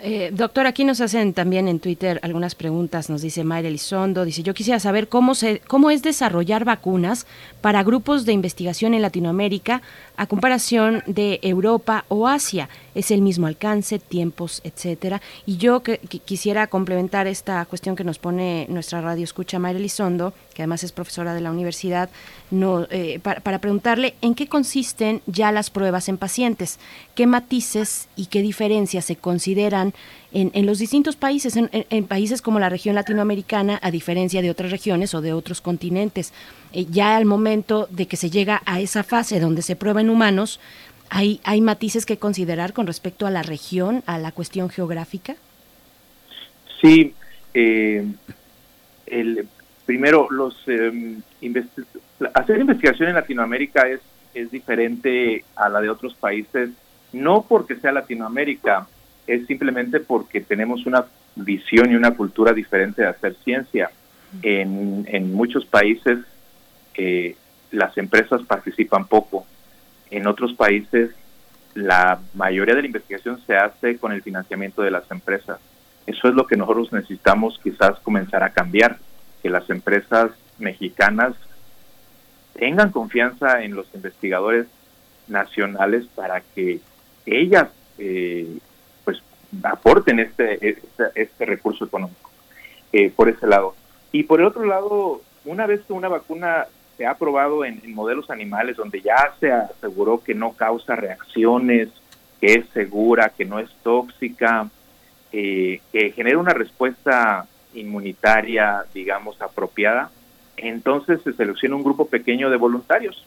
eh, 0.01 0.31
doctor, 0.32 0.66
aquí 0.66 0.85
nos 0.85 1.01
hacen 1.01 1.35
también 1.35 1.66
en 1.66 1.81
Twitter 1.81 2.20
algunas 2.23 2.55
preguntas. 2.55 3.10
Nos 3.10 3.23
dice 3.23 3.43
Mayra 3.43 3.69
Elizondo, 3.69 4.24
dice, 4.24 4.43
yo 4.43 4.55
quisiera 4.55 4.78
saber 4.78 5.09
cómo, 5.09 5.35
se, 5.35 5.60
cómo 5.60 5.90
es 5.90 6.02
desarrollar 6.02 6.65
vacunas 6.65 7.27
para 7.60 7.82
grupos 7.82 8.24
de 8.24 8.32
investigación 8.32 8.94
en 8.94 9.02
Latinoamérica 9.02 9.82
a 10.16 10.27
comparación 10.27 11.02
de 11.06 11.40
Europa 11.43 12.05
o 12.09 12.28
Asia. 12.28 12.69
Es 12.98 13.12
el 13.12 13.22
mismo 13.22 13.46
alcance, 13.46 14.00
tiempos, 14.00 14.60
etcétera. 14.64 15.22
Y 15.46 15.56
yo 15.56 15.84
que, 15.84 15.98
quisiera 15.98 16.66
complementar 16.66 17.28
esta 17.28 17.64
cuestión 17.66 17.94
que 17.94 18.02
nos 18.02 18.18
pone 18.18 18.66
nuestra 18.68 19.00
radio 19.00 19.22
escucha 19.22 19.60
Mayra 19.60 19.78
Elizondo, 19.78 20.34
que 20.52 20.62
además 20.62 20.82
es 20.82 20.90
profesora 20.90 21.32
de 21.32 21.40
la 21.40 21.52
universidad, 21.52 22.10
eh, 22.50 23.20
para, 23.22 23.60
preguntarle 23.60 24.16
en 24.20 24.34
qué 24.34 24.48
consisten 24.48 25.22
ya 25.26 25.52
las 25.52 25.70
pruebas 25.70 26.08
en 26.08 26.16
pacientes, 26.16 26.80
qué 27.14 27.28
matices 27.28 28.08
y 28.16 28.26
qué 28.26 28.42
diferencias 28.42 29.04
se 29.04 29.14
consideran 29.14 29.94
en, 30.32 30.66
los 30.66 30.80
distintos 30.80 31.14
países, 31.14 31.56
en, 31.56 32.04
países 32.06 32.42
como 32.42 32.58
la 32.58 32.68
región 32.68 32.96
latinoamericana, 32.96 33.78
a 33.80 33.92
diferencia 33.92 34.42
de 34.42 34.50
otras 34.50 34.72
regiones 34.72 35.14
o 35.14 35.20
de 35.20 35.32
otros 35.32 35.60
continentes. 35.60 36.32
Eh, 36.72 36.86
ya 36.90 37.16
al 37.16 37.24
momento 37.24 37.86
de 37.90 38.06
que 38.06 38.16
se 38.16 38.28
llega 38.28 38.60
a 38.66 38.80
esa 38.80 39.04
fase 39.04 39.40
donde 39.40 39.62
se 39.62 39.76
prueba 39.76 40.00
en 40.00 40.10
humanos, 40.10 40.58
¿hay, 41.10 41.40
¿hay 41.44 41.60
matices 41.60 42.06
que 42.06 42.18
considerar 42.18 42.72
con 42.72 42.86
respecto 42.86 43.26
a 43.26 43.30
la 43.30 43.43
región, 43.43 44.02
a 44.06 44.18
la 44.18 44.32
cuestión 44.32 44.68
geográfica? 44.68 45.36
Sí, 46.80 47.14
eh, 47.55 48.06
el, 49.06 49.48
primero, 49.85 50.28
los 50.30 50.56
em, 50.66 51.22
hacer 52.35 52.60
investigación 52.60 53.09
en 53.09 53.14
Latinoamérica 53.14 53.89
es, 53.89 54.01
es 54.35 54.51
diferente 54.51 55.44
a 55.56 55.68
la 55.68 55.80
de 55.80 55.90
otros 55.90 56.14
países, 56.14 56.70
no 57.12 57.47
porque 57.48 57.76
sea 57.76 57.93
Latinoamérica, 57.93 58.86
es 59.26 59.47
simplemente 59.47 60.01
porque 60.01 60.40
tenemos 60.40 60.86
una 60.86 61.05
visión 61.36 61.90
y 61.90 61.94
una 61.94 62.12
cultura 62.12 62.52
diferente 62.52 63.02
de 63.02 63.09
hacer 63.09 63.35
ciencia. 63.44 63.90
En, 64.43 65.06
en 65.09 65.32
muchos 65.32 65.64
países 65.64 66.18
eh, 66.94 67.35
las 67.70 67.97
empresas 67.97 68.43
participan 68.43 69.06
poco. 69.06 69.47
En 70.10 70.26
otros 70.26 70.55
países 70.55 71.10
la 71.74 72.20
mayoría 72.35 72.74
de 72.74 72.82
la 72.82 72.86
investigación 72.86 73.40
se 73.47 73.56
hace 73.56 73.98
con 73.98 74.12
el 74.12 74.22
financiamiento 74.22 74.82
de 74.82 74.90
las 74.90 75.09
empresas. 75.10 75.59
Eso 76.06 76.28
es 76.28 76.35
lo 76.35 76.47
que 76.47 76.56
nosotros 76.56 76.93
necesitamos 76.93 77.60
quizás 77.62 77.98
comenzar 78.01 78.43
a 78.43 78.51
cambiar. 78.51 78.98
que 79.40 79.51
las 79.51 79.70
empresas 79.70 80.32
mexicanas 80.59 81.32
tengan 82.55 82.90
confianza 82.90 83.62
en 83.62 83.76
los 83.76 83.86
investigadores 83.94 84.66
nacionales 85.28 86.06
para 86.16 86.40
que 86.40 86.80
ellas 87.24 87.68
eh, 87.98 88.59
pues 89.05 89.22
aporten 89.62 90.18
este, 90.18 90.55
este, 90.68 91.05
este 91.14 91.47
recurso 91.47 91.85
económico 91.85 92.30
eh, 92.93 93.12
por 93.14 93.28
ese 93.28 93.47
lado. 93.47 93.76
Y 94.10 94.24
por 94.24 94.40
el 94.40 94.47
otro 94.47 94.64
lado, 94.64 95.22
una 95.44 95.68
vez 95.68 95.82
que 95.82 95.93
una 95.93 96.09
vacuna 96.09 96.66
se 96.98 97.06
ha 97.06 97.14
probado 97.14 97.64
en, 97.64 97.80
modelos 97.94 98.28
animales 98.28 98.76
donde 98.76 99.00
ya 99.00 99.32
se 99.38 99.52
aseguró 99.52 100.22
que 100.22 100.34
no 100.34 100.52
causa 100.52 100.96
reacciones, 100.96 101.88
que 102.40 102.54
es 102.54 102.68
segura, 102.74 103.30
que 103.30 103.44
no 103.44 103.60
es 103.60 103.70
tóxica, 103.84 104.68
eh, 105.32 105.80
que 105.92 106.10
genera 106.10 106.38
una 106.38 106.52
respuesta 106.52 107.46
inmunitaria, 107.72 108.84
digamos, 108.92 109.40
apropiada, 109.40 110.10
entonces 110.56 111.22
se 111.22 111.32
selecciona 111.32 111.76
un 111.76 111.84
grupo 111.84 112.08
pequeño 112.08 112.50
de 112.50 112.56
voluntarios. 112.56 113.24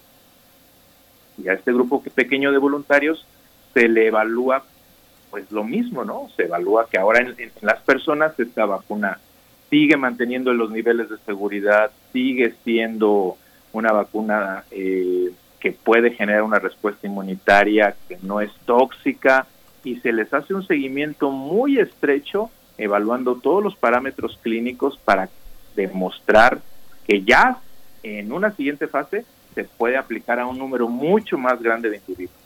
Y 1.37 1.47
a 1.47 1.53
este 1.53 1.71
grupo 1.71 2.03
pequeño 2.03 2.51
de 2.51 2.57
voluntarios 2.57 3.25
se 3.73 3.87
le 3.87 4.07
evalúa 4.07 4.65
pues 5.29 5.49
lo 5.49 5.63
mismo, 5.63 6.03
¿no? 6.03 6.27
Se 6.35 6.43
evalúa 6.43 6.89
que 6.89 6.97
ahora 6.97 7.21
en 7.21 7.51
las 7.61 7.79
personas 7.83 8.37
esta 8.37 8.65
vacuna 8.65 9.17
sigue 9.69 9.95
manteniendo 9.95 10.53
los 10.53 10.71
niveles 10.71 11.09
de 11.09 11.17
seguridad, 11.19 11.89
sigue 12.11 12.53
siendo 12.65 13.37
una 13.73 13.91
vacuna 13.91 14.63
eh, 14.71 15.31
que 15.59 15.71
puede 15.71 16.11
generar 16.11 16.43
una 16.43 16.59
respuesta 16.59 17.07
inmunitaria 17.07 17.95
que 18.07 18.17
no 18.21 18.41
es 18.41 18.51
tóxica 18.65 19.47
y 19.83 19.97
se 19.97 20.11
les 20.11 20.33
hace 20.33 20.53
un 20.53 20.65
seguimiento 20.65 21.31
muy 21.31 21.79
estrecho 21.79 22.49
evaluando 22.77 23.35
todos 23.35 23.63
los 23.63 23.75
parámetros 23.75 24.39
clínicos 24.41 24.97
para 24.97 25.29
demostrar 25.75 26.59
que 27.07 27.23
ya 27.23 27.59
en 28.03 28.31
una 28.31 28.51
siguiente 28.51 28.87
fase 28.87 29.25
se 29.53 29.63
puede 29.65 29.97
aplicar 29.97 30.39
a 30.39 30.47
un 30.47 30.57
número 30.57 30.87
mucho 30.87 31.37
más 31.37 31.61
grande 31.61 31.89
de 31.89 31.97
individuos. 31.97 32.37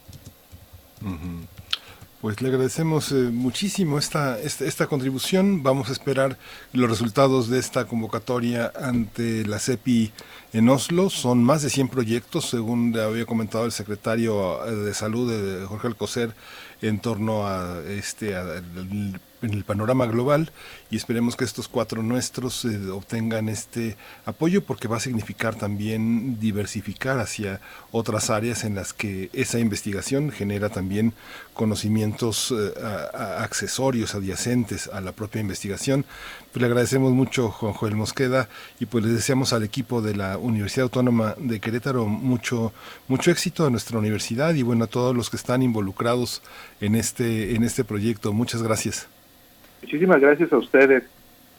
Pues 2.26 2.41
le 2.41 2.49
agradecemos 2.49 3.11
eh, 3.11 3.30
muchísimo 3.31 3.99
esta, 3.99 4.39
esta, 4.39 4.65
esta 4.65 4.88
contribución. 4.88 5.61
Vamos 5.61 5.89
a 5.89 5.91
esperar 5.91 6.39
los 6.73 6.89
resultados 6.89 7.49
de 7.49 7.60
esta 7.60 7.85
convocatoria 7.85 8.73
ante 8.81 9.45
la 9.45 9.60
CEPI 9.60 10.11
en 10.52 10.68
Oslo. 10.69 11.11
Son 11.11 11.43
más 11.43 11.61
de 11.61 11.69
100 11.69 11.89
proyectos, 11.89 12.49
según 12.49 12.97
había 12.97 13.27
comentado 13.27 13.65
el 13.65 13.72
secretario 13.72 14.65
eh, 14.65 14.72
de 14.72 14.95
Salud, 14.95 15.31
de 15.31 15.68
Jorge 15.68 15.85
Alcocer, 15.85 16.34
en 16.81 16.97
torno 16.97 17.45
a 17.45 17.84
este 17.88 18.34
en 19.45 19.53
el 19.53 19.63
panorama 19.63 20.05
global 20.05 20.51
y 20.89 20.97
esperemos 20.97 21.35
que 21.35 21.45
estos 21.45 21.67
cuatro 21.67 22.03
nuestros 22.03 22.65
eh, 22.65 22.89
obtengan 22.89 23.49
este 23.49 23.95
apoyo 24.26 24.63
porque 24.63 24.88
va 24.88 24.97
a 24.97 24.99
significar 24.99 25.55
también 25.55 26.39
diversificar 26.39 27.19
hacia 27.19 27.61
otras 27.91 28.30
áreas 28.30 28.63
en 28.63 28.76
las 28.76 28.93
que 28.93 29.30
esa 29.34 29.59
investigación 29.59 30.31
genera 30.31 30.69
también 30.69 31.13
conocimientos 31.53 32.53
eh, 32.57 32.73
accesorios 33.39 34.15
adyacentes 34.15 34.88
a 34.88 35.01
la 35.01 35.13
propia 35.13 35.41
investigación. 35.41 36.05
Pues 36.51 36.61
le 36.61 36.67
agradecemos 36.67 37.11
mucho 37.13 37.49
Juan 37.49 37.73
Joel 37.73 37.95
Mosqueda 37.95 38.49
y 38.80 38.85
pues 38.85 39.03
le 39.05 39.11
deseamos 39.11 39.53
al 39.53 39.63
equipo 39.63 40.01
de 40.01 40.15
la 40.15 40.38
Universidad 40.38 40.84
Autónoma 40.84 41.35
de 41.38 41.59
Querétaro 41.59 42.05
mucho 42.05 42.73
mucho 43.07 43.31
éxito 43.31 43.65
a 43.65 43.69
nuestra 43.69 43.99
universidad 43.99 44.53
y 44.53 44.63
bueno 44.63 44.85
a 44.85 44.88
todos 44.88 45.15
los 45.15 45.30
que 45.30 45.38
están 45.38 45.61
involucrados 45.61 46.41
en 46.81 46.95
este 46.95 47.55
en 47.55 47.63
este 47.63 47.84
proyecto. 47.84 48.34
Muchas 48.34 48.61
gracias. 48.63 49.15
Muchísimas 49.86 50.20
gracias 50.20 50.52
a 50.52 50.57
ustedes. 50.57 51.03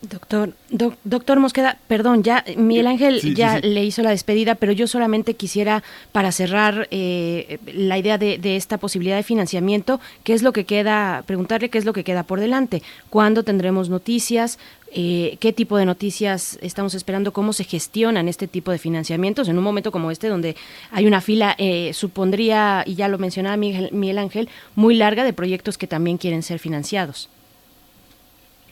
Doctor, 0.03 0.53
doc- 0.69 0.99
doctor 1.05 1.41
Mosqueda, 1.41 1.79
perdón, 1.89 2.23
ya 2.23 2.45
Miguel 2.57 2.87
Ángel 2.87 3.21
Sí, 3.21 3.29
sí, 3.31 3.35
ya 3.35 3.61
sí. 3.61 3.67
le 3.69 3.83
hizo 3.85 4.03
la 4.03 4.11
despedida, 4.11 4.55
pero 4.55 4.73
yo 4.73 4.87
solamente 4.87 5.35
quisiera, 5.35 5.83
para 6.13 6.33
cerrar 6.33 6.87
eh, 6.91 7.59
la 7.73 7.97
idea 7.99 8.19
de, 8.19 8.37
de 8.37 8.57
esta 8.57 8.77
posibilidad 8.79 9.17
de 9.17 9.23
financiamiento, 9.23 9.99
¿qué 10.23 10.35
es 10.35 10.43
lo 10.43 10.53
que 10.53 10.65
queda, 10.65 11.25
preguntarle 11.27 11.71
qué 11.71 11.79
es 11.79 11.87
lo 11.87 11.93
que 11.95 12.05
queda 12.05 12.25
por 12.25 12.41
delante? 12.41 12.83
¿Cuándo 13.09 13.43
tendremos 13.43 13.89
noticias? 13.89 14.59
Eh, 14.93 15.39
¿Qué 15.41 15.53
tipo 15.53 15.79
de 15.79 15.87
noticias 15.87 16.59
estamos 16.61 16.95
esperando? 16.95 17.33
¿Cómo 17.33 17.53
se 17.55 17.65
gestionan 17.65 18.29
este 18.29 18.47
tipo 18.47 18.71
de 18.73 18.79
financiamientos 18.79 19.49
en 19.49 19.57
un 19.57 19.65
momento 19.65 19.93
como 19.93 20.11
este, 20.11 20.29
donde 20.29 20.57
hay 20.93 21.07
una 21.07 21.21
fila, 21.23 21.55
eh, 21.59 21.93
supondría, 21.95 22.85
y 22.87 22.97
ya 22.97 23.09
lo 23.09 23.19
mencionaba 23.19 23.57
Miguel, 23.57 23.89
Miguel 23.93 24.19
Ángel, 24.19 24.49
muy 24.75 24.95
larga 24.95 25.25
de 25.25 25.33
proyectos 25.33 25.79
que 25.79 25.87
también 25.87 26.19
quieren 26.19 26.43
ser 26.43 26.59
financiados? 26.59 27.31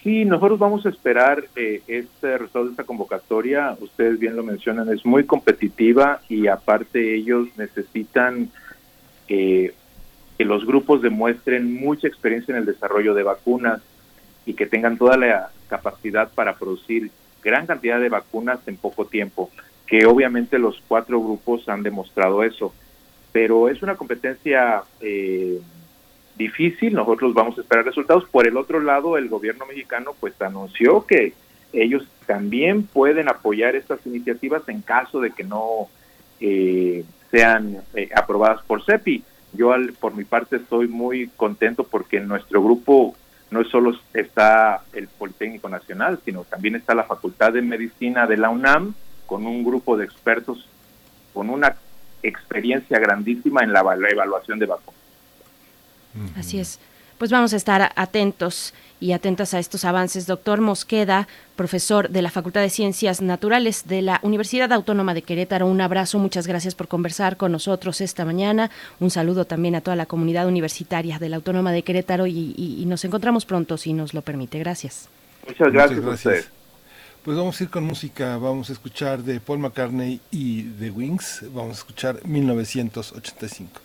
Sí, 0.05 0.27
nosotros 0.27 0.59
vamos 0.59 0.85
a 0.85 0.91
esperar 0.91 1.47
eh, 1.57 1.81
este 1.87 2.37
resultado 2.37 2.67
de 2.67 2.73
esta 2.73 2.85
convocatoria. 2.85 3.75
Ustedes 3.81 4.19
bien 4.19 4.37
lo 4.37 4.43
mencionan, 4.43 4.93
es 4.93 5.07
muy 5.07 5.25
competitiva 5.25 6.21
y 6.29 6.47
aparte 6.47 7.15
ellos 7.15 7.49
necesitan 7.57 8.51
eh, 9.29 9.73
que 10.37 10.45
los 10.45 10.67
grupos 10.67 11.01
demuestren 11.01 11.73
mucha 11.73 12.07
experiencia 12.07 12.53
en 12.53 12.59
el 12.59 12.67
desarrollo 12.67 13.15
de 13.15 13.23
vacunas 13.23 13.81
y 14.45 14.53
que 14.53 14.67
tengan 14.67 14.99
toda 14.99 15.17
la 15.17 15.49
capacidad 15.69 16.31
para 16.35 16.55
producir 16.59 17.11
gran 17.43 17.65
cantidad 17.67 17.99
de 17.99 18.11
vacunas 18.11 18.61
en 18.67 18.77
poco 18.77 19.07
tiempo, 19.07 19.51
que 19.87 20.05
obviamente 20.05 20.59
los 20.59 20.83
cuatro 20.87 21.19
grupos 21.19 21.67
han 21.71 21.83
demostrado 21.83 22.43
eso. 22.43 22.75
Pero 23.33 23.71
es 23.71 23.83
una 23.83 23.97
competencia 23.97 24.83
eh, 25.01 25.63
difícil, 26.37 26.95
nosotros 26.95 27.33
vamos 27.35 27.57
a 27.59 27.61
esperar 27.63 27.85
resultados. 27.85 28.25
Por 28.29 28.47
el 28.47 28.57
otro 28.57 28.81
lado, 28.81 29.17
el 29.17 29.29
gobierno 29.29 29.67
mexicano 29.67 30.15
pues 30.19 30.41
anunció 30.43 31.07
que 31.07 31.33
ellos 31.73 32.07
también 32.27 32.85
pueden 32.85 33.29
apoyar 33.29 33.75
estas 33.77 34.05
iniciativas 34.07 34.69
en 34.69 34.81
caso 34.83 35.21
de 35.21 35.31
que 35.33 35.45
no 35.45 35.89
eh, 36.41 37.05
sean 37.31 37.79
eh, 37.95 38.09
aprobadas 38.15 38.63
por 38.65 38.85
CEPI. 38.85 39.23
Yo 39.53 39.73
al- 39.73 39.93
por 39.93 40.15
mi 40.15 40.25
parte 40.25 40.57
estoy 40.57 40.89
muy 40.89 41.29
contento 41.37 41.85
porque 41.85 42.17
en 42.19 42.29
nuestro 42.29 42.63
grupo 42.63 43.17
no 43.51 43.63
solo 43.65 43.93
está 44.13 44.83
el 44.93 45.07
Politécnico 45.07 45.69
Nacional, 45.69 46.19
sino 46.25 46.43
también 46.45 46.75
está 46.77 46.95
la 46.95 47.05
Facultad 47.05 47.53
de 47.53 47.63
Medicina 47.63 48.27
de 48.27 48.37
la 48.37 48.51
UNAM 48.51 48.95
con 49.27 49.47
un 49.47 49.65
grupo 49.65 49.97
de 49.97 50.05
expertos 50.05 50.69
con 51.33 51.51
una 51.51 51.77
experiencia 52.23 52.99
grandísima 52.99 53.63
en 53.63 53.73
la 53.73 53.81
eva- 53.81 53.97
evaluación 54.11 54.59
de 54.59 54.67
vacunas. 54.67 55.01
Así 56.39 56.59
es. 56.61 56.79
Pues 57.19 57.31
vamos 57.31 57.53
a 57.53 57.57
estar 57.57 57.93
atentos 57.95 58.75
y 59.01 59.13
atentas 59.13 59.55
a 59.55 59.59
estos 59.61 59.85
avances. 59.85 60.27
Doctor 60.27 60.61
Mosqueda, 60.61 61.29
profesor 61.55 62.09
de 62.11 62.23
la 62.23 62.31
Facultad 62.31 62.61
de 62.61 62.71
Ciencias 62.71 63.21
Naturales 63.23 63.85
de 63.87 64.03
la 64.03 64.19
Universidad 64.23 64.73
Autónoma 64.73 65.15
de 65.15 65.23
Querétaro, 65.23 65.67
un 65.69 65.81
abrazo, 65.81 66.19
muchas 66.19 66.47
gracias 66.49 66.75
por 66.75 66.89
conversar 66.89 67.37
con 67.37 67.53
nosotros 67.53 68.01
esta 68.01 68.25
mañana. 68.25 68.71
Un 68.99 69.11
saludo 69.11 69.45
también 69.45 69.77
a 69.77 69.81
toda 69.81 69.97
la 69.97 70.07
comunidad 70.07 70.49
universitaria 70.49 71.19
de 71.21 71.29
la 71.29 71.37
Autónoma 71.37 71.71
de 71.73 71.83
Querétaro 71.83 72.27
y, 72.27 72.55
y- 72.57 72.83
y 72.83 72.87
nos 72.87 73.05
encontramos 73.05 73.45
pronto, 73.47 73.77
si 73.79 73.93
nos 73.93 74.13
lo 74.13 74.23
permite. 74.23 74.59
Gracias. 74.59 75.09
Muchas 75.47 75.73
gracias, 75.73 76.05
a 76.05 76.09
ustedes. 76.11 76.49
Pues 77.25 77.37
vamos 77.37 77.59
a 77.61 77.65
ir 77.65 77.71
con 77.71 77.85
música, 77.85 78.37
vamos 78.39 78.71
a 78.71 78.73
escuchar 78.73 79.23
de 79.23 79.39
Paul 79.41 79.61
McCartney 79.61 80.21
y 80.31 80.65
The 80.65 80.91
Wings, 80.91 81.45
vamos 81.55 81.71
a 81.77 81.79
escuchar 81.79 82.21
1985. 82.27 83.81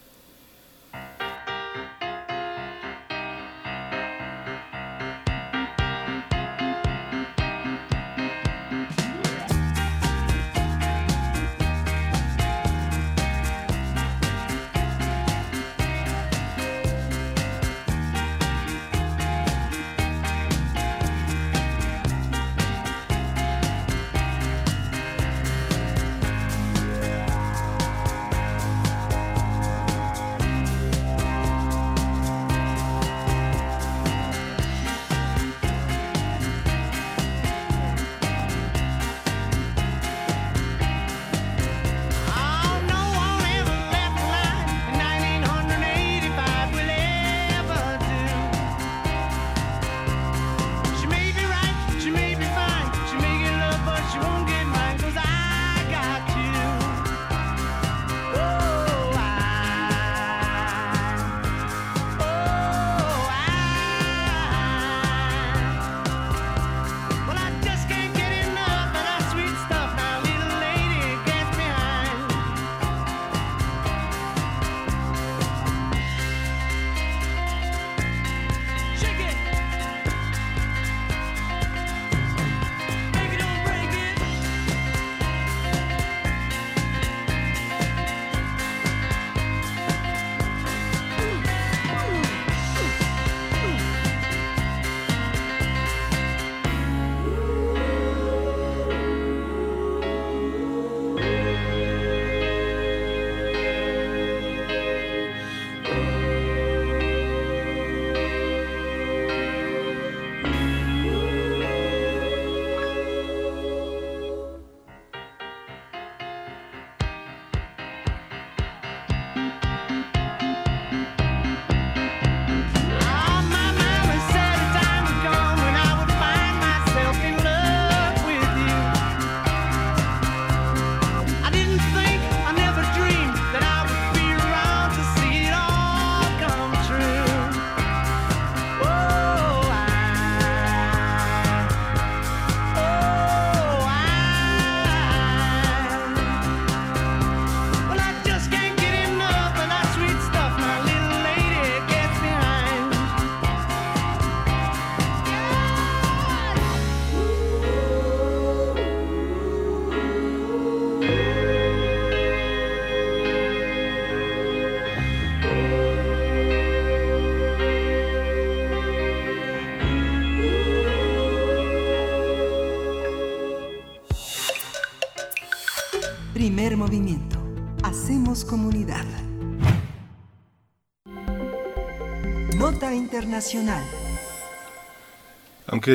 Aunque 185.65 185.91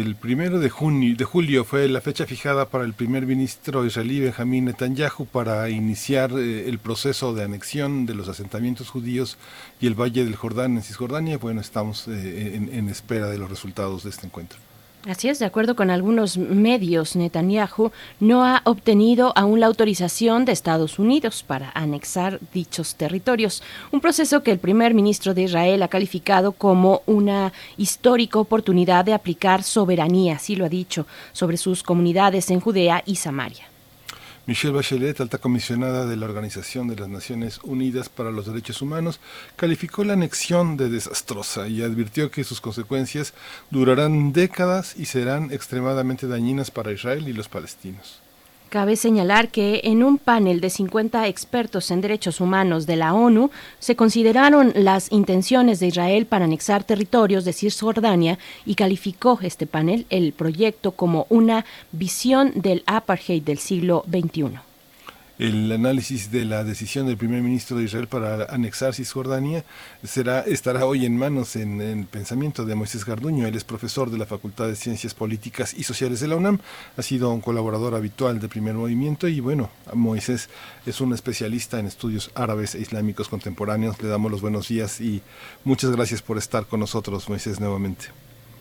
el 0.00 0.16
primero 0.16 0.58
de, 0.58 0.68
junio, 0.68 1.16
de 1.16 1.24
julio 1.24 1.64
fue 1.64 1.88
la 1.88 2.00
fecha 2.00 2.24
fijada 2.26 2.68
para 2.68 2.84
el 2.84 2.92
primer 2.92 3.26
ministro 3.26 3.84
israelí 3.84 4.20
Benjamín 4.20 4.64
Netanyahu 4.66 5.26
para 5.26 5.68
iniciar 5.70 6.32
eh, 6.32 6.68
el 6.68 6.78
proceso 6.78 7.34
de 7.34 7.44
anexión 7.44 8.06
de 8.06 8.14
los 8.14 8.28
asentamientos 8.28 8.90
judíos 8.90 9.38
y 9.80 9.86
el 9.86 9.94
Valle 9.94 10.24
del 10.24 10.36
Jordán 10.36 10.76
en 10.76 10.82
Cisjordania, 10.82 11.38
bueno, 11.38 11.60
estamos 11.60 12.06
eh, 12.08 12.54
en 12.54 12.88
espera 12.88 13.28
de 13.28 13.38
los 13.38 13.50
resultados 13.50 14.04
de 14.04 14.10
este 14.10 14.26
encuentro. 14.26 14.67
Así 15.06 15.28
es, 15.28 15.38
de 15.38 15.46
acuerdo 15.46 15.76
con 15.76 15.90
algunos 15.90 16.36
medios, 16.36 17.14
Netanyahu 17.14 17.92
no 18.18 18.44
ha 18.44 18.62
obtenido 18.64 19.32
aún 19.36 19.60
la 19.60 19.66
autorización 19.66 20.44
de 20.44 20.50
Estados 20.50 20.98
Unidos 20.98 21.44
para 21.46 21.70
anexar 21.74 22.40
dichos 22.52 22.96
territorios, 22.96 23.62
un 23.92 24.00
proceso 24.00 24.42
que 24.42 24.50
el 24.50 24.58
primer 24.58 24.94
ministro 24.94 25.34
de 25.34 25.42
Israel 25.42 25.84
ha 25.84 25.88
calificado 25.88 26.50
como 26.50 27.02
una 27.06 27.52
histórica 27.76 28.40
oportunidad 28.40 29.04
de 29.04 29.14
aplicar 29.14 29.62
soberanía, 29.62 30.34
así 30.34 30.56
lo 30.56 30.64
ha 30.64 30.68
dicho, 30.68 31.06
sobre 31.32 31.58
sus 31.58 31.84
comunidades 31.84 32.50
en 32.50 32.58
Judea 32.58 33.04
y 33.06 33.14
Samaria. 33.14 33.67
Michelle 34.48 34.72
Bachelet, 34.72 35.20
alta 35.20 35.36
comisionada 35.36 36.06
de 36.06 36.16
la 36.16 36.24
Organización 36.24 36.88
de 36.88 36.96
las 36.96 37.10
Naciones 37.10 37.60
Unidas 37.64 38.08
para 38.08 38.30
los 38.30 38.46
Derechos 38.46 38.80
Humanos, 38.80 39.20
calificó 39.56 40.04
la 40.04 40.14
anexión 40.14 40.78
de 40.78 40.88
desastrosa 40.88 41.68
y 41.68 41.82
advirtió 41.82 42.30
que 42.30 42.44
sus 42.44 42.62
consecuencias 42.62 43.34
durarán 43.68 44.32
décadas 44.32 44.96
y 44.96 45.04
serán 45.04 45.52
extremadamente 45.52 46.26
dañinas 46.28 46.70
para 46.70 46.92
Israel 46.92 47.28
y 47.28 47.34
los 47.34 47.50
palestinos. 47.50 48.22
Cabe 48.68 48.96
señalar 48.96 49.48
que 49.48 49.80
en 49.84 50.02
un 50.02 50.18
panel 50.18 50.60
de 50.60 50.68
50 50.68 51.26
expertos 51.26 51.90
en 51.90 52.02
derechos 52.02 52.38
humanos 52.38 52.84
de 52.84 52.96
la 52.96 53.14
ONU 53.14 53.50
se 53.78 53.96
consideraron 53.96 54.72
las 54.74 55.10
intenciones 55.10 55.80
de 55.80 55.86
Israel 55.86 56.26
para 56.26 56.44
anexar 56.44 56.84
territorios 56.84 57.46
de 57.46 57.54
Cisjordania 57.54 58.38
y 58.66 58.74
calificó 58.74 59.38
este 59.40 59.66
panel 59.66 60.04
el 60.10 60.34
proyecto 60.34 60.92
como 60.92 61.26
una 61.30 61.64
visión 61.92 62.52
del 62.56 62.82
apartheid 62.86 63.42
del 63.42 63.58
siglo 63.58 64.04
XXI. 64.06 64.67
El 65.38 65.70
análisis 65.70 66.32
de 66.32 66.44
la 66.44 66.64
decisión 66.64 67.06
del 67.06 67.16
primer 67.16 67.42
ministro 67.42 67.76
de 67.76 67.84
Israel 67.84 68.08
para 68.08 68.46
anexar 68.46 68.92
Cisjordania 68.92 69.64
será, 70.02 70.40
estará 70.40 70.84
hoy 70.84 71.06
en 71.06 71.16
manos 71.16 71.54
en, 71.54 71.80
el 71.80 72.06
pensamiento 72.06 72.64
de 72.64 72.74
Moisés 72.74 73.04
Garduño. 73.04 73.46
Él 73.46 73.54
es 73.54 73.62
profesor 73.62 74.10
de 74.10 74.18
la 74.18 74.26
Facultad 74.26 74.66
de 74.66 74.74
Ciencias 74.74 75.14
Políticas 75.14 75.74
y 75.74 75.84
Sociales 75.84 76.18
de 76.18 76.26
la 76.26 76.34
UNAM. 76.34 76.58
Ha 76.96 77.02
sido 77.02 77.30
un 77.30 77.40
colaborador 77.40 77.94
habitual 77.94 78.40
del 78.40 78.48
primer 78.48 78.74
movimiento 78.74 79.28
y 79.28 79.38
bueno, 79.38 79.70
Moisés 79.94 80.48
es 80.86 81.00
un 81.00 81.12
especialista 81.12 81.78
en 81.78 81.86
estudios 81.86 82.32
árabes 82.34 82.74
e 82.74 82.80
islámicos 82.80 83.28
contemporáneos. 83.28 84.02
Le 84.02 84.08
damos 84.08 84.32
los 84.32 84.40
buenos 84.40 84.66
días 84.66 85.00
y 85.00 85.22
muchas 85.62 85.92
gracias 85.92 86.20
por 86.20 86.36
estar 86.36 86.66
con 86.66 86.80
nosotros, 86.80 87.28
Moisés, 87.28 87.60
nuevamente. 87.60 88.06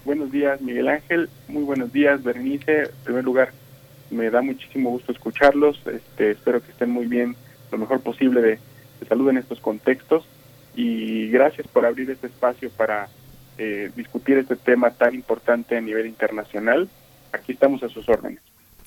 Buenos 0.06 0.32
días, 0.32 0.62
Miguel 0.62 0.90
Ángel. 0.90 1.28
Muy 1.48 1.64
buenos 1.64 1.92
días, 1.92 2.24
Berenice. 2.24 2.84
En 2.84 2.90
primer 3.04 3.24
lugar, 3.24 3.52
me 4.10 4.30
da 4.30 4.42
muchísimo 4.42 4.90
gusto 4.92 5.12
escucharlos. 5.12 5.80
Este, 5.88 6.32
espero 6.32 6.62
que 6.62 6.72
estén 6.72 6.90
muy 6.90 7.08
bien, 7.08 7.36
lo 7.72 7.78
mejor 7.78 8.02
posible 8.02 8.42
de, 8.42 8.60
de 9.00 9.08
salud 9.08 9.30
en 9.30 9.38
estos 9.38 9.60
contextos. 9.60 10.26
Y 10.76 11.30
gracias 11.30 11.68
por 11.68 11.86
abrir 11.86 12.10
este 12.12 12.28
espacio 12.28 12.70
para 12.70 13.10
eh, 13.58 13.92
discutir 13.96 14.38
este 14.38 14.56
tema 14.56 14.92
tan 14.92 15.16
importante 15.16 15.76
a 15.76 15.82
nivel 15.82 16.06
internacional. 16.06 16.88
Aquí 17.32 17.54
estamos 17.54 17.82
a 17.82 17.90
sus 17.90 18.08
órdenes. 18.08 18.40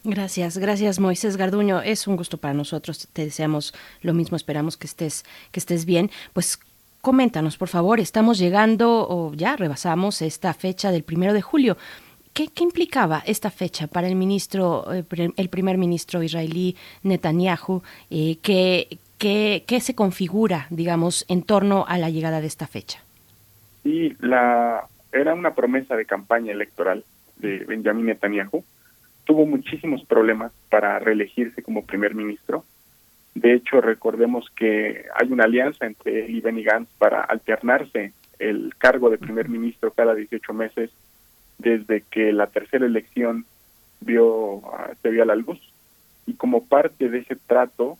Gracias, 0.05 0.57
gracias 0.59 1.01
Moisés 1.01 1.37
Garduño. 1.37 1.83
Es 1.83 2.07
un 2.07 2.17
gusto 2.17 2.39
para 2.39 2.55
nosotros. 2.55 3.09
Te 3.13 3.25
deseamos 3.25 3.75
lo 4.01 4.15
mismo. 4.15 4.37
Esperamos 4.37 4.77
que 4.77 4.87
estés, 4.87 5.25
que 5.51 5.59
estés 5.59 5.85
bien. 5.85 6.11
Pues 6.33 6.61
coméntanos, 7.01 7.57
por 7.57 7.69
favor. 7.69 7.99
Estamos 7.99 8.39
llegando 8.39 9.09
o 9.09 9.35
ya 9.35 9.57
rebasamos 9.57 10.23
esta 10.23 10.55
fecha 10.55 10.93
del 10.93 11.03
primero 11.03 11.33
de 11.33 11.43
julio. 11.43 11.77
¿Qué, 12.32 12.48
¿Qué, 12.48 12.65
implicaba 12.65 13.23
esta 13.27 13.51
fecha 13.51 13.86
para 13.86 14.07
el 14.07 14.15
ministro, 14.15 14.85
eh, 14.93 15.05
el 15.36 15.48
primer 15.48 15.78
ministro 15.78 16.23
israelí 16.23 16.77
Netanyahu? 17.02 17.82
Eh, 18.11 18.36
¿qué, 18.43 18.98
qué, 19.19 19.65
qué, 19.66 19.81
se 19.81 19.94
configura, 19.94 20.66
digamos, 20.70 21.27
en 21.28 21.43
torno 21.43 21.85
a 21.89 21.98
la 21.98 22.09
llegada 22.09 22.40
de 22.40 22.47
esta 22.47 22.66
fecha? 22.66 23.01
Sí, 23.82 24.16
la, 24.20 24.86
era 25.12 25.35
una 25.35 25.55
promesa 25.55 25.97
de 25.97 26.07
campaña 26.07 26.52
electoral 26.52 27.05
de 27.36 27.59
Benjamin 27.65 28.07
Netanyahu. 28.07 28.65
Tuvo 29.24 29.47
muchísimos 29.47 30.05
problemas 30.05 30.52
para 30.69 30.98
reelegirse 30.98 31.62
como 31.62 31.85
primer 31.85 32.15
ministro. 32.15 32.65
De 33.35 33.55
hecho, 33.55 33.81
recordemos 33.81 34.51
que 34.57 35.07
hay 35.15 35.32
una 35.32 35.44
alianza 35.44 35.86
entre 35.86 36.27
él 36.27 36.36
y 36.36 36.40
Benny 36.40 36.62
Gantz 36.62 36.90
para 36.98 37.23
alternarse 37.23 38.12
el 38.39 38.74
cargo 38.78 39.11
de 39.11 39.19
primer 39.19 39.48
ministro 39.48 39.93
cada 39.93 40.15
18 40.15 40.52
meses 40.52 40.90
desde 41.61 42.03
que 42.11 42.32
la 42.32 42.47
tercera 42.47 42.87
elección 42.87 43.45
vio 44.01 44.62
se 45.03 45.11
vio 45.11 45.23
a 45.23 45.27
la 45.27 45.35
luz. 45.35 45.61
Y 46.27 46.35
como 46.35 46.65
parte 46.65 47.09
de 47.09 47.19
ese 47.19 47.37
trato 47.37 47.99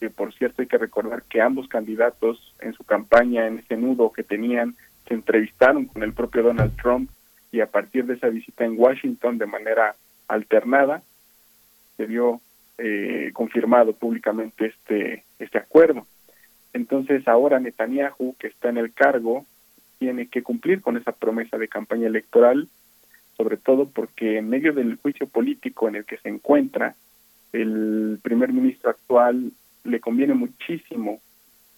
que 0.00 0.10
por 0.10 0.32
cierto 0.34 0.62
hay 0.62 0.68
que 0.68 0.78
recordar 0.78 1.22
que 1.22 1.40
ambos 1.40 1.68
candidatos 1.68 2.54
en 2.60 2.74
su 2.74 2.84
campaña 2.84 3.46
en 3.46 3.58
ese 3.58 3.76
nudo 3.76 4.12
que 4.12 4.22
tenían 4.22 4.76
se 5.08 5.14
entrevistaron 5.14 5.86
con 5.86 6.02
el 6.02 6.12
propio 6.12 6.42
Donald 6.42 6.76
Trump 6.80 7.10
y 7.52 7.60
a 7.60 7.66
partir 7.66 8.04
de 8.04 8.14
esa 8.14 8.28
visita 8.28 8.64
en 8.64 8.78
Washington 8.78 9.38
de 9.38 9.46
manera 9.46 9.94
alternada 10.28 11.02
se 11.96 12.06
vio 12.06 12.40
eh, 12.78 13.30
confirmado 13.32 13.94
públicamente 13.94 14.66
este 14.66 15.24
este 15.38 15.58
acuerdo. 15.58 16.06
Entonces 16.72 17.26
ahora 17.26 17.58
Netanyahu 17.58 18.36
que 18.38 18.48
está 18.48 18.68
en 18.68 18.78
el 18.78 18.92
cargo 18.92 19.46
tiene 19.98 20.26
que 20.26 20.42
cumplir 20.42 20.82
con 20.82 20.98
esa 20.98 21.12
promesa 21.12 21.56
de 21.56 21.68
campaña 21.68 22.06
electoral 22.06 22.68
sobre 23.36 23.56
todo 23.56 23.88
porque 23.88 24.38
en 24.38 24.48
medio 24.48 24.72
del 24.72 24.96
juicio 24.96 25.26
político 25.26 25.88
en 25.88 25.96
el 25.96 26.04
que 26.04 26.18
se 26.18 26.28
encuentra, 26.28 26.94
el 27.52 28.18
primer 28.22 28.52
ministro 28.52 28.90
actual 28.90 29.52
le 29.84 30.00
conviene 30.00 30.34
muchísimo 30.34 31.20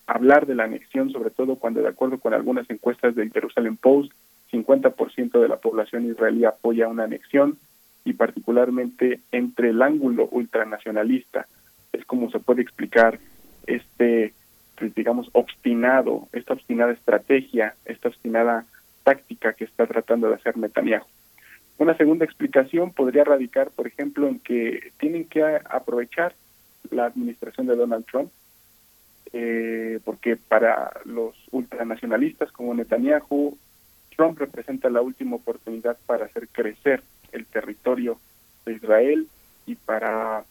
hablar 0.06 0.46
de 0.46 0.54
la 0.54 0.64
anexión, 0.64 1.10
sobre 1.10 1.30
todo 1.30 1.56
cuando, 1.56 1.82
de 1.82 1.88
acuerdo 1.88 2.18
con 2.18 2.32
algunas 2.32 2.68
encuestas 2.70 3.14
del 3.14 3.30
Jerusalem 3.30 3.76
Post, 3.76 4.12
50% 4.50 5.40
de 5.40 5.48
la 5.48 5.58
población 5.58 6.06
israelí 6.06 6.44
apoya 6.44 6.88
una 6.88 7.04
anexión 7.04 7.58
y 8.04 8.14
particularmente 8.14 9.20
entre 9.32 9.70
el 9.70 9.82
ángulo 9.82 10.28
ultranacionalista. 10.30 11.46
Es 11.92 12.04
como 12.06 12.30
se 12.30 12.38
puede 12.38 12.62
explicar 12.62 13.18
este, 13.66 14.32
pues, 14.78 14.94
digamos, 14.94 15.28
obstinado, 15.32 16.28
esta 16.32 16.54
obstinada 16.54 16.92
estrategia, 16.92 17.74
esta 17.84 18.08
obstinada 18.08 18.64
táctica 19.04 19.52
que 19.52 19.64
está 19.64 19.86
tratando 19.86 20.28
de 20.28 20.36
hacer 20.36 20.56
Netanyahu. 20.56 21.04
Una 21.78 21.96
segunda 21.96 22.24
explicación 22.24 22.92
podría 22.92 23.22
radicar, 23.22 23.70
por 23.70 23.86
ejemplo, 23.86 24.26
en 24.26 24.40
que 24.40 24.92
tienen 24.98 25.24
que 25.26 25.42
aprovechar 25.42 26.34
la 26.90 27.06
administración 27.06 27.68
de 27.68 27.76
Donald 27.76 28.04
Trump, 28.04 28.30
eh, 29.32 30.00
porque 30.04 30.36
para 30.36 30.90
los 31.04 31.36
ultranacionalistas 31.52 32.50
como 32.50 32.74
Netanyahu, 32.74 33.56
Trump 34.16 34.38
representa 34.38 34.90
la 34.90 35.02
última 35.02 35.36
oportunidad 35.36 35.96
para 36.06 36.24
hacer 36.24 36.48
crecer 36.48 37.02
el 37.30 37.46
territorio 37.46 38.18
de 38.66 38.72
Israel 38.72 39.28
y 39.66 39.76
para 39.76 40.44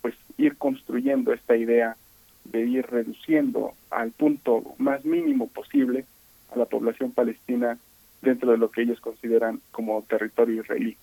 pues 0.00 0.16
ir 0.36 0.56
construyendo 0.56 1.32
esta 1.32 1.56
idea 1.56 1.96
de 2.44 2.62
ir 2.62 2.86
reduciendo 2.86 3.74
al 3.90 4.10
punto 4.10 4.74
más 4.78 5.04
mínimo 5.04 5.46
posible 5.46 6.06
a 6.52 6.58
la 6.58 6.64
población 6.64 7.12
palestina 7.12 7.78
dentro 8.22 8.52
de 8.52 8.58
lo 8.58 8.70
que 8.70 8.82
ellos 8.82 9.00
consideran 9.00 9.60
como 9.72 10.02
territorio 10.02 10.62
israelí. 10.62 10.96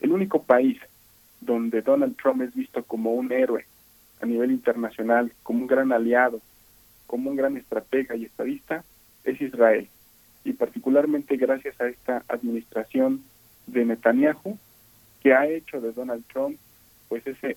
El 0.00 0.12
único 0.12 0.42
país 0.42 0.78
donde 1.40 1.82
Donald 1.82 2.16
Trump 2.16 2.42
es 2.42 2.54
visto 2.54 2.82
como 2.84 3.12
un 3.12 3.32
héroe 3.32 3.66
a 4.20 4.26
nivel 4.26 4.52
internacional, 4.52 5.32
como 5.42 5.60
un 5.60 5.66
gran 5.66 5.92
aliado, 5.92 6.40
como 7.06 7.30
un 7.30 7.36
gran 7.36 7.56
estratega 7.56 8.14
y 8.14 8.24
estadista, 8.24 8.84
es 9.24 9.40
Israel. 9.40 9.88
Y 10.44 10.52
particularmente 10.52 11.36
gracias 11.36 11.80
a 11.80 11.88
esta 11.88 12.24
administración 12.28 13.22
de 13.66 13.84
Netanyahu, 13.84 14.58
que 15.20 15.34
ha 15.34 15.46
hecho 15.46 15.80
de 15.80 15.92
Donald 15.92 16.24
Trump 16.32 16.58
pues 17.08 17.26
ese 17.26 17.56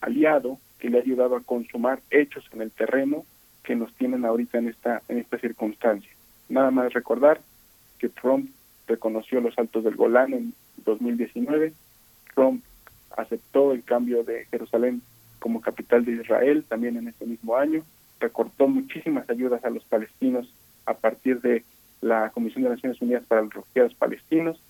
aliado 0.00 0.58
que 0.78 0.90
le 0.90 0.98
ha 0.98 1.02
ayudado 1.02 1.36
a 1.36 1.42
consumar 1.42 2.00
hechos 2.10 2.44
en 2.52 2.62
el 2.62 2.70
terreno 2.70 3.24
que 3.62 3.76
nos 3.76 3.92
tienen 3.94 4.24
ahorita 4.24 4.58
en 4.58 4.68
esta 4.68 5.02
en 5.08 5.18
esta 5.18 5.38
circunstancia. 5.38 6.10
Nada 6.48 6.70
más 6.70 6.92
recordar 6.92 7.40
que 7.98 8.08
Trump 8.08 8.50
reconoció 8.86 9.40
los 9.40 9.58
altos 9.58 9.84
del 9.84 9.96
Golán 9.96 10.32
en 10.32 10.54
2019. 10.84 11.72
Trump 12.34 12.64
aceptó 13.16 13.72
el 13.72 13.84
cambio 13.84 14.24
de 14.24 14.46
Jerusalén 14.46 15.02
como 15.38 15.60
capital 15.60 16.04
de 16.04 16.12
Israel 16.12 16.64
también 16.68 16.96
en 16.96 17.08
ese 17.08 17.26
mismo 17.26 17.56
año. 17.56 17.82
Recortó 18.20 18.66
muchísimas 18.66 19.28
ayudas 19.30 19.64
a 19.64 19.70
los 19.70 19.84
palestinos 19.84 20.52
a 20.86 20.94
partir 20.94 21.40
de 21.40 21.64
la 22.00 22.30
Comisión 22.30 22.64
de 22.64 22.70
Naciones 22.70 23.00
Unidas 23.00 23.24
para 23.26 23.42
los 23.42 23.52
Refugiados 23.52 23.94
Palestinos. 23.94 24.60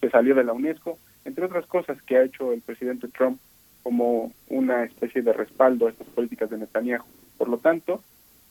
Se 0.00 0.10
salió 0.10 0.34
de 0.34 0.44
la 0.44 0.52
UNESCO, 0.52 0.98
entre 1.24 1.44
otras 1.44 1.66
cosas 1.66 2.00
que 2.02 2.16
ha 2.16 2.24
hecho 2.24 2.52
el 2.52 2.60
presidente 2.60 3.08
Trump 3.08 3.38
como 3.82 4.32
una 4.48 4.84
especie 4.84 5.22
de 5.22 5.32
respaldo 5.32 5.86
a 5.86 5.90
estas 5.90 6.08
políticas 6.08 6.50
de 6.50 6.58
Netanyahu. 6.58 7.04
Por 7.36 7.48
lo 7.48 7.58
tanto, 7.58 8.02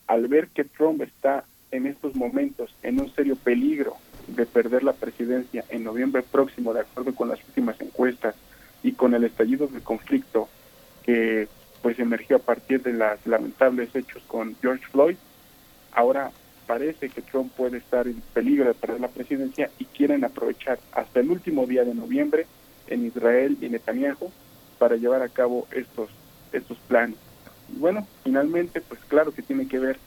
al 0.08 0.28
ver 0.28 0.48
que 0.48 0.64
Trump 0.64 1.02
está 1.02 1.44
en 1.72 1.86
estos 1.86 2.16
momentos 2.16 2.74
en 2.82 3.00
un 3.00 3.14
serio 3.14 3.36
peligro 3.36 3.98
de 4.28 4.46
perder 4.46 4.84
la 4.84 4.94
presidencia 4.94 5.64
en 5.70 5.84
noviembre 5.84 6.22
próximo, 6.22 6.74
de 6.74 6.82
acuerdo 6.82 7.16
con 7.16 7.30
las 7.30 7.44
últimas 7.48 7.80
encuestas 7.82 8.36
y 8.84 8.94
con 8.94 9.14
el 9.14 9.24
estallido 9.24 9.68
del 9.68 9.82
conflicto 9.82 10.50
que 11.04 11.48
pues 11.82 12.00
emergió 12.00 12.38
a 12.38 12.40
partir 12.40 12.84
de 12.84 12.94
los 12.94 13.26
lamentables 13.26 13.96
hechos 13.96 14.22
con 14.28 14.56
George 14.62 14.86
Floyd, 14.92 15.16
ahora 15.94 16.32
parece 16.66 17.10
que 17.10 17.22
Trump 17.22 17.52
puede 17.54 17.78
estar 17.78 18.08
en 18.08 18.22
peligro 18.34 18.66
de 18.66 18.74
perder 18.74 19.00
la 19.00 19.08
presidencia 19.08 19.70
y 19.80 19.86
quieren 19.86 20.26
aprovechar 20.26 20.80
hasta 20.92 21.22
el 21.22 21.32
último 21.32 21.66
día 21.66 21.86
de 21.86 21.96
noviembre 21.96 22.46
en 22.88 23.06
Israel 23.06 23.58
y 23.62 23.70
Netanyahu 23.70 24.32
para 24.78 24.98
llevar 24.98 25.22
a 25.22 25.30
cabo 25.30 25.68
estos 25.72 26.10
estos 26.52 26.78
planes. 26.88 27.18
Y 27.74 27.80
bueno, 27.80 28.08
finalmente, 28.24 28.82
pues 28.82 29.00
claro 29.08 29.32
que 29.34 29.42
tiene 29.42 29.68
que 29.68 29.80
ver 29.80 29.98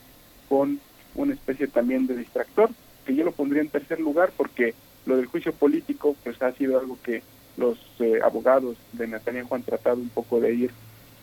con 0.48 0.80
una 1.14 1.34
especie 1.34 1.66
también 1.66 2.06
de 2.06 2.16
distractor, 2.16 2.70
que 3.04 3.14
yo 3.14 3.24
lo 3.24 3.32
pondría 3.32 3.62
en 3.62 3.68
tercer 3.68 4.00
lugar 4.00 4.32
porque 4.36 4.74
lo 5.06 5.16
del 5.16 5.26
juicio 5.26 5.52
político 5.52 6.16
pues 6.22 6.40
ha 6.42 6.52
sido 6.52 6.78
algo 6.78 6.98
que 7.02 7.22
los 7.56 7.78
eh, 7.98 8.20
abogados 8.22 8.76
de 8.92 9.06
Netanyahu 9.06 9.54
han 9.54 9.62
tratado 9.62 9.96
un 9.96 10.08
poco 10.08 10.40
de 10.40 10.54
ir 10.54 10.70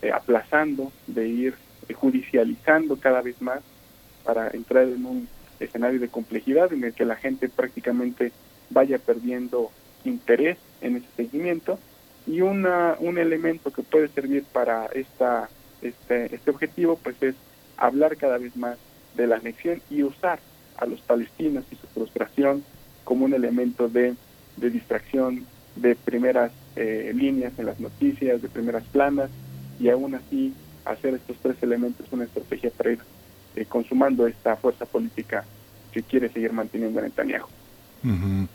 eh, 0.01 0.11
aplazando, 0.11 0.91
de 1.07 1.27
ir 1.27 1.55
eh, 1.87 1.93
judicializando 1.93 2.97
cada 2.97 3.21
vez 3.21 3.41
más 3.41 3.61
para 4.23 4.49
entrar 4.49 4.83
en 4.83 5.05
un 5.05 5.29
escenario 5.59 5.99
de 5.99 6.09
complejidad 6.09 6.71
en 6.73 6.83
el 6.83 6.93
que 6.93 7.05
la 7.05 7.15
gente 7.15 7.49
prácticamente 7.49 8.31
vaya 8.69 8.99
perdiendo 8.99 9.71
interés 10.03 10.57
en 10.81 10.97
ese 10.97 11.07
seguimiento. 11.15 11.79
Y 12.27 12.41
una, 12.41 12.95
un 12.99 13.17
elemento 13.17 13.71
que 13.71 13.83
puede 13.83 14.09
servir 14.09 14.43
para 14.51 14.87
esta, 14.87 15.49
este, 15.81 16.35
este 16.35 16.51
objetivo 16.51 16.99
pues 17.01 17.15
es 17.23 17.35
hablar 17.77 18.17
cada 18.17 18.37
vez 18.37 18.55
más 18.57 18.77
de 19.15 19.27
la 19.27 19.37
anexión 19.37 19.81
y 19.89 20.03
usar 20.03 20.39
a 20.77 20.85
los 20.85 21.01
palestinos 21.01 21.65
y 21.71 21.75
su 21.75 21.87
frustración 21.87 22.63
como 23.03 23.25
un 23.25 23.33
elemento 23.33 23.87
de, 23.89 24.15
distracción 24.57 25.45
de 25.75 25.95
primeras 25.95 26.51
eh, 26.75 27.11
líneas 27.15 27.53
en 27.57 27.67
las 27.67 27.79
noticias, 27.79 28.41
de 28.41 28.49
primeras 28.49 28.83
planas, 28.85 29.29
y 29.79 29.89
aún 29.89 30.15
así 30.15 30.53
hacer 30.85 31.13
estos 31.13 31.37
tres 31.41 31.55
elementos 31.61 32.07
una 32.11 32.25
estrategia 32.25 32.71
para 32.71 32.91
ir 32.91 32.99
eh, 33.55 33.65
consumando 33.65 34.27
esta 34.27 34.55
fuerza 34.55 34.85
política 34.85 35.45
que 35.91 36.03
quiere 36.03 36.29
seguir 36.29 36.53
manteniendo 36.53 37.01
Netanyahu. 37.01 37.47
Ujú. 38.03 38.47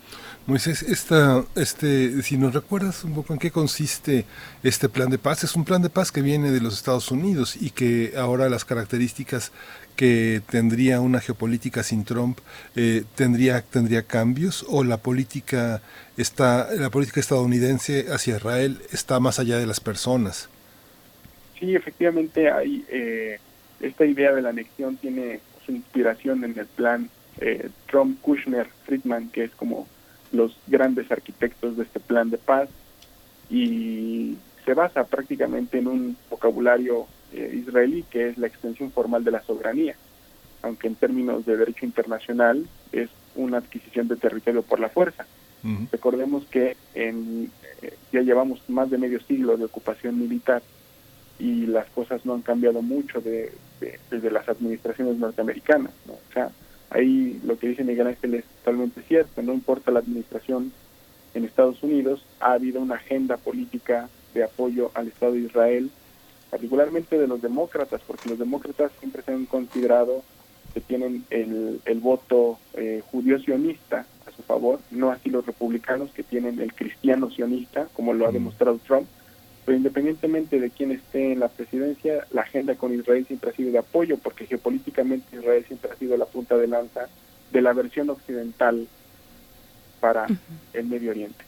Moisés, 0.45 0.83
esta, 0.83 1.45
este, 1.55 2.21
si 2.21 2.37
nos 2.37 2.53
recuerdas 2.53 3.05
un 3.05 3.13
poco 3.13 3.31
en 3.31 3.39
qué 3.39 3.49
consiste 3.49 4.25
este 4.61 4.89
plan 4.89 5.09
de 5.09 5.17
paz, 5.17 5.43
es 5.45 5.55
un 5.55 5.63
plan 5.63 5.81
de 5.81 5.89
paz 5.89 6.11
que 6.11 6.21
viene 6.21 6.51
de 6.51 6.59
los 6.59 6.73
Estados 6.73 7.11
Unidos 7.11 7.55
y 7.59 7.69
que 7.69 8.13
ahora 8.17 8.49
las 8.49 8.65
características 8.65 9.53
que 9.95 10.41
tendría 10.49 10.99
una 10.99 11.21
geopolítica 11.21 11.83
sin 11.83 12.03
Trump 12.03 12.39
eh, 12.75 13.03
tendría 13.15 13.61
tendría 13.61 14.03
cambios 14.03 14.65
o 14.67 14.83
la 14.83 14.97
política 14.97 15.81
está 16.17 16.73
la 16.73 16.89
política 16.89 17.19
estadounidense 17.19 18.07
hacia 18.11 18.37
Israel 18.37 18.79
está 18.91 19.19
más 19.19 19.39
allá 19.39 19.59
de 19.59 19.67
las 19.67 19.79
personas. 19.79 20.49
Sí, 21.59 21.75
efectivamente 21.75 22.51
hay 22.51 22.83
eh, 22.89 23.39
esta 23.79 24.05
idea 24.05 24.33
de 24.33 24.41
la 24.41 24.49
anexión 24.49 24.97
tiene 24.97 25.39
su 25.65 25.71
inspiración 25.71 26.43
en 26.43 26.57
el 26.57 26.65
plan 26.65 27.09
eh, 27.39 27.69
Trump, 27.87 28.19
Kushner, 28.21 28.67
Friedman, 28.85 29.29
que 29.29 29.43
es 29.45 29.51
como 29.51 29.87
los 30.31 30.57
grandes 30.67 31.11
arquitectos 31.11 31.77
de 31.77 31.83
este 31.83 31.99
plan 31.99 32.29
de 32.29 32.37
paz 32.37 32.69
y 33.49 34.37
se 34.65 34.73
basa 34.73 35.03
prácticamente 35.03 35.77
en 35.77 35.87
un 35.87 36.17
vocabulario 36.29 37.05
eh, 37.33 37.51
israelí 37.65 38.03
que 38.09 38.29
es 38.29 38.37
la 38.37 38.47
extensión 38.47 38.91
formal 38.91 39.23
de 39.23 39.31
la 39.31 39.41
soberanía, 39.43 39.95
aunque 40.61 40.87
en 40.87 40.95
términos 40.95 41.45
de 41.45 41.57
derecho 41.57 41.85
internacional 41.85 42.65
es 42.91 43.09
una 43.35 43.57
adquisición 43.57 44.07
de 44.07 44.15
territorio 44.15 44.61
por 44.61 44.79
la 44.79 44.89
fuerza. 44.89 45.25
Recordemos 45.91 46.45
que 46.45 46.75
en, 46.93 47.49
eh, 47.81 47.93
ya 48.11 48.21
llevamos 48.21 48.61
más 48.69 48.89
de 48.89 48.97
medio 48.97 49.19
siglo 49.21 49.55
de 49.57 49.65
ocupación 49.65 50.19
militar 50.19 50.61
y 51.39 51.65
las 51.65 51.87
cosas 51.87 52.25
no 52.25 52.33
han 52.33 52.41
cambiado 52.41 52.81
mucho 52.81 53.19
de, 53.21 53.51
de- 53.79 53.99
desde 54.11 54.29
las 54.31 54.47
administraciones 54.49 55.17
norteamericanas. 55.17 55.91
¿no? 56.05 56.13
O 56.13 56.33
sea, 56.33 56.49
ahí 56.93 57.39
lo 57.43 57.57
que 57.57 57.69
dice 57.69 57.83
Miguel 57.83 58.07
Ángel 58.07 58.35
es 58.35 58.45
totalmente 58.63 59.01
cierto, 59.01 59.41
no 59.41 59.53
importa 59.53 59.91
la 59.91 59.99
administración 59.99 60.71
en 61.33 61.45
Estados 61.45 61.81
Unidos, 61.83 62.25
ha 62.39 62.53
habido 62.53 62.79
una 62.79 62.95
agenda 62.95 63.37
política 63.37 64.09
de 64.33 64.43
apoyo 64.43 64.91
al 64.93 65.07
Estado 65.07 65.33
de 65.33 65.39
Israel, 65.39 65.91
particularmente 66.51 67.17
de 67.17 67.27
los 67.27 67.41
demócratas, 67.41 68.01
porque 68.05 68.29
los 68.29 68.39
demócratas 68.39 68.91
siempre 68.99 69.23
se 69.23 69.31
han 69.31 69.45
considerado 69.45 70.23
que 70.73 70.81
tienen 70.81 71.25
el, 71.29 71.81
el 71.85 71.99
voto 71.99 72.59
eh, 72.75 73.01
judío 73.11 73.39
sionista 73.39 74.05
a 74.27 74.31
su 74.31 74.43
favor, 74.43 74.79
no 74.91 75.11
así 75.11 75.29
los 75.29 75.45
republicanos 75.45 76.11
que 76.11 76.23
tienen 76.23 76.59
el 76.59 76.73
cristiano 76.73 77.29
sionista, 77.29 77.87
como 77.93 78.13
lo 78.13 78.27
ha 78.27 78.31
demostrado 78.31 78.79
Trump, 78.85 79.07
pero 79.65 79.77
independientemente 79.77 80.59
de 80.59 80.69
quién 80.69 80.91
esté 80.91 81.31
en 81.31 81.39
la 81.39 81.47
presidencia, 81.47 82.25
la 82.31 82.41
agenda 82.41 82.75
con 82.75 82.93
Israel 82.93 83.25
siempre 83.25 83.51
ha 83.51 83.55
sido 83.55 83.71
de 83.71 83.77
apoyo, 83.77 84.17
porque 84.17 84.45
geopolíticamente 84.45 85.37
Israel 85.37 85.63
siempre 85.65 85.91
ha 85.91 85.95
sido 85.95 86.17
la 86.17 86.25
punta 86.25 86.57
de 86.57 86.67
lanza 86.67 87.07
de 87.51 87.61
la 87.61 87.71
versión 87.73 88.09
occidental 88.09 88.87
para 90.01 90.27
el 90.73 90.85
Medio 90.85 91.11
Oriente. 91.11 91.45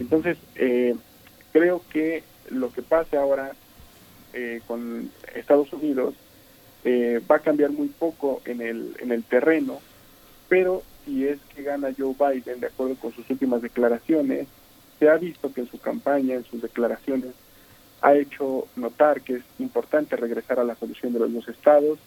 Entonces, 0.00 0.38
eh, 0.56 0.96
creo 1.52 1.82
que 1.90 2.24
lo 2.50 2.72
que 2.72 2.82
pase 2.82 3.16
ahora 3.16 3.52
eh, 4.32 4.60
con 4.66 5.10
Estados 5.34 5.72
Unidos 5.72 6.14
eh, 6.84 7.20
va 7.30 7.36
a 7.36 7.40
cambiar 7.40 7.70
muy 7.70 7.88
poco 7.88 8.42
en 8.44 8.60
el, 8.60 8.96
en 8.98 9.12
el 9.12 9.22
terreno, 9.22 9.80
pero 10.48 10.82
si 11.04 11.26
es 11.26 11.38
que 11.54 11.62
gana 11.62 11.94
Joe 11.96 12.14
Biden, 12.18 12.60
de 12.60 12.66
acuerdo 12.66 12.96
con 12.96 13.12
sus 13.12 13.28
últimas 13.30 13.62
declaraciones, 13.62 14.48
se 14.98 15.08
ha 15.08 15.16
visto 15.16 15.52
que 15.52 15.60
en 15.60 15.68
su 15.68 15.78
campaña, 15.78 16.34
en 16.34 16.44
sus 16.44 16.62
declaraciones, 16.62 17.32
ha 18.02 18.14
hecho 18.14 18.66
notar 18.76 19.22
que 19.22 19.36
es 19.36 19.44
importante 19.58 20.16
regresar 20.16 20.58
a 20.60 20.64
la 20.64 20.74
solución 20.74 21.12
de 21.12 21.20
los 21.20 21.32
dos 21.32 21.48
estados 21.48 21.98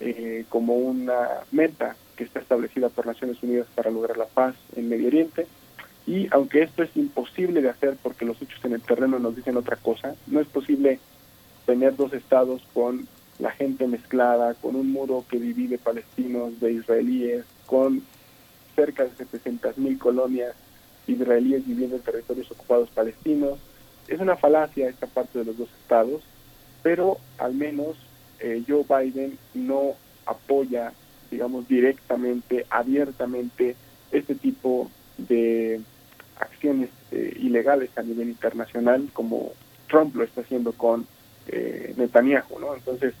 eh, 0.00 0.44
como 0.48 0.74
una 0.74 1.28
meta 1.52 1.96
que 2.16 2.24
está 2.24 2.40
establecida 2.40 2.88
por 2.88 3.06
Naciones 3.06 3.42
Unidas 3.42 3.66
para 3.74 3.90
lograr 3.90 4.16
la 4.16 4.26
paz 4.26 4.54
en 4.74 4.88
Medio 4.88 5.08
Oriente. 5.08 5.46
Y 6.06 6.28
aunque 6.30 6.62
esto 6.62 6.82
es 6.82 6.96
imposible 6.96 7.60
de 7.60 7.68
hacer 7.68 7.96
porque 8.02 8.24
los 8.24 8.40
hechos 8.40 8.64
en 8.64 8.72
el 8.72 8.82
terreno 8.82 9.18
nos 9.18 9.36
dicen 9.36 9.56
otra 9.56 9.76
cosa, 9.76 10.14
no 10.26 10.40
es 10.40 10.46
posible 10.46 10.98
tener 11.66 11.96
dos 11.96 12.12
estados 12.12 12.62
con 12.72 13.06
la 13.38 13.50
gente 13.50 13.86
mezclada, 13.86 14.54
con 14.54 14.76
un 14.76 14.90
muro 14.90 15.24
que 15.28 15.38
divide 15.38 15.78
palestinos 15.78 16.58
de 16.60 16.72
israelíes, 16.72 17.44
con 17.66 18.02
cerca 18.74 19.04
de 19.04 19.10
700 19.16 19.76
mil 19.78 19.98
colonias 19.98 20.54
israelíes 21.06 21.66
viviendo 21.66 21.96
en 21.96 22.02
territorios 22.02 22.50
ocupados 22.50 22.88
palestinos. 22.90 23.58
Es 24.08 24.20
una 24.20 24.36
falacia 24.36 24.88
esta 24.88 25.06
parte 25.06 25.38
de 25.38 25.44
los 25.46 25.58
dos 25.58 25.68
estados, 25.82 26.22
pero 26.82 27.18
al 27.38 27.54
menos 27.54 27.96
eh, 28.40 28.62
Joe 28.66 28.84
Biden 28.88 29.38
no 29.54 29.94
apoya, 30.26 30.92
digamos, 31.30 31.66
directamente, 31.68 32.66
abiertamente, 32.70 33.76
este 34.12 34.34
tipo 34.34 34.90
de 35.18 35.80
acciones 36.38 36.90
eh, 37.10 37.36
ilegales 37.40 37.90
a 37.96 38.02
nivel 38.02 38.28
internacional 38.28 39.08
como 39.12 39.52
Trump 39.88 40.14
lo 40.16 40.24
está 40.24 40.42
haciendo 40.42 40.72
con 40.72 41.06
eh, 41.48 41.94
Netanyahu, 41.96 42.58
¿no? 42.58 42.74
Entonces, 42.74 43.14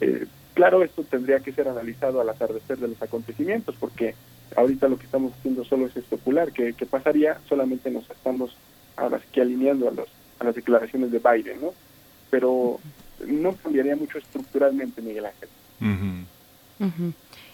eh, 0.00 0.26
claro, 0.54 0.82
esto 0.82 1.02
tendría 1.02 1.40
que 1.40 1.52
ser 1.52 1.68
analizado 1.68 2.20
al 2.20 2.28
atardecer 2.28 2.78
de 2.78 2.88
los 2.88 3.02
acontecimientos, 3.02 3.74
porque 3.78 4.14
ahorita 4.56 4.88
lo 4.88 4.98
que 4.98 5.06
estamos 5.06 5.32
haciendo 5.32 5.64
solo 5.64 5.86
es 5.86 5.96
especular, 5.96 6.52
que, 6.52 6.74
que 6.74 6.86
pasaría, 6.86 7.38
solamente 7.48 7.90
nos 7.90 8.08
estamos 8.10 8.56
ahora 8.96 9.18
sí 9.18 9.24
que 9.32 9.40
alineando 9.40 9.88
a, 9.88 9.92
los, 9.92 10.08
a 10.42 10.46
las 10.46 10.54
declaraciones 10.54 11.10
de 11.10 11.18
Biden, 11.18 11.60
¿no? 11.60 11.72
Pero 12.30 12.78
no 13.26 13.54
cambiaría 13.56 13.96
mucho 13.96 14.18
estructuralmente, 14.18 15.00
Miguel 15.02 15.26
Ángel. 15.26 15.48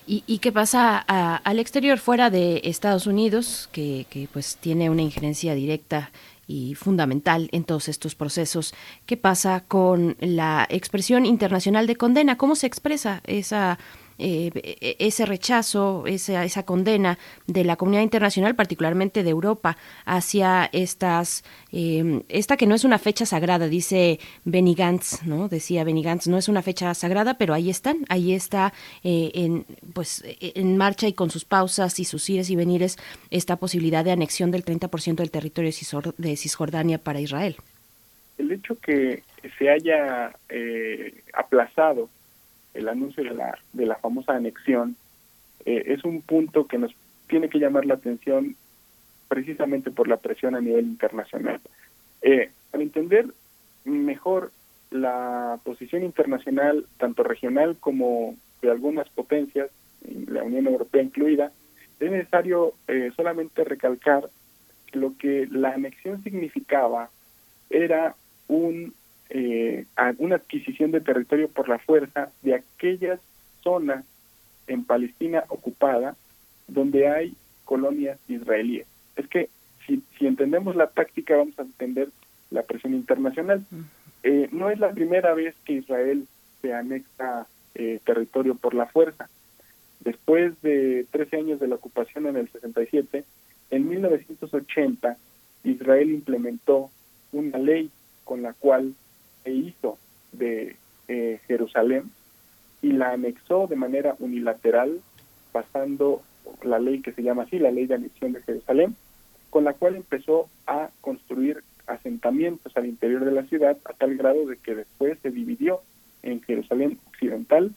¿Y, 0.06 0.24
y 0.26 0.38
qué 0.38 0.52
pasa 0.52 1.04
a- 1.06 1.36
al 1.36 1.58
exterior, 1.58 1.98
fuera 1.98 2.30
de 2.30 2.62
Estados 2.64 3.06
Unidos, 3.06 3.68
que, 3.72 4.06
que, 4.08 4.26
pues 4.32 4.56
tiene 4.56 4.88
una 4.88 5.02
injerencia 5.02 5.54
directa 5.54 6.10
y 6.46 6.74
fundamental 6.76 7.50
en 7.52 7.64
todos 7.64 7.88
estos 7.88 8.14
procesos? 8.14 8.72
¿Qué 9.04 9.18
pasa 9.18 9.64
con 9.68 10.16
la 10.20 10.66
expresión 10.70 11.26
internacional 11.26 11.86
de 11.86 11.96
condena? 11.96 12.38
¿Cómo 12.38 12.54
se 12.56 12.66
expresa 12.66 13.20
esa 13.26 13.78
eh, 14.18 14.50
e- 14.54 14.96
ese 14.98 15.26
rechazo, 15.26 16.04
esa, 16.06 16.44
esa 16.44 16.64
condena 16.64 17.18
de 17.46 17.64
la 17.64 17.76
comunidad 17.76 18.02
internacional, 18.02 18.54
particularmente 18.54 19.22
de 19.22 19.30
Europa, 19.30 19.76
hacia 20.04 20.68
estas, 20.72 21.44
eh, 21.72 22.22
esta 22.28 22.56
que 22.56 22.66
no 22.66 22.74
es 22.74 22.84
una 22.84 22.98
fecha 22.98 23.26
sagrada, 23.26 23.68
dice 23.68 24.18
Benny 24.44 24.74
Gantz, 24.74 25.22
¿no? 25.24 25.48
Decía 25.48 25.84
Benny 25.84 26.02
Gantz, 26.02 26.26
no 26.26 26.36
es 26.38 26.48
una 26.48 26.62
fecha 26.62 26.92
sagrada, 26.94 27.34
pero 27.34 27.54
ahí 27.54 27.70
están, 27.70 28.04
ahí 28.08 28.32
está 28.32 28.72
eh, 29.04 29.30
en, 29.34 29.66
pues, 29.92 30.24
en 30.40 30.76
marcha 30.76 31.06
y 31.06 31.12
con 31.12 31.30
sus 31.30 31.44
pausas 31.44 31.98
y 32.00 32.04
sus 32.04 32.28
ires 32.28 32.50
y 32.50 32.56
venires 32.56 32.96
esta 33.30 33.56
posibilidad 33.56 34.04
de 34.04 34.12
anexión 34.12 34.50
del 34.50 34.64
30% 34.64 35.16
del 35.16 35.30
territorio 35.30 35.70
de 36.16 36.36
Cisjordania 36.36 36.98
para 36.98 37.20
Israel. 37.20 37.56
el 38.38 38.52
hecho 38.52 38.76
que 38.76 39.22
se 39.58 39.68
haya 39.68 40.32
eh, 40.48 41.22
aplazado 41.34 42.08
el 42.74 42.88
anuncio 42.88 43.24
de 43.24 43.34
la, 43.34 43.58
de 43.72 43.86
la 43.86 43.96
famosa 43.96 44.34
anexión 44.34 44.96
eh, 45.64 45.84
es 45.86 46.04
un 46.04 46.22
punto 46.22 46.66
que 46.66 46.78
nos 46.78 46.94
tiene 47.28 47.48
que 47.48 47.58
llamar 47.58 47.86
la 47.86 47.94
atención 47.94 48.56
precisamente 49.28 49.90
por 49.90 50.08
la 50.08 50.16
presión 50.16 50.54
a 50.54 50.60
nivel 50.60 50.86
internacional. 50.86 51.60
Eh, 52.22 52.50
para 52.70 52.82
entender 52.82 53.26
mejor 53.84 54.50
la 54.90 55.58
posición 55.64 56.02
internacional, 56.02 56.86
tanto 56.96 57.22
regional 57.22 57.76
como 57.78 58.36
de 58.62 58.70
algunas 58.70 59.08
potencias, 59.10 59.70
la 60.26 60.42
Unión 60.42 60.66
Europea 60.66 61.02
incluida, 61.02 61.52
es 62.00 62.10
necesario 62.10 62.74
eh, 62.86 63.10
solamente 63.16 63.64
recalcar 63.64 64.30
que 64.86 64.98
lo 64.98 65.16
que 65.18 65.46
la 65.50 65.70
anexión 65.70 66.22
significaba 66.22 67.10
era 67.70 68.14
un, 68.46 68.94
eh, 69.30 69.84
una 70.18 70.36
adquisición 70.36 70.90
de 70.90 71.00
territorio 71.00 71.48
por 71.48 71.68
la 71.68 71.78
fuerza 71.78 72.30
de 72.42 72.54
aquellas 72.54 73.20
zonas 73.62 74.04
en 74.66 74.84
Palestina 74.84 75.44
ocupada 75.48 76.16
donde 76.66 77.08
hay 77.08 77.34
colonias 77.64 78.18
israelíes. 78.28 78.86
Es 79.16 79.26
que 79.28 79.48
si, 79.86 80.02
si 80.18 80.26
entendemos 80.26 80.76
la 80.76 80.88
táctica 80.88 81.36
vamos 81.36 81.58
a 81.58 81.62
entender 81.62 82.08
la 82.50 82.62
presión 82.62 82.94
internacional. 82.94 83.64
Eh, 84.22 84.48
no 84.52 84.70
es 84.70 84.78
la 84.78 84.90
primera 84.90 85.34
vez 85.34 85.54
que 85.64 85.74
Israel 85.74 86.26
se 86.60 86.72
anexa 86.72 87.46
eh, 87.74 88.00
territorio 88.04 88.54
por 88.54 88.74
la 88.74 88.86
fuerza. 88.86 89.28
Después 90.00 90.60
de 90.62 91.06
13 91.10 91.36
años 91.36 91.60
de 91.60 91.68
la 91.68 91.76
ocupación 91.76 92.26
en 92.26 92.36
el 92.36 92.48
67, 92.50 93.24
en 93.70 93.88
1980 93.88 95.16
Israel 95.64 96.10
implementó 96.10 96.90
una 97.32 97.58
ley 97.58 97.90
con 98.24 98.42
la 98.42 98.52
cual 98.54 98.94
se 99.44 99.50
hizo 99.50 99.98
de 100.32 100.76
eh, 101.08 101.40
Jerusalén 101.46 102.10
y 102.82 102.92
la 102.92 103.12
anexó 103.12 103.66
de 103.66 103.76
manera 103.76 104.14
unilateral, 104.18 105.00
pasando 105.52 106.22
la 106.62 106.78
ley 106.78 107.00
que 107.00 107.12
se 107.12 107.22
llama 107.22 107.44
así, 107.44 107.58
la 107.58 107.70
ley 107.70 107.86
de 107.86 107.94
anexión 107.94 108.32
de 108.32 108.42
Jerusalén, 108.42 108.96
con 109.50 109.64
la 109.64 109.72
cual 109.72 109.96
empezó 109.96 110.48
a 110.66 110.90
construir 111.00 111.62
asentamientos 111.86 112.76
al 112.76 112.86
interior 112.86 113.24
de 113.24 113.32
la 113.32 113.44
ciudad 113.44 113.78
a 113.84 113.92
tal 113.94 114.16
grado 114.16 114.46
de 114.46 114.58
que 114.58 114.74
después 114.74 115.18
se 115.22 115.30
dividió 115.30 115.80
en 116.22 116.42
Jerusalén 116.42 116.98
occidental 117.08 117.72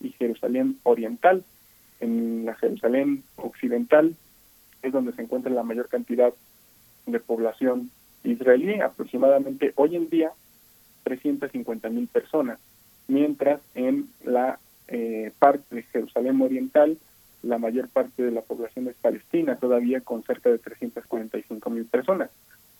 y 0.00 0.10
Jerusalén 0.10 0.78
oriental. 0.82 1.44
En 2.00 2.44
la 2.44 2.54
Jerusalén 2.56 3.24
occidental 3.36 4.14
es 4.82 4.92
donde 4.92 5.12
se 5.12 5.22
encuentra 5.22 5.50
la 5.50 5.62
mayor 5.62 5.88
cantidad 5.88 6.34
de 7.06 7.20
población 7.20 7.90
israelí, 8.22 8.80
aproximadamente 8.80 9.72
hoy 9.76 9.96
en 9.96 10.08
día 10.08 10.32
350 11.04 11.88
mil 11.90 12.08
personas, 12.08 12.58
mientras 13.06 13.60
en 13.74 14.08
la 14.24 14.58
eh, 14.88 15.32
parte 15.38 15.76
de 15.76 15.82
Jerusalén 15.84 16.40
oriental 16.40 16.98
la 17.44 17.58
mayor 17.58 17.88
parte 17.88 18.22
de 18.22 18.30
la 18.30 18.40
población 18.40 18.88
es 18.88 18.96
palestina, 18.96 19.56
todavía 19.56 20.00
con 20.00 20.22
cerca 20.24 20.50
de 20.50 20.58
345 20.58 21.70
mil 21.70 21.84
personas. 21.84 22.30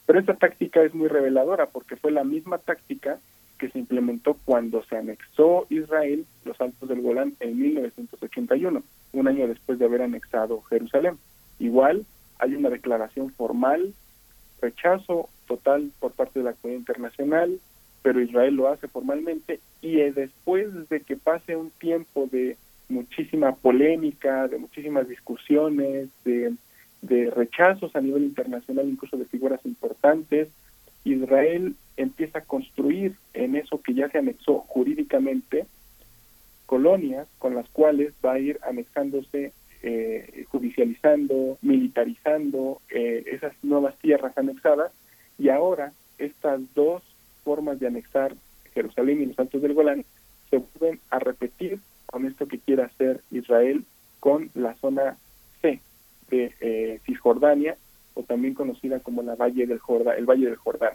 Pero 0.07 0.19
esta 0.19 0.35
táctica 0.35 0.83
es 0.83 0.95
muy 0.95 1.09
reveladora 1.09 1.67
porque 1.67 1.97
fue 1.97 2.11
la 2.11 2.25
misma 2.25 2.59
táctica 2.59 3.19
que 3.59 3.71
se 3.71 3.79
implementó 3.79 4.37
cuando 4.45 4.83
se 4.85 4.97
anexó 4.97 5.67
Israel 5.71 6.27
los 6.45 6.61
Altos 6.61 6.89
del 6.89 7.03
Golán 7.03 7.35
en 7.41 7.59
1981, 7.59 8.83
un 9.13 9.29
año 9.29 9.47
después 9.47 9.79
de 9.79 9.85
haber 9.85 10.03
anexado 10.03 10.63
Jerusalén. 10.63 11.19
Igual 11.59 12.05
hay 12.39 12.55
una 12.55 12.71
declaración 12.71 13.31
formal, 13.33 13.95
rechazo 14.61 15.29
total 15.47 15.93
por 16.01 16.13
parte 16.13 16.41
de 16.41 16.47
la 16.47 16.53
comunidad 16.55 16.81
internacional, 16.81 17.61
pero 18.05 18.21
Israel 18.21 18.55
lo 18.55 18.69
hace 18.69 18.87
formalmente 18.87 19.61
y 19.81 19.97
después 19.97 20.91
de 20.91 21.01
que 21.01 21.17
pase 21.17 21.57
un 21.57 21.71
tiempo 21.71 22.29
de 22.31 22.59
muchísima 22.91 23.55
polémica, 23.55 24.47
de 24.47 24.59
muchísimas 24.59 25.09
discusiones, 25.09 26.11
de 26.23 27.31
rechazos 27.31 27.97
a 27.97 28.03
nivel 28.03 28.25
internacional, 28.25 28.87
incluso 28.87 29.17
de 29.17 29.25
figuras 29.25 29.65
importantes, 29.65 30.49
Israel 31.05 31.77
empieza 31.97 32.41
a 32.41 32.45
construir 32.45 33.15
en 33.33 33.57
eso 33.57 33.81
que 33.81 33.95
ya 33.95 34.11
se 34.11 34.19
anexó 34.19 34.59
jurídicamente 34.69 35.65
colonias 36.67 37.27
con 37.39 37.55
las 37.55 37.67
cuales 37.71 38.13
va 38.23 38.35
a 38.35 38.39
ir 38.39 38.61
anexándose, 38.69 39.55
eh, 39.83 40.45
judicializando, 40.51 41.57
militarizando 41.63 42.83
eh, 42.91 43.25
esas 43.33 43.55
nuevas 43.63 43.97
tierras 43.99 44.37
anexadas. 44.37 44.93
Y 45.39 45.49
ahora 45.49 45.95
estas 46.19 46.61
dos 46.75 47.03
formas 47.45 47.79
de 47.79 47.87
anexar 47.87 48.35
Jerusalén 48.75 49.23
y 49.23 49.27
los 49.27 49.39
Altos 49.39 49.63
del 49.63 49.75
Golán 49.75 50.05
se 50.51 50.59
vuelven 50.59 51.01
a 51.11 51.19
repetir 51.19 51.79
con 52.07 52.27
esto 52.27 52.47
que 52.47 52.59
quiere 52.59 52.83
hacer 52.83 53.21
Israel 53.31 53.85
con 54.21 54.51
la 54.55 54.75
zona 54.77 55.17
C, 55.61 55.81
de 56.31 56.55
eh, 56.61 57.01
Cisjordania, 57.07 57.77
o 58.15 58.23
también 58.23 58.55
conocida 58.55 59.01
como 59.01 59.23
la 59.23 59.35
Valle 59.35 59.67
del 59.67 59.79
Jordán, 59.79 60.17
el 60.17 60.27
Valle 60.27 60.47
del 60.47 60.57
Jordán. 60.57 60.95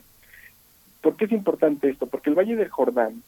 ¿Por 1.02 1.16
qué 1.16 1.26
es 1.26 1.32
importante 1.32 1.90
esto? 1.90 2.08
Porque 2.08 2.30
el 2.30 2.38
Valle 2.38 2.56
del 2.56 2.70
Jordán 2.70 3.24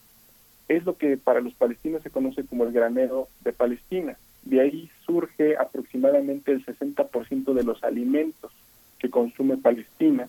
es 0.68 0.84
lo 0.84 0.96
que 0.96 1.16
para 1.16 1.40
los 1.40 1.54
palestinos 1.54 2.02
se 2.02 2.10
conoce 2.10 2.44
como 2.44 2.64
el 2.64 2.72
granero 2.72 3.28
de 3.44 3.52
Palestina. 3.52 4.16
De 4.42 4.60
ahí 4.60 4.90
surge 5.06 5.56
aproximadamente 5.56 6.52
el 6.52 6.64
60% 6.64 7.52
de 7.52 7.64
los 7.64 7.82
alimentos 7.84 8.50
que 8.98 9.10
consume 9.10 9.56
Palestina 9.56 10.28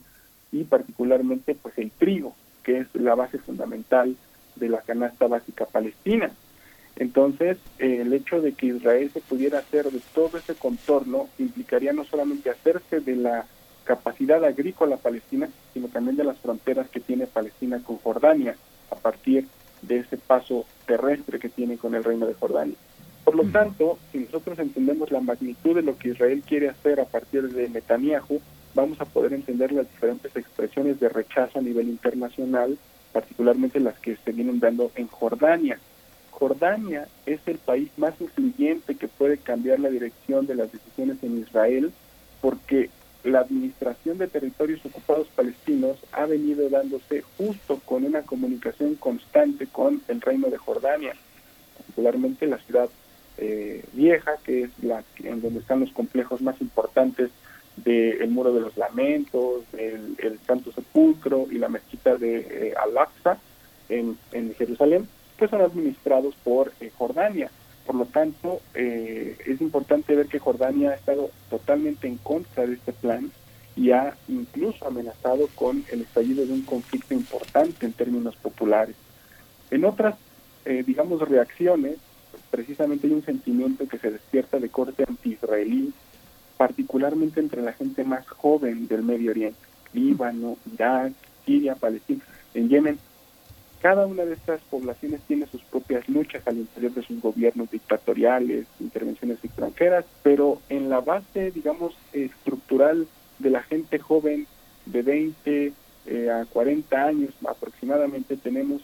y 0.52 0.64
particularmente 0.65 1.56
pues 1.56 1.78
el 1.78 1.91
trigo, 1.91 2.36
que 2.64 2.80
es 2.80 2.88
la 2.94 3.15
base 3.15 3.38
fundamental 3.40 4.15
de 4.56 4.69
la 4.69 4.81
canasta 4.81 5.27
básica 5.27 5.65
palestina. 5.65 6.31
Entonces, 6.95 7.57
eh, 7.80 8.02
el 8.02 8.14
hecho 8.14 8.41
de 8.41 8.53
que 8.53 8.68
Israel 8.68 9.10
se 9.11 9.19
pudiera 9.19 9.60
hacer 9.60 9.90
de 9.91 9.99
todo 10.14 10.38
ese 10.38 10.56
contorno 10.56 11.27
implicaría 11.40 11.91
no 11.91 12.03
solamente 12.03 12.49
hacerse 12.49 12.99
de 12.99 13.15
la 13.15 13.45
capacidad 13.84 14.44
agrícola 14.45 14.98
palestina, 14.98 15.49
sino 15.73 15.88
también 15.88 16.15
de 16.15 16.23
las 16.23 16.38
fronteras 16.38 16.88
que 16.90 16.99
tiene 16.99 17.27
Palestina 17.27 17.81
con 17.84 17.98
Jordania, 17.98 18.56
a 18.91 18.95
partir 18.95 19.48
de 19.81 19.99
ese 19.99 20.18
paso 20.18 20.65
terrestre 20.85 21.40
que 21.40 21.49
tiene 21.49 21.77
con 21.77 21.95
el 21.95 22.03
reino 22.03 22.26
de 22.26 22.34
Jordania. 22.35 22.76
Por 23.23 23.35
lo 23.35 23.44
tanto, 23.45 23.98
si 24.11 24.19
nosotros 24.19 24.60
entendemos 24.60 25.11
la 25.11 25.22
magnitud 25.22 25.76
de 25.76 25.81
lo 25.81 25.98
que 25.98 26.10
Israel 26.10 26.44
quiere 26.45 26.69
hacer 26.69 26.99
a 26.99 27.06
partir 27.06 27.49
de 27.53 27.69
Netanyahu, 27.69 28.41
vamos 28.74 29.00
a 29.02 29.06
poder 29.06 29.34
entender 29.34 29.72
las 29.72 29.90
diferentes 29.90 30.36
expresiones 30.36 31.00
de 31.00 31.10
rechazo 31.10 31.60
a 31.60 31.62
nivel 31.62 31.88
internacional, 31.90 32.78
particularmente 33.12 33.80
las 33.80 33.98
que 34.00 34.18
se 34.18 34.32
vienen 34.32 34.60
dando 34.60 34.91
en 34.95 35.08
Jordania. 35.08 35.80
Jordania 36.32 37.08
es 37.26 37.40
el 37.45 37.58
país 37.58 37.90
más 37.98 38.20
influyente 38.20 38.95
que 38.95 39.08
puede 39.08 39.38
cambiar 39.38 39.80
la 39.80 39.90
dirección 39.90 40.48
de 40.48 40.56
las 40.56 40.72
decisiones 40.72 41.18
en 41.22 41.40
Israel 41.40 41.91
porque 42.41 42.90
la 43.24 43.40
administración 43.40 44.18
de 44.18 44.28
territorios 44.28 44.86
ocupados 44.86 45.28
palestinos 45.30 45.98
ha 46.12 46.26
venido 46.26 46.70
dándose 46.70 47.24
justo 47.38 47.80
con 47.86 48.04
una 48.04 48.24
comunicación 48.24 48.95
constante 48.95 49.68
con 49.68 50.02
el 50.10 50.20
reino 50.20 50.50
de 50.50 50.58
Jordania, 50.58 51.14
particularmente 51.78 52.48
la 52.48 52.58
ciudad 52.58 52.90
eh, 53.38 53.86
vieja, 53.94 54.34
que 54.44 54.64
es 54.64 54.72
la 54.82 55.04
en 55.24 55.41
donde 55.41 55.60
están 55.60 55.80
los 55.80 55.91
complejos 55.91 56.41
más 56.41 56.60
importantes 56.60 57.32
del 57.78 58.30
Muro 58.30 58.54
de 58.54 58.62
los 58.62 58.78
Lamentos, 58.78 59.64
el, 59.74 60.16
el 60.20 60.40
Santo 60.45 60.72
Sepulcro 60.72 61.48
y 61.52 61.58
la 61.58 61.70
mezquita 61.70 62.16
de 62.16 62.38
eh, 62.40 62.74
Al-Aqsa 62.82 63.40
en, 63.90 64.18
en 64.32 64.54
Jerusalén 64.56 65.08
pues 65.38 65.50
son 65.50 65.62
administrados 65.62 66.36
por 66.44 66.72
eh, 66.80 66.91
Jordania. 66.95 67.50
Por 67.86 67.95
lo 67.95 68.06
tanto, 68.06 68.62
eh, 68.76 69.36
es 69.45 69.60
importante 69.60 70.16
ver 70.16 70.28
que 70.28 70.40
Jordania 70.40 70.91
ha 70.91 70.95
estado 70.95 71.32
totalmente 71.50 72.08
en 72.08 72.18
contra 72.18 72.66
de 72.66 72.76
este 72.76 72.94
plan 72.94 73.32
y 73.76 73.91
ha 73.91 74.16
incluso 74.28 74.88
amenazado 74.88 75.50
con 75.56 75.84
el 75.91 76.02
estallido 76.02 76.45
de 76.45 76.54
un 76.54 76.62
conflicto 76.62 77.14
importante 77.14 77.86
en 77.86 77.94
términos 77.94 78.36
populares. 78.36 78.95
En 79.72 79.84
otras, 79.84 80.16
digamos, 80.86 81.28
reacciones, 81.28 81.98
precisamente 82.52 83.08
hay 83.08 83.14
un 83.14 83.26
sentimiento 83.26 83.88
que 83.88 83.98
se 83.98 84.12
despierta 84.12 84.60
de 84.60 84.70
corte 84.70 85.04
anti-israelí, 85.08 85.91
particularmente 86.58 87.40
entre 87.40 87.62
la 87.62 87.74
gente 87.74 88.04
más 88.04 88.28
joven 88.28 88.88
del 88.88 89.04
Medio 89.04 89.32
Oriente, 89.32 89.60
Líbano, 89.94 90.58
Irak, 90.74 91.14
Siria, 91.46 91.76
Palestina. 91.76 92.24
En 92.54 92.70
Yemen 92.70 93.00
cada 93.84 94.06
una 94.06 94.24
de 94.24 94.36
estas 94.36 94.62
poblaciones 94.62 95.20
tiene 95.28 95.46
sus 95.48 95.62
propias 95.64 96.08
luchas 96.08 96.42
al 96.48 96.56
interior 96.56 96.94
de 96.94 97.04
sus 97.04 97.22
gobiernos 97.22 97.70
dictatoriales, 97.70 98.66
intervenciones 98.80 99.44
extranjeras, 99.44 100.06
pero 100.24 100.62
en 100.70 100.90
la 100.90 101.02
base, 101.02 101.52
digamos, 101.52 101.94
estructural 102.14 103.08
de 103.40 103.50
la 103.50 103.62
gente 103.62 104.00
joven 104.00 104.48
de 104.86 105.02
20 105.02 105.74
eh, 106.06 106.30
a 106.32 106.46
40 106.46 107.04
años 107.04 107.32
aproximadamente 107.46 108.38
tenemos 108.38 108.82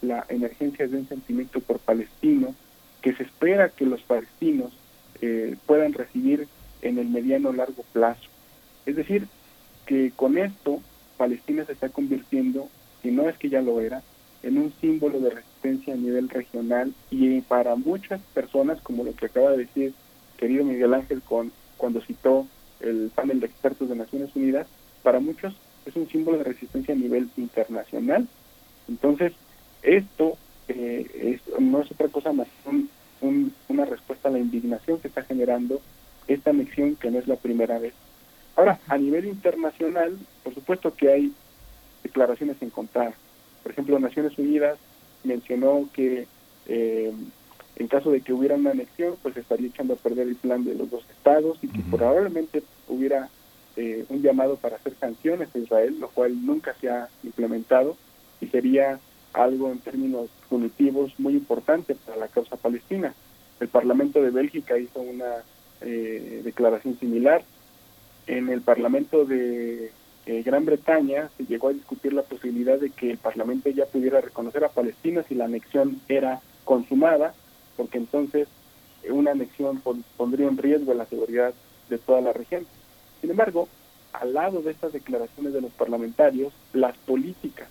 la 0.00 0.24
emergencia 0.30 0.88
de 0.88 0.96
un 0.96 1.06
sentimiento 1.06 1.60
por 1.60 1.78
palestino 1.78 2.54
que 3.02 3.14
se 3.14 3.24
espera 3.24 3.68
que 3.68 3.84
los 3.84 4.00
palestinos 4.02 4.72
eh, 5.20 5.56
puedan 5.66 5.92
recibir 5.92 6.48
en 6.82 6.98
el 6.98 7.08
mediano 7.08 7.52
largo 7.52 7.84
plazo. 7.92 8.28
Es 8.86 8.96
decir, 8.96 9.26
que 9.86 10.12
con 10.14 10.38
esto 10.38 10.80
Palestina 11.16 11.64
se 11.64 11.72
está 11.72 11.88
convirtiendo 11.88 12.68
si 13.02 13.10
no 13.10 13.28
es 13.28 13.36
que 13.38 13.48
ya 13.48 13.60
lo 13.60 13.80
era, 13.80 14.02
en 14.42 14.58
un 14.58 14.72
símbolo 14.80 15.20
de 15.20 15.30
resistencia 15.30 15.94
a 15.94 15.96
nivel 15.96 16.28
regional 16.28 16.94
y 17.10 17.40
para 17.42 17.76
muchas 17.76 18.20
personas, 18.34 18.80
como 18.80 19.04
lo 19.04 19.14
que 19.14 19.26
acaba 19.26 19.50
de 19.50 19.58
decir 19.58 19.94
querido 20.38 20.64
Miguel 20.64 20.94
Ángel 20.94 21.20
con 21.22 21.52
cuando 21.76 22.00
citó 22.00 22.46
el 22.80 23.10
panel 23.14 23.40
de 23.40 23.46
expertos 23.46 23.88
de 23.88 23.96
Naciones 23.96 24.34
Unidas, 24.34 24.66
para 25.02 25.20
muchos 25.20 25.54
es 25.86 25.96
un 25.96 26.08
símbolo 26.08 26.38
de 26.38 26.44
resistencia 26.44 26.94
a 26.94 26.98
nivel 26.98 27.30
internacional. 27.36 28.26
Entonces, 28.88 29.32
esto 29.82 30.36
eh, 30.68 31.40
es, 31.42 31.60
no 31.60 31.80
es 31.82 31.90
otra 31.90 32.08
cosa 32.08 32.32
más 32.32 32.46
que 32.62 32.70
un, 33.26 33.52
una 33.68 33.84
respuesta 33.84 34.28
a 34.28 34.32
la 34.32 34.38
indignación 34.38 35.00
que 35.00 35.08
está 35.08 35.22
generando 35.22 35.80
esta 36.34 36.50
anexión 36.50 36.96
que 36.96 37.10
no 37.10 37.18
es 37.18 37.26
la 37.26 37.36
primera 37.36 37.78
vez. 37.78 37.94
Ahora, 38.56 38.78
a 38.88 38.98
nivel 38.98 39.26
internacional, 39.26 40.18
por 40.42 40.54
supuesto 40.54 40.94
que 40.94 41.10
hay 41.10 41.32
declaraciones 42.02 42.56
en 42.60 42.70
contra. 42.70 43.12
Por 43.62 43.72
ejemplo, 43.72 43.98
Naciones 43.98 44.38
Unidas 44.38 44.78
mencionó 45.24 45.88
que 45.92 46.26
eh, 46.66 47.12
en 47.76 47.88
caso 47.88 48.10
de 48.10 48.20
que 48.20 48.32
hubiera 48.32 48.56
una 48.56 48.72
anexión, 48.72 49.14
pues 49.22 49.36
estaría 49.36 49.68
echando 49.68 49.94
a 49.94 49.96
perder 49.96 50.28
el 50.28 50.36
plan 50.36 50.64
de 50.64 50.74
los 50.74 50.90
dos 50.90 51.04
estados 51.10 51.58
y 51.62 51.68
que 51.68 51.80
probablemente 51.90 52.62
hubiera 52.88 53.28
eh, 53.76 54.04
un 54.08 54.22
llamado 54.22 54.56
para 54.56 54.76
hacer 54.76 54.94
sanciones 55.00 55.48
a 55.54 55.58
Israel, 55.58 55.98
lo 55.98 56.08
cual 56.08 56.44
nunca 56.44 56.74
se 56.80 56.90
ha 56.90 57.08
implementado 57.22 57.96
y 58.40 58.46
sería 58.48 58.98
algo 59.32 59.70
en 59.70 59.78
términos 59.78 60.28
punitivos 60.48 61.18
muy 61.18 61.34
importante 61.34 61.94
para 61.94 62.18
la 62.18 62.28
causa 62.28 62.56
palestina. 62.56 63.14
El 63.60 63.68
Parlamento 63.68 64.20
de 64.20 64.30
Bélgica 64.30 64.76
hizo 64.76 65.00
una 65.00 65.44
eh, 65.80 66.42
declaración 66.44 66.98
similar. 66.98 67.42
En 68.26 68.48
el 68.48 68.60
Parlamento 68.60 69.24
de 69.24 69.90
eh, 70.26 70.42
Gran 70.42 70.64
Bretaña 70.64 71.30
se 71.36 71.44
llegó 71.46 71.68
a 71.68 71.72
discutir 71.72 72.12
la 72.12 72.22
posibilidad 72.22 72.78
de 72.78 72.90
que 72.90 73.10
el 73.10 73.18
Parlamento 73.18 73.70
ya 73.70 73.86
pudiera 73.86 74.20
reconocer 74.20 74.64
a 74.64 74.68
Palestina 74.68 75.24
si 75.26 75.34
la 75.34 75.46
anexión 75.46 76.00
era 76.08 76.40
consumada, 76.64 77.34
porque 77.76 77.98
entonces 77.98 78.46
eh, 79.02 79.10
una 79.10 79.32
anexión 79.32 79.82
pondría 80.16 80.48
en 80.48 80.58
riesgo 80.58 80.94
la 80.94 81.06
seguridad 81.06 81.54
de 81.88 81.98
toda 81.98 82.20
la 82.20 82.32
región. 82.32 82.66
Sin 83.20 83.30
embargo, 83.30 83.68
al 84.12 84.34
lado 84.34 84.62
de 84.62 84.70
estas 84.70 84.92
declaraciones 84.92 85.52
de 85.52 85.60
los 85.60 85.72
parlamentarios, 85.72 86.52
las 86.72 86.96
políticas 86.98 87.68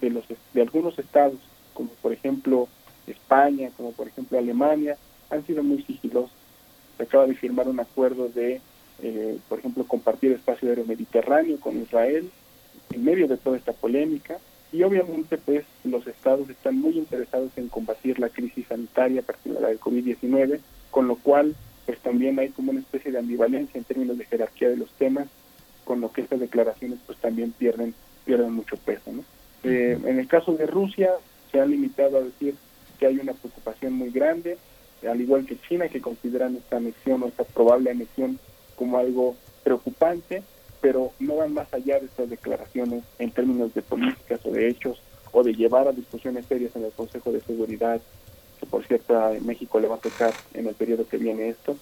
de, 0.00 0.10
los, 0.10 0.24
de 0.54 0.62
algunos 0.62 0.98
estados, 0.98 1.38
como 1.74 1.90
por 2.02 2.12
ejemplo 2.12 2.68
España, 3.06 3.70
como 3.76 3.92
por 3.92 4.08
ejemplo 4.08 4.38
Alemania, 4.38 4.96
han 5.30 5.46
sido 5.46 5.62
muy 5.62 5.82
sigilosas. 5.82 6.39
Se 7.00 7.04
acaba 7.04 7.26
de 7.26 7.34
firmar 7.34 7.66
un 7.66 7.80
acuerdo 7.80 8.28
de, 8.28 8.60
eh, 9.02 9.38
por 9.48 9.58
ejemplo, 9.58 9.84
compartir 9.84 10.32
espacio 10.32 10.68
aéreo 10.68 10.84
mediterráneo 10.84 11.58
con 11.58 11.80
Israel 11.80 12.28
en 12.92 13.04
medio 13.04 13.26
de 13.26 13.38
toda 13.38 13.56
esta 13.56 13.72
polémica. 13.72 14.36
Y 14.70 14.82
obviamente, 14.82 15.38
pues, 15.38 15.64
los 15.82 16.06
estados 16.06 16.50
están 16.50 16.78
muy 16.78 16.98
interesados 16.98 17.52
en 17.56 17.68
combatir 17.68 18.18
la 18.18 18.28
crisis 18.28 18.66
sanitaria, 18.66 19.22
particular 19.22 19.70
del 19.70 19.80
COVID-19, 19.80 20.60
con 20.90 21.08
lo 21.08 21.16
cual, 21.16 21.56
pues 21.86 21.98
también 22.00 22.38
hay 22.38 22.50
como 22.50 22.70
una 22.70 22.80
especie 22.80 23.10
de 23.10 23.18
ambivalencia 23.18 23.78
en 23.78 23.84
términos 23.84 24.18
de 24.18 24.26
jerarquía 24.26 24.68
de 24.68 24.76
los 24.76 24.90
temas, 24.90 25.26
con 25.86 26.02
lo 26.02 26.12
que 26.12 26.20
estas 26.20 26.40
declaraciones, 26.40 26.98
pues, 27.06 27.16
también 27.16 27.52
pierden 27.52 27.94
pierden 28.26 28.52
mucho 28.52 28.76
peso, 28.76 29.10
¿no? 29.10 29.24
Eh, 29.64 29.98
en 30.04 30.18
el 30.18 30.28
caso 30.28 30.52
de 30.52 30.66
Rusia, 30.66 31.12
se 31.50 31.60
ha 31.60 31.64
limitado 31.64 32.18
a 32.18 32.20
decir 32.20 32.56
que 32.98 33.06
hay 33.06 33.16
una 33.16 33.32
preocupación 33.32 33.94
muy 33.94 34.10
grande, 34.10 34.58
al 35.08 35.20
igual 35.20 35.46
que 35.46 35.60
China, 35.68 35.88
que 35.88 36.00
consideran 36.00 36.56
esta 36.56 36.76
anexión 36.76 37.22
o 37.22 37.28
esta 37.28 37.44
probable 37.44 37.90
anexión 37.90 38.38
como 38.76 38.98
algo 38.98 39.36
preocupante, 39.62 40.42
pero 40.80 41.12
no 41.18 41.36
van 41.36 41.52
más 41.52 41.72
allá 41.72 41.98
de 42.00 42.06
estas 42.06 42.30
declaraciones 42.30 43.04
en 43.18 43.30
términos 43.30 43.74
de 43.74 43.82
políticas 43.82 44.40
o 44.44 44.50
de 44.50 44.68
hechos 44.68 45.00
o 45.32 45.42
de 45.42 45.54
llevar 45.54 45.86
a 45.86 45.92
discusiones 45.92 46.46
serias 46.46 46.74
en 46.76 46.84
el 46.84 46.92
Consejo 46.92 47.30
de 47.32 47.40
Seguridad, 47.40 48.00
que 48.58 48.66
por 48.66 48.84
cierto 48.86 49.18
a 49.18 49.32
México 49.40 49.78
le 49.80 49.88
va 49.88 49.96
a 49.96 50.00
tocar 50.00 50.32
en 50.54 50.66
el 50.66 50.74
periodo 50.74 51.06
que 51.06 51.18
viene 51.18 51.50
esto, 51.50 51.76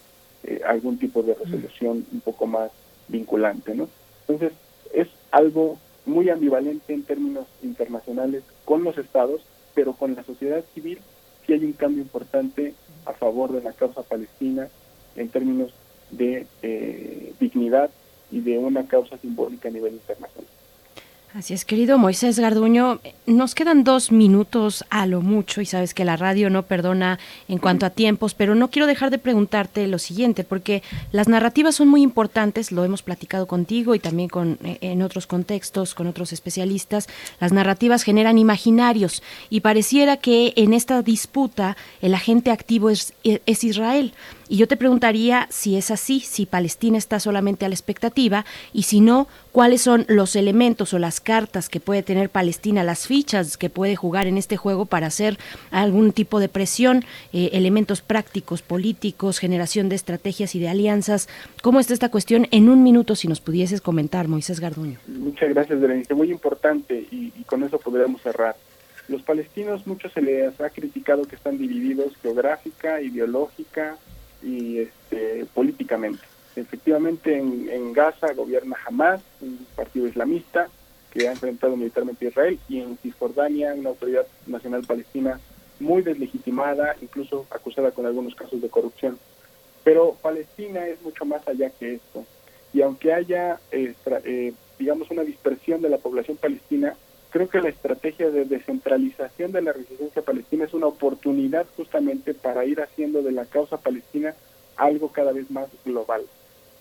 eh, 0.44 0.60
algún 0.66 0.98
tipo 0.98 1.22
de 1.22 1.34
resolución 1.34 2.06
un 2.12 2.20
poco 2.20 2.46
más 2.46 2.70
vinculante, 3.08 3.74
¿no? 3.74 3.88
Entonces, 4.26 4.52
es 4.92 5.08
algo 5.30 5.78
muy 6.06 6.30
ambivalente 6.30 6.92
en 6.92 7.02
términos 7.02 7.46
internacionales 7.62 8.42
con 8.64 8.84
los 8.84 8.96
estados, 8.98 9.42
pero 9.74 9.92
con 9.92 10.14
la 10.14 10.24
sociedad 10.24 10.64
civil 10.74 10.98
sí 11.46 11.52
hay 11.52 11.64
un 11.64 11.72
cambio 11.72 12.02
importante 12.02 12.74
a 13.08 13.14
favor 13.14 13.52
de 13.52 13.62
la 13.62 13.72
causa 13.72 14.02
palestina 14.02 14.68
en 15.16 15.28
términos 15.30 15.72
de 16.10 16.46
eh, 16.62 17.32
dignidad 17.40 17.90
y 18.30 18.40
de 18.40 18.58
una 18.58 18.86
causa 18.86 19.16
simbólica 19.18 19.68
a 19.68 19.72
nivel 19.72 19.94
internacional. 19.94 20.57
Así 21.34 21.52
es, 21.52 21.66
querido 21.66 21.98
Moisés 21.98 22.38
Garduño. 22.38 23.00
Nos 23.26 23.54
quedan 23.54 23.84
dos 23.84 24.10
minutos 24.10 24.86
a 24.88 25.06
lo 25.06 25.20
mucho 25.20 25.60
y 25.60 25.66
sabes 25.66 25.92
que 25.92 26.06
la 26.06 26.16
radio 26.16 26.48
no 26.48 26.62
perdona 26.62 27.18
en 27.48 27.58
cuanto 27.58 27.84
a 27.84 27.90
tiempos, 27.90 28.32
pero 28.32 28.54
no 28.54 28.70
quiero 28.70 28.86
dejar 28.86 29.10
de 29.10 29.18
preguntarte 29.18 29.86
lo 29.88 29.98
siguiente, 29.98 30.42
porque 30.42 30.82
las 31.12 31.28
narrativas 31.28 31.74
son 31.74 31.88
muy 31.88 32.00
importantes, 32.00 32.72
lo 32.72 32.82
hemos 32.82 33.02
platicado 33.02 33.46
contigo 33.46 33.94
y 33.94 33.98
también 33.98 34.30
con, 34.30 34.58
eh, 34.64 34.78
en 34.80 35.02
otros 35.02 35.26
contextos, 35.26 35.94
con 35.94 36.06
otros 36.06 36.32
especialistas. 36.32 37.08
Las 37.40 37.52
narrativas 37.52 38.04
generan 38.04 38.38
imaginarios 38.38 39.22
y 39.50 39.60
pareciera 39.60 40.16
que 40.16 40.54
en 40.56 40.72
esta 40.72 41.02
disputa 41.02 41.76
el 42.00 42.14
agente 42.14 42.50
activo 42.50 42.88
es, 42.88 43.12
es 43.22 43.64
Israel. 43.64 44.14
Y 44.48 44.56
yo 44.56 44.66
te 44.66 44.76
preguntaría 44.76 45.46
si 45.50 45.76
es 45.76 45.90
así, 45.90 46.20
si 46.20 46.46
Palestina 46.46 46.96
está 46.96 47.20
solamente 47.20 47.66
a 47.66 47.68
la 47.68 47.74
expectativa 47.74 48.44
y 48.72 48.84
si 48.84 49.00
no, 49.00 49.28
cuáles 49.52 49.82
son 49.82 50.06
los 50.08 50.36
elementos 50.36 50.94
o 50.94 50.98
las 50.98 51.20
cartas 51.20 51.68
que 51.68 51.80
puede 51.80 52.02
tener 52.02 52.30
Palestina, 52.30 52.82
las 52.82 53.06
fichas 53.06 53.56
que 53.56 53.68
puede 53.68 53.94
jugar 53.94 54.26
en 54.26 54.38
este 54.38 54.56
juego 54.56 54.86
para 54.86 55.08
hacer 55.08 55.38
algún 55.70 56.12
tipo 56.12 56.40
de 56.40 56.48
presión, 56.48 57.04
eh, 57.32 57.50
elementos 57.52 58.00
prácticos, 58.00 58.62
políticos, 58.62 59.38
generación 59.38 59.88
de 59.88 59.96
estrategias 59.96 60.54
y 60.54 60.60
de 60.60 60.68
alianzas. 60.68 61.28
¿Cómo 61.62 61.80
está 61.80 61.92
esta 61.92 62.10
cuestión? 62.10 62.48
En 62.50 62.68
un 62.68 62.82
minuto, 62.82 63.16
si 63.16 63.28
nos 63.28 63.40
pudieses 63.40 63.80
comentar, 63.80 64.28
Moisés 64.28 64.60
Garduño. 64.60 64.98
Muchas 65.06 65.50
gracias, 65.50 65.78
Berenice. 65.78 66.14
Muy 66.14 66.30
importante 66.30 67.06
y, 67.10 67.32
y 67.38 67.44
con 67.44 67.62
eso 67.64 67.78
podríamos 67.78 68.22
cerrar. 68.22 68.56
Los 69.08 69.22
palestinos, 69.22 69.86
muchos 69.86 70.12
se 70.12 70.20
les 70.20 70.60
ha 70.60 70.68
criticado 70.70 71.24
que 71.24 71.36
están 71.36 71.56
divididos 71.56 72.12
geográfica, 72.22 73.00
ideológica, 73.00 73.96
y 74.42 74.78
este, 74.78 75.46
políticamente. 75.54 76.22
Efectivamente, 76.56 77.36
en, 77.36 77.92
Gaza 77.92 78.32
gobierna 78.34 78.76
Hamas, 78.86 79.20
un 79.40 79.66
partido 79.76 80.06
islamista 80.06 80.68
que 81.10 81.28
ha 81.28 81.32
enfrentado 81.32 81.76
militarmente 81.76 82.26
a 82.26 82.28
Israel, 82.30 82.58
y 82.68 82.80
en 82.80 82.98
Cisjordania, 82.98 83.74
una 83.74 83.90
autoridad 83.90 84.26
nacional 84.46 84.84
palestina 84.84 85.40
muy 85.80 86.02
deslegitimada, 86.02 86.96
incluso 87.00 87.46
acusada 87.50 87.92
con 87.92 88.06
algunos 88.06 88.34
casos 88.34 88.60
de 88.60 88.68
corrupción. 88.68 89.18
Pero 89.84 90.16
Palestina 90.20 90.86
es 90.86 91.00
mucho 91.02 91.24
más 91.24 91.46
allá 91.46 91.70
que 91.70 91.94
esto. 91.94 92.24
Y 92.72 92.82
aunque 92.82 93.12
haya, 93.12 93.58
eh, 93.70 94.52
digamos, 94.78 95.10
una 95.10 95.22
dispersión 95.22 95.80
de 95.80 95.88
la 95.88 95.98
población 95.98 96.36
palestina, 96.36 96.94
creo 97.30 97.48
que 97.48 97.60
la 97.60 97.68
estrategia 97.68 98.30
de 98.30 98.44
descentralización 98.44 99.52
de 99.52 99.62
la 99.62 99.72
resistencia 99.72 100.22
palestina 100.22 100.64
es 100.64 100.74
una 100.74 100.86
oportunidad 100.86 101.66
justamente 101.76 102.34
para 102.34 102.64
ir 102.64 102.80
haciendo 102.80 103.22
de 103.22 103.32
la 103.32 103.44
causa 103.44 103.76
palestina 103.76 104.34
algo 104.76 105.08
cada 105.08 105.32
vez 105.32 105.50
más 105.50 105.68
global. 105.84 106.22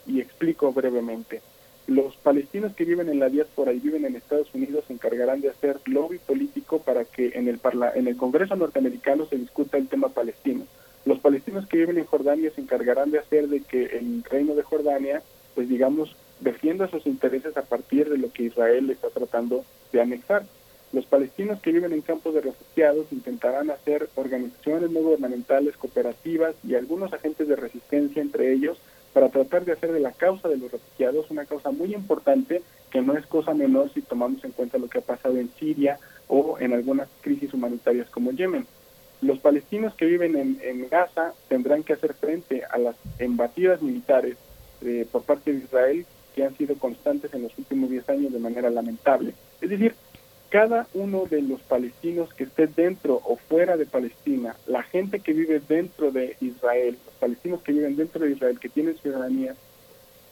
Y 0.05 0.21
explico 0.21 0.71
brevemente. 0.71 1.41
Los 1.87 2.15
palestinos 2.17 2.73
que 2.75 2.85
viven 2.85 3.07
en 3.09 3.19
la 3.19 3.29
diáspora 3.29 3.71
y 3.71 3.79
viven 3.79 4.05
en 4.05 4.15
Estados 4.15 4.53
Unidos 4.53 4.83
se 4.87 4.93
encargarán 4.93 5.39
de 5.41 5.49
hacer 5.49 5.79
lobby 5.85 6.19
político 6.19 6.79
para 6.79 7.05
que 7.05 7.31
en 7.35 7.47
el, 7.47 7.59
en 7.95 8.07
el 8.07 8.17
Congreso 8.17 8.55
norteamericano 8.55 9.25
se 9.25 9.37
discuta 9.37 9.77
el 9.77 9.87
tema 9.87 10.09
palestino. 10.09 10.65
Los 11.05 11.19
palestinos 11.19 11.65
que 11.67 11.77
viven 11.77 11.97
en 11.97 12.05
Jordania 12.05 12.51
se 12.53 12.59
encargarán 12.59 13.11
de 13.11 13.19
hacer 13.19 13.47
de 13.47 13.61
que 13.61 13.85
el 13.85 14.23
reino 14.25 14.55
de 14.55 14.63
Jordania, 14.63 15.21
pues 15.55 15.69
digamos, 15.69 16.13
defienda 16.39 16.87
sus 16.87 17.05
intereses 17.05 17.57
a 17.57 17.63
partir 17.63 18.09
de 18.09 18.17
lo 18.17 18.31
que 18.31 18.43
Israel 18.43 18.89
está 18.89 19.09
tratando 19.09 19.65
de 19.91 20.01
anexar. 20.01 20.45
Los 20.93 21.05
palestinos 21.05 21.59
que 21.61 21.71
viven 21.71 21.91
en 21.91 22.01
campos 22.01 22.33
de 22.33 22.41
refugiados 22.41 23.07
intentarán 23.11 23.69
hacer 23.71 24.09
organizaciones 24.15 24.89
no 24.89 25.01
gubernamentales, 25.01 25.75
cooperativas 25.75 26.55
y 26.63 26.75
algunos 26.75 27.11
agentes 27.11 27.47
de 27.47 27.57
resistencia 27.57 28.21
entre 28.21 28.53
ellos 28.53 28.77
para 29.13 29.29
tratar 29.29 29.65
de 29.65 29.73
hacer 29.73 29.91
de 29.91 29.99
la 29.99 30.11
causa 30.11 30.47
de 30.47 30.57
los 30.57 30.71
refugiados 30.71 31.29
una 31.29 31.45
causa 31.45 31.71
muy 31.71 31.93
importante 31.93 32.61
que 32.89 33.01
no 33.01 33.17
es 33.17 33.25
cosa 33.25 33.53
menor 33.53 33.91
si 33.93 34.01
tomamos 34.01 34.43
en 34.43 34.51
cuenta 34.51 34.77
lo 34.77 34.87
que 34.87 34.99
ha 34.99 35.01
pasado 35.01 35.37
en 35.37 35.49
Siria 35.59 35.99
o 36.27 36.57
en 36.59 36.73
algunas 36.73 37.09
crisis 37.21 37.53
humanitarias 37.53 38.09
como 38.09 38.31
Yemen. 38.31 38.65
Los 39.21 39.39
palestinos 39.39 39.95
que 39.95 40.05
viven 40.05 40.59
en, 40.61 40.87
Gaza 40.89 41.33
tendrán 41.49 41.83
que 41.83 41.93
hacer 41.93 42.13
frente 42.13 42.63
a 42.63 42.77
las 42.77 42.95
embatidas 43.17 43.81
militares 43.81 44.37
eh, 44.81 45.07
por 45.11 45.23
parte 45.23 45.51
de 45.51 45.63
Israel 45.63 46.05
que 46.37 46.43
han 46.43 46.55
sido 46.55 46.75
constantes 46.75 47.33
en 47.33 47.41
los 47.41 47.57
últimos 47.57 47.89
10 47.89 48.09
años 48.09 48.31
de 48.31 48.37
manera 48.37 48.69
lamentable. 48.69 49.33
Es 49.59 49.71
decir, 49.71 49.95
cada 50.49 50.87
uno 50.93 51.25
de 51.25 51.41
los 51.41 51.59
palestinos 51.61 52.31
que 52.31 52.43
esté 52.43 52.67
dentro 52.67 53.19
o 53.25 53.37
fuera 53.37 53.75
de 53.75 53.87
Palestina, 53.87 54.55
la 54.67 54.83
gente 54.83 55.19
que 55.19 55.33
vive 55.33 55.59
dentro 55.67 56.11
de 56.11 56.37
Israel, 56.39 56.95
los 57.07 57.15
palestinos 57.15 57.63
que 57.63 57.71
viven 57.71 57.95
dentro 57.95 58.23
de 58.23 58.33
Israel, 58.33 58.59
que 58.59 58.69
tienen 58.69 58.99
ciudadanía, 58.99 59.55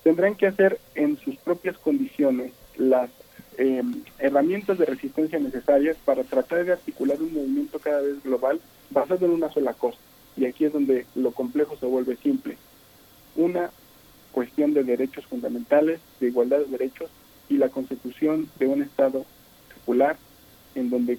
tendrán 0.03 0.35
que 0.35 0.45
hacer 0.45 0.79
en 0.93 1.17
sus 1.17 1.37
propias 1.37 1.75
condiciones 1.79 2.51
las 2.77 3.09
eh, 3.57 3.81
herramientas 4.19 4.77
de 4.77 4.85
resistencia 4.85 5.39
necesarias 5.39 5.97
para 6.05 6.23
tratar 6.23 6.65
de 6.65 6.73
articular 6.73 7.19
un 7.19 7.33
movimiento 7.33 7.79
cada 7.79 8.01
vez 8.01 8.21
global 8.23 8.61
basado 8.91 9.25
en 9.25 9.31
una 9.31 9.49
sola 9.49 9.73
cosa. 9.73 9.97
Y 10.37 10.45
aquí 10.45 10.65
es 10.65 10.73
donde 10.73 11.07
lo 11.15 11.31
complejo 11.31 11.75
se 11.77 11.87
vuelve 11.87 12.15
simple. 12.17 12.57
Una 13.35 13.71
cuestión 14.35 14.73
de 14.73 14.83
derechos 14.83 15.25
fundamentales, 15.27 16.01
de 16.19 16.27
igualdad 16.27 16.59
de 16.59 16.65
derechos 16.65 17.09
y 17.47 17.57
la 17.57 17.69
consecución 17.69 18.49
de 18.59 18.67
un 18.67 18.81
Estado 18.81 19.25
secular 19.73 20.17
en 20.75 20.89
donde 20.89 21.17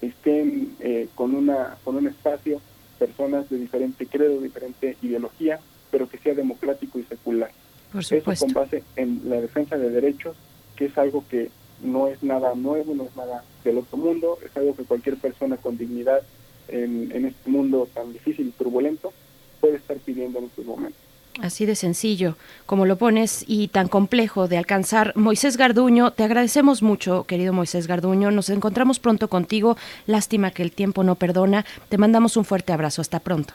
estén 0.00 0.76
eh, 0.78 1.08
con, 1.16 1.34
una, 1.34 1.76
con 1.82 1.96
un 1.96 2.06
espacio 2.06 2.60
personas 2.96 3.50
de 3.50 3.58
diferente 3.58 4.06
credo, 4.06 4.40
diferente 4.40 4.96
ideología, 5.02 5.58
pero 5.90 6.08
que 6.08 6.18
sea 6.18 6.32
democrático 6.34 7.00
y 7.00 7.02
secular. 7.02 7.50
Por 7.90 8.02
Eso 8.02 8.22
con 8.38 8.52
base 8.52 8.84
en 8.94 9.22
la 9.24 9.40
defensa 9.40 9.76
de 9.76 9.90
derechos, 9.90 10.36
que 10.76 10.84
es 10.84 10.96
algo 10.96 11.24
que 11.28 11.50
no 11.82 12.06
es 12.06 12.22
nada 12.22 12.54
nuevo, 12.54 12.94
no 12.94 13.02
es 13.02 13.16
nada 13.16 13.42
del 13.64 13.78
otro 13.78 13.98
mundo, 13.98 14.38
es 14.44 14.56
algo 14.56 14.76
que 14.76 14.84
cualquier 14.84 15.16
persona 15.16 15.56
con 15.56 15.76
dignidad 15.76 16.22
en, 16.68 17.10
en 17.10 17.24
este 17.24 17.50
mundo 17.50 17.88
tan 17.92 18.12
difícil 18.12 18.46
y 18.46 18.50
turbulento 18.52 19.12
puede 19.60 19.78
estar 19.78 19.96
pidiendo 19.96 20.38
en 20.38 20.44
estos 20.44 20.64
momentos. 20.64 21.09
Así 21.42 21.66
de 21.66 21.74
sencillo, 21.74 22.36
como 22.66 22.86
lo 22.86 22.96
pones, 22.96 23.44
y 23.46 23.68
tan 23.68 23.88
complejo 23.88 24.48
de 24.48 24.58
alcanzar. 24.58 25.12
Moisés 25.16 25.56
Garduño, 25.56 26.10
te 26.12 26.24
agradecemos 26.24 26.82
mucho, 26.82 27.24
querido 27.24 27.52
Moisés 27.52 27.86
Garduño. 27.86 28.30
Nos 28.30 28.50
encontramos 28.50 28.98
pronto 28.98 29.28
contigo. 29.28 29.76
Lástima 30.06 30.50
que 30.50 30.62
el 30.62 30.72
tiempo 30.72 31.04
no 31.04 31.14
perdona. 31.14 31.64
Te 31.88 31.98
mandamos 31.98 32.36
un 32.36 32.44
fuerte 32.44 32.72
abrazo. 32.72 33.00
Hasta 33.00 33.20
pronto. 33.20 33.54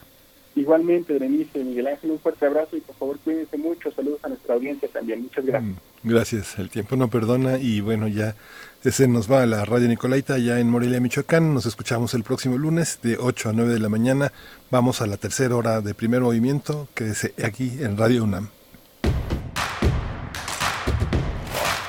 Igualmente, 0.56 1.14
Berenice, 1.14 1.64
Miguel 1.64 1.88
Ángel, 1.88 2.11
un 2.11 2.19
fuerte 2.19 2.45
abrazo 2.45 2.77
y 2.77 2.82
por 2.82 2.95
favor 2.95 3.19
cuídense 3.19 3.57
mucho. 3.57 3.91
Saludos 3.91 4.19
a 4.23 4.30
nuestra 4.30 4.56
audiencia 4.56 4.88
también. 4.88 5.23
Muchas 5.23 5.45
gracias. 5.45 5.76
Gracias, 6.03 6.60
el 6.60 6.69
tiempo 6.69 6.95
no 6.95 7.10
perdona 7.10 7.57
y 7.57 7.82
bueno, 7.82 8.07
ya 8.07 8.36
ese 8.84 9.07
nos 9.07 9.30
va 9.30 9.41
a 9.41 9.45
la 9.45 9.65
radio 9.65 9.88
Nicolaita 9.88 10.38
ya 10.38 10.60
en 10.60 10.69
Morelia, 10.69 11.02
Michoacán. 11.02 11.53
Nos 11.53 11.65
escuchamos 11.65 12.14
el 12.14 12.23
próximo 12.23 12.57
lunes 12.57 12.99
de 13.02 13.18
8 13.18 13.49
a 13.49 13.53
9 13.53 13.73
de 13.73 13.80
la 13.80 13.90
mañana. 13.90 14.32
Vamos 14.72 15.02
a 15.02 15.07
la 15.07 15.18
tercera 15.18 15.56
hora 15.56 15.82
de 15.82 15.94
primer 15.94 16.22
movimiento, 16.22 16.88
que 16.94 17.10
es 17.10 17.34
aquí 17.44 17.80
en 17.82 17.98
Radio 17.98 18.23
UNAM. 18.23 18.55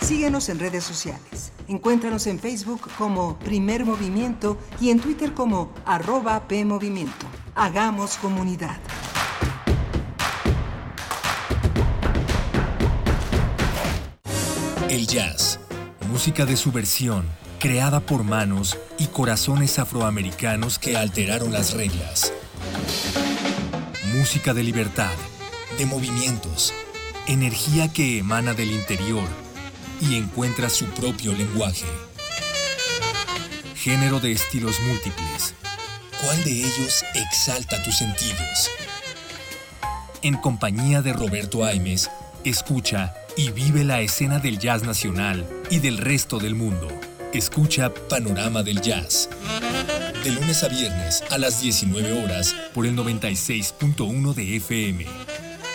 Síguenos 0.07 0.49
en 0.51 0.61
redes 0.61 0.85
sociales. 0.85 1.51
Encuéntranos 1.67 2.29
en 2.29 2.39
Facebook 2.39 2.89
como 2.97 3.37
Primer 3.41 3.85
Movimiento 3.85 4.57
y 4.81 4.91
en 4.91 5.01
Twitter 5.01 5.35
como 5.35 5.73
arroba 5.85 6.47
PMovimiento. 6.47 7.27
Hagamos 7.57 8.17
comunidad. 8.19 8.79
El 14.89 15.09
jazz, 15.09 15.59
música 16.09 16.47
de 16.47 16.57
subversión, 16.57 17.27
creada 17.59 17.99
por 17.99 18.23
manos 18.23 18.79
y 19.01 19.09
corazones 19.09 19.81
afroamericanos 19.81 20.79
que 20.79 20.97
alteraron 20.97 21.53
las 21.53 21.75
reglas. 21.75 22.33
Música 24.15 24.55
de 24.55 24.63
libertad, 24.63 25.17
de 25.77 25.87
movimientos, 25.87 26.73
energía 27.27 27.93
que 27.93 28.19
emana 28.19 28.55
del 28.55 28.71
interior 28.71 29.46
y 30.01 30.17
encuentra 30.17 30.69
su 30.69 30.87
propio 30.87 31.33
lenguaje. 31.33 31.87
Género 33.75 34.21
de 34.21 34.33
estilos 34.33 34.81
múltiples. 34.81 35.55
¿Cuál 36.23 36.43
de 36.45 36.53
ellos 36.53 37.05
exalta 37.15 37.83
tus 37.83 37.99
sentidos? 37.99 38.71
En 40.23 40.37
compañía 40.37 41.03
de 41.03 41.13
Roberto 41.13 41.65
Aimes, 41.65 42.11
escucha 42.45 43.15
y 43.37 43.51
vive 43.51 43.85
la 43.85 44.01
escena 44.01 44.39
del 44.39 44.59
jazz 44.59 44.83
nacional 44.83 45.47
y 45.71 45.79
del 45.79 45.99
resto 45.99 46.39
del 46.39 46.55
mundo. 46.55 46.89
Escucha 47.33 47.93
Panorama 47.93 48.63
del 48.63 48.81
Jazz. 48.81 49.29
De 50.25 50.31
lunes 50.31 50.65
a 50.65 50.69
viernes 50.69 51.23
a 51.31 51.39
las 51.39 51.61
19 51.61 52.25
horas 52.25 52.57
por 52.75 52.87
el 52.87 52.97
96.1 52.97 54.35
de 54.35 54.57
FM. 54.57 55.07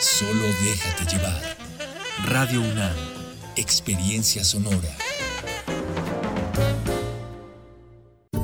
Solo 0.00 0.42
déjate 0.64 1.16
llevar. 1.16 1.56
Radio 2.26 2.60
UNAM. 2.60 3.11
Experiencia 3.56 4.44
sonora. 4.44 4.96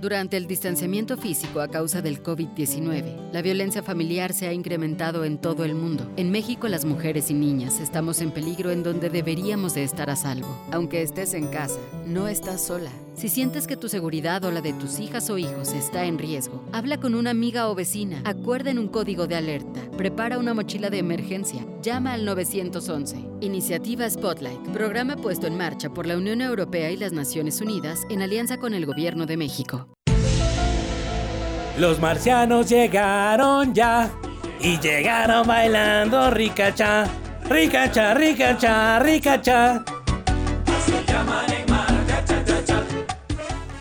Durante 0.00 0.38
el 0.38 0.46
distanciamiento 0.46 1.18
físico 1.18 1.60
a 1.60 1.68
causa 1.68 2.00
del 2.00 2.22
COVID-19, 2.22 3.32
la 3.32 3.42
violencia 3.42 3.82
familiar 3.82 4.32
se 4.32 4.48
ha 4.48 4.52
incrementado 4.54 5.26
en 5.26 5.36
todo 5.36 5.62
el 5.62 5.74
mundo. 5.74 6.10
En 6.16 6.30
México, 6.30 6.68
las 6.68 6.86
mujeres 6.86 7.30
y 7.30 7.34
niñas 7.34 7.80
estamos 7.80 8.22
en 8.22 8.30
peligro 8.30 8.70
en 8.70 8.82
donde 8.82 9.10
deberíamos 9.10 9.74
de 9.74 9.84
estar 9.84 10.08
a 10.08 10.16
salvo. 10.16 10.58
Aunque 10.72 11.02
estés 11.02 11.34
en 11.34 11.48
casa, 11.48 11.78
no 12.06 12.28
estás 12.28 12.62
sola. 12.64 12.90
Si 13.14 13.28
sientes 13.28 13.66
que 13.66 13.76
tu 13.76 13.90
seguridad 13.90 14.42
o 14.44 14.50
la 14.50 14.62
de 14.62 14.72
tus 14.72 14.98
hijas 15.00 15.28
o 15.28 15.36
hijos 15.36 15.74
está 15.74 16.06
en 16.06 16.18
riesgo, 16.18 16.64
habla 16.72 16.98
con 16.98 17.14
una 17.14 17.28
amiga 17.28 17.68
o 17.68 17.74
vecina, 17.74 18.22
acuerden 18.24 18.78
un 18.78 18.88
código 18.88 19.26
de 19.26 19.36
alerta, 19.36 19.82
prepara 19.98 20.38
una 20.38 20.54
mochila 20.54 20.88
de 20.88 20.96
emergencia, 20.96 21.66
llama 21.82 22.14
al 22.14 22.24
911. 22.24 23.18
Iniciativa 23.42 24.08
Spotlight, 24.08 24.70
programa 24.70 25.16
puesto 25.16 25.46
en 25.46 25.58
marcha 25.58 25.90
por 25.90 26.06
la 26.06 26.16
Unión 26.16 26.40
Europea 26.40 26.90
y 26.90 26.96
las 26.96 27.12
Naciones 27.12 27.60
Unidas 27.60 28.06
en 28.08 28.22
alianza 28.22 28.56
con 28.56 28.72
el 28.72 28.86
Gobierno 28.86 29.26
de 29.26 29.36
México. 29.36 29.89
Los 31.80 31.98
marcianos 31.98 32.68
llegaron 32.68 33.72
ya 33.72 34.10
y 34.60 34.78
llegaron 34.80 35.46
bailando 35.46 36.30
ricacha, 36.30 37.06
ricacha, 37.48 38.12
ricacha, 38.12 38.98
ricacha. 38.98 39.82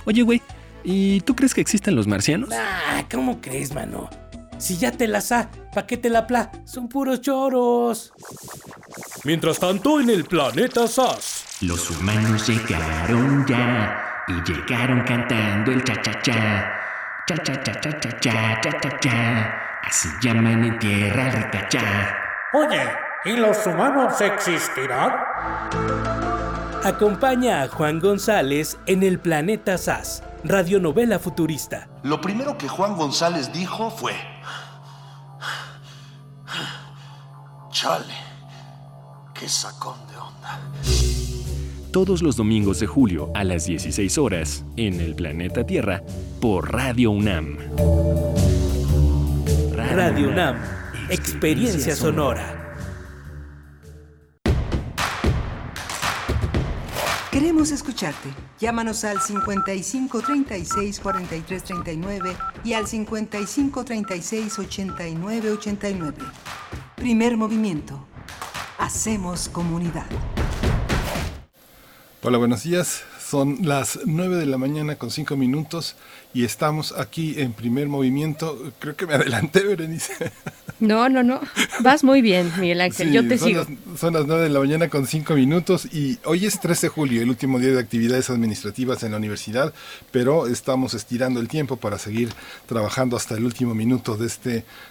Oye, 0.06 0.22
güey, 0.22 0.42
¿y 0.86 1.20
tú 1.22 1.36
crees 1.36 1.54
que 1.54 1.60
existen 1.60 1.94
los 1.94 2.08
marcianos? 2.08 2.52
Ah, 2.54 3.04
¿cómo 3.12 3.42
crees, 3.42 3.74
mano? 3.74 4.10
Si 4.58 4.78
ya 4.78 4.94
te 4.94 5.06
la 5.06 5.20
sa, 5.20 5.50
¿pa' 5.76 5.86
qué 5.86 5.98
te 5.98 6.10
la 6.10 6.26
pla? 6.26 6.52
Son 6.64 6.88
puros 6.88 7.20
choros. 7.20 8.14
Mientras 9.26 9.60
tanto, 9.60 10.00
en 10.00 10.10
el 10.10 10.24
planeta 10.24 10.88
SAS. 10.88 11.58
Los 11.60 11.92
humanos 11.92 12.48
llegaron 12.48 13.46
ya 13.46 14.24
y 14.30 14.50
llegaron 14.50 15.02
cantando 15.02 15.74
el 15.74 15.84
cha-cha-cha. 15.84 16.80
Cha-cha-cha-cha-cha, 17.30 18.60
cha-cha-cha. 18.60 19.53
Así 19.84 20.10
llaman 20.19 20.64
en 20.64 20.80
tierra 20.80 21.27
el 21.27 21.43
ricachá. 21.43 22.18
Oye, 22.53 22.81
¿y 23.23 23.34
los 23.34 23.68
humanos 23.68 24.19
existirán? 24.19 25.14
Acompaña 26.84 27.61
a 27.61 27.68
Juan 27.68 27.99
González 27.99 28.80
en 28.88 29.03
el 29.03 29.19
planeta 29.19 29.77
SAS, 29.77 30.23
radionovela 30.43 31.19
futurista. 31.19 31.88
Lo 32.01 32.19
primero 32.19 32.57
que 32.57 32.68
Juan 32.68 32.95
González 32.95 33.53
dijo 33.53 33.91
fue... 33.91 34.15
Chale, 37.69 38.15
qué 39.35 39.47
sacón 39.47 39.99
de 40.07 40.18
onda. 40.18 41.19
Todos 41.91 42.22
los 42.22 42.36
domingos 42.36 42.80
de 42.80 42.86
julio 42.86 43.32
a 43.34 43.44
las 43.44 43.66
16 43.66 44.20
horas 44.20 44.64
en 44.78 45.02
el 45.02 45.16
planeta 45.16 45.66
Tierra 45.66 46.03
por 46.40 46.72
Radio 46.72 47.10
UNAM. 47.10 47.57
Radio 49.76 50.30
UNAM, 50.30 50.57
experiencia 51.10 51.95
sonora. 51.95 52.76
Queremos 57.32 57.72
escucharte. 57.72 58.30
Llámanos 58.60 59.03
al 59.03 59.20
55 59.20 60.22
36 60.22 60.99
43 60.99 61.64
39 61.64 62.36
y 62.64 62.74
al 62.74 62.86
55 62.86 63.84
36 63.84 64.60
89 64.60 65.52
89. 65.53 66.18
Primer 66.95 67.36
movimiento. 67.36 68.06
Hacemos 68.78 69.49
comunidad. 69.49 70.06
Hola, 72.22 72.38
buenos 72.38 72.64
días. 72.64 73.04
Son 73.18 73.60
las 73.62 74.02
9 74.04 74.36
de 74.36 74.46
la 74.46 74.58
mañana 74.58 74.98
con 74.98 75.10
5 75.10 75.38
minutos 75.38 75.96
y 76.34 76.44
estamos 76.44 76.91
aquí 76.91 77.40
en 77.40 77.54
primer 77.54 77.88
movimiento. 77.88 78.74
Creo 78.80 78.98
que 78.98 79.08
me 79.08 79.14
adelanté, 79.14 79.64
Berenice. 79.64 80.30
No, 80.80 81.10
no, 81.10 81.23
no. 81.23 81.41
Vas 81.81 82.03
muy 82.03 82.22
bien, 82.22 82.51
Miguel 82.60 82.81
Ángel. 82.81 83.10
Sí, 83.10 83.14
Yo 83.14 83.27
te 83.27 83.38
son 83.38 83.47
sigo. 83.47 83.65
Las, 83.68 83.99
son 83.99 84.14
las 84.14 84.26
9 84.26 84.43
de 84.43 84.49
la 84.49 84.60
mañana 84.60 84.88
con 84.89 85.06
5 85.06 85.34
minutos 85.34 85.85
y 85.93 86.18
hoy 86.26 86.45
es 86.45 86.60
13 86.60 86.88
de 86.88 86.89
julio, 86.89 87.22
el 87.22 87.30
último 87.30 87.60
día 87.60 87.72
de 87.72 87.80
actividades 87.80 88.30
administrativas 88.30 89.03
en 89.03 89.11
la 89.11 89.18
universidad, 89.18 89.73
pero 90.11 90.47
estamos 90.47 90.93
estirando 90.93 91.39
el 91.39 91.47
tiempo 91.47 91.77
para 91.77 91.97
seguir 91.97 92.30
trabajando 92.68 93.18
hasta 93.18 93.35
el 93.35 93.45
último 93.45 93.76
minuto 93.76 94.15
de 94.15 94.27
este, 94.27 94.49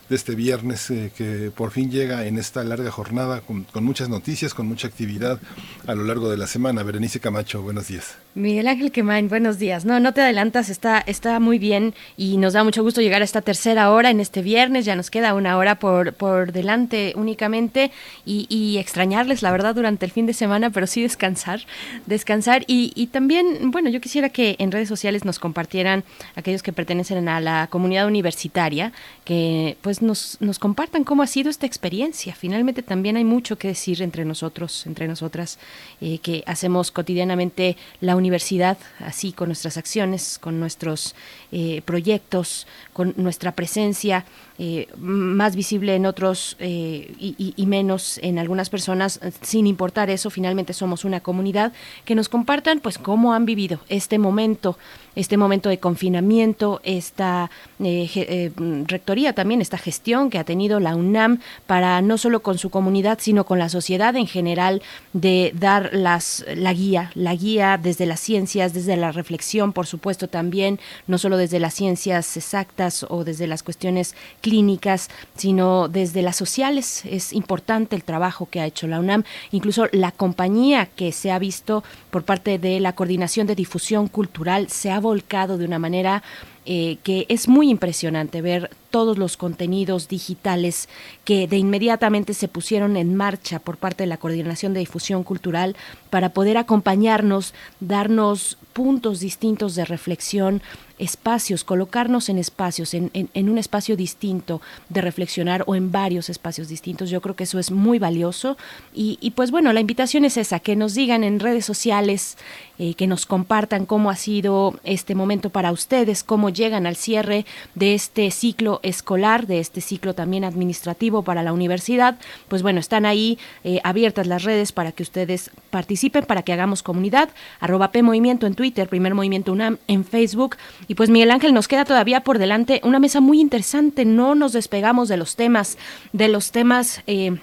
de 0.09 0.17
este 0.17 0.35
viernes 0.35 0.91
eh, 0.91 1.11
que 1.17 1.51
por 1.55 1.71
fin 1.71 1.91
llega 1.91 2.27
en 2.27 2.39
esta 2.39 2.63
larga 2.65 2.91
jornada 2.91 3.41
con, 3.41 3.65
con 3.65 3.85
muchas 3.85 4.09
noticias, 4.09 4.55
con 4.55 4.67
mucha 4.67 4.89
actividad 4.89 5.41
a 5.87 5.95
lo 5.95 6.05
largo 6.05 6.31
de 6.31 6.37
la 6.37 6.47
semana. 6.47 6.83
Berenice 6.83 7.21
Camacho, 7.21 7.63
buenos 7.63 7.89
días. 7.89 8.17
Miguel 8.35 8.69
Ángel 8.69 8.93
Quemain, 8.93 9.29
buenos 9.29 9.59
días. 9.59 9.85
No, 9.85 9.99
no 9.99 10.13
te 10.15 10.21
adelantas, 10.21 10.69
está, 10.69 11.01
está 11.01 11.41
muy 11.41 11.59
bien 11.59 11.95
y 12.17 12.37
nos 12.37 12.53
da 12.53 12.63
mucho 12.63 12.83
gusto 12.83 13.01
llegar 13.01 13.23
a 13.23 13.25
esta 13.25 13.43
tercera 13.43 13.91
hora 13.91 14.11
en 14.11 14.21
este 14.21 14.43
viernes. 14.43 14.85
Ya 14.85 14.95
nos 14.95 15.11
queda 15.11 15.35
una 15.35 15.57
hora 15.57 15.78
por, 15.79 16.13
por 16.15 16.53
delante 16.53 17.13
únicamente 17.17 17.91
y, 18.25 18.77
extrañarles, 18.79 19.43
la 19.43 19.51
verdad, 19.51 19.75
durante 19.75 20.05
el 20.07 20.13
fin 20.13 20.27
de 20.27 20.33
semana, 20.33 20.71
pero 20.71 20.87
sí 20.87 21.03
descansar, 21.03 21.61
descansar. 22.07 22.65
Y, 22.67 22.93
y 22.95 23.09
también, 23.09 23.71
bueno, 23.71 23.91
yo 23.91 24.01
quisiera 24.01 24.29
que 24.29 24.57
en 24.59 24.71
redes 24.73 24.89
sociales 24.89 25.25
nos 25.25 25.39
compartieran 25.39 26.05
aquellos 26.37 26.63
que 26.63 26.73
pertenecen 26.73 27.29
a 27.29 27.41
la 27.41 27.69
comunidad 27.71 28.07
universitaria, 28.07 28.93
que 29.25 29.77
pues 29.81 30.03
nos, 30.03 30.37
nos 30.41 30.59
compartan 30.59 31.05
cómo 31.05 31.23
ha 31.23 31.27
sido 31.27 31.51
esta 31.51 31.67
experiencia. 31.67 32.35
Finalmente 32.35 32.83
también 32.83 33.17
hay 33.17 33.25
mucho 33.25 33.57
que 33.57 33.69
decir 33.69 34.03
entre 34.03 34.25
nosotros, 34.25 34.87
entre 34.87 35.09
nosotras, 35.09 35.59
eh, 36.01 36.19
que 36.19 36.43
hacemos 36.47 36.91
cotidianamente 36.91 37.77
la 38.01 38.17
universidad, 38.17 38.79
así 39.01 39.33
con 39.33 39.49
nuestras 39.49 39.77
acciones, 39.77 40.39
con 40.39 40.61
nuestros 40.61 41.15
eh, 41.53 41.83
proyectos, 41.85 42.67
con 42.99 43.15
nuestra 43.17 43.53
presencia. 43.53 44.25
Eh, 44.59 44.89
más 44.97 45.55
visible 45.55 45.95
en 45.95 46.05
otros 46.05 46.57
eh, 46.59 47.15
y, 47.21 47.55
y- 47.57 47.67
menos 47.67 48.19
en 48.25 48.41
algunas 48.41 48.71
personas, 48.71 49.21
sin 49.41 49.69
importar 49.69 50.11
eso, 50.11 50.31
finalmente 50.31 50.73
somos 50.73 51.05
una 51.05 51.21
comunidad 51.21 51.73
que 52.05 52.17
nos 52.17 52.29
compartan 52.29 52.81
pues 52.81 52.99
cómo 52.99 53.35
han 53.35 53.47
vivido 53.47 53.79
este 53.89 54.19
momento, 54.19 54.77
este 55.19 55.37
momento 55.37 55.69
de 55.69 55.79
confinamiento, 55.79 56.81
esta 56.85 57.51
eh, 57.81 58.09
eh, 58.15 58.53
mm, 58.57 58.85
rectoría 58.85 59.33
también, 59.33 59.61
esta 59.61 59.77
gestión 59.77 60.31
que 60.31 60.39
ha 60.39 60.45
tenido 60.45 60.79
la 60.79 60.95
UNAM 60.95 61.41
para 61.67 62.01
no 62.03 62.19
solo 62.19 62.41
con 62.41 62.57
su 62.57 62.71
comunidad, 62.71 63.19
sino 63.21 63.45
con 63.45 63.59
la 63.59 63.69
sociedad 63.69 64.15
en 64.15 64.29
general, 64.29 64.81
de 65.13 65.53
dar 65.59 65.91
las, 65.93 66.45
la 66.55 66.73
guía, 66.73 67.11
la 67.17 67.35
guía 67.35 67.81
desde 67.83 68.07
las 68.07 68.21
ciencias, 68.21 68.73
desde 68.73 68.97
la 68.97 69.11
reflexión, 69.11 69.73
por 69.73 69.89
supuesto 69.89 70.29
también, 70.29 70.79
no 71.09 71.19
solo 71.19 71.37
desde 71.37 71.59
las 71.59 71.75
ciencias 71.75 72.37
exactas 72.37 73.05
o 73.09 73.25
desde 73.25 73.49
las 73.49 73.65
cuestiones 73.65 74.15
clínicas, 74.41 75.09
sino 75.35 75.89
desde 75.89 76.23
las 76.23 76.37
sociales. 76.37 77.03
Es 77.05 77.33
importante 77.33 77.97
el 77.97 78.05
trabajo 78.05 78.47
que 78.49 78.61
ha 78.61 78.67
hecho 78.67 78.87
la 78.87 79.01
UNAM, 79.01 79.25
incluso 79.51 79.89
la 79.91 80.13
compañía 80.13 80.87
que 80.87 81.11
se 81.11 81.33
ha 81.33 81.41
visto 81.41 81.83
por 82.11 82.25
parte 82.25 82.59
de 82.59 82.81
la 82.81 82.95
Coordinación 82.95 83.47
de 83.47 83.55
Difusión 83.55 84.09
Cultural 84.09 84.69
se 84.69 84.91
ha 84.91 85.01
volcado 85.01 85.59
de 85.59 85.65
una 85.65 85.79
manera 85.79 86.23
eh, 86.71 86.99
que 87.03 87.25
es 87.31 87.49
muy 87.49 87.71
impresionante 87.71 88.43
ver 88.43 88.69
todos 88.91 89.17
los 89.17 89.39
contenidos 89.39 90.07
digitales 90.07 90.91
que 91.25 91.49
de 91.49 91.57
inmediatamente 91.57 92.35
se 92.35 92.47
pusieron 92.47 92.99
en 92.99 93.15
marcha 93.15 93.59
por 93.59 93.79
parte 93.79 94.03
de 94.03 94.09
la 94.09 94.19
Coordinación 94.19 94.75
de 94.75 94.81
Difusión 94.81 95.25
Cultural 95.25 95.77
para 96.11 96.35
poder 96.35 96.59
acompañarnos, 96.59 97.55
darnos 97.81 98.59
puntos 98.75 99.21
distintos 99.21 99.77
de 99.77 99.87
reflexión, 99.87 100.61
espacios, 100.99 101.65
colocarnos 101.65 102.29
en 102.29 102.37
espacios, 102.37 102.93
en, 102.93 103.11
un 103.35 103.57
espacio 103.57 103.97
distinto 103.97 104.61
de 104.91 105.01
reflexionar 105.01 105.65
o 105.67 105.75
en 105.75 105.91
varios 105.91 106.29
espacios 106.29 106.69
distintos. 106.69 107.09
Yo 107.09 107.23
creo 107.23 107.35
que 107.35 107.45
eso 107.45 107.59
es 107.59 107.71
muy 107.71 107.99
valioso. 107.99 108.59
Y, 108.95 109.17
y 109.21 109.31
pues 109.31 109.51
bueno, 109.51 109.73
la 109.73 109.81
invitación 109.81 110.27
es 110.27 110.37
esa, 110.37 110.61
que 110.61 110.77
nos 110.77 110.95
digan 110.95 111.25
en 111.25 111.41
redes 111.41 111.65
sociales, 111.65 112.37
eh, 112.79 112.95
que 112.95 113.07
nos 113.07 113.27
compartan 113.27 113.87
cómo 113.87 114.11
ha 114.11 114.17
sido 114.17 114.79
este 114.85 115.15
momento 115.15 115.51
para 115.51 115.73
ustedes, 115.73 116.23
cómo 116.23 116.51
llegan 116.51 116.87
al 116.87 116.97
cierre 116.97 117.45
de 117.75 117.95
este 117.95 118.31
ciclo 118.31 118.81
escolar, 118.83 119.47
de 119.47 119.61
este 119.61 119.81
ciclo 119.81 120.15
también 120.15 120.45
administrativo 120.45 121.23
para 121.23 121.43
la 121.43 121.53
universidad. 121.53 122.19
Pues 122.49 122.63
bueno, 122.63 122.81
están 122.81 123.07
ahí 123.07 123.39
eh, 123.65 123.81
abiertas 123.85 124.27
las 124.27 124.45
redes 124.45 124.73
para 124.73 124.93
que 124.93 125.03
ustedes 125.03 125.51
participen, 125.71 126.25
para 126.25 126.43
que 126.43 126.53
hagamos 126.53 126.83
comunidad. 126.83 127.31
Arroba 127.61 127.91
Movimiento 128.03 128.47
en 128.47 128.55
Twitter, 128.55 128.89
Primer 128.89 129.15
Movimiento 129.15 129.53
UNAM 129.53 129.79
en 129.89 130.05
Facebook. 130.05 130.57
Y 130.87 130.95
pues 130.95 131.11
Miguel 131.11 131.31
Ángel, 131.31 131.53
nos 131.53 131.69
queda 131.69 131.85
todavía 131.85 132.21
por 132.21 132.39
delante 132.39 132.81
una 132.85 133.01
mesa 133.01 133.21
muy 133.21 133.41
interesante. 133.41 134.05
No 134.05 134.35
nos 134.35 134.53
despegamos 134.53 135.09
de 135.09 135.17
los 135.17 135.37
temas, 135.37 135.79
de 136.13 136.29
los 136.29 136.53
temas... 136.53 137.03
eh, 137.07 137.39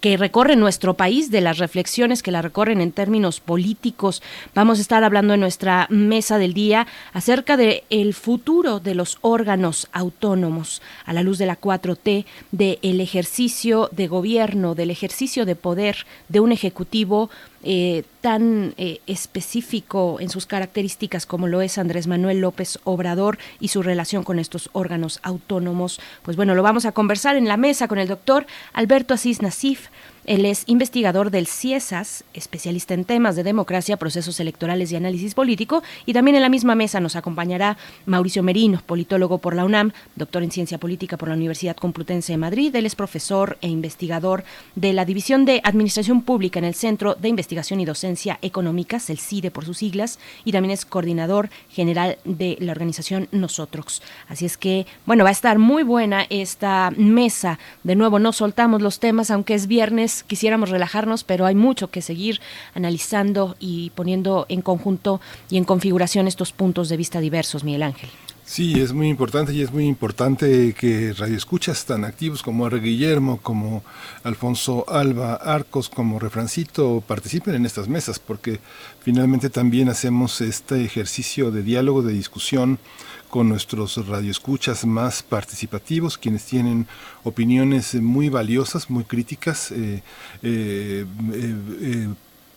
que 0.00 0.16
recorren 0.16 0.60
nuestro 0.60 0.94
país, 0.94 1.30
de 1.30 1.40
las 1.40 1.58
reflexiones 1.58 2.22
que 2.22 2.30
la 2.30 2.42
recorren 2.42 2.80
en 2.80 2.92
términos 2.92 3.40
políticos. 3.40 4.22
Vamos 4.54 4.78
a 4.78 4.82
estar 4.82 5.04
hablando 5.04 5.34
en 5.34 5.40
nuestra 5.40 5.86
mesa 5.90 6.38
del 6.38 6.54
día 6.54 6.86
acerca 7.12 7.56
de 7.56 7.84
el 7.90 8.14
futuro 8.14 8.80
de 8.80 8.94
los 8.94 9.18
órganos 9.20 9.88
autónomos 9.92 10.82
a 11.04 11.12
la 11.12 11.22
luz 11.22 11.38
de 11.38 11.46
la 11.46 11.60
4T, 11.60 12.24
del 12.52 13.00
ejercicio 13.00 13.88
de 13.92 14.08
gobierno, 14.08 14.74
del 14.74 14.90
ejercicio 14.90 15.44
de 15.46 15.56
poder 15.56 16.06
de 16.28 16.40
un 16.40 16.52
ejecutivo 16.52 17.30
eh, 17.62 18.04
tan 18.20 18.74
eh, 18.78 19.00
específico 19.06 20.18
en 20.20 20.30
sus 20.30 20.46
características 20.46 21.26
como 21.26 21.46
lo 21.46 21.60
es 21.60 21.78
Andrés 21.78 22.06
Manuel 22.06 22.40
López 22.40 22.78
Obrador 22.84 23.38
y 23.60 23.68
su 23.68 23.82
relación 23.82 24.24
con 24.24 24.38
estos 24.38 24.70
órganos 24.72 25.20
autónomos. 25.22 26.00
Pues 26.22 26.36
bueno, 26.36 26.54
lo 26.54 26.62
vamos 26.62 26.86
a 26.86 26.92
conversar 26.92 27.36
en 27.36 27.48
la 27.48 27.56
mesa 27.56 27.88
con 27.88 27.98
el 27.98 28.08
doctor 28.08 28.46
Alberto 28.72 29.14
Asís 29.14 29.42
Nasif. 29.42 29.88
Él 30.26 30.44
es 30.44 30.64
investigador 30.66 31.30
del 31.30 31.46
CIESAS, 31.46 32.24
especialista 32.34 32.94
en 32.94 33.04
temas 33.04 33.36
de 33.36 33.42
democracia, 33.42 33.96
procesos 33.96 34.38
electorales 34.40 34.92
y 34.92 34.96
análisis 34.96 35.34
político. 35.34 35.82
Y 36.06 36.12
también 36.12 36.36
en 36.36 36.42
la 36.42 36.48
misma 36.48 36.74
mesa 36.74 37.00
nos 37.00 37.16
acompañará 37.16 37.76
Mauricio 38.06 38.42
Merino, 38.42 38.82
politólogo 38.84 39.38
por 39.38 39.54
la 39.54 39.64
UNAM, 39.64 39.92
doctor 40.16 40.42
en 40.42 40.50
ciencia 40.50 40.78
política 40.78 41.16
por 41.16 41.28
la 41.28 41.34
Universidad 41.34 41.76
Complutense 41.76 42.32
de 42.32 42.38
Madrid. 42.38 42.74
Él 42.74 42.86
es 42.86 42.94
profesor 42.94 43.58
e 43.60 43.68
investigador 43.68 44.44
de 44.74 44.92
la 44.92 45.04
División 45.04 45.44
de 45.44 45.60
Administración 45.64 46.22
Pública 46.22 46.58
en 46.58 46.64
el 46.64 46.74
Centro 46.74 47.14
de 47.14 47.28
Investigación 47.28 47.80
y 47.80 47.84
Docencia 47.84 48.38
Económicas, 48.42 49.10
el 49.10 49.18
CIDE 49.18 49.50
por 49.50 49.64
sus 49.64 49.78
siglas, 49.78 50.18
y 50.44 50.52
también 50.52 50.72
es 50.72 50.84
coordinador 50.84 51.50
general 51.70 52.18
de 52.24 52.56
la 52.60 52.72
organización 52.72 53.28
Nosotros. 53.32 54.02
Así 54.28 54.46
es 54.46 54.56
que, 54.56 54.86
bueno, 55.06 55.24
va 55.24 55.30
a 55.30 55.32
estar 55.32 55.58
muy 55.58 55.82
buena 55.82 56.26
esta 56.28 56.92
mesa. 56.96 57.58
De 57.84 57.96
nuevo, 57.96 58.18
no 58.18 58.32
soltamos 58.32 58.82
los 58.82 59.00
temas, 59.00 59.30
aunque 59.30 59.54
es 59.54 59.66
viernes, 59.66 60.19
quisiéramos 60.22 60.70
relajarnos, 60.70 61.24
pero 61.24 61.46
hay 61.46 61.54
mucho 61.54 61.90
que 61.90 62.02
seguir 62.02 62.40
analizando 62.74 63.56
y 63.58 63.90
poniendo 63.90 64.46
en 64.48 64.62
conjunto 64.62 65.20
y 65.48 65.56
en 65.56 65.64
configuración 65.64 66.26
estos 66.26 66.52
puntos 66.52 66.88
de 66.88 66.96
vista 66.96 67.20
diversos, 67.20 67.64
Miguel 67.64 67.82
Ángel. 67.82 68.10
Sí, 68.50 68.80
es 68.80 68.92
muy 68.92 69.08
importante 69.08 69.52
y 69.54 69.62
es 69.62 69.72
muy 69.72 69.86
importante 69.86 70.74
que 70.76 71.12
radioescuchas 71.12 71.84
tan 71.84 72.04
activos 72.04 72.42
como 72.42 72.66
R. 72.66 72.80
Guillermo, 72.80 73.38
como 73.40 73.84
Alfonso 74.24 74.84
Alba 74.88 75.34
Arcos, 75.34 75.88
como 75.88 76.18
Refrancito 76.18 77.00
participen 77.06 77.54
en 77.54 77.64
estas 77.64 77.86
mesas, 77.86 78.18
porque 78.18 78.58
finalmente 79.02 79.50
también 79.50 79.88
hacemos 79.88 80.40
este 80.40 80.84
ejercicio 80.84 81.52
de 81.52 81.62
diálogo, 81.62 82.02
de 82.02 82.12
discusión 82.12 82.80
con 83.30 83.48
nuestros 83.48 84.06
radioescuchas 84.06 84.84
más 84.84 85.22
participativos, 85.22 86.18
quienes 86.18 86.44
tienen 86.44 86.86
opiniones 87.22 87.94
muy 87.94 88.28
valiosas, 88.28 88.90
muy 88.90 89.04
críticas. 89.04 89.70
eh, 89.70 90.02
eh, 90.42 91.06
eh, 91.80 92.08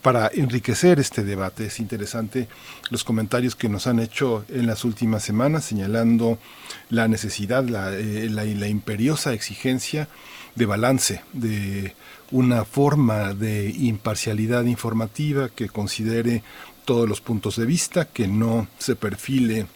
para 0.01 0.29
enriquecer 0.33 0.99
este 0.99 1.23
debate. 1.23 1.67
Es 1.67 1.79
interesante 1.79 2.49
los 2.89 3.05
comentarios 3.05 3.55
que 3.55 3.69
nos 3.69 3.87
han 3.87 3.99
hecho 3.99 4.43
en 4.49 4.67
las 4.67 4.83
últimas 4.83 5.23
semanas 5.23 5.63
señalando 5.63 6.39
la 6.89 7.07
necesidad, 7.07 7.63
la 7.63 8.67
imperiosa 8.67 9.31
exigencia 9.31 10.09
de 10.55 10.65
balance, 10.65 11.21
de 11.31 11.95
una 12.31 12.65
forma 12.65 13.33
de 13.33 13.69
imparcialidad 13.69 14.65
informativa 14.65 15.47
que 15.47 15.69
considere 15.69 16.43
todos 16.83 17.07
los 17.07 17.21
puntos 17.21 17.55
de 17.55 17.65
vista, 17.65 18.03
que 18.03 18.27
no 18.27 18.67
se 18.77 18.97
perfile 18.97 19.67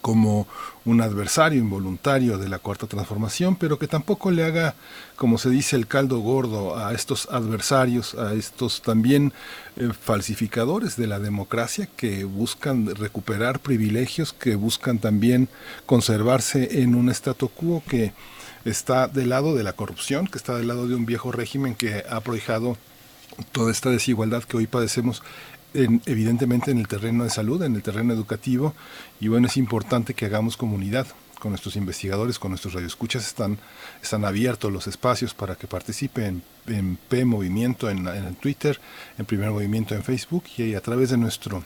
como 0.00 0.46
un 0.84 1.00
adversario 1.00 1.58
involuntario 1.60 2.38
de 2.38 2.48
la 2.48 2.58
cuarta 2.58 2.86
transformación, 2.86 3.56
pero 3.56 3.78
que 3.78 3.86
tampoco 3.86 4.30
le 4.30 4.44
haga, 4.44 4.74
como 5.16 5.36
se 5.38 5.50
dice, 5.50 5.76
el 5.76 5.86
caldo 5.86 6.18
gordo 6.20 6.78
a 6.78 6.94
estos 6.94 7.28
adversarios, 7.30 8.14
a 8.14 8.32
estos 8.34 8.82
también 8.82 9.32
eh, 9.76 9.90
falsificadores 10.00 10.96
de 10.96 11.06
la 11.06 11.18
democracia 11.18 11.88
que 11.96 12.24
buscan 12.24 12.94
recuperar 12.94 13.60
privilegios, 13.60 14.32
que 14.32 14.54
buscan 14.54 14.98
también 14.98 15.48
conservarse 15.86 16.82
en 16.82 16.94
un 16.94 17.10
statu 17.10 17.48
quo 17.48 17.82
que 17.86 18.12
está 18.64 19.08
del 19.08 19.30
lado 19.30 19.54
de 19.54 19.62
la 19.64 19.72
corrupción, 19.74 20.26
que 20.26 20.38
está 20.38 20.56
del 20.56 20.68
lado 20.68 20.86
de 20.88 20.94
un 20.94 21.06
viejo 21.06 21.32
régimen 21.32 21.74
que 21.74 22.04
ha 22.08 22.20
prohijado 22.20 22.76
toda 23.52 23.70
esta 23.70 23.90
desigualdad 23.90 24.42
que 24.44 24.56
hoy 24.56 24.66
padecemos 24.66 25.22
en- 25.72 26.02
evidentemente 26.06 26.70
en 26.72 26.78
el 26.78 26.88
terreno 26.88 27.24
de 27.24 27.30
salud, 27.30 27.62
en 27.62 27.76
el 27.76 27.82
terreno 27.82 28.12
educativo, 28.12 28.74
y 29.20 29.28
bueno, 29.28 29.46
es 29.46 29.56
importante 29.56 30.14
que 30.14 30.26
hagamos 30.26 30.56
comunidad 30.56 31.06
con 31.38 31.52
nuestros 31.52 31.76
investigadores, 31.76 32.38
con 32.38 32.50
nuestros 32.50 32.74
radioescuchas, 32.74 33.26
están, 33.26 33.58
están 34.02 34.24
abiertos 34.24 34.72
los 34.72 34.86
espacios 34.86 35.34
para 35.34 35.56
que 35.56 35.66
participen 35.66 36.42
en, 36.66 36.96
P 36.96 37.24
Movimiento 37.24 37.90
en, 37.90 38.06
en 38.06 38.34
Twitter, 38.36 38.78
en 39.18 39.24
Primer 39.26 39.50
Movimiento 39.50 39.94
en 39.94 40.02
Facebook 40.02 40.44
y 40.56 40.74
a 40.74 40.80
través 40.80 41.10
de 41.10 41.16
nuestro 41.16 41.64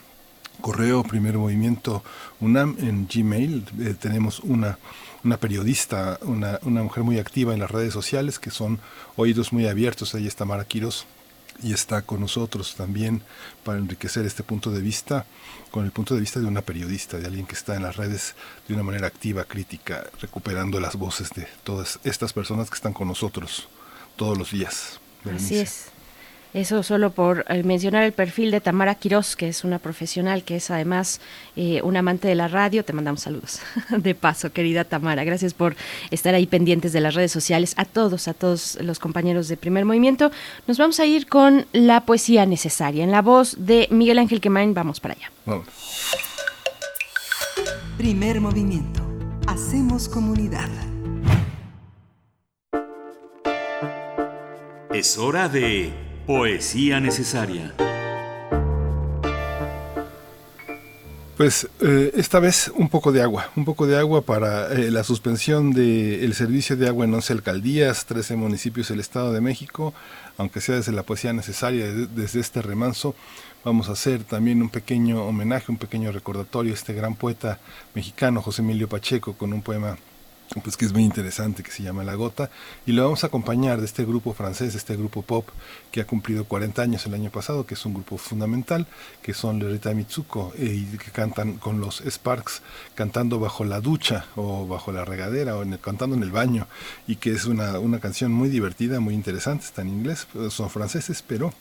correo 0.61 1.03
Primer 1.03 1.37
Movimiento 1.37 2.03
UNAM 2.41 2.77
en 2.81 3.09
Gmail. 3.13 3.65
Eh, 3.81 3.95
tenemos 4.01 4.41
una, 4.41 4.79
una 5.23 5.37
periodista, 5.37 6.19
una, 6.23 6.59
una, 6.63 6.83
mujer 6.83 7.05
muy 7.05 7.19
activa 7.19 7.53
en 7.55 7.61
las 7.61 7.71
redes 7.71 7.93
sociales 7.93 8.39
que 8.39 8.51
son 8.51 8.79
oídos 9.17 9.53
muy 9.53 9.67
abiertos. 9.67 10.15
Ahí 10.15 10.27
está 10.27 10.45
Mara 10.45 10.65
Quiroz 10.65 11.07
y 11.63 11.73
está 11.73 12.03
con 12.03 12.21
nosotros 12.21 12.75
también 12.75 13.23
para 13.65 13.79
enriquecer 13.79 14.27
este 14.27 14.43
punto 14.43 14.71
de 14.71 14.81
vista 14.81 15.27
con 15.71 15.85
el 15.85 15.91
punto 15.91 16.15
de 16.15 16.21
vista 16.21 16.39
de 16.39 16.47
una 16.47 16.63
periodista, 16.63 17.19
de 17.19 17.27
alguien 17.27 17.47
que 17.47 17.55
está 17.57 17.75
en 17.75 17.83
las 17.83 17.97
redes 17.97 18.37
de 18.69 18.75
una 18.75 18.85
manera 18.85 19.09
activa, 19.09 19.45
crítica, 19.45 20.05
recuperando 20.21 20.79
las 20.79 20.95
voces 20.95 21.31
de 21.31 21.49
todas 21.65 21.99
estas 22.05 22.33
personas 22.33 22.71
que 22.71 22.77
están 22.77 22.93
con 22.93 23.09
nosotros 23.09 23.67
todos 24.15 24.39
los 24.39 24.53
días. 24.53 25.01
Así 25.35 25.59
es. 25.59 25.87
Eso 26.55 26.85
solo 26.85 27.11
por 27.11 27.45
eh, 27.49 27.65
mencionar 27.65 28.05
el 28.05 28.13
perfil 28.13 28.53
de 28.53 28.61
Tamara 28.61 28.95
Quiroz, 28.95 29.35
que 29.35 29.49
es 29.49 29.65
una 29.65 29.81
profesional, 29.81 30.45
que 30.45 30.55
es 30.55 30.71
además 30.71 31.21
eh, 31.57 31.83
un 31.83 31.97
amante 31.97 32.29
de 32.29 32.37
la 32.37 32.47
radio. 32.47 32.85
Te 32.85 32.93
mandamos 32.93 33.23
saludos 33.23 33.59
de 33.91 34.15
paso, 34.15 34.53
querida 34.53 34.85
Tamara. 34.85 35.25
Gracias 35.25 35.53
por 35.53 35.75
estar 36.13 36.33
ahí 36.33 36.47
pendientes 36.47 36.93
de 36.93 37.01
las 37.01 37.15
redes 37.15 37.33
sociales. 37.33 37.75
A 37.77 37.85
todos, 37.85 38.29
a 38.29 38.35
todos 38.35 38.79
los 38.81 39.01
compañeros 39.01 39.49
de 39.49 39.57
Primer 39.57 39.85
Movimiento. 39.85 40.31
Nos 40.69 40.79
vamos 40.79 41.01
a 41.01 41.07
ir 41.07 41.27
con 41.27 41.67
la 41.73 42.03
poesía 42.03 42.47
necesaria. 42.47 43.03
En 43.03 43.11
la 43.11 43.21
voz 43.21 43.57
de 43.59 43.89
Miguel 43.91 44.21
Ángel 44.21 44.41
Quemain, 44.41 44.75
vamos 44.75 45.01
para 45.01 45.15
allá. 45.15 45.33
Vamos. 45.47 45.67
Primer 47.99 48.41
Movimiento. 48.41 49.05
Hacemos 49.49 50.09
comunidad. 50.09 50.71
Es 54.93 55.19
hora 55.19 55.49
de 55.49 56.04
Poesía 56.27 57.01
necesaria. 57.01 57.75
Pues 61.37 61.69
eh, 61.83 62.13
esta 62.15 62.41
vez 62.41 62.73
un 62.75 62.89
poco 62.89 63.13
de 63.13 63.21
agua, 63.21 63.51
un 63.57 63.67
poco 63.67 63.87
de 63.87 63.99
agua 63.99 64.23
para 64.23 64.73
eh, 64.73 64.91
la 64.91 65.05
suspensión 65.05 65.73
del 65.75 66.33
servicio 66.33 66.77
de 66.77 66.89
agua 66.89 67.05
en 67.05 67.13
11 67.13 67.35
alcaldías, 67.35 68.07
13 68.07 68.37
municipios 68.37 68.89
del 68.89 69.01
Estado 69.01 69.35
de 69.35 69.43
México, 69.43 69.93
aunque 70.39 70.63
sea 70.63 70.77
desde 70.77 70.93
la 70.93 71.03
poesía 71.03 71.35
necesaria, 71.35 71.93
desde 71.93 72.41
este 72.41 72.63
remanso, 72.63 73.15
vamos 73.63 73.91
a 73.91 73.93
hacer 73.93 74.25
también 74.25 74.63
un 74.63 74.71
pequeño 74.71 75.25
homenaje, 75.25 75.71
un 75.71 75.77
pequeño 75.77 76.11
recordatorio 76.11 76.73
a 76.73 76.75
este 76.75 76.95
gran 76.95 77.17
poeta 77.17 77.59
mexicano, 77.95 78.41
José 78.41 78.63
Emilio 78.63 78.89
Pacheco, 78.89 79.35
con 79.35 79.53
un 79.53 79.61
poema 79.61 79.99
pues 80.63 80.77
que 80.77 80.85
es 80.85 80.93
muy 80.93 81.03
interesante, 81.03 81.63
que 81.63 81.71
se 81.71 81.83
llama 81.83 82.05
La 82.05 82.15
Gota, 82.15 82.51
y 82.87 82.93
lo 82.93 83.05
vamos 83.05 83.25
a 83.25 83.29
acompañar 83.29 83.81
de 83.81 83.87
este 83.87 84.05
grupo 84.05 84.35
francés, 84.35 84.75
este 84.75 84.97
grupo 84.97 85.23
pop 85.23 85.49
que 85.91 86.01
ha 86.01 86.07
cumplido 86.07 86.45
40 86.45 86.83
años 86.83 87.07
el 87.07 87.15
año 87.15 87.31
pasado, 87.31 87.67
que 87.67 87.75
es 87.75 87.85
un 87.87 87.95
grupo 87.95 88.19
fundamental, 88.19 88.87
que 89.23 89.35
son 89.35 89.59
Lerita 89.59 89.93
Mitsuko, 89.95 90.53
eh, 90.57 90.87
que 91.03 91.11
cantan 91.11 91.55
con 91.55 91.81
los 91.81 92.03
Sparks, 92.07 92.63
cantando 92.95 93.41
bajo 93.41 93.65
la 93.65 93.81
ducha 93.81 94.27
o 94.37 94.67
bajo 94.67 94.93
la 94.93 95.05
regadera 95.05 95.57
o 95.57 95.63
en 95.63 95.77
cantando 95.79 96.17
en 96.17 96.23
el 96.23 96.31
baño, 96.31 96.67
y 97.07 97.17
que 97.17 97.33
es 97.33 97.47
una, 97.47 97.79
una 97.79 97.99
canción 98.01 98.33
muy 98.33 98.49
divertida, 98.49 99.01
muy 99.01 99.15
interesante, 99.15 99.65
está 99.65 99.83
en 99.83 99.89
inglés, 99.89 100.27
son 100.51 100.71
franceses, 100.71 101.23
pero 101.27 101.53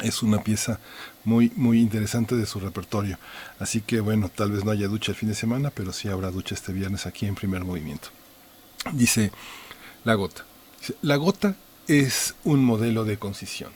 es 0.00 0.22
una 0.22 0.42
pieza 0.42 0.80
muy 1.24 1.52
muy 1.54 1.80
interesante 1.80 2.34
de 2.34 2.46
su 2.46 2.58
repertorio. 2.60 3.18
Así 3.58 3.80
que 3.82 4.00
bueno, 4.00 4.28
tal 4.28 4.50
vez 4.50 4.64
no 4.64 4.72
haya 4.72 4.88
ducha 4.88 5.12
el 5.12 5.16
fin 5.16 5.28
de 5.28 5.34
semana, 5.34 5.70
pero 5.70 5.92
sí 5.92 6.08
habrá 6.08 6.30
ducha 6.30 6.54
este 6.54 6.72
viernes 6.72 7.06
aquí 7.06 7.26
en 7.26 7.34
primer 7.34 7.64
movimiento. 7.64 8.08
Dice 8.90 9.30
la 10.04 10.14
gota. 10.14 10.44
La 11.02 11.14
gota 11.16 11.54
es 11.86 12.34
un 12.42 12.64
modelo 12.64 13.04
de 13.04 13.16
concisión, 13.16 13.70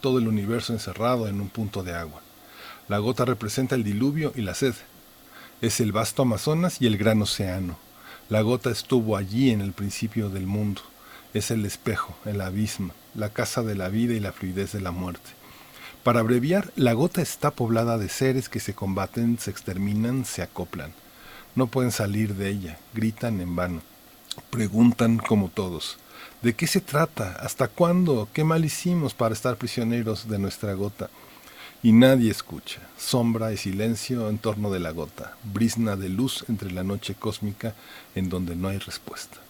todo 0.00 0.18
el 0.18 0.28
universo 0.28 0.72
encerrado 0.72 1.26
en 1.26 1.40
un 1.40 1.48
punto 1.48 1.82
de 1.82 1.94
agua. 1.94 2.22
La 2.86 2.98
gota 2.98 3.24
representa 3.24 3.74
el 3.74 3.82
diluvio 3.82 4.32
y 4.36 4.42
la 4.42 4.54
sed. 4.54 4.74
Es 5.60 5.80
el 5.80 5.90
vasto 5.90 6.22
Amazonas 6.22 6.80
y 6.80 6.86
el 6.86 6.96
gran 6.96 7.20
océano. 7.20 7.76
La 8.28 8.40
gota 8.42 8.70
estuvo 8.70 9.16
allí 9.16 9.50
en 9.50 9.60
el 9.60 9.72
principio 9.72 10.30
del 10.30 10.46
mundo. 10.46 10.82
Es 11.34 11.50
el 11.50 11.66
espejo, 11.66 12.16
el 12.24 12.40
abismo, 12.40 12.94
la 13.14 13.30
casa 13.30 13.62
de 13.62 13.74
la 13.74 13.88
vida 13.88 14.14
y 14.14 14.20
la 14.20 14.32
fluidez 14.32 14.72
de 14.72 14.80
la 14.80 14.92
muerte. 14.92 15.30
Para 16.04 16.20
abreviar, 16.20 16.72
la 16.76 16.92
gota 16.92 17.20
está 17.20 17.50
poblada 17.50 17.98
de 17.98 18.08
seres 18.08 18.48
que 18.48 18.60
se 18.60 18.74
combaten, 18.74 19.38
se 19.38 19.50
exterminan, 19.50 20.24
se 20.24 20.42
acoplan. 20.42 20.92
No 21.56 21.66
pueden 21.66 21.90
salir 21.90 22.34
de 22.36 22.48
ella, 22.48 22.78
gritan 22.94 23.40
en 23.40 23.56
vano 23.56 23.91
Preguntan 24.50 25.18
como 25.18 25.48
todos, 25.48 25.98
¿de 26.42 26.54
qué 26.54 26.66
se 26.66 26.80
trata? 26.80 27.36
¿Hasta 27.40 27.68
cuándo? 27.68 28.28
¿Qué 28.32 28.44
mal 28.44 28.64
hicimos 28.64 29.14
para 29.14 29.34
estar 29.34 29.56
prisioneros 29.56 30.28
de 30.28 30.38
nuestra 30.38 30.72
gota? 30.74 31.10
Y 31.82 31.92
nadie 31.92 32.30
escucha, 32.30 32.80
sombra 32.96 33.52
y 33.52 33.56
silencio 33.56 34.28
en 34.30 34.38
torno 34.38 34.70
de 34.70 34.78
la 34.78 34.92
gota, 34.92 35.36
brisna 35.52 35.96
de 35.96 36.08
luz 36.08 36.44
entre 36.48 36.70
la 36.70 36.84
noche 36.84 37.14
cósmica 37.14 37.74
en 38.14 38.28
donde 38.28 38.54
no 38.54 38.68
hay 38.68 38.78
respuesta. 38.78 39.41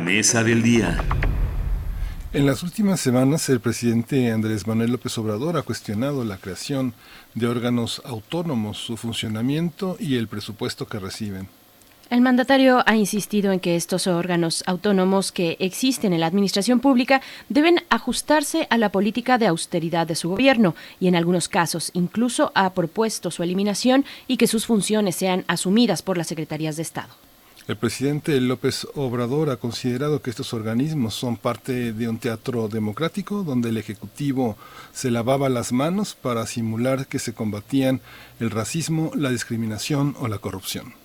La 0.00 0.06
mesa 0.06 0.42
del 0.42 0.62
día. 0.62 0.96
En 2.32 2.46
las 2.46 2.62
últimas 2.62 3.00
semanas, 3.00 3.50
el 3.50 3.60
presidente 3.60 4.32
Andrés 4.32 4.66
Manuel 4.66 4.92
López 4.92 5.18
Obrador 5.18 5.58
ha 5.58 5.62
cuestionado 5.62 6.24
la 6.24 6.38
creación 6.38 6.94
de 7.34 7.46
órganos 7.46 8.00
autónomos, 8.06 8.78
su 8.78 8.96
funcionamiento 8.96 9.98
y 10.00 10.16
el 10.16 10.26
presupuesto 10.26 10.86
que 10.86 11.00
reciben. 11.00 11.48
El 12.08 12.22
mandatario 12.22 12.82
ha 12.86 12.96
insistido 12.96 13.52
en 13.52 13.60
que 13.60 13.76
estos 13.76 14.06
órganos 14.06 14.64
autónomos 14.66 15.32
que 15.32 15.58
existen 15.60 16.14
en 16.14 16.20
la 16.20 16.28
administración 16.28 16.80
pública 16.80 17.20
deben 17.50 17.84
ajustarse 17.90 18.66
a 18.70 18.78
la 18.78 18.90
política 18.90 19.36
de 19.36 19.48
austeridad 19.48 20.06
de 20.06 20.16
su 20.16 20.30
gobierno 20.30 20.74
y 20.98 21.08
en 21.08 21.14
algunos 21.14 21.46
casos 21.46 21.90
incluso 21.92 22.52
ha 22.54 22.72
propuesto 22.72 23.30
su 23.30 23.42
eliminación 23.42 24.06
y 24.26 24.38
que 24.38 24.46
sus 24.46 24.64
funciones 24.64 25.14
sean 25.14 25.44
asumidas 25.46 26.00
por 26.00 26.16
las 26.16 26.28
secretarías 26.28 26.76
de 26.76 26.82
Estado. 26.84 27.29
El 27.70 27.76
presidente 27.76 28.40
López 28.40 28.84
Obrador 28.96 29.48
ha 29.48 29.56
considerado 29.56 30.20
que 30.20 30.30
estos 30.30 30.52
organismos 30.52 31.14
son 31.14 31.36
parte 31.36 31.92
de 31.92 32.08
un 32.08 32.18
teatro 32.18 32.66
democrático 32.66 33.44
donde 33.44 33.68
el 33.68 33.76
Ejecutivo 33.76 34.58
se 34.92 35.12
lavaba 35.12 35.48
las 35.48 35.70
manos 35.70 36.16
para 36.16 36.44
simular 36.48 37.06
que 37.06 37.20
se 37.20 37.32
combatían 37.32 38.00
el 38.40 38.50
racismo, 38.50 39.12
la 39.14 39.30
discriminación 39.30 40.16
o 40.18 40.26
la 40.26 40.38
corrupción. 40.38 40.99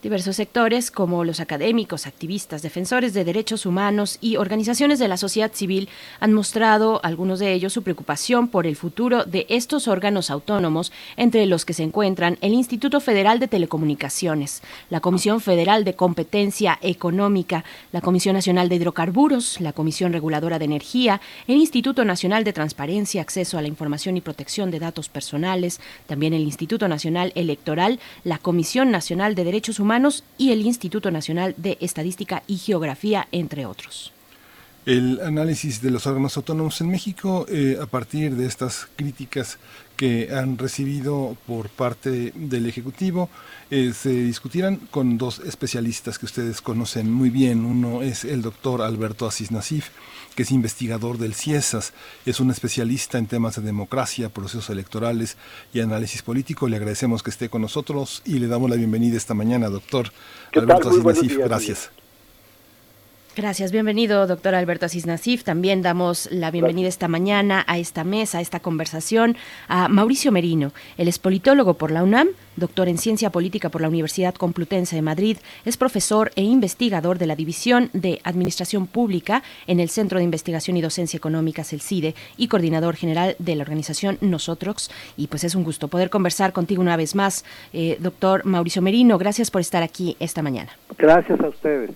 Diversos 0.00 0.36
sectores, 0.36 0.92
como 0.92 1.24
los 1.24 1.40
académicos, 1.40 2.06
activistas, 2.06 2.62
defensores 2.62 3.14
de 3.14 3.24
derechos 3.24 3.66
humanos 3.66 4.18
y 4.20 4.36
organizaciones 4.36 5.00
de 5.00 5.08
la 5.08 5.16
sociedad 5.16 5.50
civil, 5.52 5.88
han 6.20 6.32
mostrado, 6.32 7.00
algunos 7.02 7.40
de 7.40 7.52
ellos, 7.52 7.72
su 7.72 7.82
preocupación 7.82 8.46
por 8.46 8.68
el 8.68 8.76
futuro 8.76 9.24
de 9.24 9.44
estos 9.48 9.88
órganos 9.88 10.30
autónomos, 10.30 10.92
entre 11.16 11.46
los 11.46 11.64
que 11.64 11.72
se 11.72 11.82
encuentran 11.82 12.38
el 12.42 12.54
Instituto 12.54 13.00
Federal 13.00 13.40
de 13.40 13.48
Telecomunicaciones, 13.48 14.62
la 14.88 15.00
Comisión 15.00 15.40
Federal 15.40 15.82
de 15.82 15.94
Competencia 15.94 16.78
Económica, 16.80 17.64
la 17.90 18.00
Comisión 18.00 18.34
Nacional 18.34 18.68
de 18.68 18.76
Hidrocarburos, 18.76 19.60
la 19.60 19.72
Comisión 19.72 20.12
Reguladora 20.12 20.60
de 20.60 20.66
Energía, 20.66 21.20
el 21.48 21.56
Instituto 21.56 22.04
Nacional 22.04 22.44
de 22.44 22.52
Transparencia, 22.52 23.20
Acceso 23.20 23.58
a 23.58 23.62
la 23.62 23.68
Información 23.68 24.16
y 24.16 24.20
Protección 24.20 24.70
de 24.70 24.78
Datos 24.78 25.08
Personales, 25.08 25.80
también 26.06 26.34
el 26.34 26.42
Instituto 26.42 26.86
Nacional 26.86 27.32
Electoral, 27.34 27.98
la 28.22 28.38
Comisión 28.38 28.92
Nacional 28.92 29.34
de 29.34 29.42
Derechos 29.42 29.80
Humanos, 29.80 29.88
Y 30.36 30.52
el 30.52 30.64
Instituto 30.64 31.10
Nacional 31.10 31.54
de 31.56 31.76
Estadística 31.80 32.42
y 32.46 32.56
Geografía, 32.56 33.26
entre 33.32 33.66
otros. 33.66 34.12
El 34.86 35.20
análisis 35.20 35.82
de 35.82 35.90
los 35.90 36.06
órganos 36.06 36.36
autónomos 36.36 36.80
en 36.80 36.88
México, 36.88 37.44
eh, 37.48 37.76
a 37.78 37.86
partir 37.86 38.36
de 38.36 38.46
estas 38.46 38.88
críticas 38.96 39.58
que 39.96 40.30
han 40.32 40.56
recibido 40.56 41.36
por 41.46 41.68
parte 41.68 42.32
del 42.34 42.66
Ejecutivo, 42.66 43.28
eh, 43.70 43.92
se 43.92 44.10
discutirán 44.10 44.76
con 44.90 45.18
dos 45.18 45.40
especialistas 45.40 46.18
que 46.18 46.26
ustedes 46.26 46.62
conocen 46.62 47.12
muy 47.12 47.28
bien. 47.28 47.66
Uno 47.66 48.00
es 48.02 48.24
el 48.24 48.40
doctor 48.40 48.80
Alberto 48.80 49.26
Asís 49.26 49.50
Nasif, 49.50 49.90
que 50.38 50.44
es 50.44 50.52
investigador 50.52 51.18
del 51.18 51.34
CIESAS, 51.34 51.92
es 52.24 52.38
un 52.38 52.52
especialista 52.52 53.18
en 53.18 53.26
temas 53.26 53.56
de 53.56 53.62
democracia, 53.62 54.28
procesos 54.28 54.70
electorales 54.70 55.36
y 55.74 55.80
análisis 55.80 56.22
político. 56.22 56.68
Le 56.68 56.76
agradecemos 56.76 57.24
que 57.24 57.30
esté 57.30 57.48
con 57.48 57.60
nosotros 57.60 58.22
y 58.24 58.38
le 58.38 58.46
damos 58.46 58.70
la 58.70 58.76
bienvenida 58.76 59.16
esta 59.16 59.34
mañana, 59.34 59.68
doctor 59.68 60.12
Alberto 60.54 60.90
Asís. 61.10 61.36
Gracias. 61.38 61.90
Gracias, 63.38 63.70
bienvenido, 63.70 64.26
doctor 64.26 64.56
Alberto 64.56 64.86
Asís 64.86 65.06
Nasif. 65.06 65.44
También 65.44 65.80
damos 65.80 66.28
la 66.32 66.50
bienvenida 66.50 66.88
esta 66.88 67.06
mañana 67.06 67.64
a 67.68 67.78
esta 67.78 68.02
mesa, 68.02 68.38
a 68.38 68.40
esta 68.40 68.58
conversación, 68.58 69.36
a 69.68 69.86
Mauricio 69.86 70.32
Merino. 70.32 70.72
Él 70.96 71.06
es 71.06 71.20
politólogo 71.20 71.74
por 71.74 71.92
la 71.92 72.02
UNAM, 72.02 72.30
doctor 72.56 72.88
en 72.88 72.98
Ciencia 72.98 73.30
Política 73.30 73.68
por 73.68 73.80
la 73.80 73.86
Universidad 73.86 74.34
Complutense 74.34 74.96
de 74.96 75.02
Madrid, 75.02 75.36
es 75.64 75.76
profesor 75.76 76.32
e 76.34 76.42
investigador 76.42 77.16
de 77.18 77.28
la 77.28 77.36
División 77.36 77.90
de 77.92 78.20
Administración 78.24 78.88
Pública 78.88 79.44
en 79.68 79.78
el 79.78 79.88
Centro 79.88 80.18
de 80.18 80.24
Investigación 80.24 80.76
y 80.76 80.80
Docencia 80.80 81.16
Económicas, 81.16 81.72
el 81.72 81.80
CIDE, 81.80 82.16
y 82.36 82.48
coordinador 82.48 82.96
general 82.96 83.36
de 83.38 83.54
la 83.54 83.62
organización 83.62 84.18
Nosotros. 84.20 84.90
Y 85.16 85.28
pues 85.28 85.44
es 85.44 85.54
un 85.54 85.62
gusto 85.62 85.86
poder 85.86 86.10
conversar 86.10 86.52
contigo 86.52 86.82
una 86.82 86.96
vez 86.96 87.14
más, 87.14 87.44
eh, 87.72 87.98
doctor 88.00 88.44
Mauricio 88.44 88.82
Merino. 88.82 89.16
Gracias 89.16 89.52
por 89.52 89.60
estar 89.60 89.84
aquí 89.84 90.16
esta 90.18 90.42
mañana. 90.42 90.70
Gracias 90.98 91.38
a 91.38 91.46
ustedes. 91.46 91.92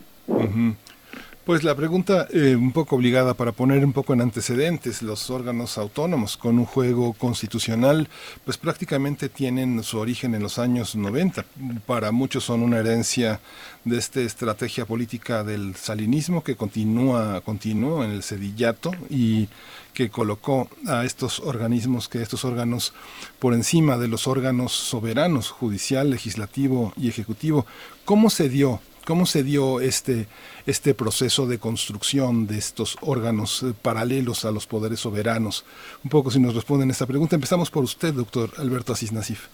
Pues 1.44 1.64
la 1.64 1.74
pregunta 1.74 2.28
eh, 2.30 2.54
un 2.54 2.70
poco 2.70 2.94
obligada 2.94 3.34
para 3.34 3.50
poner 3.50 3.84
un 3.84 3.92
poco 3.92 4.12
en 4.12 4.20
antecedentes 4.20 5.02
los 5.02 5.28
órganos 5.28 5.76
autónomos 5.76 6.36
con 6.36 6.56
un 6.56 6.66
juego 6.66 7.14
constitucional, 7.14 8.08
pues 8.44 8.58
prácticamente 8.58 9.28
tienen 9.28 9.82
su 9.82 9.98
origen 9.98 10.36
en 10.36 10.42
los 10.44 10.60
años 10.60 10.94
90. 10.94 11.44
Para 11.84 12.12
muchos 12.12 12.44
son 12.44 12.62
una 12.62 12.78
herencia 12.78 13.40
de 13.84 13.98
esta 13.98 14.20
estrategia 14.20 14.86
política 14.86 15.42
del 15.42 15.74
salinismo 15.74 16.44
que 16.44 16.54
continúa, 16.54 17.40
continuó 17.40 18.04
en 18.04 18.12
el 18.12 18.22
sedillato 18.22 18.92
y 19.10 19.48
que 19.94 20.10
colocó 20.10 20.68
a 20.86 21.04
estos 21.04 21.40
organismos, 21.40 22.08
que 22.08 22.22
estos 22.22 22.44
órganos 22.44 22.94
por 23.40 23.52
encima 23.54 23.98
de 23.98 24.06
los 24.06 24.28
órganos 24.28 24.70
soberanos, 24.70 25.50
judicial, 25.50 26.08
legislativo 26.08 26.92
y 26.96 27.08
ejecutivo. 27.08 27.66
¿Cómo 28.04 28.30
se 28.30 28.48
dio 28.48 28.80
¿Cómo 29.04 29.26
se 29.26 29.42
dio 29.42 29.80
este, 29.80 30.28
este 30.64 30.94
proceso 30.94 31.48
de 31.48 31.58
construcción 31.58 32.46
de 32.46 32.58
estos 32.58 32.96
órganos 33.00 33.64
eh, 33.64 33.74
paralelos 33.80 34.44
a 34.44 34.52
los 34.52 34.68
poderes 34.68 35.00
soberanos? 35.00 35.64
Un 36.04 36.10
poco 36.10 36.30
si 36.30 36.38
nos 36.38 36.54
responden 36.54 36.88
esta 36.90 37.06
pregunta. 37.06 37.34
Empezamos 37.34 37.68
por 37.68 37.82
usted, 37.82 38.14
doctor 38.14 38.50
Alberto 38.58 38.92
Asís 38.92 39.12
Nasif. 39.12 39.48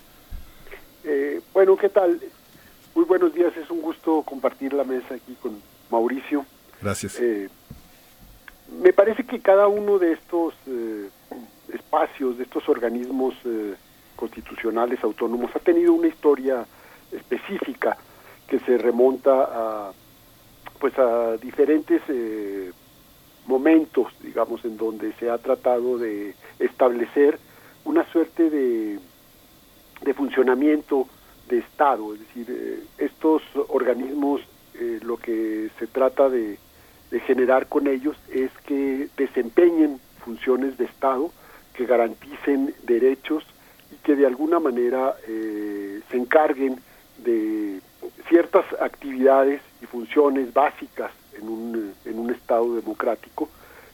Eh, 1.05 1.41
bueno, 1.55 1.77
¿qué 1.79 1.89
tal? 1.89 2.21
Muy 2.95 3.07
buenos 3.07 3.33
días, 3.33 3.57
es 3.57 3.71
un 3.71 3.81
gusto 3.81 4.23
compartir 4.23 4.75
la 4.75 4.85
mesa 4.85 5.15
aquí 5.15 5.35
con 5.41 5.63
Mauricio. 5.91 6.45
Gracias. 6.83 7.19
Eh, 7.19 7.49
me 8.83 8.93
parece 8.93 9.25
que 9.25 9.41
cada 9.41 9.67
uno 9.67 9.99
de 9.99 10.13
estos 10.13 10.53
espacios, 11.73 12.37
de 12.37 12.45
estos 12.45 12.69
organismos 12.69 13.35
constitucionales 14.15 15.03
autónomos, 15.03 15.51
ha 15.55 15.59
tenido 15.59 15.95
una 15.95 16.09
historia 16.09 16.67
específica 17.13 17.97
que 18.49 18.59
se 18.61 18.79
remonta 18.79 19.49
a 19.53 19.93
pues 20.79 20.97
a 20.99 21.37
diferentes 21.39 22.01
eh, 22.09 22.71
momentos, 23.47 24.13
digamos, 24.23 24.65
en 24.65 24.77
donde 24.77 25.13
se 25.15 25.31
ha 25.31 25.39
tratado 25.39 25.99
de 25.99 26.35
establecer 26.59 27.39
una 27.85 28.05
suerte 28.13 28.51
de, 28.51 28.99
de 30.03 30.15
funcionamiento 30.15 31.09
de 31.49 31.59
Estado, 31.59 32.15
es 32.15 32.21
decir, 32.21 32.47
eh, 32.49 32.81
estos 32.99 33.43
organismos 33.69 34.43
eh, 34.75 35.01
lo 35.03 35.17
que 35.17 35.71
se 35.79 35.87
trata 35.87 36.29
de, 36.29 36.59
de, 37.11 37.21
generar 37.21 37.67
con 37.69 37.87
ellos 37.87 38.17
es 38.31 38.51
que 38.67 39.09
desempeñen 39.17 39.99
funciones 40.25 40.77
de 40.77 40.85
Estado, 40.85 41.33
que 41.75 41.87
garanticen 41.87 42.75
derechos 42.85 43.45
y 43.91 43.97
que 44.05 44.15
de 44.15 44.27
alguna 44.27 44.61
manera 44.61 45.17
se 45.27 46.17
encarguen 46.17 46.81
de 47.19 47.81
ciertas 48.29 48.65
actividades 48.81 49.61
y 49.83 49.87
funciones 49.87 50.53
básicas 50.53 51.11
en 51.39 51.49
un, 51.49 51.95
en 52.05 52.19
un 52.19 52.31
Estado 52.31 52.75
democrático 52.75 53.49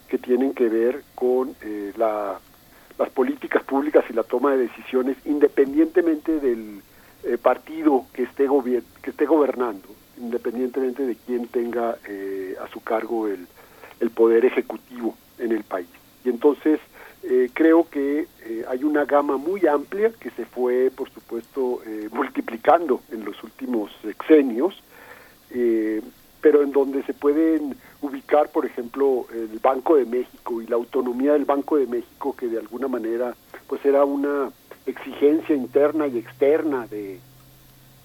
que 0.08 0.18
tienen 0.18 0.54
que 0.54 0.68
ver 0.68 1.02
con 1.14 1.54
eh, 1.62 1.92
la, 1.96 2.38
las 2.98 3.10
políticas 3.10 3.62
públicas 3.64 4.04
y 4.08 4.12
la 4.12 4.22
toma 4.22 4.52
de 4.52 4.68
decisiones 4.68 5.16
independientemente 5.24 6.40
del 6.40 6.82
eh, 7.24 7.38
partido 7.38 8.06
que 8.12 8.24
esté, 8.24 8.46
que 9.02 9.10
esté 9.10 9.26
gobernando, 9.26 9.88
independientemente 10.18 11.06
de 11.06 11.16
quién 11.16 11.48
tenga 11.48 11.96
eh, 12.08 12.54
a 12.62 12.68
su 12.68 12.80
cargo 12.80 13.28
el, 13.28 13.46
el 14.00 14.10
poder 14.10 14.44
ejecutivo 14.44 15.16
en 15.38 15.52
el 15.52 15.64
país. 15.64 15.88
Y 16.24 16.28
entonces 16.30 16.80
eh, 17.26 17.48
creo 17.54 17.88
que 17.88 18.26
eh, 18.44 18.64
hay 18.68 18.84
una 18.84 19.06
gama 19.06 19.38
muy 19.38 19.66
amplia 19.66 20.12
que 20.20 20.30
se 20.32 20.44
fue, 20.44 20.90
por 20.94 21.08
supuesto, 21.08 21.80
eh, 21.86 22.10
multiplicando 22.12 23.00
en 23.10 23.24
los 23.24 23.42
últimos 23.42 23.90
sexenios, 24.02 24.82
pero 26.40 26.62
en 26.62 26.72
donde 26.72 27.04
se 27.04 27.14
pueden 27.14 27.76
ubicar, 28.02 28.48
por 28.50 28.66
ejemplo, 28.66 29.26
el 29.32 29.60
Banco 29.60 29.96
de 29.96 30.04
México 30.04 30.60
y 30.60 30.66
la 30.66 30.74
autonomía 30.74 31.34
del 31.34 31.44
Banco 31.44 31.76
de 31.76 31.86
México, 31.86 32.34
que 32.36 32.48
de 32.48 32.58
alguna 32.58 32.88
manera 32.88 33.36
pues 33.68 33.84
era 33.84 34.04
una 34.04 34.50
exigencia 34.84 35.54
interna 35.54 36.08
y 36.08 36.18
externa 36.18 36.88
de, 36.88 37.20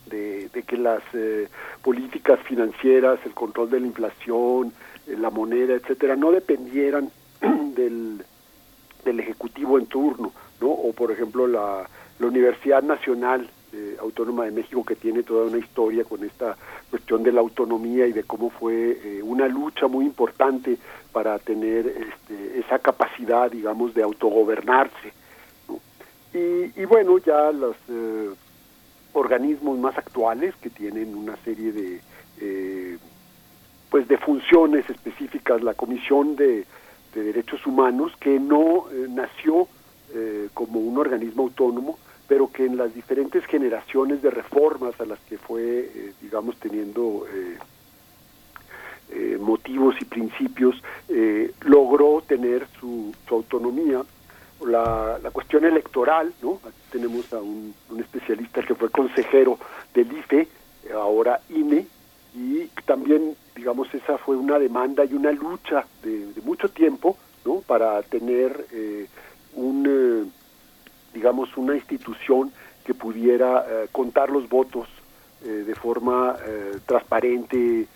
de, 0.06 0.48
de 0.50 0.64
que 0.64 0.78
las 0.78 1.02
políticas 1.82 2.40
financieras, 2.42 3.20
el 3.26 3.34
control 3.34 3.72
de 3.72 3.80
la 3.80 3.88
inflación, 3.88 4.74
la 5.08 5.32
moneda, 5.32 5.74
etcétera, 5.74 6.16
no 6.16 6.32
dependieran 6.32 7.10
del 7.76 8.24
del 9.04 9.20
Ejecutivo 9.20 9.78
en 9.78 9.86
turno, 9.88 10.32
¿no? 10.62 10.68
O 10.68 10.94
por 10.94 11.12
ejemplo 11.12 11.48
la, 11.48 11.88
la 12.20 12.28
Universidad 12.28 12.84
Nacional 12.84 13.50
eh, 13.72 13.98
Autónoma 14.00 14.46
de 14.46 14.52
México 14.52 14.84
que 14.84 14.96
tiene 14.96 15.24
toda 15.24 15.46
una 15.46 15.58
historia 15.58 16.04
con 16.04 16.24
esta 16.24 16.58
cuestión 16.90 17.24
de 17.24 17.32
la 17.32 17.42
autonomía 17.42 18.08
y 18.08 18.14
de 18.14 18.24
cómo 18.24 18.50
fue 18.50 19.00
eh, 19.04 19.22
una 19.24 19.48
lucha 19.48 19.88
muy 19.88 20.06
importante 20.06 20.78
para 21.12 21.38
tener 21.40 21.88
este, 21.88 22.60
esa 22.60 22.80
capacidad, 22.80 23.52
digamos, 23.52 23.94
de 23.94 24.04
autogobernarse. 24.04 25.14
Y, 26.34 26.82
y 26.82 26.86
bueno, 26.86 27.18
ya 27.18 27.52
los 27.52 27.76
eh, 27.90 28.30
organismos 29.14 29.78
más 29.80 29.98
actuales 29.98 30.56
que 30.62 30.70
tienen 30.70 31.16
una 31.16 31.36
serie 31.38 31.72
de 31.72 32.02
eh, 32.42 32.98
pues 33.90 34.08
de 34.08 34.18
funciones 34.18 34.88
específicas, 34.90 35.62
la 35.64 35.74
Comisión 35.74 36.36
de, 36.36 36.66
de 37.14 37.24
Derechos 37.24 37.66
Humanos, 37.66 38.12
que 38.20 38.40
no 38.40 38.90
eh, 38.92 39.08
nació 39.10 39.68
eh, 40.12 40.50
como 40.56 40.80
un 40.80 40.98
organismo 40.98 41.44
autónomo, 41.44 42.00
pero 42.28 42.52
que 42.52 42.66
en 42.66 42.78
las 42.78 42.96
diferentes 42.96 43.46
generaciones 43.46 44.24
de 44.24 44.32
reformas 44.32 45.00
a 45.00 45.06
las 45.06 45.20
que 45.20 45.38
fue, 45.38 45.92
eh, 45.94 46.14
digamos, 46.20 46.58
teniendo 46.58 47.28
eh, 49.12 49.38
motivos 49.40 49.96
y 50.02 50.06
principios, 50.06 50.82
logró 51.62 52.24
tener 52.28 52.68
su, 52.80 53.14
autonomía. 53.30 54.04
La, 54.66 55.20
la 55.24 55.32
cuestión 55.32 55.64
electoral, 55.64 56.34
¿no? 56.42 56.60
Aquí 56.66 56.82
tenemos 56.92 57.32
a 57.32 57.40
un 57.40 57.74
especialista 57.98 58.62
que 58.62 58.76
fue 58.76 58.90
consejero 58.90 59.58
del 59.94 60.12
IFE, 60.12 60.48
ahora 60.94 61.40
INE, 61.50 61.88
y 62.36 62.66
también, 62.86 63.36
digamos, 63.56 63.94
esa 63.94 64.18
fue 64.18 64.36
una 64.36 64.60
demanda 64.60 65.04
y 65.06 65.14
una 65.14 65.32
lucha 65.32 65.86
de, 66.04 66.34
de 66.34 66.42
mucho 66.42 66.70
tiempo, 66.70 67.18
¿no? 67.46 67.62
Para 67.62 68.02
tener 68.04 68.66
eh, 68.72 69.08
un, 69.56 69.86
eh, 69.88 70.30
digamos, 71.14 71.56
una 71.58 71.76
institución 71.76 72.52
que 72.86 72.94
pudiera 72.94 73.66
eh, 73.68 73.88
contar 73.92 74.30
los 74.30 74.48
votos 74.50 74.88
eh, 75.44 75.64
de 75.66 75.76
forma 75.76 76.36
transparente, 76.86 77.88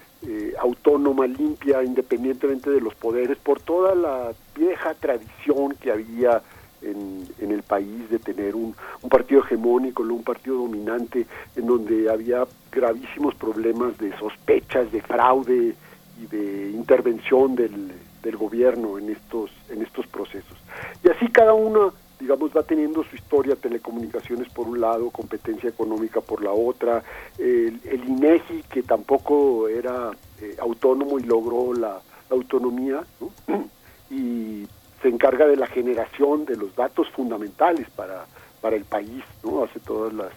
autónoma, 0.57 1.27
limpia, 1.27 1.83
independientemente 1.83 2.69
de 2.69 2.79
los 2.79 2.95
poderes, 2.95 3.37
por 3.37 3.59
toda 3.59 3.93
la 3.93 4.31
vieja 4.55 4.93
tradición 4.93 5.75
que 5.75 5.91
había 5.91 6.41
en, 6.81 7.27
en 7.39 7.51
el 7.51 7.61
país 7.61 8.09
de 8.09 8.19
tener 8.19 8.55
un, 8.55 8.73
un 9.01 9.09
partido 9.09 9.41
hegemónico, 9.41 10.01
un 10.03 10.23
partido 10.23 10.59
dominante, 10.59 11.25
en 11.57 11.67
donde 11.67 12.09
había 12.09 12.45
gravísimos 12.73 13.35
problemas 13.35 13.97
de 13.97 14.17
sospechas, 14.17 14.91
de 14.91 15.01
fraude 15.01 15.75
y 16.21 16.25
de 16.27 16.71
intervención 16.71 17.55
del, 17.55 17.91
del 18.21 18.37
gobierno 18.37 18.97
en 18.97 19.09
estos, 19.09 19.51
en 19.69 19.81
estos 19.81 20.07
procesos. 20.07 20.57
Y 21.03 21.09
así 21.09 21.27
cada 21.27 21.53
uno 21.53 21.93
digamos, 22.19 22.51
va 22.55 22.63
teniendo 22.63 23.03
su 23.03 23.17
historia, 23.17 23.55
telecomunicaciones 23.57 24.47
por 24.53 24.67
un 24.67 24.79
lado, 24.79 25.09
competencia 25.09 25.69
económica 25.69 26.21
por 26.21 26.41
la 26.41 26.51
otra, 26.51 27.03
el, 27.37 27.81
el 27.83 28.07
INEGI 28.07 28.63
que 28.69 28.81
tampoco 28.81 29.67
era 29.67 30.11
eh, 30.39 30.55
autónomo 30.61 31.19
y 31.19 31.23
logró 31.23 31.73
la, 31.73 31.99
autonomía, 32.33 33.03
¿no? 33.19 33.31
y 34.09 34.67
se 35.01 35.09
encarga 35.09 35.47
de 35.47 35.55
la 35.55 35.67
generación 35.67 36.45
de 36.45 36.55
los 36.55 36.75
datos 36.75 37.09
fundamentales 37.09 37.89
para, 37.95 38.25
para 38.61 38.75
el 38.75 38.85
país, 38.85 39.23
¿no? 39.43 39.63
hace 39.63 39.79
todas 39.79 40.13
las, 40.13 40.31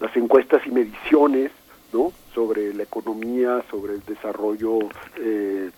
las 0.00 0.16
encuestas 0.16 0.62
y 0.66 0.70
mediciones 0.70 1.50
¿no? 1.92 2.12
sobre 2.34 2.72
la 2.74 2.84
economía, 2.84 3.62
sobre 3.70 3.94
el 3.94 4.04
desarrollo 4.04 4.78
eh, 5.20 5.70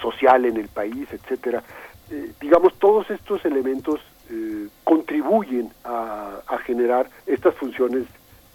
social 0.00 0.44
en 0.44 0.56
el 0.56 0.68
país, 0.68 1.08
etcétera. 1.10 1.62
Eh, 2.10 2.32
digamos, 2.40 2.74
todos 2.78 3.10
estos 3.10 3.44
elementos 3.44 4.00
eh, 4.30 4.68
contribuyen 4.82 5.70
a, 5.84 6.40
generar 6.64 7.10
estas 7.26 7.54
funciones 7.56 8.04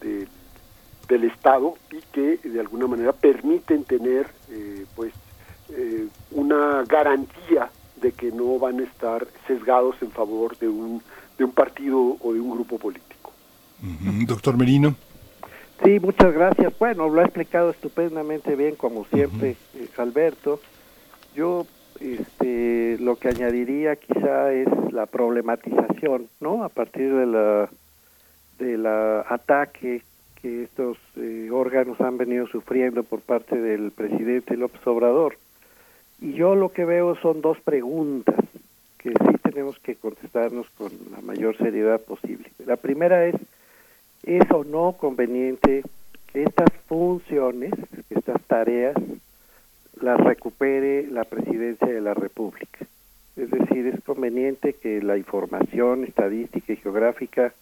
de, 0.00 0.26
del 1.08 1.24
Estado 1.24 1.74
y 1.92 2.00
que 2.12 2.38
de 2.38 2.58
alguna 2.58 2.88
manera 2.88 3.12
permiten 3.12 3.84
tener 3.84 4.26
eh, 4.50 4.84
pues 4.96 5.12
una 6.32 6.82
garantía 6.82 7.70
de 8.00 8.10
que 8.10 8.32
no 8.32 8.58
van 8.58 8.80
a 8.80 8.82
estar 8.82 9.28
sesgados 9.46 9.94
en 10.02 10.10
favor 10.10 10.58
de 10.58 10.66
un, 10.68 11.00
de 11.38 11.44
un 11.44 11.52
partido 11.52 12.16
o 12.20 12.32
de 12.32 12.40
un 12.40 12.50
grupo 12.50 12.76
político. 12.76 13.32
Doctor 14.26 14.56
Merino. 14.56 14.96
Sí, 15.84 15.98
muchas 16.00 16.32
gracias. 16.34 16.78
Bueno, 16.78 17.08
lo 17.08 17.20
ha 17.20 17.24
explicado 17.24 17.70
estupendamente 17.70 18.54
bien, 18.54 18.76
como 18.76 19.04
siempre, 19.06 19.56
uh 19.74 19.78
-huh. 19.78 20.00
Alberto. 20.02 20.60
Yo 21.34 21.66
este, 22.00 22.98
lo 23.00 23.16
que 23.16 23.28
añadiría 23.28 23.96
quizá 23.96 24.52
es 24.52 24.68
la 24.92 25.06
problematización, 25.06 26.28
¿no? 26.40 26.64
A 26.64 26.68
partir 26.68 27.14
de 27.14 27.26
la 27.26 27.68
del 28.58 28.86
ataque 28.86 30.02
que 30.40 30.64
estos 30.64 30.98
eh, 31.16 31.48
órganos 31.50 32.00
han 32.00 32.18
venido 32.18 32.46
sufriendo 32.46 33.02
por 33.02 33.20
parte 33.20 33.56
del 33.56 33.90
presidente 33.90 34.56
López 34.56 34.86
Obrador. 34.86 35.36
Y 36.20 36.34
yo 36.34 36.54
lo 36.54 36.70
que 36.70 36.84
veo 36.84 37.16
son 37.16 37.40
dos 37.40 37.58
preguntas 37.60 38.36
que 38.98 39.10
sí 39.10 39.38
tenemos 39.42 39.78
que 39.78 39.96
contestarnos 39.96 40.68
con 40.76 40.90
la 41.10 41.20
mayor 41.22 41.56
seriedad 41.56 42.00
posible. 42.00 42.50
La 42.66 42.76
primera 42.76 43.26
es, 43.26 43.34
¿es 44.22 44.50
o 44.50 44.64
no 44.64 44.92
conveniente 44.98 45.82
que 46.32 46.42
estas 46.42 46.72
funciones, 46.86 47.72
estas 48.10 48.40
tareas, 48.42 48.96
las 50.00 50.18
recupere 50.18 51.06
la 51.06 51.24
presidencia 51.24 51.86
de 51.86 52.00
la 52.00 52.14
República. 52.14 52.86
Es 53.36 53.50
decir, 53.50 53.86
es 53.86 54.02
conveniente 54.02 54.74
que 54.74 55.02
la 55.02 55.16
información 55.16 56.04
estadística 56.04 56.72
y 56.72 56.76
geográfica 56.76 57.52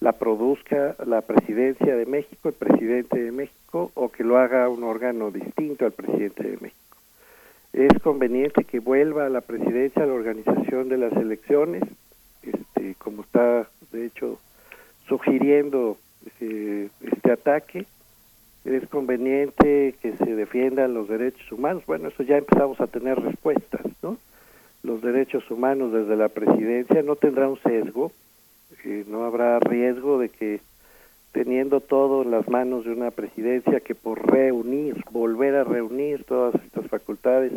la 0.00 0.12
produzca 0.12 0.94
la 1.04 1.22
presidencia 1.22 1.96
de 1.96 2.06
México, 2.06 2.48
el 2.48 2.54
presidente 2.54 3.20
de 3.20 3.32
México, 3.32 3.90
o 3.94 4.10
que 4.10 4.22
lo 4.22 4.38
haga 4.38 4.68
un 4.68 4.84
órgano 4.84 5.30
distinto 5.30 5.84
al 5.84 5.92
presidente 5.92 6.44
de 6.44 6.56
México. 6.58 6.96
Es 7.72 7.92
conveniente 8.02 8.64
que 8.64 8.78
vuelva 8.78 9.26
a 9.26 9.28
la 9.28 9.40
presidencia 9.40 10.06
la 10.06 10.12
organización 10.12 10.88
de 10.88 10.98
las 10.98 11.12
elecciones, 11.12 11.82
este, 12.42 12.94
como 12.96 13.22
está 13.22 13.68
de 13.92 14.06
hecho 14.06 14.38
sugiriendo 15.08 15.96
eh, 16.40 16.88
este 17.00 17.32
ataque, 17.32 17.86
es 18.64 18.86
conveniente 18.88 19.94
que 20.02 20.16
se 20.16 20.34
defiendan 20.34 20.94
los 20.94 21.08
derechos 21.08 21.50
humanos. 21.50 21.84
Bueno, 21.86 22.08
eso 22.08 22.22
ya 22.22 22.36
empezamos 22.36 22.80
a 22.80 22.86
tener 22.86 23.18
respuestas, 23.20 23.82
¿no? 24.02 24.18
Los 24.82 25.02
derechos 25.02 25.50
humanos 25.50 25.92
desde 25.92 26.16
la 26.16 26.28
presidencia 26.28 27.02
no 27.02 27.16
tendrá 27.16 27.48
un 27.48 27.58
sesgo, 27.60 28.12
eh, 28.84 29.04
no 29.08 29.24
habrá 29.24 29.58
riesgo 29.58 30.18
de 30.18 30.28
que 30.28 30.60
teniendo 31.32 31.80
todo 31.80 32.22
en 32.22 32.30
las 32.30 32.48
manos 32.48 32.84
de 32.84 32.92
una 32.92 33.10
presidencia 33.10 33.80
que 33.80 33.94
por 33.94 34.30
reunir, 34.30 34.96
volver 35.10 35.54
a 35.56 35.64
reunir 35.64 36.24
todas 36.24 36.54
estas 36.62 36.86
facultades, 36.88 37.52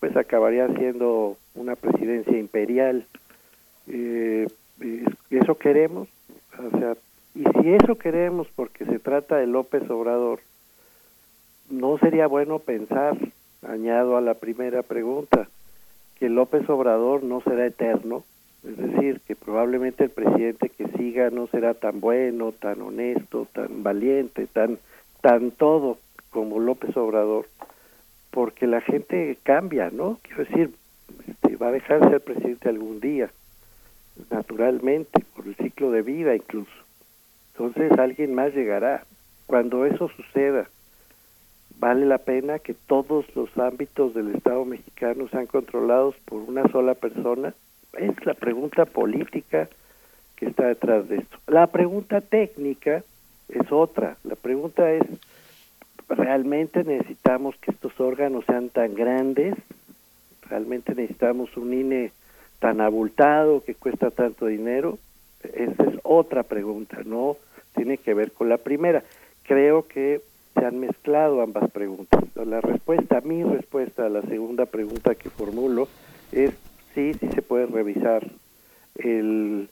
pues 0.00 0.16
acabaría 0.16 0.68
siendo 0.74 1.36
una 1.54 1.74
presidencia 1.76 2.38
imperial. 2.38 3.06
Eh, 3.88 4.46
¿Eso 5.30 5.56
queremos? 5.56 6.08
O 6.58 6.78
sea, 6.78 6.96
y 7.34 7.44
si 7.44 7.70
eso 7.70 7.96
queremos 7.96 8.48
porque 8.54 8.84
se 8.84 8.98
trata 8.98 9.36
de 9.36 9.46
López 9.46 9.88
Obrador, 9.90 10.40
no 11.70 11.98
sería 11.98 12.26
bueno 12.26 12.58
pensar, 12.58 13.16
añado 13.66 14.16
a 14.16 14.20
la 14.20 14.34
primera 14.34 14.82
pregunta, 14.82 15.48
que 16.18 16.28
López 16.28 16.68
Obrador 16.68 17.22
no 17.22 17.40
será 17.42 17.66
eterno, 17.66 18.24
es 18.64 18.76
decir, 18.76 19.20
que 19.20 19.36
probablemente 19.36 20.04
el 20.04 20.10
presidente 20.10 20.68
que 20.68 20.88
siga 20.96 21.30
no 21.30 21.46
será 21.46 21.74
tan 21.74 22.00
bueno, 22.00 22.52
tan 22.52 22.82
honesto, 22.82 23.46
tan 23.52 23.82
valiente, 23.82 24.46
tan 24.46 24.78
tan 25.20 25.50
todo 25.50 25.98
como 26.30 26.58
López 26.58 26.96
Obrador, 26.96 27.46
porque 28.30 28.66
la 28.66 28.80
gente 28.80 29.38
cambia, 29.42 29.90
¿no? 29.90 30.18
Quiero 30.22 30.44
decir, 30.44 30.70
este, 31.26 31.56
va 31.56 31.68
a 31.68 31.72
dejar 31.72 32.00
de 32.00 32.10
ser 32.10 32.20
presidente 32.20 32.68
algún 32.68 33.00
día, 33.00 33.30
naturalmente, 34.30 35.24
por 35.34 35.46
el 35.46 35.56
ciclo 35.56 35.90
de 35.90 36.02
vida 36.02 36.34
incluso. 36.34 36.70
Entonces 37.52 37.92
alguien 37.98 38.34
más 38.34 38.54
llegará. 38.54 39.04
Cuando 39.46 39.86
eso 39.86 40.08
suceda, 40.08 40.68
vale 41.78 42.06
la 42.06 42.18
pena 42.18 42.58
que 42.58 42.74
todos 42.74 43.24
los 43.34 43.56
ámbitos 43.56 44.14
del 44.14 44.34
Estado 44.34 44.64
mexicano 44.64 45.28
sean 45.28 45.46
controlados 45.46 46.14
por 46.24 46.42
una 46.42 46.68
sola 46.68 46.94
persona? 46.94 47.54
Es 47.94 48.24
la 48.26 48.34
pregunta 48.34 48.84
política 48.84 49.68
que 50.36 50.46
está 50.46 50.66
detrás 50.66 51.08
de 51.08 51.16
esto. 51.16 51.38
La 51.46 51.66
pregunta 51.66 52.20
técnica 52.20 53.02
es 53.48 53.72
otra. 53.72 54.18
La 54.22 54.36
pregunta 54.36 54.92
es, 54.92 55.02
¿realmente 56.08 56.84
necesitamos 56.84 57.56
que 57.56 57.70
estos 57.70 57.98
órganos 57.98 58.44
sean 58.44 58.68
tan 58.68 58.94
grandes? 58.94 59.54
¿Realmente 60.48 60.94
necesitamos 60.94 61.56
un 61.56 61.72
INE 61.72 62.12
tan 62.58 62.80
abultado 62.80 63.62
que 63.64 63.74
cuesta 63.74 64.10
tanto 64.10 64.46
dinero? 64.46 64.98
Esa 65.42 65.84
es 65.84 66.00
otra 66.02 66.42
pregunta, 66.42 66.98
no 67.04 67.36
tiene 67.74 67.98
que 67.98 68.14
ver 68.14 68.32
con 68.32 68.48
la 68.48 68.58
primera. 68.58 69.04
Creo 69.44 69.86
que 69.86 70.20
se 70.54 70.64
han 70.64 70.80
mezclado 70.80 71.40
ambas 71.40 71.70
preguntas. 71.70 72.24
La 72.34 72.60
respuesta, 72.60 73.20
mi 73.20 73.42
respuesta 73.44 74.06
a 74.06 74.08
la 74.08 74.22
segunda 74.22 74.66
pregunta 74.66 75.14
que 75.14 75.30
formulo 75.30 75.88
es 76.32 76.52
sí, 76.94 77.14
sí 77.14 77.28
se 77.34 77.42
puede 77.42 77.66
revisar 77.66 78.26
el, 78.96 79.68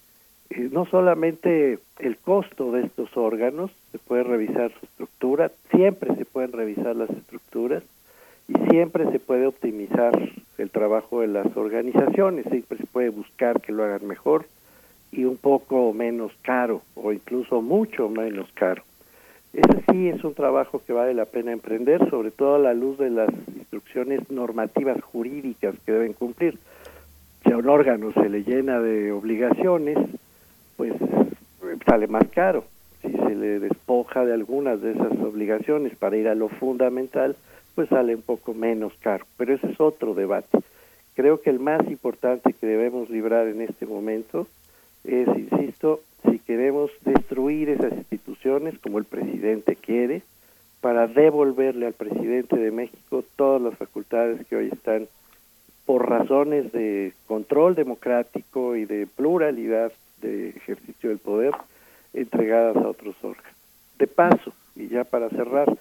el, 0.50 0.72
no 0.72 0.86
solamente 0.86 1.78
el 1.98 2.16
costo 2.18 2.70
de 2.72 2.82
estos 2.82 3.16
órganos, 3.16 3.70
se 3.92 3.98
puede 3.98 4.22
revisar 4.22 4.70
su 4.78 4.86
estructura, 4.86 5.50
siempre 5.70 6.14
se 6.14 6.24
pueden 6.24 6.52
revisar 6.52 6.94
las 6.94 7.10
estructuras 7.10 7.82
y 8.48 8.54
siempre 8.70 9.10
se 9.10 9.18
puede 9.18 9.46
optimizar 9.46 10.12
el 10.58 10.70
trabajo 10.70 11.20
de 11.20 11.28
las 11.28 11.56
organizaciones, 11.56 12.46
siempre 12.50 12.78
se 12.78 12.86
puede 12.86 13.10
buscar 13.10 13.60
que 13.60 13.72
lo 13.72 13.84
hagan 13.84 14.06
mejor 14.06 14.46
y 15.12 15.24
un 15.24 15.36
poco 15.36 15.92
menos 15.92 16.32
caro 16.42 16.82
o 16.94 17.12
incluso 17.12 17.62
mucho 17.62 18.08
menos 18.08 18.48
caro. 18.54 18.82
Ese 19.52 19.84
sí 19.90 20.08
es 20.08 20.22
un 20.22 20.34
trabajo 20.34 20.82
que 20.86 20.92
vale 20.92 21.14
la 21.14 21.24
pena 21.24 21.52
emprender, 21.52 22.10
sobre 22.10 22.30
todo 22.30 22.56
a 22.56 22.58
la 22.58 22.74
luz 22.74 22.98
de 22.98 23.10
las 23.10 23.30
instrucciones 23.56 24.30
normativas 24.30 25.02
jurídicas 25.02 25.74
que 25.84 25.92
deben 25.92 26.12
cumplir. 26.12 26.58
Si 27.42 27.52
a 27.52 27.56
un 27.56 27.68
órgano 27.68 28.12
se 28.12 28.28
le 28.28 28.42
llena 28.42 28.80
de 28.80 29.12
obligaciones, 29.12 29.96
pues 30.76 30.92
sale 31.86 32.06
más 32.06 32.28
caro. 32.34 32.64
Si 33.02 33.12
se 33.12 33.34
le 33.34 33.60
despoja 33.60 34.24
de 34.24 34.34
algunas 34.34 34.82
de 34.82 34.92
esas 34.92 35.12
obligaciones 35.20 35.96
para 35.96 36.16
ir 36.16 36.28
a 36.28 36.34
lo 36.34 36.48
fundamental, 36.48 37.36
pues 37.76 37.90
sale 37.90 38.16
un 38.16 38.22
poco 38.22 38.54
menos 38.54 38.92
caro. 39.00 39.24
Pero 39.36 39.54
ese 39.54 39.70
es 39.70 39.80
otro 39.80 40.14
debate. 40.14 40.58
Creo 41.14 41.40
que 41.40 41.50
el 41.50 41.60
más 41.60 41.86
importante 41.88 42.52
que 42.54 42.66
debemos 42.66 43.08
librar 43.10 43.46
en 43.46 43.60
este 43.60 43.86
momento 43.86 44.48
es, 45.04 45.28
insisto, 45.28 46.00
si 46.28 46.38
queremos 46.40 46.90
destruir 47.02 47.68
esas 47.68 47.92
instituciones 47.92 48.78
como 48.80 48.98
el 48.98 49.04
presidente 49.04 49.76
quiere, 49.76 50.22
para 50.80 51.06
devolverle 51.06 51.86
al 51.86 51.92
presidente 51.92 52.56
de 52.56 52.70
México 52.70 53.24
todas 53.36 53.60
las 53.60 53.76
facultades 53.76 54.46
que 54.46 54.56
hoy 54.56 54.70
están 54.72 55.06
por 55.84 56.08
razones 56.08 56.72
de 56.72 57.12
control 57.26 57.74
democrático 57.74 58.74
y 58.74 58.86
de 58.86 59.06
pluralidad 59.06 59.92
de 60.22 60.50
ejercicio 60.50 61.10
del 61.10 61.18
poder 61.18 61.52
entregadas 62.14 62.76
a 62.76 62.88
otros 62.88 63.14
órganos. 63.22 63.52
De 63.98 64.06
paso, 64.06 64.52
y 64.74 64.88
ya 64.88 65.04
para 65.04 65.28
cerrar, 65.30 65.76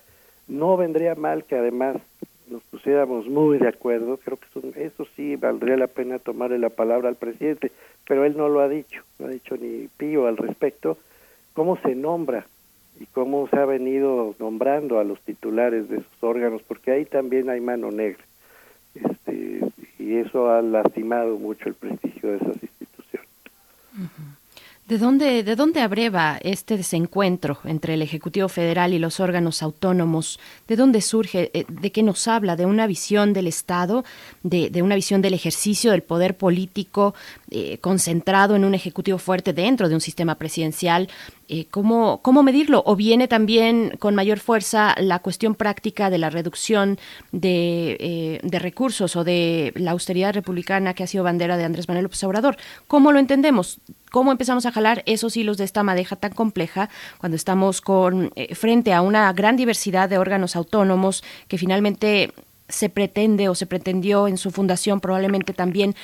no 0.47 0.77
vendría 0.77 1.15
mal 1.15 1.43
que 1.43 1.55
además 1.55 1.97
nos 2.49 2.61
pusiéramos 2.63 3.27
muy 3.27 3.57
de 3.57 3.67
acuerdo, 3.67 4.17
creo 4.17 4.37
que 4.37 4.83
eso, 4.83 5.07
sí 5.15 5.35
valdría 5.35 5.77
la 5.77 5.87
pena 5.87 6.19
tomarle 6.19 6.59
la 6.59 6.69
palabra 6.69 7.09
al 7.09 7.15
presidente, 7.15 7.71
pero 8.07 8.23
él 8.25 8.37
no 8.37 8.49
lo 8.49 8.59
ha 8.59 8.69
dicho, 8.69 9.03
no 9.17 9.27
ha 9.27 9.29
dicho 9.29 9.57
ni 9.57 9.87
pío 9.97 10.27
al 10.27 10.37
respecto, 10.37 10.97
cómo 11.53 11.77
se 11.77 11.95
nombra 11.95 12.45
y 12.99 13.05
cómo 13.07 13.47
se 13.47 13.57
ha 13.57 13.65
venido 13.65 14.35
nombrando 14.39 14.99
a 14.99 15.03
los 15.03 15.19
titulares 15.21 15.89
de 15.89 15.97
esos 15.97 16.23
órganos, 16.23 16.61
porque 16.61 16.91
ahí 16.91 17.05
también 17.05 17.49
hay 17.49 17.61
mano 17.61 17.91
negra, 17.91 18.23
este, 18.93 19.61
y 19.97 20.17
eso 20.17 20.49
ha 20.51 20.61
lastimado 20.61 21.37
mucho 21.37 21.67
el 21.67 21.75
prestigio 21.75 22.31
de 22.31 22.37
esas 22.37 22.61
instituciones. 22.61 23.29
¿De 24.87 24.99
dónde, 24.99 25.41
¿De 25.41 25.55
dónde 25.55 25.81
abreva 25.81 26.37
este 26.43 26.77
desencuentro 26.77 27.57
entre 27.63 27.95
el 27.95 28.03
Ejecutivo 28.03 28.47
Federal 28.47 28.93
y 28.93 28.99
los 28.99 29.19
órganos 29.19 29.63
autónomos? 29.63 30.39
¿De 30.67 30.75
dónde 30.75 31.01
surge? 31.01 31.49
Eh, 31.55 31.65
¿De 31.67 31.91
qué 31.91 32.03
nos 32.03 32.27
habla? 32.27 32.55
¿De 32.55 32.67
una 32.67 32.85
visión 32.85 33.33
del 33.33 33.47
Estado? 33.47 34.05
¿De, 34.43 34.69
una 34.83 34.93
visión 34.93 35.23
del 35.23 35.33
ejercicio 35.33 35.89
del 35.89 36.03
poder 36.03 36.37
político 36.37 37.15
eh, 37.49 37.79
concentrado 37.79 38.55
en 38.55 38.63
un 38.63 38.75
Ejecutivo 38.75 39.17
fuerte 39.17 39.53
dentro 39.53 39.89
de 39.89 39.95
un 39.95 40.01
sistema 40.01 40.35
presidencial? 40.35 41.09
Eh, 41.47 41.67
¿cómo, 41.69 42.21
¿Cómo 42.21 42.43
medirlo? 42.43 42.83
¿O 42.85 42.95
viene 42.95 43.27
también 43.27 43.95
con 43.99 44.15
mayor 44.15 44.39
fuerza 44.39 44.95
la 44.99 45.19
cuestión 45.19 45.55
práctica 45.55 46.09
de 46.09 46.17
la 46.17 46.29
reducción 46.29 46.97
de, 47.31 48.39
de 48.41 48.59
recursos 48.59 49.15
o 49.15 49.23
de 49.23 49.71
la 49.75 49.91
austeridad 49.91 50.33
republicana 50.33 50.93
que 50.93 51.03
ha 51.03 51.07
sido 51.07 51.23
bandera 51.23 51.57
de 51.57 51.63
Andrés 51.63 51.87
Manuel 51.87 52.03
López 52.03 52.23
Obrador? 52.23 52.57
¿Cómo 52.87 53.11
lo 53.11 53.19
entendemos? 53.19 53.79
cómo 54.15 54.31
empezamos 54.31 54.65
a 54.65 54.71
jalar 54.71 55.03
esos 55.07 55.35
hilos 55.35 55.57
de 55.57 55.65
esta 55.65 55.83
madeja 55.83 56.15
tan 56.15 56.31
compleja 56.31 56.89
cuando 57.17 57.35
estamos 57.35 57.81
con 57.81 58.31
eh, 58.37 58.55
frente 58.55 58.93
a 58.93 59.01
una 59.01 59.33
gran 59.33 59.57
diversidad 59.57 60.07
de 60.07 60.17
órganos 60.17 60.55
autónomos 60.55 61.21
que 61.49 61.57
finalmente 61.57 62.31
se 62.69 62.87
pretende 62.89 63.49
o 63.49 63.55
se 63.55 63.65
pretendió 63.65 64.29
en 64.29 64.37
su 64.37 64.51
fundación 64.51 65.01
probablemente 65.01 65.51
también 65.51 65.95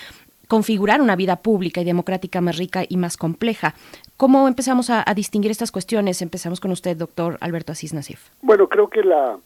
configurar 0.49 0.99
una 0.99 1.15
vida 1.15 1.37
pública 1.37 1.79
y 1.79 1.85
democrática 1.85 2.41
más 2.41 2.57
rica 2.57 2.83
y 2.85 2.97
más 2.97 3.15
compleja. 3.15 3.75
¿Cómo 4.21 4.47
empezamos 4.47 4.91
a, 4.91 5.03
distinguir 5.15 5.49
estas 5.49 5.71
cuestiones? 5.71 6.21
Empezamos 6.21 6.59
con 6.59 6.69
usted, 6.69 6.95
doctor 6.95 7.39
Alberto 7.41 7.71
Asís 7.71 7.91
Nasif. 7.91 8.29
Bueno, 8.43 8.69
creo 8.69 8.87
que 8.87 9.01
la, 9.03 9.39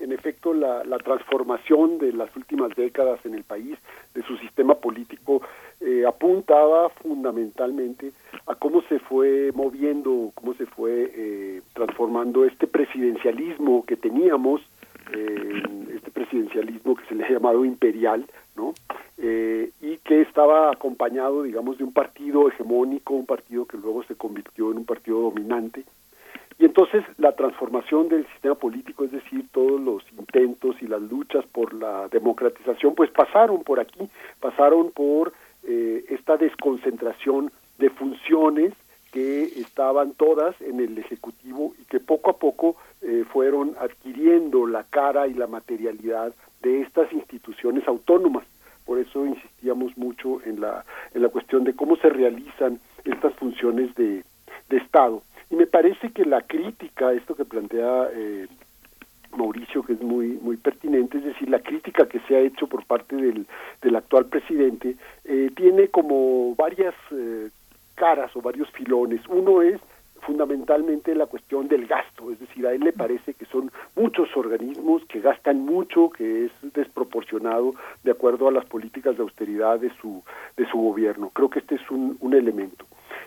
en 0.00 0.12
efecto, 0.12 0.52
la, 0.52 0.84
la 0.84 0.98
transformación 0.98 1.96
de 1.96 2.12
las 2.12 2.28
últimas 2.36 2.76
décadas 2.76 3.24
en 3.24 3.32
el 3.32 3.44
país, 3.44 3.78
de 4.12 4.22
su 4.24 4.36
sistema 4.36 4.74
político, 4.74 5.40
eh, 5.80 6.04
apuntaba 6.06 6.90
fundamentalmente 6.90 8.12
a 8.46 8.54
cómo 8.54 8.82
se 8.90 8.98
fue 8.98 9.50
moviendo, 9.54 10.30
cómo 10.34 10.52
se 10.52 10.66
fue 10.66 11.10
eh, 11.14 11.62
transformando 11.72 12.44
este 12.44 12.66
presidencialismo 12.66 13.86
que 13.86 13.96
teníamos, 13.96 14.60
eh, 15.12 15.62
este 15.94 16.10
presidencialismo 16.10 16.96
que 16.96 17.06
se 17.06 17.14
le 17.14 17.24
ha 17.24 17.30
llamado 17.30 17.64
imperial, 17.64 18.26
¿no? 18.56 18.74
y 19.80 19.96
que 19.98 20.20
estaba 20.22 20.70
acompañado, 20.70 21.42
digamos, 21.42 21.76
de 21.76 21.84
un 21.84 21.92
partido 21.92 22.48
hegemónico, 22.48 23.14
un 23.14 23.26
partido 23.26 23.66
que 23.66 23.76
luego 23.76 24.04
se 24.04 24.14
convirtió 24.14 24.70
en 24.70 24.78
un 24.78 24.84
partido 24.84 25.20
dominante, 25.20 25.84
y 26.58 26.64
entonces 26.64 27.04
la 27.18 27.32
transformación 27.36 28.08
del 28.08 28.26
sistema 28.32 28.56
político, 28.56 29.04
es 29.04 29.12
decir, 29.12 29.46
todos 29.52 29.80
los 29.80 30.02
intentos 30.18 30.74
y 30.82 30.88
las 30.88 31.00
luchas 31.00 31.46
por 31.46 31.72
la 31.72 32.08
democratización, 32.08 32.96
pues 32.96 33.10
pasaron 33.10 33.62
por 33.62 33.78
aquí, 33.78 34.08
pasaron 34.40 34.90
por 34.90 35.32
eh, 35.62 36.04
esta 36.08 36.36
desconcentración 36.36 37.52
de 37.78 37.90
funciones 37.90 38.72
que 39.12 39.44
estaban 39.44 40.14
todas 40.14 40.60
en 40.60 40.80
el 40.80 40.98
Ejecutivo 40.98 41.74
y 41.80 41.84
que 41.84 42.00
poco 42.00 42.30
a 42.30 42.36
poco 42.38 42.76
eh, 43.02 43.24
fueron 43.32 43.76
adquiriendo 43.78 44.66
la 44.66 44.84
cara 44.84 45.26
y 45.26 45.34
la 45.34 45.46
materialidad 45.46 46.34
de 46.62 46.82
estas 46.82 47.12
instituciones 47.12 47.86
autónomas. 47.86 48.46
Por 48.84 48.98
eso 48.98 49.26
insistíamos 49.26 49.96
mucho 49.96 50.42
en 50.44 50.60
la, 50.60 50.84
en 51.14 51.22
la 51.22 51.28
cuestión 51.28 51.64
de 51.64 51.74
cómo 51.74 51.96
se 51.96 52.08
realizan 52.08 52.80
estas 53.04 53.34
funciones 53.34 53.94
de, 53.94 54.24
de 54.68 54.76
Estado. 54.78 55.22
Y 55.50 55.56
me 55.56 55.66
parece 55.66 56.10
que 56.10 56.24
la 56.24 56.42
crítica, 56.42 57.12
esto 57.12 57.34
que 57.34 57.44
plantea 57.44 58.08
eh, 58.12 58.48
Mauricio, 59.36 59.82
que 59.82 59.92
es 59.92 60.02
muy, 60.02 60.38
muy 60.42 60.56
pertinente, 60.56 61.18
es 61.18 61.24
decir, 61.24 61.48
la 61.48 61.60
crítica 61.60 62.08
que 62.08 62.20
se 62.20 62.36
ha 62.36 62.40
hecho 62.40 62.66
por 62.66 62.84
parte 62.86 63.16
del, 63.16 63.46
del 63.82 63.96
actual 63.96 64.26
presidente 64.26 64.96
eh, 65.24 65.50
tiene 65.54 65.88
como 65.88 66.54
varias 66.54 66.94
eh, 67.10 67.50
caras 67.94 68.34
o 68.36 68.40
varios 68.40 68.70
filones. 68.70 69.20
Uno 69.28 69.62
es 69.62 69.80
fundamentalmente 70.20 71.14
la 71.14 71.26
cuestión 71.26 71.68
del 71.68 71.86
gasto, 71.86 72.30
es 72.30 72.38
decir, 72.40 72.66
a 72.66 72.72
él 72.72 72.80
le 72.80 72.92
parece 72.92 73.34
que 73.34 73.46
son 73.46 73.70
muchos 73.96 74.28
organismos 74.36 75.02
que 75.06 75.20
gastan 75.20 75.64
mucho, 75.64 76.10
que 76.10 76.46
es 76.46 76.52
desproporcionado 76.74 77.74
de 78.04 78.10
acuerdo 78.10 78.48
a 78.48 78.52
las 78.52 78.64
políticas 78.66 79.16
de 79.16 79.22
austeridad 79.22 79.78
de 79.78 79.90
su, 80.00 80.22
de 80.56 80.68
su 80.70 80.78
gobierno. 80.78 81.30
Creo 81.30 81.50
que 81.50 81.60
este 81.60 81.76
es 81.76 81.90
un, 81.90 82.16
un 82.20 82.34
elemento 82.34 82.86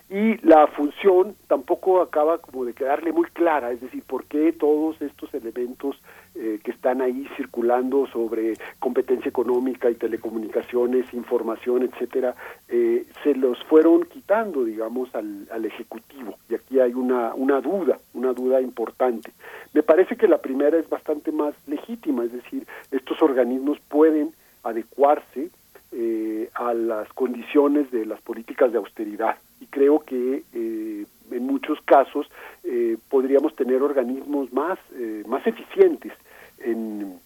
y 0.09 0.37
la 0.45 0.67
función 0.67 1.35
tampoco 1.47 2.01
acaba 2.01 2.37
como 2.39 2.65
de 2.65 2.73
quedarle 2.73 3.13
muy 3.13 3.27
clara, 3.27 3.71
es 3.71 3.79
decir, 3.79 4.03
por 4.03 4.25
qué 4.25 4.51
todos 4.51 5.01
estos 5.01 5.33
elementos 5.33 5.95
eh, 6.35 6.59
que 6.63 6.71
están 6.71 7.01
ahí 7.01 7.27
circulando 7.37 8.07
sobre 8.07 8.55
competencia 8.79 9.29
económica 9.29 9.89
y 9.89 9.95
telecomunicaciones, 9.95 11.13
información, 11.13 11.83
etcétera, 11.83 12.35
eh, 12.67 13.05
se 13.23 13.35
los 13.35 13.63
fueron 13.65 14.03
quitando, 14.03 14.65
digamos, 14.65 15.13
al, 15.15 15.47
al 15.49 15.63
ejecutivo. 15.63 16.37
Y 16.49 16.55
aquí 16.55 16.79
hay 16.79 16.93
una, 16.93 17.33
una 17.33 17.61
duda, 17.61 17.97
una 18.13 18.33
duda 18.33 18.59
importante. 18.59 19.31
Me 19.73 19.81
parece 19.81 20.17
que 20.17 20.27
la 20.27 20.39
primera 20.39 20.77
es 20.77 20.89
bastante 20.89 21.31
más 21.31 21.55
legítima, 21.67 22.25
es 22.25 22.33
decir, 22.33 22.67
estos 22.91 23.21
organismos 23.21 23.79
pueden 23.87 24.33
adecuarse 24.63 25.49
eh, 25.93 26.49
a 26.53 26.73
las 26.73 27.07
condiciones 27.13 27.89
de 27.91 28.05
las 28.05 28.21
políticas 28.21 28.71
de 28.71 28.77
austeridad 28.77 29.37
y 29.61 29.67
creo 29.67 29.99
que 29.99 30.43
eh, 30.53 31.05
en 31.31 31.45
muchos 31.45 31.79
casos 31.85 32.29
eh, 32.63 32.97
podríamos 33.09 33.55
tener 33.55 33.81
organismos 33.81 34.51
más 34.51 34.77
eh, 34.95 35.23
más 35.27 35.45
eficientes 35.47 36.11
en, 36.59 37.19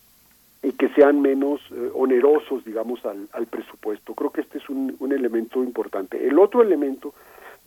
y 0.62 0.72
que 0.74 0.90
sean 0.90 1.22
menos 1.22 1.62
onerosos 1.94 2.66
digamos 2.66 3.04
al, 3.06 3.28
al, 3.34 3.48
presupuesto. 3.48 4.14
Creo 4.14 4.32
que 4.32 4.42
este 4.42 4.58
es 4.58 4.70
un, 4.70 4.96
un 5.00 5.12
elemento 5.12 5.64
importante. 5.64 6.28
El 6.28 6.40
otro 6.40 6.62
elemento 6.62 7.14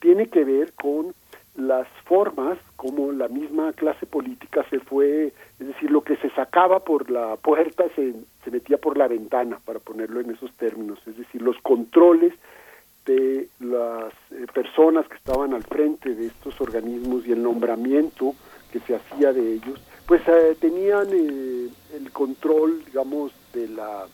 tiene 0.01 0.29
que 0.29 0.45
ver 0.45 0.73
con 0.73 1.15
las 1.57 1.89
formas 2.05 2.59
como 2.77 3.11
la 3.11 3.29
misma 3.29 3.73
clase 3.73 4.07
política 4.07 4.65
se 4.71 4.79
fue, 4.79 5.33
es 5.59 5.67
decir, 5.67 5.91
lo 5.91 6.03
que 6.03 6.17
se 6.17 6.31
sacaba 6.31 6.81
por 6.81 7.11
la 7.11 7.37
puerta 7.37 7.85
se, 7.97 8.15
se 8.45 8.51
metía 8.51 8.79
por 8.79 8.97
la 8.97 9.09
ventana, 9.09 9.59
para 9.65 9.81
ponerlo 9.81 10.21
en 10.21 10.31
esos 10.31 10.53
términos, 10.53 11.01
es 11.07 11.17
decir, 11.17 11.43
los 11.43 11.57
controles 11.63 12.33
de 13.09 13.49
las 13.61 14.13
eh, 14.31 14.47
personas 14.53 15.09
que 15.09 15.17
estaban 15.17 15.55
al 15.55 15.65
frente 15.65 16.15
de 16.15 16.27
estos 16.27 16.61
organismos 16.61 17.27
y 17.27 17.33
el 17.33 17.43
nombramiento 17.43 18.35
que 18.71 18.81
se 18.81 18.95
hacía 18.95 19.33
de 19.33 19.55
ellos, 19.55 19.81
pues 20.07 20.21
eh, 20.29 20.57
tenían 20.61 21.09
eh, 21.13 21.69
el 21.97 22.13
control, 22.13 22.85
digamos, 22.85 23.33
de 23.55 23.69
la 23.69 24.07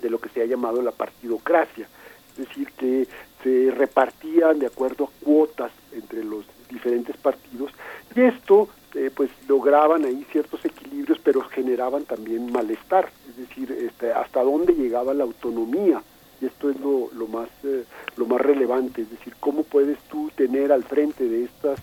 de 0.00 0.10
lo 0.10 0.18
que 0.18 0.28
se 0.30 0.42
ha 0.42 0.46
llamado 0.46 0.82
la 0.82 0.90
partidocracia, 0.90 1.86
es 2.32 2.48
decir, 2.48 2.70
que 2.72 3.06
se 3.42 3.70
repartían 3.70 4.58
de 4.58 4.66
acuerdo 4.66 5.04
a 5.04 5.24
cuotas 5.24 5.72
entre 5.92 6.24
los 6.24 6.44
diferentes 6.68 7.16
partidos 7.16 7.70
y 8.14 8.20
esto 8.22 8.68
eh, 8.94 9.10
pues 9.14 9.30
lograban 9.48 10.04
ahí 10.04 10.26
ciertos 10.30 10.64
equilibrios 10.64 11.18
pero 11.22 11.42
generaban 11.42 12.04
también 12.04 12.50
malestar, 12.50 13.10
es 13.28 13.36
decir, 13.36 13.70
este, 13.72 14.12
hasta 14.12 14.42
dónde 14.42 14.74
llegaba 14.74 15.14
la 15.14 15.24
autonomía 15.24 16.02
esto 16.44 16.70
es 16.70 16.80
lo, 16.80 17.10
lo 17.12 17.26
más 17.26 17.48
eh, 17.64 17.84
lo 18.16 18.26
más 18.26 18.40
relevante, 18.40 19.02
es 19.02 19.10
decir, 19.10 19.34
cómo 19.40 19.62
puedes 19.64 19.98
tú 20.10 20.30
tener 20.36 20.72
al 20.72 20.84
frente 20.84 21.28
de 21.28 21.44
estas 21.44 21.78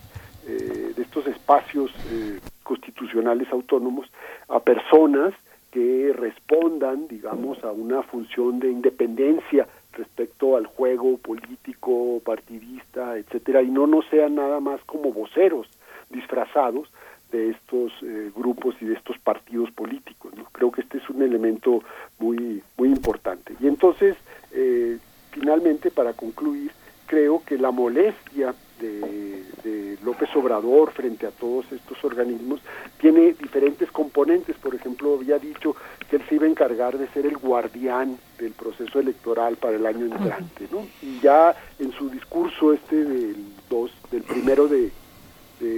eh, 0.47 0.93
de 0.95 1.01
estos 1.01 1.27
espacios 1.27 1.91
eh, 2.11 2.39
constitucionales 2.63 3.47
autónomos 3.51 4.07
a 4.47 4.59
personas 4.59 5.33
que 5.71 6.13
respondan, 6.13 7.07
digamos, 7.07 7.63
a 7.63 7.71
una 7.71 8.03
función 8.03 8.59
de 8.59 8.69
independencia 8.69 9.67
respecto 9.93 10.57
al 10.57 10.65
juego 10.65 11.17
político, 11.17 12.21
partidista, 12.25 13.17
etcétera, 13.17 13.61
y 13.61 13.69
no 13.69 13.87
no 13.87 14.01
sean 14.03 14.35
nada 14.35 14.59
más 14.59 14.81
como 14.85 15.13
voceros 15.13 15.67
disfrazados 16.09 16.89
de 17.31 17.51
estos 17.51 17.91
eh, 18.03 18.31
grupos 18.35 18.75
y 18.81 18.85
de 18.85 18.93
estos 18.95 19.17
partidos 19.19 19.71
políticos. 19.71 20.33
¿no? 20.35 20.45
Creo 20.51 20.71
que 20.71 20.81
este 20.81 20.97
es 20.97 21.09
un 21.09 21.21
elemento 21.21 21.83
muy 22.19 22.61
muy 22.77 22.89
importante. 22.89 23.55
Y 23.59 23.67
entonces, 23.67 24.15
eh, 24.51 24.97
finalmente, 25.31 25.91
para 25.91 26.13
concluir, 26.13 26.71
creo 27.05 27.43
que 27.45 27.57
la 27.57 27.71
molestia 27.71 28.53
de, 28.79 29.97
López 30.03 30.35
Obrador 30.35 30.91
frente 30.91 31.27
a 31.27 31.29
todos 31.29 31.71
estos 31.71 32.03
organismos 32.03 32.59
tiene 32.99 33.33
diferentes 33.33 33.91
componentes. 33.91 34.55
Por 34.57 34.73
ejemplo, 34.73 35.13
había 35.13 35.37
dicho 35.37 35.75
que 36.09 36.15
él 36.15 36.23
se 36.27 36.35
iba 36.35 36.45
a 36.47 36.49
encargar 36.49 36.97
de 36.97 37.07
ser 37.09 37.27
el 37.27 37.37
guardián 37.37 38.17
del 38.39 38.53
proceso 38.53 38.99
electoral 38.99 39.57
para 39.57 39.75
el 39.75 39.85
año 39.85 40.07
entrante, 40.07 40.67
¿no? 40.71 40.87
Y 41.03 41.19
ya 41.19 41.55
en 41.77 41.91
su 41.91 42.09
discurso 42.09 42.73
este 42.73 43.05
del 43.05 43.35
dos, 43.69 43.91
del 44.09 44.23
primero 44.23 44.67
de 44.67 44.89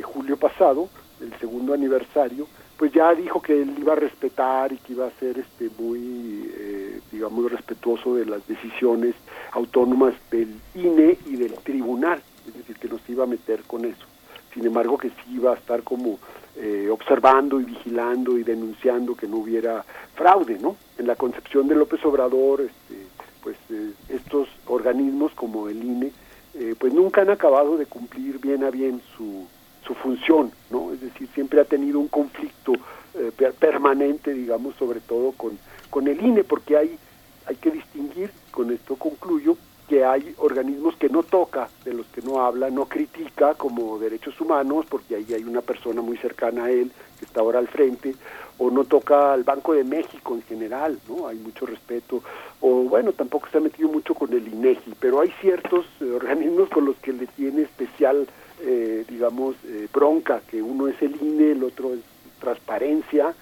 julio 0.03 0.37
pasado, 0.37 0.87
el 1.23 1.39
segundo 1.39 1.73
aniversario, 1.73 2.47
pues 2.77 2.91
ya 2.91 3.13
dijo 3.13 3.41
que 3.41 3.61
él 3.61 3.73
iba 3.77 3.93
a 3.93 3.97
respetar 3.97 4.71
y 4.73 4.77
que 4.77 4.93
iba 4.93 5.07
a 5.07 5.11
ser 5.19 5.37
este 5.39 5.69
muy 5.81 6.51
eh, 6.55 6.99
digamos 7.11 7.51
respetuoso 7.51 8.15
de 8.15 8.25
las 8.25 8.45
decisiones 8.47 9.15
autónomas 9.51 10.13
del 10.31 10.59
INE 10.75 11.17
y 11.25 11.35
del 11.35 11.53
tribunal, 11.55 12.21
es 12.47 12.53
decir, 12.55 12.77
que 12.77 12.89
no 12.89 12.99
se 12.99 13.11
iba 13.11 13.23
a 13.23 13.27
meter 13.27 13.61
con 13.63 13.85
eso. 13.85 14.05
Sin 14.53 14.65
embargo, 14.65 14.97
que 14.97 15.09
sí 15.09 15.35
iba 15.35 15.53
a 15.53 15.55
estar 15.55 15.83
como 15.83 16.19
eh, 16.55 16.87
observando 16.91 17.59
y 17.59 17.63
vigilando 17.63 18.37
y 18.37 18.43
denunciando 18.43 19.15
que 19.15 19.27
no 19.27 19.37
hubiera 19.37 19.83
fraude, 20.15 20.59
¿no? 20.59 20.75
En 20.97 21.07
la 21.07 21.15
concepción 21.15 21.67
de 21.67 21.75
López 21.75 22.03
Obrador, 22.05 22.61
este, 22.61 23.07
pues 23.41 23.57
eh, 23.69 23.91
estos 24.09 24.47
organismos 24.67 25.31
como 25.33 25.67
el 25.69 25.83
INE, 25.83 26.11
eh, 26.55 26.75
pues 26.77 26.93
nunca 26.93 27.21
han 27.21 27.31
acabado 27.31 27.77
de 27.77 27.87
cumplir 27.87 28.39
bien 28.39 28.63
a 28.63 28.69
bien 28.69 29.01
su, 29.17 29.47
su 29.85 29.93
función, 29.95 30.51
¿no? 30.69 30.93
Es 30.93 31.01
decir, 31.01 31.27
siempre 31.33 31.61
ha 31.61 31.65
tenido 31.65 31.99
un 31.99 32.07
conflicto 32.07 32.73
eh, 33.15 33.31
permanente, 33.59 34.33
digamos, 34.33 34.75
sobre 34.75 34.99
todo 34.99 35.31
con, 35.33 35.57
con 35.89 36.07
el 36.07 36.23
INE, 36.23 36.43
porque 36.43 36.77
hay, 36.77 36.97
hay 37.45 37.55
que 37.57 37.71
distinguir, 37.71 38.31
con 38.51 38.71
esto 38.71 38.95
concluyo, 38.95 39.57
que 39.87 40.05
hay 40.05 40.33
organismos 40.37 40.95
que 40.95 41.09
no 41.09 41.23
toca, 41.23 41.69
de 41.83 41.93
los 41.93 42.05
que 42.07 42.21
no 42.21 42.41
habla, 42.41 42.69
no 42.69 42.85
critica 42.85 43.53
como 43.55 43.99
derechos 43.99 44.39
humanos, 44.39 44.85
porque 44.89 45.15
ahí 45.15 45.33
hay 45.33 45.43
una 45.43 45.61
persona 45.61 46.01
muy 46.01 46.17
cercana 46.17 46.65
a 46.65 46.71
él 46.71 46.91
que 47.19 47.25
está 47.25 47.41
ahora 47.41 47.59
al 47.59 47.67
frente, 47.67 48.15
o 48.57 48.69
no 48.69 48.85
toca 48.85 49.33
al 49.33 49.43
Banco 49.43 49.73
de 49.73 49.83
México 49.83 50.35
en 50.35 50.43
general, 50.43 50.99
¿no? 51.07 51.27
Hay 51.27 51.37
mucho 51.37 51.65
respeto, 51.65 52.23
o 52.61 52.83
bueno, 52.83 53.11
tampoco 53.11 53.47
se 53.51 53.57
ha 53.57 53.61
metido 53.61 53.89
mucho 53.89 54.13
con 54.13 54.31
el 54.31 54.47
INEGI, 54.47 54.93
pero 54.99 55.19
hay 55.19 55.31
ciertos 55.41 55.85
eh, 55.99 56.05
organismos 56.05 56.69
con 56.69 56.85
los 56.85 56.95
que 56.97 57.13
le 57.13 57.27
tiene 57.27 57.63
especial, 57.63 58.27
eh, 58.61 59.05
digamos, 59.09 59.55
eh, 59.65 59.87
bronca, 59.91 60.41
que 60.49 60.61
uno 60.61 60.87
es 60.87 61.01
el 61.01 61.15
INE, 61.21 61.51
el 61.51 61.63
otro 61.63 61.93
es 61.93 61.99
transparencia, 62.39 63.33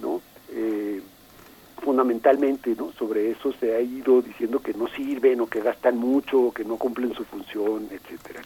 ¿no? 0.00 0.20
Eh, 0.50 1.00
fundamentalmente 1.82 2.74
no 2.76 2.92
sobre 2.92 3.30
eso 3.30 3.52
se 3.60 3.74
ha 3.74 3.80
ido 3.80 4.20
diciendo 4.20 4.58
que 4.60 4.74
no 4.74 4.88
sirven 4.88 5.40
o 5.40 5.46
que 5.46 5.60
gastan 5.60 5.96
mucho 5.96 6.40
o 6.40 6.52
que 6.52 6.64
no 6.64 6.76
cumplen 6.76 7.14
su 7.14 7.24
función 7.24 7.88
etcétera. 7.92 8.42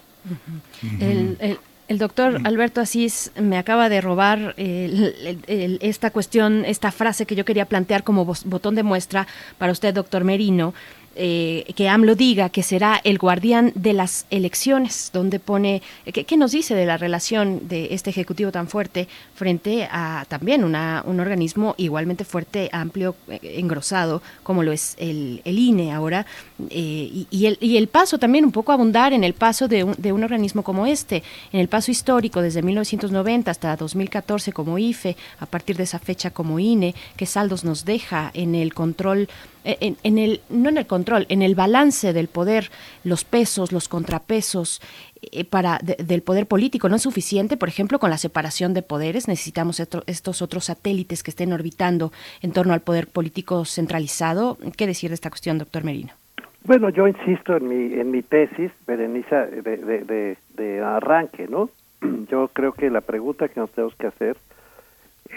El, 1.01 1.39
el, 1.41 1.59
el, 1.89 1.99
doctor 1.99 2.41
Alberto 2.45 2.83
Asís 2.83 3.33
me 3.41 3.57
acaba 3.57 3.89
de 3.89 4.03
robar 4.03 4.55
el, 4.59 5.79
esta 5.81 6.11
cuestión 6.11 6.67
esta 6.67 6.93
frase 6.93 7.25
que 7.25 7.35
yo 7.35 7.47
quería 7.47 7.65
plantear 7.65 8.05
como 8.05 8.27
botón 8.27 8.75
de 8.75 8.83
muestra 8.83 9.27
para 9.57 9.73
usted 9.73 9.95
doctor 9.95 10.25
Merino 10.25 10.75
eh, 11.15 11.65
que 11.77 11.89
AMLO 11.89 12.15
diga 12.15 12.49
que 12.49 12.63
será 12.63 13.01
el 13.05 13.19
guardián 13.19 13.73
de 13.75 13.93
las 13.93 14.27
elecciones, 14.31 15.11
donde 15.13 15.39
pone, 15.39 15.83
¿qué, 16.13 16.25
¿qué, 16.25 16.37
nos 16.37 16.53
dice 16.53 16.75
de 16.75 16.87
la 16.87 16.97
relación 16.97 17.69
de 17.69 17.89
este 17.93 18.11
Ejecutivo 18.11 18.53
tan 18.53 18.69
fuerte 18.69 19.09
frente 19.35 19.89
a 19.91 20.25
también 20.29 20.65
una, 20.65 21.03
un 21.07 21.21
organismo 21.21 21.75
igualmente 21.79 22.25
fuerte, 22.25 22.69
amplio, 22.73 23.15
eh, 23.29 23.57
engrosado, 23.59 24.23
como 24.43 24.63
lo 24.63 24.73
es 24.73 24.95
el, 24.99 25.43
el 25.45 25.59
INE 25.59 25.93
ahora? 25.93 26.27
Eh, 26.71 27.11
y, 27.13 27.27
y, 27.31 27.47
el, 27.47 27.59
y 27.61 27.77
el 27.77 27.89
paso 27.89 28.19
también, 28.19 28.45
un 28.45 28.53
poco 28.53 28.73
abundar 28.73 29.13
en 29.13 29.25
el 29.25 29.35
paso 29.35 29.69
de 29.69 29.85
un, 29.85 29.95
de 29.99 30.13
un 30.13 30.23
organismo 30.23 30.63
como 30.63 30.87
este, 30.87 31.23
en 31.53 31.61
el 31.61 31.69
paso 31.69 31.91
histórico 31.91 32.43
desde 32.43 32.63
1990 32.63 33.51
hasta 33.51 33.77
2014 33.77 34.53
como 34.53 34.79
IFE, 34.79 35.17
a 35.41 35.47
partir 35.47 35.77
de 35.77 35.85
esa 35.85 35.99
fecha 35.99 36.31
como 36.31 36.59
INE, 36.59 36.95
qué 37.17 37.27
saldos 37.27 37.65
nos 37.65 37.85
deja 37.85 38.31
en 38.35 38.55
el 38.55 38.75
control 38.75 39.29
en, 39.65 39.97
en, 40.03 40.19
el 40.19 40.41
no 40.49 40.69
en 40.69 40.79
el 40.79 40.87
control, 40.87 41.27
en 41.29 41.43
el 41.43 41.55
balance 41.55 42.13
del 42.13 42.29
poder, 42.29 42.71
los 43.05 43.25
pesos, 43.25 43.73
los 43.73 43.89
contrapesos 43.89 44.81
eh, 45.23 45.45
para 45.45 45.79
de, 45.83 45.97
del 45.97 46.23
poder 46.23 46.47
político 46.47 46.89
no 46.89 46.97
es 46.97 47.03
suficiente, 47.03 47.57
por 47.57 47.69
ejemplo, 47.69 47.99
con 47.99 48.11
la 48.11 48.19
separación 48.19 48.75
de 48.75 48.83
poderes, 48.83 49.29
necesitamos 49.29 49.79
esto, 49.79 50.03
estos 50.07 50.43
otros 50.43 50.65
satélites 50.65 51.23
que 51.23 51.31
estén 51.31 51.53
orbitando 51.53 52.13
en 52.41 52.53
torno 52.53 52.75
al 52.75 52.81
poder 52.81 53.07
político 53.07 53.65
centralizado. 53.65 54.59
¿Qué 54.77 54.87
decir 54.87 55.11
de 55.11 55.15
esta 55.15 55.31
cuestión, 55.31 55.59
doctor 55.59 55.85
Merino? 55.85 56.22
Bueno, 56.65 56.91
yo 56.91 57.09
insisto 57.09 57.57
en 57.57 57.69
mi 57.69 57.95
en 57.95 58.13
mi 58.13 58.23
tesis, 58.23 58.71
Berenice, 58.87 59.35
de, 59.47 59.77
de, 59.79 60.05
de, 60.05 60.39
de 60.55 60.81
arranque, 60.81 61.49
¿no? 61.49 61.71
Yo 62.31 62.49
creo 62.49 62.73
que 62.73 62.89
la 62.89 63.01
pregunta 63.01 63.49
que 63.49 63.59
nos 63.59 63.71
tenemos 63.73 63.97
que 63.97 64.07
hacer 64.07 64.37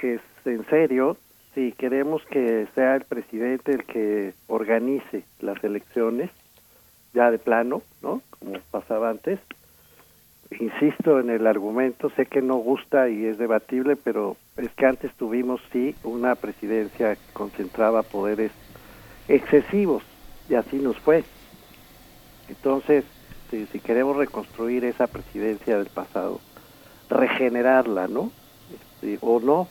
es, 0.04 0.22
en 0.45 0.66
serio, 0.68 1.18
si 1.56 1.72
queremos 1.72 2.24
que 2.26 2.68
sea 2.76 2.95
el 2.95 3.06
presidente 3.06 3.72
el 3.72 3.86
que 3.86 4.34
organice 4.48 5.24
las 5.40 5.64
elecciones, 5.64 6.30
ya 7.16 7.32
de 7.32 7.40
plano, 7.40 7.82
¿no? 8.04 8.22
Como 8.38 8.60
pasaba 8.70 9.10
antes. 9.10 9.40
Insisto 10.60 11.20
en 11.20 11.32
el 11.32 11.48
argumento, 11.48 12.12
sé 12.12 12.28
que 12.28 12.44
no 12.44 12.58
gusta 12.58 13.10
y 13.10 13.26
es 13.26 13.40
debatible, 13.40 13.95
pero 13.95 14.38
es 14.58 14.70
que 14.74 14.86
antes 14.86 15.12
tuvimos 15.16 15.60
sí 15.72 15.95
una 16.04 16.36
presidencia 16.36 17.16
que 17.16 17.34
concentraba 17.34 18.04
poderes 18.04 18.52
excesivos 19.28 20.04
y 20.50 20.56
así 20.56 20.78
nos 20.78 20.98
fue. 20.98 21.24
Entonces, 22.50 23.04
si, 23.50 23.80
queremos 23.80 24.18
reconstruir 24.18 24.86
esa 24.86 25.08
presidencia 25.08 25.78
del 25.78 25.88
pasado, 25.88 26.40
regenerarla, 27.10 28.08
¿no? 28.08 28.32
Este, 28.74 29.18
o 29.22 29.40
no, 29.40 29.68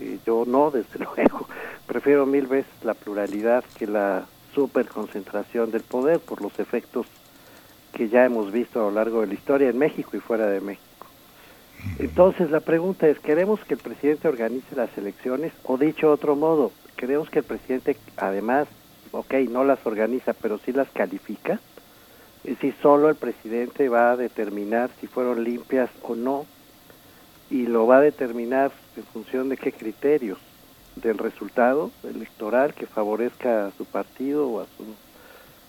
eh, 0.00 0.18
yo 0.26 0.44
no, 0.46 0.70
desde 0.70 0.98
luego. 1.16 1.48
Prefiero 1.86 2.26
mil 2.26 2.46
veces 2.46 2.70
la 2.84 2.94
pluralidad 2.94 3.64
que 3.76 3.86
la 3.86 4.26
superconcentración 4.54 5.70
del 5.70 5.82
poder 5.82 6.20
por 6.20 6.42
los 6.42 6.58
efectos 6.58 7.06
que 7.92 8.08
ya 8.08 8.24
hemos 8.24 8.52
visto 8.52 8.80
a 8.80 8.84
lo 8.84 8.90
largo 8.92 9.22
de 9.22 9.28
la 9.28 9.34
historia 9.34 9.70
en 9.70 9.78
México 9.78 10.16
y 10.16 10.20
fuera 10.20 10.46
de 10.46 10.60
México. 10.60 10.84
Entonces 11.98 12.50
la 12.50 12.60
pregunta 12.60 13.08
es, 13.08 13.18
¿queremos 13.20 13.60
que 13.64 13.74
el 13.74 13.80
presidente 13.80 14.28
organice 14.28 14.74
las 14.74 14.96
elecciones? 14.98 15.52
O 15.64 15.78
dicho 15.78 16.08
de 16.08 16.12
otro 16.12 16.36
modo, 16.36 16.72
¿queremos 16.96 17.30
que 17.30 17.40
el 17.40 17.44
presidente 17.44 17.96
además, 18.16 18.68
ok, 19.12 19.34
no 19.50 19.64
las 19.64 19.84
organiza, 19.86 20.32
pero 20.32 20.58
sí 20.58 20.72
las 20.72 20.88
califica? 20.90 21.60
Decir, 22.44 22.74
solo 22.80 23.08
el 23.08 23.16
presidente 23.16 23.88
va 23.88 24.12
a 24.12 24.16
determinar 24.16 24.90
si 25.00 25.06
fueron 25.06 25.44
limpias 25.44 25.90
o 26.02 26.14
no 26.14 26.46
y 27.50 27.66
lo 27.66 27.86
va 27.86 27.98
a 27.98 28.02
determinar 28.02 28.70
en 28.96 29.04
función 29.04 29.48
de 29.48 29.56
qué 29.56 29.72
criterios 29.72 30.38
del 30.96 31.18
resultado 31.18 31.90
electoral 32.04 32.74
que 32.74 32.86
favorezca 32.86 33.66
a 33.66 33.70
su 33.72 33.84
partido 33.84 34.48
o 34.48 34.60
a 34.60 34.66
su 34.76 34.84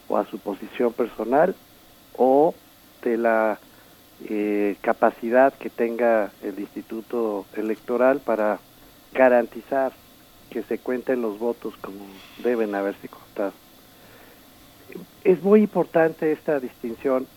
o 0.09 0.18
a 0.18 0.26
su 0.26 0.40
posición 0.40 0.92
personal 0.92 1.56
o 2.18 2.53
de 3.03 3.18
la 3.18 3.59
eh, 4.27 4.76
capacidad 4.82 5.53
que 5.53 5.69
tenga 5.69 6.32
el 6.43 6.59
instituto 6.59 7.45
electoral 7.56 8.19
para 8.19 8.59
garantizar 9.14 9.93
que 10.49 10.63
se 10.63 10.79
cuenten 10.79 11.21
los 11.21 11.39
votos 11.39 11.73
como 11.81 12.05
deben 12.43 12.75
haberse 12.75 13.07
contado. 13.07 13.53
Es 15.23 15.41
muy 15.43 15.61
importante 15.61 16.31
esta 16.31 16.59
distinción 16.59 17.27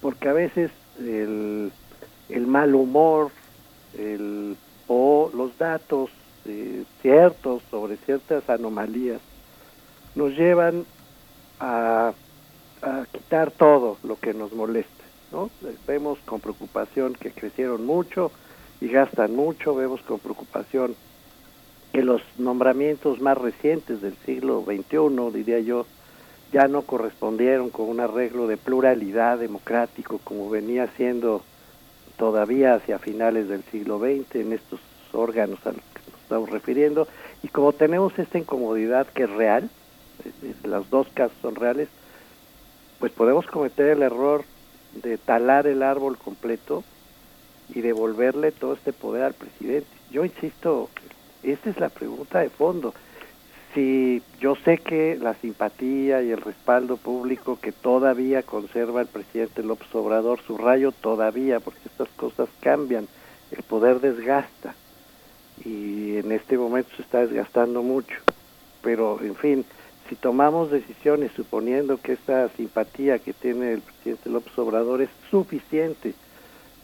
porque 0.00 0.28
a 0.28 0.32
veces 0.32 0.70
el, 0.98 1.72
el 2.28 2.46
mal 2.46 2.74
humor 2.74 3.30
el, 3.96 4.56
o 4.88 5.30
los 5.32 5.56
datos 5.58 6.10
eh, 6.44 6.84
ciertos 7.00 7.62
sobre 7.70 7.96
ciertas 7.98 8.48
anomalías 8.50 9.20
nos 10.14 10.32
llevan 10.32 10.84
a, 11.60 12.12
a, 12.82 13.06
quitar 13.12 13.50
todo 13.52 13.96
lo 14.02 14.16
que 14.16 14.34
nos 14.34 14.52
moleste. 14.52 14.90
¿no? 15.30 15.50
Vemos 15.86 16.18
con 16.24 16.40
preocupación 16.40 17.14
que 17.14 17.30
crecieron 17.30 17.86
mucho 17.86 18.32
y 18.80 18.88
gastan 18.88 19.34
mucho, 19.36 19.74
vemos 19.74 20.02
con 20.02 20.18
preocupación 20.18 20.96
que 21.92 22.02
los 22.02 22.22
nombramientos 22.38 23.20
más 23.20 23.36
recientes 23.36 24.00
del 24.00 24.16
siglo 24.24 24.64
XXI, 24.64 25.30
diría 25.32 25.60
yo, 25.60 25.86
ya 26.52 26.68
no 26.68 26.82
correspondieron 26.82 27.70
con 27.70 27.88
un 27.88 28.00
arreglo 28.00 28.46
de 28.46 28.56
pluralidad 28.56 29.38
democrático 29.38 30.20
como 30.24 30.50
venía 30.50 30.88
siendo 30.96 31.42
todavía 32.16 32.74
hacia 32.74 32.98
finales 32.98 33.48
del 33.48 33.62
siglo 33.64 33.98
XX 33.98 34.36
en 34.36 34.52
estos 34.52 34.80
órganos 35.12 35.58
a 35.66 35.72
los 35.72 35.80
que 35.80 36.10
nos 36.10 36.20
estamos 36.20 36.50
refiriendo 36.50 37.08
y 37.42 37.48
como 37.48 37.72
tenemos 37.72 38.18
esta 38.18 38.38
incomodidad 38.38 39.06
que 39.08 39.24
es 39.24 39.30
real, 39.30 39.68
las 40.64 40.88
dos 40.90 41.08
casos 41.14 41.36
son 41.42 41.56
reales, 41.56 41.88
pues 43.00 43.12
podemos 43.12 43.46
cometer 43.46 43.88
el 43.88 44.02
error 44.02 44.44
de 45.02 45.18
talar 45.18 45.66
el 45.66 45.82
árbol 45.82 46.16
completo 46.18 46.84
y 47.74 47.80
devolverle 47.80 48.52
todo 48.52 48.74
este 48.74 48.92
poder 48.92 49.24
al 49.24 49.34
presidente. 49.34 49.88
Yo 50.10 50.24
insisto, 50.24 50.88
esta 51.42 51.70
es 51.70 51.80
la 51.80 51.88
pregunta 51.88 52.40
de 52.40 52.50
fondo. 52.50 52.94
Si 53.74 54.22
yo 54.38 54.54
sé 54.56 54.78
que 54.78 55.16
la 55.16 55.34
simpatía 55.34 56.22
y 56.22 56.30
el 56.30 56.40
respaldo 56.40 56.98
público 56.98 57.58
que 57.60 57.72
todavía 57.72 58.42
conserva 58.42 59.00
el 59.00 59.06
presidente 59.06 59.62
López 59.62 59.94
Obrador, 59.94 60.40
subrayo 60.46 60.92
todavía, 60.92 61.58
porque 61.58 61.80
estas 61.86 62.08
cosas 62.10 62.48
cambian, 62.60 63.08
el 63.50 63.62
poder 63.62 64.00
desgasta 64.00 64.74
y 65.64 66.16
en 66.16 66.32
este 66.32 66.58
momento 66.58 66.90
se 66.96 67.02
está 67.02 67.20
desgastando 67.20 67.82
mucho. 67.82 68.16
Pero, 68.82 69.18
en 69.22 69.36
fin, 69.36 69.64
si 70.08 70.16
tomamos 70.16 70.70
decisiones 70.70 71.32
suponiendo 71.32 71.98
que 71.98 72.12
esta 72.12 72.48
simpatía 72.50 73.18
que 73.18 73.32
tiene 73.32 73.72
el 73.72 73.80
presidente 73.80 74.28
López 74.28 74.58
Obrador 74.58 75.00
es 75.02 75.10
suficiente 75.30 76.14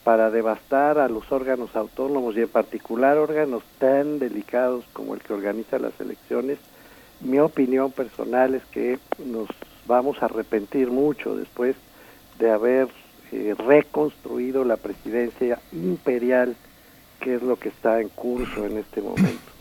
para 0.05 0.31
devastar 0.31 0.99
a 0.99 1.09
los 1.09 1.31
órganos 1.31 1.75
autónomos 1.77 2.37
y 2.37 2.41
en 2.41 2.49
particular 2.49 3.19
órganos 3.19 3.63
tan 3.79 4.19
delicados 4.19 4.85
como 4.93 5.15
el 5.15 5.21
que 5.21 5.35
organiza 5.35 5.79
las 5.79 5.99
elecciones, 6.01 6.59
mi 7.21 7.39
opinión 7.39 7.91
personal 7.93 8.55
es 8.55 8.65
que 8.67 8.99
nos 9.25 9.49
vamos 9.87 10.23
a 10.23 10.27
arrepentir 10.27 10.91
mucho 10.91 11.35
después 11.35 11.77
de 12.39 12.51
haber 12.51 12.89
eh, 13.33 13.55
reconstruido 13.59 14.65
la 14.65 14.77
presidencia 14.77 15.59
imperial, 15.73 16.57
que 17.21 17.35
es 17.35 17.43
lo 17.43 17.57
que 17.57 17.69
está 17.69 18.01
en 18.01 18.09
curso 18.09 18.65
en 18.65 18.79
este 18.79 19.03
momento. 19.03 19.53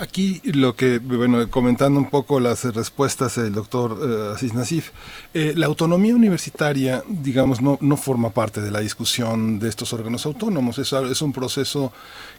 Aquí 0.00 0.40
lo 0.44 0.74
que, 0.76 0.98
bueno, 0.98 1.50
comentando 1.50 2.00
un 2.00 2.08
poco 2.08 2.40
las 2.40 2.64
respuestas 2.74 3.36
del 3.36 3.52
doctor 3.52 3.92
uh, 3.92 4.34
Asís 4.34 4.54
Nasif, 4.54 4.92
eh, 5.34 5.52
la 5.54 5.66
autonomía 5.66 6.14
universitaria, 6.14 7.04
digamos, 7.06 7.60
no, 7.60 7.76
no 7.82 7.98
forma 7.98 8.30
parte 8.30 8.62
de 8.62 8.70
la 8.70 8.80
discusión 8.80 9.58
de 9.58 9.68
estos 9.68 9.92
órganos 9.92 10.24
autónomos, 10.24 10.78
es, 10.78 10.90
es 10.94 11.20
un 11.20 11.34
proceso 11.34 11.92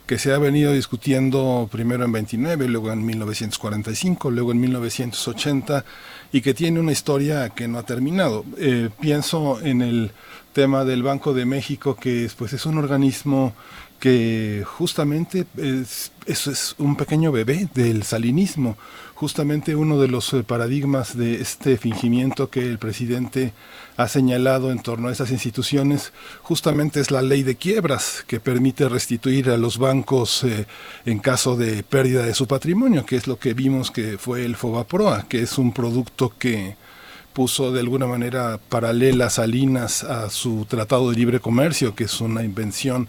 que 0.07 0.17
se 0.17 0.33
ha 0.33 0.39
venido 0.39 0.73
discutiendo 0.73 1.69
primero 1.71 2.03
en 2.03 2.11
29, 2.11 2.67
luego 2.67 2.91
en 2.91 3.05
1945, 3.05 4.31
luego 4.31 4.53
en 4.53 4.59
1980 4.59 5.85
y 6.31 6.41
que 6.41 6.55
tiene 6.55 6.79
una 6.79 6.93
historia 6.93 7.49
que 7.49 7.67
no 7.67 7.77
ha 7.77 7.83
terminado. 7.83 8.43
Eh, 8.57 8.89
pienso 8.99 9.61
en 9.61 9.83
el 9.83 10.11
tema 10.53 10.83
del 10.83 11.03
Banco 11.03 11.35
de 11.35 11.45
México, 11.45 11.95
que 11.95 12.27
pues, 12.35 12.53
es 12.53 12.65
un 12.65 12.79
organismo 12.79 13.53
que 14.01 14.63
justamente 14.65 15.45
es, 15.57 16.11
eso 16.25 16.49
es 16.49 16.73
un 16.79 16.95
pequeño 16.95 17.31
bebé 17.31 17.69
del 17.75 18.01
salinismo, 18.01 18.75
justamente 19.13 19.75
uno 19.75 19.99
de 19.99 20.07
los 20.07 20.33
eh, 20.33 20.41
paradigmas 20.41 21.15
de 21.15 21.39
este 21.39 21.77
fingimiento 21.77 22.49
que 22.49 22.61
el 22.61 22.79
presidente 22.79 23.53
ha 23.97 24.07
señalado 24.07 24.71
en 24.71 24.79
torno 24.79 25.07
a 25.07 25.11
esas 25.11 25.29
instituciones, 25.29 26.13
justamente 26.41 26.99
es 26.99 27.11
la 27.11 27.21
ley 27.21 27.43
de 27.43 27.57
quiebras 27.57 28.25
que 28.25 28.39
permite 28.39 28.89
restituir 28.89 29.51
a 29.51 29.57
los 29.57 29.77
bancos 29.77 30.43
eh, 30.45 30.65
en 31.05 31.19
caso 31.19 31.55
de 31.55 31.83
pérdida 31.83 32.25
de 32.25 32.33
su 32.33 32.47
patrimonio, 32.47 33.05
que 33.05 33.17
es 33.17 33.27
lo 33.27 33.37
que 33.37 33.53
vimos 33.53 33.91
que 33.91 34.17
fue 34.17 34.45
el 34.45 34.55
Fobaproa, 34.55 35.27
que 35.29 35.43
es 35.43 35.59
un 35.59 35.73
producto 35.73 36.33
que 36.39 36.75
puso 37.33 37.71
de 37.71 37.81
alguna 37.81 38.07
manera 38.07 38.59
paralelas 38.67 39.35
Salinas 39.35 40.03
a 40.03 40.31
su 40.31 40.65
Tratado 40.65 41.11
de 41.11 41.17
Libre 41.17 41.39
Comercio, 41.39 41.93
que 41.93 42.05
es 42.05 42.19
una 42.19 42.43
invención 42.43 43.07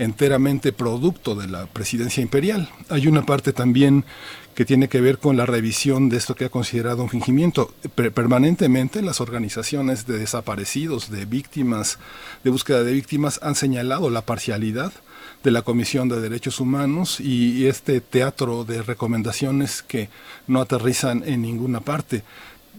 enteramente 0.00 0.72
producto 0.72 1.34
de 1.34 1.46
la 1.46 1.66
presidencia 1.66 2.22
imperial. 2.22 2.70
Hay 2.88 3.06
una 3.06 3.26
parte 3.26 3.52
también 3.52 4.06
que 4.54 4.64
tiene 4.64 4.88
que 4.88 5.02
ver 5.02 5.18
con 5.18 5.36
la 5.36 5.44
revisión 5.44 6.08
de 6.08 6.16
esto 6.16 6.34
que 6.34 6.46
ha 6.46 6.48
considerado 6.48 7.02
un 7.02 7.10
fingimiento. 7.10 7.72
permanentemente 7.94 9.02
las 9.02 9.20
organizaciones 9.20 10.06
de 10.06 10.18
desaparecidos, 10.18 11.10
de 11.10 11.26
víctimas, 11.26 11.98
de 12.42 12.50
búsqueda 12.50 12.82
de 12.82 12.92
víctimas, 12.92 13.40
han 13.42 13.54
señalado 13.54 14.08
la 14.08 14.22
parcialidad 14.22 14.92
de 15.44 15.50
la 15.50 15.62
Comisión 15.62 16.08
de 16.08 16.20
Derechos 16.20 16.60
Humanos 16.60 17.20
y 17.20 17.66
este 17.66 18.00
teatro 18.00 18.64
de 18.64 18.82
recomendaciones 18.82 19.82
que 19.82 20.08
no 20.46 20.62
aterrizan 20.62 21.22
en 21.26 21.42
ninguna 21.42 21.80
parte. 21.80 22.22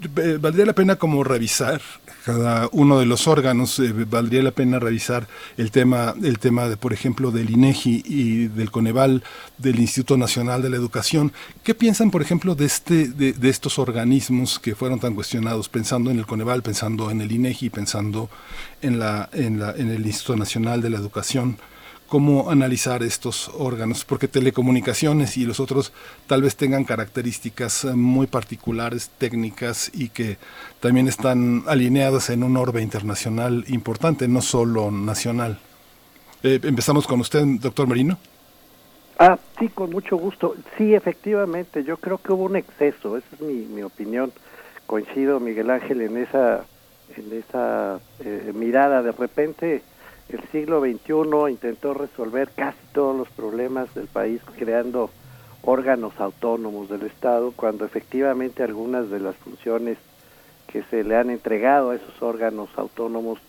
Eh, 0.03 0.38
valdría 0.41 0.65
la 0.65 0.73
pena 0.73 0.95
como 0.95 1.23
revisar 1.23 1.80
cada 2.25 2.67
uno 2.71 2.99
de 2.99 3.05
los 3.05 3.27
órganos 3.27 3.77
eh, 3.77 3.93
valdría 4.09 4.41
la 4.41 4.49
pena 4.49 4.80
revisar 4.80 5.27
el 5.57 5.69
tema 5.69 6.15
el 6.23 6.39
tema 6.39 6.67
de 6.67 6.75
por 6.75 6.91
ejemplo 6.91 7.30
del 7.30 7.51
INEGI 7.51 8.01
y 8.05 8.47
del 8.47 8.71
Coneval 8.71 9.23
del 9.59 9.80
Instituto 9.80 10.17
Nacional 10.17 10.63
de 10.63 10.71
la 10.71 10.77
Educación. 10.77 11.31
Qué 11.63 11.75
piensan 11.75 12.09
por 12.09 12.23
ejemplo 12.23 12.55
de 12.55 12.65
este 12.65 13.09
de, 13.09 13.33
de, 13.33 13.49
estos 13.49 13.77
organismos 13.77 14.57
que 14.57 14.73
fueron 14.73 14.99
tan 14.99 15.13
cuestionados 15.13 15.69
pensando 15.69 16.09
en 16.09 16.17
el 16.17 16.25
Coneval 16.25 16.63
pensando 16.63 17.11
en 17.11 17.21
el 17.21 17.31
INEGI 17.31 17.69
pensando 17.69 18.27
en 18.81 18.97
la 18.97 19.30
en 19.33 19.59
la 19.59 19.71
en 19.71 19.91
el 19.91 20.03
Instituto 20.03 20.35
Nacional 20.35 20.81
de 20.81 20.89
la 20.89 20.97
Educación 20.97 21.59
cómo 22.11 22.51
analizar 22.51 23.03
estos 23.03 23.49
órganos, 23.57 24.03
porque 24.03 24.27
telecomunicaciones 24.27 25.38
y 25.38 25.45
los 25.45 25.61
otros 25.61 25.93
tal 26.27 26.41
vez 26.41 26.57
tengan 26.57 26.83
características 26.83 27.85
eh, 27.85 27.93
muy 27.93 28.27
particulares, 28.27 29.09
técnicas 29.17 29.90
y 29.93 30.09
que 30.09 30.35
también 30.81 31.07
están 31.07 31.64
alineadas 31.67 32.30
en 32.30 32.43
un 32.43 32.57
orbe 32.57 32.81
internacional 32.81 33.64
importante, 33.69 34.27
no 34.27 34.41
solo 34.41 34.91
nacional. 34.91 35.57
Eh, 36.43 36.59
empezamos 36.64 37.07
con 37.07 37.22
usted, 37.22 37.45
doctor 37.61 37.88
Merino. 37.88 38.17
Ah, 39.17 39.40
sí, 39.57 39.69
con 39.69 39.90
mucho 39.91 40.17
gusto. 40.17 40.57
Sí, 40.77 40.93
efectivamente, 40.93 41.85
yo 41.85 41.95
creo 41.95 42.17
que 42.17 42.33
hubo 42.33 42.43
un 42.43 42.57
exceso, 42.57 43.15
esa 43.15 43.27
es 43.35 43.40
mi, 43.40 43.53
mi 43.73 43.83
opinión. 43.83 44.33
Coincido, 44.85 45.40
Miguel 45.40 45.69
Ángel, 45.69 46.01
en 46.01 46.17
esa, 46.17 46.65
en 47.15 47.31
esa 47.31 48.01
eh, 48.19 48.51
mirada. 48.53 49.01
De 49.01 49.14
repente, 49.14 49.81
el 50.32 50.42
siglo 50.51 50.80
XXI 50.80 51.51
intentó 51.51 51.93
resolver 51.93 52.50
casi 52.56 52.80
todos 52.93 53.16
los 53.18 53.30
problemas 53.30 53.93
del 53.93 54.08
país 54.08 54.42
creando 54.58 55.10
órganos 55.64 56.19
autónomos 56.19 56.90
del 56.90 57.03
Estado, 57.03 57.51
cuando 57.56 57.85
efectivamente 57.85 58.64
algunas 58.64 59.10
de 59.10 59.19
las 59.19 59.35
funciones 59.35 59.98
que 60.68 60.84
se 60.84 61.03
le 61.03 61.18
han 61.18 61.30
entregado 61.30 61.90
a 61.90 61.95
esos 61.95 62.22
órganos 62.22 62.69
autónomos 62.77 63.40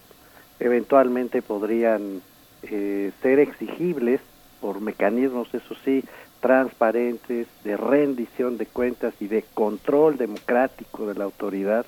eventualmente 0.58 1.40
podrían 1.40 2.20
eh, 2.64 3.12
ser 3.22 3.38
exigibles 3.38 4.20
por 4.60 4.80
mecanismos, 4.80 5.54
eso 5.54 5.74
sí, 5.84 6.04
transparentes, 6.40 7.46
de 7.62 7.76
rendición 7.76 8.58
de 8.58 8.66
cuentas 8.66 9.14
y 9.20 9.28
de 9.28 9.44
control 9.54 10.16
democrático 10.18 11.06
de 11.06 11.14
la 11.14 11.24
autoridad 11.24 11.86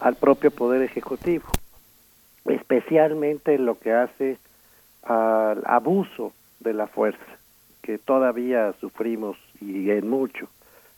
al 0.00 0.16
propio 0.16 0.50
Poder 0.50 0.82
Ejecutivo 0.82 1.44
especialmente 2.46 3.58
lo 3.58 3.78
que 3.78 3.92
hace 3.92 4.38
al 5.02 5.62
abuso 5.66 6.32
de 6.60 6.74
la 6.74 6.86
fuerza, 6.86 7.38
que 7.82 7.98
todavía 7.98 8.72
sufrimos 8.80 9.36
y 9.60 9.90
en 9.90 10.08
mucho 10.08 10.48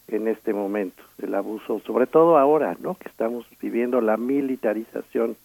en 0.08 0.28
este 0.28 0.52
momento, 0.52 1.02
el 1.22 1.34
abuso, 1.34 1.80
sobre 1.80 2.06
todo 2.06 2.36
ahora, 2.36 2.76
¿no? 2.80 2.94
Que 2.94 3.08
estamos 3.08 3.46
viviendo 3.60 4.00
la 4.00 4.16
militarización 4.16 5.36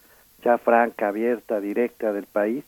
ya 0.44 0.58
franca, 0.58 1.10
abierta, 1.10 1.60
directa 1.60 2.12
del 2.12 2.26
país, 2.26 2.64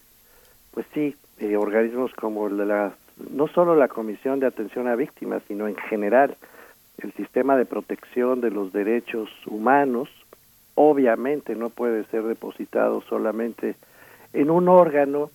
pues 0.74 0.86
sí, 0.94 1.16
eh, 1.40 1.58
organismos 1.58 2.14
como 2.14 2.48
la, 2.50 2.94
no 3.30 3.48
solo 3.48 3.76
la 3.76 3.88
Comisión 3.88 4.40
de 4.40 4.48
Atención 4.48 4.88
a 4.88 4.96
Víctimas, 4.96 5.44
sino 5.48 5.68
en 5.68 5.76
general 5.76 6.38
el 7.00 7.12
sistema 7.14 7.58
de 7.58 7.66
protección 7.66 8.42
de 8.42 8.52
los 8.52 8.72
derechos 8.72 9.30
humanos, 9.46 10.10
obviamente 10.76 11.56
no 11.56 11.70
puede 11.70 12.06
ser 12.06 12.24
depositado 12.24 13.02
solamente 13.02 13.76
en 14.34 14.50
un 14.50 14.70
órgano 14.70 15.30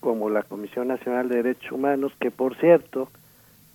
como 0.00 0.30
la 0.30 0.42
Comisión 0.42 0.88
Nacional 0.88 1.28
de 1.28 1.36
Derechos 1.36 1.72
Humanos, 1.72 2.12
que 2.20 2.30
por 2.30 2.56
cierto 2.56 3.08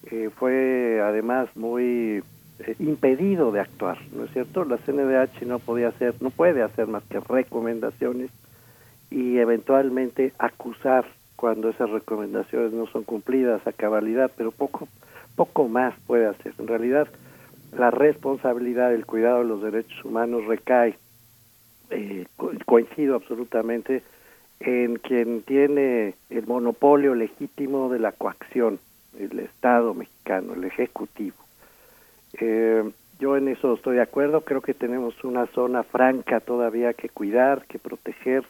eh, 0.09 0.29
fue 0.37 1.01
además 1.01 1.49
muy 1.55 2.23
eh, 2.59 2.75
impedido 2.79 3.51
de 3.51 3.59
actuar, 3.59 3.97
¿no 4.13 4.25
es 4.25 4.31
cierto? 4.31 4.63
La 4.65 4.77
CNDH 4.77 5.45
no 5.45 5.59
podía 5.59 5.89
hacer, 5.89 6.15
no 6.21 6.29
puede 6.29 6.61
hacer 6.61 6.87
más 6.87 7.03
que 7.03 7.19
recomendaciones 7.19 8.31
y 9.09 9.37
eventualmente 9.37 10.33
acusar 10.39 11.05
cuando 11.35 11.69
esas 11.69 11.89
recomendaciones 11.89 12.71
no 12.73 12.87
son 12.87 13.03
cumplidas 13.03 13.65
a 13.67 13.73
cabalidad, 13.73 14.31
pero 14.35 14.51
poco 14.51 14.87
poco 15.35 15.67
más 15.67 15.93
puede 16.05 16.27
hacer. 16.27 16.53
En 16.59 16.67
realidad, 16.67 17.07
la 17.77 17.91
responsabilidad 17.91 18.91
del 18.91 19.05
cuidado 19.05 19.39
de 19.39 19.45
los 19.45 19.61
derechos 19.61 20.05
humanos 20.05 20.45
recae 20.45 20.97
eh, 21.93 22.25
coincido 22.65 23.15
absolutamente 23.15 24.03
en 24.59 24.97
quien 24.97 25.41
tiene 25.43 26.15
el 26.29 26.47
monopolio 26.47 27.15
legítimo 27.15 27.89
de 27.89 27.99
la 27.99 28.13
coacción, 28.13 28.79
el 29.19 29.39
Estado 29.39 29.93
mexicano, 29.93 30.53
el 30.53 30.63
Ejecutivo. 30.63 31.35
Eh, 32.39 32.83
yo 33.19 33.37
en 33.37 33.47
eso 33.47 33.73
estoy 33.73 33.97
de 33.97 34.01
acuerdo. 34.01 34.41
Creo 34.41 34.61
que 34.61 34.73
tenemos 34.73 35.23
una 35.23 35.45
zona 35.47 35.83
franca 35.83 36.39
todavía 36.39 36.93
que 36.93 37.09
cuidar, 37.09 37.65
que 37.67 37.79
proteger 37.79 38.43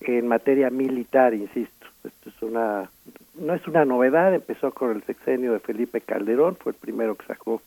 en 0.00 0.26
materia 0.28 0.70
militar, 0.70 1.34
insisto. 1.34 1.86
Esto 2.04 2.30
es 2.30 2.42
una, 2.42 2.90
no 3.34 3.54
es 3.54 3.66
una 3.68 3.84
novedad, 3.84 4.34
empezó 4.34 4.72
con 4.72 4.90
el 4.90 5.02
sexenio 5.04 5.52
de 5.52 5.60
Felipe 5.60 6.00
Calderón, 6.00 6.56
fue 6.56 6.72
el 6.72 6.78
primero 6.78 7.14
que 7.14 7.26
sacó 7.26 7.62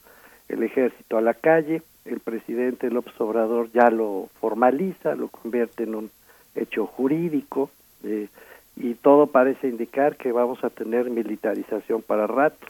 el 0.48 0.62
ejército 0.62 1.16
a 1.16 1.22
la 1.22 1.34
calle. 1.34 1.82
El 2.06 2.20
presidente 2.20 2.90
López 2.90 3.20
Obrador 3.20 3.70
ya 3.72 3.90
lo 3.90 4.28
formaliza, 4.40 5.14
lo 5.14 5.28
convierte 5.28 5.84
en 5.84 5.94
un 5.94 6.10
hecho 6.54 6.86
jurídico 6.86 7.70
eh, 8.04 8.28
y 8.76 8.94
todo 8.94 9.26
parece 9.26 9.68
indicar 9.68 10.16
que 10.16 10.32
vamos 10.32 10.62
a 10.62 10.70
tener 10.70 11.10
militarización 11.10 12.02
para 12.02 12.26
rato 12.26 12.66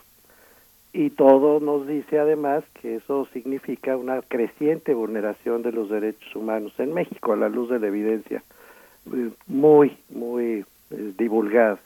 y 0.92 1.10
todo 1.10 1.60
nos 1.60 1.86
dice 1.86 2.18
además 2.18 2.65
que 2.81 2.97
eso 2.97 3.28
significa 3.34 3.98
una 3.98 4.23
creciente 4.23 4.94
vulneración 4.94 5.62
de 5.62 5.73
los 5.73 5.90
derechos 5.90 6.34
humanos 6.34 6.73
en 6.78 6.94
México 6.94 7.34
a 7.34 7.36
la 7.36 7.50
luz 7.50 7.68
de 7.68 7.78
la 7.78 7.89
evidencia 7.89 8.42
eh, 9.12 9.31
muy 9.47 9.98
muy 10.08 10.65
eh, 10.90 11.12
divulgada. 11.18 11.78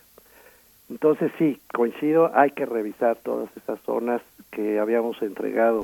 Entonces 0.89 1.33
sí, 1.39 1.61
coincido, 1.73 2.31
hay 2.35 2.51
que 2.51 2.67
revisar 2.67 3.17
todas 3.17 3.49
esas 3.57 3.81
zonas 3.83 4.23
que 4.51 4.79
habíamos 4.79 5.21
entregado 5.23 5.83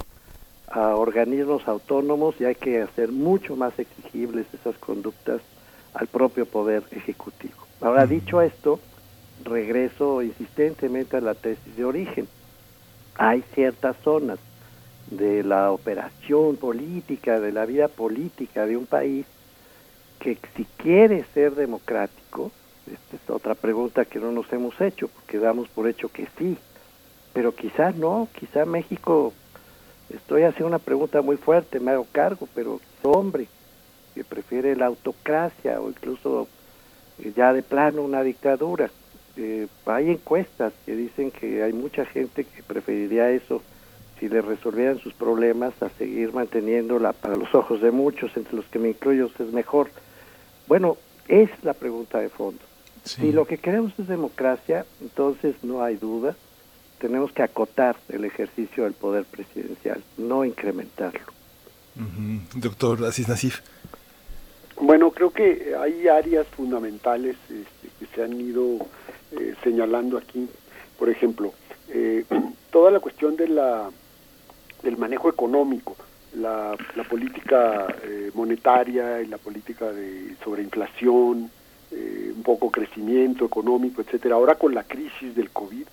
a 0.69 0.97
organismos 0.97 1.67
autónomos 1.69 2.35
y 2.41 2.45
hay 2.45 2.55
que 2.55 2.83
hacer 2.83 3.13
mucho 3.13 3.57
más 3.57 3.79
exigibles 3.79 4.47
esas 4.53 4.77
conductas 4.79 5.41
al 5.95 6.07
propio 6.07 6.47
poder 6.47 6.83
ejecutivo. 6.91 7.67
Ahora 7.81 8.07
dicho 8.07 8.43
esto, 8.43 8.81
regreso 9.45 10.23
insistentemente 10.23 11.17
a 11.17 11.21
la 11.21 11.35
tesis 11.35 11.77
de 11.77 11.85
origen 11.85 12.29
hay 13.19 13.43
ciertas 13.55 13.97
zonas 14.03 14.39
de 15.11 15.43
la 15.43 15.71
operación 15.73 16.57
política, 16.57 17.41
de 17.41 17.53
la 17.53 17.65
vida 17.65 17.89
política 17.89 18.67
de 18.67 18.77
un 18.77 18.87
país, 18.87 19.27
que 20.19 20.39
si 20.57 20.65
quiere 20.77 21.25
ser 21.33 21.55
democrático, 21.55 22.51
esta 22.87 23.17
es 23.17 23.31
otra 23.31 23.55
pregunta 23.55 24.05
que 24.05 24.19
no 24.19 24.33
nos 24.33 24.53
hemos 24.53 24.81
hecho, 24.81 25.09
porque 25.09 25.39
damos 25.39 25.69
por 25.69 25.89
hecho 25.89 26.09
que 26.09 26.29
sí, 26.39 26.57
pero 27.33 27.55
quizá 27.55 27.93
no, 27.93 28.29
quizá 28.39 28.65
México, 28.65 29.33
estoy 30.11 30.43
haciendo 30.43 30.69
una 30.69 30.79
pregunta 30.79 31.23
muy 31.23 31.37
fuerte, 31.37 31.81
me 31.81 31.93
hago 31.93 32.07
cargo, 32.13 32.49
pero 32.55 32.81
hombre 33.03 33.47
que 34.15 34.25
prefiere 34.25 34.77
la 34.77 34.87
autocracia 34.87 35.81
o 35.81 35.89
incluso 35.89 36.49
eh, 37.19 37.33
ya 37.37 37.53
de 37.53 37.63
plano 37.63 38.03
una 38.03 38.23
dictadura. 38.23 38.91
Eh, 39.37 39.67
hay 39.85 40.11
encuestas 40.11 40.73
que 40.87 40.97
dicen 40.97 41.31
que 41.31 41.63
hay 41.63 41.73
mucha 41.73 42.07
gente 42.07 42.45
que 42.45 42.63
preferiría 42.63 43.31
eso 43.31 43.63
si 44.19 44.29
le 44.29 44.41
resolvieran 44.41 44.99
sus 44.99 45.13
problemas 45.13 45.75
a 45.83 45.91
seguir 45.91 46.33
manteniéndola 46.33 47.13
para 47.13 47.37
los 47.37 47.55
ojos 47.55 47.83
de 47.83 47.91
muchos, 47.91 48.35
entre 48.37 48.57
los 48.57 48.65
que 48.67 48.79
me 48.79 48.89
incluyo, 48.89 49.31
es 49.39 49.53
mejor. 49.53 49.91
Bueno, 50.67 50.97
es 51.29 51.51
la 51.63 51.75
pregunta 51.75 52.19
de 52.19 52.31
fondo. 52.31 52.61
Si 53.05 53.31
lo 53.31 53.47
que 53.47 53.59
queremos 53.59 53.93
es 53.99 54.09
democracia, 54.09 54.85
entonces 55.01 55.55
no 55.63 55.83
hay 55.83 55.97
duda, 55.97 56.35
tenemos 56.99 57.33
que 57.33 57.43
acotar 57.43 57.97
el 58.09 58.25
ejercicio 58.25 58.85
del 58.85 58.95
poder 58.95 59.25
presidencial, 59.25 60.03
no 60.17 60.45
incrementarlo. 60.45 61.37
Doctor 62.55 63.05
Asís 63.05 63.29
Nasif. 63.29 63.61
Bueno, 64.81 65.11
creo 65.11 65.31
que 65.31 65.75
hay 65.79 66.07
áreas 66.09 66.47
fundamentales 66.49 67.37
este, 67.49 67.89
que 67.99 68.07
se 68.15 68.23
han 68.23 68.39
ido 68.39 68.79
eh, 69.33 69.55
señalando 69.65 70.19
aquí, 70.19 70.49
por 70.99 71.09
ejemplo, 71.09 71.55
eh, 71.89 72.25
toda 72.71 72.91
la 72.91 73.01
cuestión 73.01 73.37
de 73.37 73.49
la 73.49 73.91
del 74.83 74.99
manejo 74.99 75.31
económico, 75.31 75.97
la, 76.35 76.77
la 76.95 77.05
política 77.05 77.87
eh, 78.05 78.31
monetaria 78.35 79.23
y 79.23 79.27
la 79.27 79.39
política 79.39 79.91
de 79.91 80.37
sobreinflación, 80.45 81.51
un 82.37 82.43
poco 82.43 82.71
crecimiento 82.71 83.47
económico, 83.47 84.03
etcétera. 84.03 84.35
Ahora 84.35 84.57
con 84.57 84.75
la 84.75 84.85
crisis 84.85 85.35
del 85.35 85.51
COVID 85.51 85.87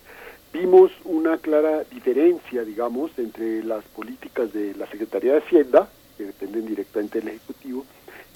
vimos 0.54 0.92
una 1.04 1.36
clara 1.38 1.82
diferencia, 1.90 2.64
digamos, 2.64 3.10
entre 3.18 3.64
las 3.64 3.82
políticas 3.86 4.52
de 4.52 4.72
la 4.74 4.86
Secretaría 4.86 5.32
de 5.32 5.38
Hacienda, 5.38 5.88
que 6.16 6.26
dependen 6.26 6.64
directamente 6.64 7.18
del 7.18 7.28
Ejecutivo, 7.30 7.84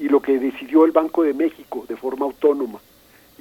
y 0.01 0.09
lo 0.09 0.21
que 0.21 0.41
decidió 0.41 0.85
el 0.85 0.91
Banco 0.91 1.23
de 1.23 1.33
México 1.33 1.87
de 1.89 1.97
forma 1.97 2.27
autónoma. 2.27 2.81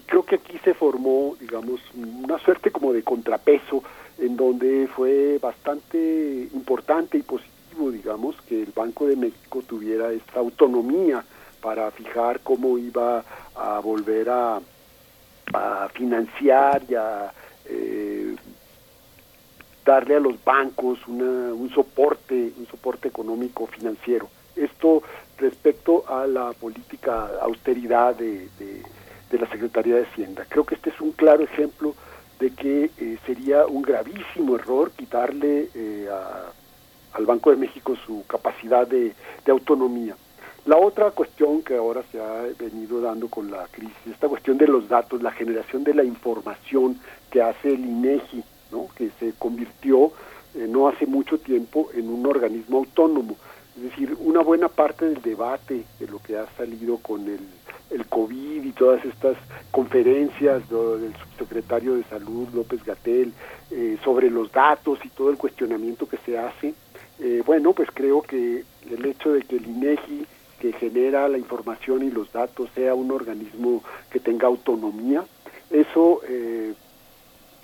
Creo 0.06 0.24
que 0.24 0.36
aquí 0.36 0.60
se 0.64 0.76
formó, 0.76 1.36
digamos, 1.40 1.82
una 1.96 2.38
suerte 2.38 2.70
como 2.70 2.94
de 2.94 3.02
contrapeso 3.02 3.84
en 4.20 4.38
donde 4.38 4.88
fue 4.96 5.40
bastante 5.40 6.48
importante 6.54 7.18
y 7.18 7.24
positivo, 7.24 7.92
digamos, 7.92 8.36
que 8.48 8.62
el 8.62 8.72
Banco 8.76 9.08
de 9.08 9.16
México 9.16 9.64
tuviera 9.68 10.12
esta 10.12 10.40
autonomía 10.40 11.26
para 11.62 11.90
fijar 11.90 12.42
cómo 12.42 12.78
iba 12.78 13.24
a 13.56 13.80
volver 13.80 14.30
a, 14.30 14.62
financiar 15.94 16.84
y 16.90 16.94
a 16.94 17.32
eh, 17.66 18.36
darle 19.88 20.18
a 20.18 20.20
los 20.20 20.36
bancos 20.44 21.00
un 21.08 21.72
soporte, 21.74 22.52
un 22.58 22.68
soporte 22.68 23.08
económico 23.08 23.66
financiero. 23.66 24.30
Esto 24.56 25.02
respecto 25.38 26.04
a 26.08 26.28
la 26.28 26.54
política 26.54 27.32
austeridad 27.42 28.16
de 28.16 28.50
de 29.30 29.38
la 29.38 29.48
Secretaría 29.48 29.96
de 29.96 30.04
Hacienda. 30.04 30.46
Creo 30.48 30.66
que 30.66 30.76
este 30.76 30.90
es 30.90 31.02
un 31.02 31.12
claro 31.12 31.44
ejemplo 31.44 31.96
de 32.40 32.52
que 32.52 32.92
eh, 32.98 33.18
sería 33.26 33.66
un 33.66 33.82
gravísimo 33.82 34.56
error 34.56 34.92
quitarle 34.92 35.70
eh, 35.74 36.08
al 37.14 37.26
Banco 37.26 37.50
de 37.50 37.58
México 37.58 37.96
su 38.06 38.26
capacidad 38.28 38.88
de, 38.88 39.14
autonomía. 39.48 40.16
La 40.66 40.78
otra 40.78 41.12
cuestión 41.12 41.62
que 41.62 41.78
ahora 41.78 42.04
se 42.12 42.20
ha 42.20 42.48
venido 42.60 43.00
dando 43.00 43.30
con 43.30 43.50
la 43.50 43.66
crisis, 43.72 43.96
esta 44.12 44.28
cuestión 44.28 44.58
de 44.58 44.68
los 44.68 44.90
datos, 44.90 45.24
la 45.24 45.32
generación 45.32 45.86
de 45.86 45.94
la 45.94 46.04
información 46.04 47.00
que 47.32 47.42
hace 47.42 47.70
el 47.70 47.80
INEGI, 47.80 48.44
¿no? 48.72 48.88
que 48.96 49.10
se 49.20 49.34
convirtió 49.34 50.12
eh, 50.56 50.68
no 50.68 50.88
hace 50.88 51.06
mucho 51.06 51.38
tiempo 51.38 51.90
en 51.94 52.10
un 52.10 52.26
organismo 52.26 52.80
autónomo. 52.80 53.36
Es 53.76 53.84
decir, 53.84 54.18
una 54.20 54.42
buena 54.42 54.70
parte 54.70 55.06
del 55.06 55.22
debate 55.22 55.84
de 56.00 56.08
lo 56.08 56.20
que 56.20 56.38
ha 56.38 56.48
salido 56.58 56.98
con 56.98 57.28
el 57.28 57.40
el 57.90 58.06
COVID 58.06 58.64
y 58.64 58.72
todas 58.72 59.04
estas 59.06 59.38
conferencias 59.72 60.68
del 60.70 61.14
subsecretario 61.16 61.96
de 61.96 62.04
Salud, 62.06 62.48
López 62.54 62.84
Gatel, 62.84 63.34
eh, 63.72 63.98
sobre 64.04 64.30
los 64.30 64.52
datos 64.52 65.00
y 65.04 65.10
todo 65.10 65.30
el 65.30 65.38
cuestionamiento 65.38 66.08
que 66.08 66.18
se 66.26 66.38
hace, 66.38 66.74
eh, 67.20 67.42
bueno, 67.46 67.74
pues 67.74 67.90
creo 67.94 68.22
que 68.22 68.64
el 68.90 69.06
hecho 69.06 69.34
de 69.34 69.42
que 69.42 69.58
el 69.58 69.66
INEGI, 69.66 70.26
que 70.60 70.74
genera 70.74 71.28
la 71.30 71.38
información 71.38 72.04
y 72.04 72.12
los 72.12 72.32
datos, 72.32 72.70
sea 72.76 72.96
un 72.96 73.12
organismo 73.12 73.84
que 74.12 74.20
tenga 74.20 74.48
autonomía, 74.48 75.24
eso 75.70 76.22
eh, 76.28 76.74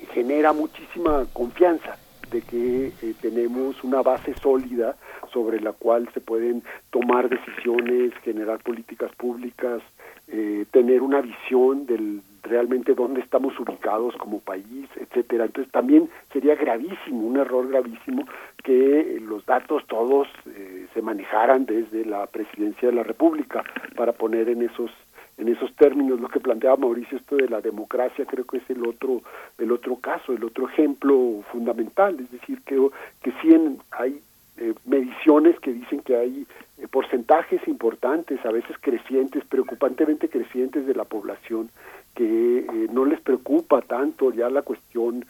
genera 0.06 0.52
muchísima 0.52 1.26
confianza 1.32 1.96
de 2.30 2.42
que 2.42 2.92
tenemos 3.20 3.82
una 3.84 4.02
base 4.02 4.34
sólida 4.34 4.96
sobre 5.32 5.60
la 5.60 5.72
cual 5.72 6.08
se 6.14 6.20
pueden 6.20 6.62
tomar 6.90 7.28
decisiones, 7.28 8.12
generar 8.22 8.58
políticas 8.62 9.14
públicas, 9.16 9.82
eh, 10.28 10.64
tener 10.70 11.02
una 11.02 11.20
visión 11.20 11.86
del 11.86 12.22
realmente 12.44 12.94
dónde 12.94 13.20
estamos 13.20 13.58
ubicados 13.58 14.14
como 14.16 14.38
país, 14.40 14.88
etcétera. 14.96 15.46
Entonces 15.46 15.72
también 15.72 16.10
sería 16.32 16.54
gravísimo, 16.54 17.26
un 17.26 17.38
error 17.38 17.68
gravísimo 17.68 18.26
que 18.62 19.18
los 19.22 19.44
datos 19.46 19.82
todos 19.86 20.28
eh, 20.46 20.86
se 20.92 21.02
manejaran 21.02 21.64
desde 21.66 22.04
la 22.04 22.26
presidencia 22.26 22.90
de 22.90 22.94
la 22.94 23.02
República 23.02 23.64
para 23.96 24.12
poner 24.12 24.48
en 24.50 24.62
esos 24.62 24.90
en 25.36 25.48
esos 25.48 25.74
términos 25.76 26.20
lo 26.20 26.28
que 26.28 26.40
planteaba 26.40 26.76
Mauricio 26.76 27.18
esto 27.18 27.36
de 27.36 27.48
la 27.48 27.60
democracia 27.60 28.24
creo 28.26 28.44
que 28.44 28.58
es 28.58 28.70
el 28.70 28.86
otro 28.86 29.22
el 29.58 29.72
otro 29.72 29.96
caso 29.96 30.32
el 30.32 30.44
otro 30.44 30.68
ejemplo 30.68 31.42
fundamental 31.50 32.18
es 32.20 32.30
decir 32.30 32.60
que 32.62 32.78
que 33.22 33.32
sí 33.42 33.48
hay 33.90 34.20
eh, 34.56 34.72
mediciones 34.84 35.58
que 35.58 35.72
dicen 35.72 36.00
que 36.02 36.16
hay 36.16 36.46
eh, 36.78 36.86
porcentajes 36.86 37.66
importantes, 37.66 38.38
a 38.46 38.52
veces 38.52 38.76
crecientes, 38.80 39.44
preocupantemente 39.46 40.28
crecientes 40.28 40.86
de 40.86 40.94
la 40.94 41.02
población 41.02 41.70
que 42.14 42.58
eh, 42.58 42.88
no 42.92 43.04
les 43.04 43.20
preocupa 43.20 43.82
tanto 43.82 44.32
ya 44.32 44.48
la 44.48 44.62
cuestión 44.62 45.26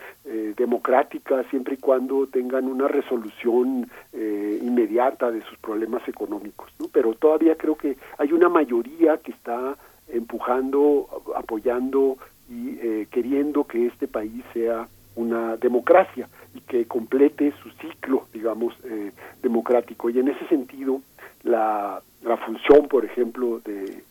democrática 0.56 1.44
siempre 1.50 1.74
y 1.74 1.76
cuando 1.78 2.26
tengan 2.26 2.66
una 2.66 2.88
resolución 2.88 3.88
inmediata 4.12 5.30
de 5.30 5.42
sus 5.42 5.56
problemas 5.58 6.06
económicos. 6.08 6.70
¿no? 6.78 6.86
Pero 6.92 7.14
todavía 7.14 7.56
creo 7.56 7.76
que 7.76 7.96
hay 8.18 8.32
una 8.32 8.48
mayoría 8.48 9.18
que 9.18 9.32
está 9.32 9.76
empujando, 10.08 11.08
apoyando 11.36 12.16
y 12.48 13.06
queriendo 13.06 13.64
que 13.64 13.86
este 13.86 14.06
país 14.06 14.44
sea 14.52 14.86
una 15.16 15.56
democracia 15.56 16.28
y 16.54 16.60
que 16.60 16.86
complete 16.86 17.52
su 17.62 17.70
ciclo, 17.72 18.26
digamos, 18.32 18.74
eh, 18.84 19.12
democrático. 19.42 20.10
Y 20.10 20.18
en 20.18 20.28
ese 20.28 20.46
sentido, 20.48 21.00
la, 21.42 22.02
la 22.22 22.36
función, 22.38 22.88
por 22.88 23.04
ejemplo, 23.04 23.60
de 23.64 24.02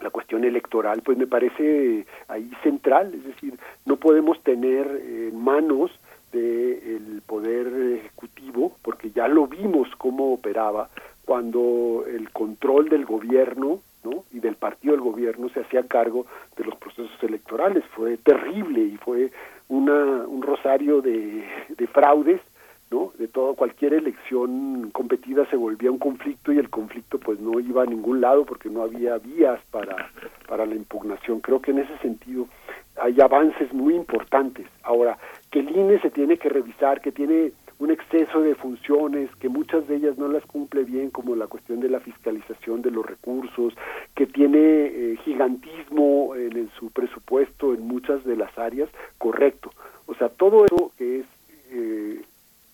la 0.00 0.10
cuestión 0.10 0.44
electoral, 0.44 1.02
pues 1.02 1.16
me 1.16 1.26
parece 1.26 2.06
ahí 2.28 2.50
central, 2.62 3.14
es 3.14 3.24
decir, 3.24 3.58
no 3.86 3.96
podemos 3.96 4.42
tener 4.42 4.86
en 4.86 5.38
manos 5.42 5.90
del 6.32 7.22
poder 7.26 7.66
ejecutivo, 7.98 8.76
porque 8.82 9.10
ya 9.10 9.26
lo 9.26 9.46
vimos 9.46 9.88
cómo 9.96 10.34
operaba 10.34 10.90
cuando 11.24 12.04
el 12.06 12.30
control 12.30 12.90
del 12.90 13.06
gobierno 13.06 13.80
¿no? 14.06 14.24
y 14.32 14.40
del 14.40 14.56
partido 14.56 14.92
del 14.92 15.02
gobierno 15.02 15.48
se 15.48 15.60
hacía 15.60 15.86
cargo 15.86 16.26
de 16.56 16.64
los 16.64 16.76
procesos 16.76 17.22
electorales. 17.22 17.84
Fue 17.94 18.16
terrible 18.18 18.80
y 18.80 18.96
fue 18.98 19.30
una, 19.68 20.26
un 20.26 20.42
rosario 20.42 21.02
de, 21.02 21.44
de 21.76 21.86
fraudes 21.88 22.40
¿no? 22.90 23.12
De 23.18 23.26
todo, 23.26 23.54
cualquier 23.54 23.94
elección 23.94 24.90
competida 24.92 25.44
se 25.50 25.56
volvía 25.56 25.90
un 25.90 25.98
conflicto 25.98 26.52
y 26.52 26.58
el 26.58 26.70
conflicto 26.70 27.18
pues 27.18 27.40
no 27.40 27.58
iba 27.58 27.82
a 27.82 27.86
ningún 27.86 28.20
lado 28.20 28.44
porque 28.44 28.68
no 28.68 28.82
había 28.82 29.18
vías 29.18 29.60
para, 29.70 30.10
para 30.46 30.66
la 30.66 30.74
impugnación. 30.74 31.40
Creo 31.40 31.60
que 31.60 31.72
en 31.72 31.78
ese 31.78 31.98
sentido 31.98 32.46
hay 33.00 33.20
avances 33.20 33.72
muy 33.72 33.94
importantes. 33.94 34.66
Ahora, 34.84 35.18
que 35.50 35.60
el 35.60 35.76
INE 35.76 35.98
se 36.00 36.10
tiene 36.10 36.36
que 36.36 36.48
revisar, 36.48 37.00
que 37.00 37.10
tiene 37.10 37.52
un 37.78 37.90
exceso 37.90 38.40
de 38.40 38.54
funciones, 38.54 39.28
que 39.36 39.48
muchas 39.48 39.86
de 39.86 39.96
ellas 39.96 40.16
no 40.16 40.28
las 40.28 40.44
cumple 40.46 40.84
bien, 40.84 41.10
como 41.10 41.36
la 41.36 41.46
cuestión 41.46 41.80
de 41.80 41.88
la 41.88 42.00
fiscalización 42.00 42.82
de 42.82 42.90
los 42.90 43.04
recursos, 43.04 43.74
que 44.14 44.26
tiene 44.26 44.58
eh, 44.58 45.18
gigantismo 45.24 46.34
en, 46.34 46.56
en 46.56 46.70
su 46.78 46.90
presupuesto 46.90 47.74
en 47.74 47.86
muchas 47.86 48.24
de 48.24 48.36
las 48.36 48.56
áreas, 48.58 48.88
correcto. 49.18 49.70
O 50.06 50.14
sea, 50.14 50.28
todo 50.28 50.64
eso 50.64 50.92
que 50.96 51.20
es 51.20 51.26
eh, 51.70 52.22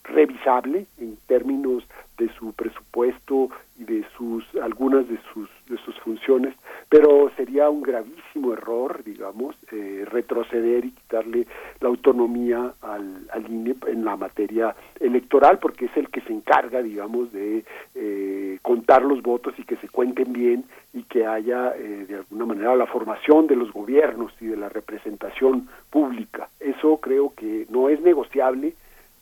revisable 0.04 0.86
en 0.98 1.16
términos 1.26 1.84
de 2.18 2.28
su 2.34 2.52
presupuesto 2.52 3.48
y 3.78 3.84
de 3.84 4.04
sus 4.16 4.44
algunas 4.56 5.08
de 5.08 5.18
sus 5.32 5.48
de 5.68 5.76
sus 5.78 5.98
funciones 6.00 6.54
pero 6.88 7.30
sería 7.36 7.70
un 7.70 7.82
gravísimo 7.82 8.52
error 8.52 9.02
digamos 9.04 9.56
eh, 9.70 10.04
retroceder 10.10 10.84
y 10.84 10.90
quitarle 10.90 11.46
la 11.80 11.88
autonomía 11.88 12.74
al, 12.82 13.28
al 13.32 13.50
INE 13.50 13.76
en 13.86 14.04
la 14.04 14.16
materia 14.16 14.74
electoral 15.00 15.58
porque 15.58 15.86
es 15.86 15.96
el 15.96 16.10
que 16.10 16.20
se 16.22 16.32
encarga 16.32 16.82
digamos 16.82 17.32
de 17.32 17.64
eh, 17.94 18.58
contar 18.62 19.02
los 19.02 19.22
votos 19.22 19.54
y 19.56 19.64
que 19.64 19.76
se 19.76 19.88
cuenten 19.88 20.32
bien 20.32 20.64
y 20.92 21.04
que 21.04 21.26
haya 21.26 21.74
eh, 21.76 22.06
de 22.06 22.16
alguna 22.16 22.46
manera 22.46 22.76
la 22.76 22.86
formación 22.86 23.46
de 23.46 23.56
los 23.56 23.72
gobiernos 23.72 24.32
y 24.40 24.46
de 24.46 24.56
la 24.56 24.68
representación 24.68 25.68
pública. 25.90 26.50
Eso 26.60 26.98
creo 26.98 27.32
que 27.34 27.66
no 27.70 27.88
es 27.88 28.00
negociable 28.02 28.74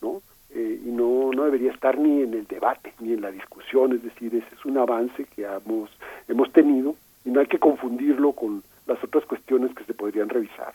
no 0.03 0.23
eh, 0.55 0.81
y 0.85 0.91
no, 0.91 1.31
no 1.33 1.45
debería 1.45 1.73
estar 1.73 1.99
ni 1.99 2.23
en 2.23 2.35
el 2.35 2.47
debate 2.47 2.93
ni 3.01 3.13
en 3.13 3.21
la 3.21 3.31
discusión, 3.31 3.93
es 3.93 4.03
decir, 4.03 4.35
ese 4.35 4.55
es 4.55 4.65
un 4.65 4.79
avance 4.79 5.25
que 5.37 5.45
hemos, 5.45 5.91
hemos 6.29 6.53
tenido 6.53 6.97
y 7.25 7.31
no 7.31 7.41
hay 7.41 7.47
que 7.47 7.59
confundirlo 7.59 8.33
con 8.33 8.63
las 8.87 9.03
otras 9.05 9.25
cuestiones 9.27 9.75
que 9.75 9.85
se 9.85 9.95
podrían 9.95 10.29
revisar. 10.29 10.75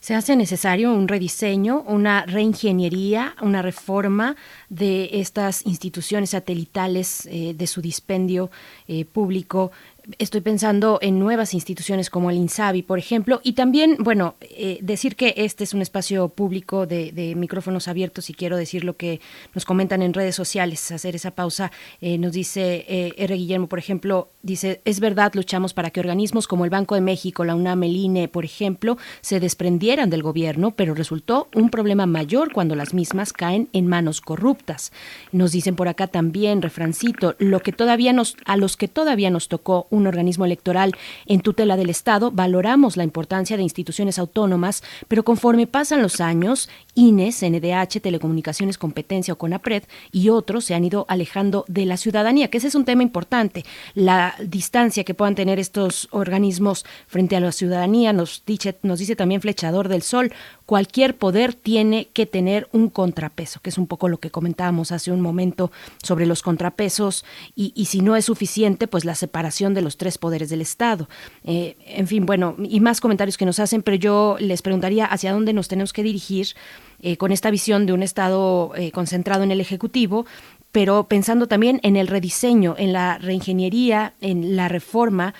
Se 0.00 0.14
hace 0.14 0.34
necesario 0.34 0.92
un 0.92 1.08
rediseño, 1.08 1.82
una 1.82 2.26
reingeniería, 2.26 3.34
una 3.42 3.62
reforma 3.62 4.36
de 4.68 5.08
estas 5.12 5.64
instituciones 5.66 6.30
satelitales 6.30 7.26
eh, 7.26 7.54
de 7.54 7.66
su 7.66 7.80
dispendio 7.80 8.50
eh, 8.88 9.04
público 9.04 9.70
Estoy 10.18 10.40
pensando 10.40 10.98
en 11.02 11.18
nuevas 11.18 11.54
instituciones 11.54 12.10
como 12.10 12.30
el 12.30 12.36
INSABI, 12.36 12.82
por 12.82 12.98
ejemplo, 12.98 13.40
y 13.42 13.52
también, 13.52 13.96
bueno, 14.00 14.34
eh, 14.40 14.78
decir 14.82 15.16
que 15.16 15.34
este 15.36 15.64
es 15.64 15.74
un 15.74 15.82
espacio 15.82 16.28
público 16.28 16.86
de, 16.86 17.34
micrófonos 17.36 17.88
abiertos 17.88 18.30
y 18.30 18.34
quiero 18.34 18.56
decir 18.56 18.84
lo 18.84 18.96
que 18.96 19.20
nos 19.54 19.64
comentan 19.64 20.02
en 20.02 20.14
redes 20.14 20.34
sociales, 20.34 20.90
hacer 20.90 21.14
esa 21.14 21.32
pausa. 21.32 21.70
Eh, 22.00 22.18
nos 22.18 22.32
dice 22.32 22.84
eh, 22.88 23.14
R. 23.16 23.34
Guillermo, 23.36 23.68
por 23.68 23.78
ejemplo, 23.78 24.30
dice, 24.42 24.80
es 24.84 25.00
verdad, 25.00 25.32
luchamos 25.34 25.74
para 25.74 25.90
que 25.90 26.00
organismos 26.00 26.48
como 26.48 26.64
el 26.64 26.70
Banco 26.70 26.94
de 26.94 27.00
México, 27.00 27.44
la 27.44 27.54
UNAM, 27.54 27.82
el 27.84 27.96
INE, 27.96 28.28
por 28.28 28.44
ejemplo, 28.44 28.96
se 29.20 29.40
desprendieran 29.40 30.10
del 30.10 30.22
gobierno, 30.22 30.72
pero 30.72 30.94
resultó 30.94 31.48
un 31.54 31.70
problema 31.70 32.06
mayor 32.06 32.52
cuando 32.52 32.74
las 32.74 32.94
mismas 32.94 33.32
caen 33.32 33.68
en 33.72 33.86
manos 33.86 34.20
corruptas. 34.20 34.92
Nos 35.32 35.52
dicen 35.52 35.76
por 35.76 35.88
acá 35.88 36.06
también, 36.06 36.62
refrancito, 36.62 37.34
lo 37.38 37.60
que 37.60 37.72
todavía 37.72 38.12
nos, 38.12 38.36
a 38.44 38.56
los 38.56 38.76
que 38.76 38.88
todavía 38.88 39.30
nos 39.30 39.48
tocó 39.48 39.86
un 39.90 39.99
organismo 40.06 40.44
electoral 40.44 40.92
en 41.26 41.40
tutela 41.40 41.76
del 41.76 41.90
Estado, 41.90 42.30
valoramos 42.30 42.96
la 42.96 43.04
importancia 43.04 43.56
de 43.56 43.62
instituciones 43.62 44.18
autónomas, 44.18 44.82
pero 45.08 45.24
conforme 45.24 45.66
pasan 45.66 46.02
los 46.02 46.20
años, 46.20 46.68
INE, 46.94 47.32
CNDH, 47.32 48.00
Telecomunicaciones 48.00 48.78
Competencia 48.78 49.34
o 49.34 49.38
CONAPRED 49.38 49.84
y 50.12 50.28
otros 50.28 50.64
se 50.64 50.74
han 50.74 50.84
ido 50.84 51.06
alejando 51.08 51.64
de 51.68 51.86
la 51.86 51.96
ciudadanía, 51.96 52.48
que 52.48 52.58
ese 52.58 52.68
es 52.68 52.74
un 52.74 52.84
tema 52.84 53.02
importante. 53.02 53.64
La 53.94 54.34
distancia 54.44 55.04
que 55.04 55.14
puedan 55.14 55.34
tener 55.34 55.58
estos 55.58 56.08
organismos 56.10 56.84
frente 57.06 57.36
a 57.36 57.40
la 57.40 57.52
ciudadanía, 57.52 58.12
nos 58.12 58.42
dice, 58.46 58.78
nos 58.82 58.98
dice 58.98 59.16
también 59.16 59.40
Flechador 59.40 59.88
del 59.88 60.02
Sol, 60.02 60.32
cualquier 60.70 61.16
poder 61.16 61.54
tiene 61.54 62.10
que 62.12 62.26
tener 62.26 62.68
un 62.70 62.90
contrapeso, 62.90 63.58
que 63.60 63.70
es 63.70 63.76
un 63.76 63.88
poco 63.88 64.08
lo 64.08 64.18
que 64.18 64.30
comentábamos 64.30 64.92
hace 64.92 65.10
un 65.10 65.20
momento 65.20 65.72
sobre 66.00 66.26
los 66.26 66.42
contrapesos 66.42 67.24
y, 67.56 67.86
si 67.86 68.02
no 68.02 68.14
es 68.14 68.26
suficiente, 68.26 68.86
pues 68.86 69.04
la 69.04 69.16
separación 69.16 69.74
de 69.74 69.82
los 69.82 69.96
tres 69.96 70.16
poderes 70.16 70.48
del 70.48 70.60
Estado. 70.60 71.08
Eh, 71.42 71.76
en 71.86 72.06
fin, 72.06 72.24
bueno, 72.24 72.54
y 72.62 72.78
más 72.78 73.00
comentarios 73.00 73.36
que 73.36 73.46
nos 73.46 73.58
hacen, 73.58 73.82
pero 73.82 73.96
yo 73.96 74.36
les 74.38 74.62
preguntaría 74.62 75.06
hacia 75.06 75.32
dónde 75.32 75.52
nos 75.52 75.66
tenemos 75.66 75.92
que 75.92 76.04
dirigir 76.04 76.46
eh, 77.02 77.16
con 77.16 77.32
esta 77.32 77.50
visión 77.50 77.84
de 77.84 77.92
un 77.92 78.04
Estado 78.04 78.70
eh, 78.76 78.92
concentrado 78.92 79.42
en 79.42 79.50
el 79.50 79.60
Ejecutivo, 79.60 80.24
pero 80.70 81.08
pensando 81.08 81.48
también 81.48 81.80
en 81.82 81.96
el 81.96 82.06
rediseño, 82.06 82.76
en 82.78 82.92
la 82.92 83.18
reingeniería, 83.18 84.14
en 84.20 84.54
la 84.54 84.68
reforma 84.68 85.34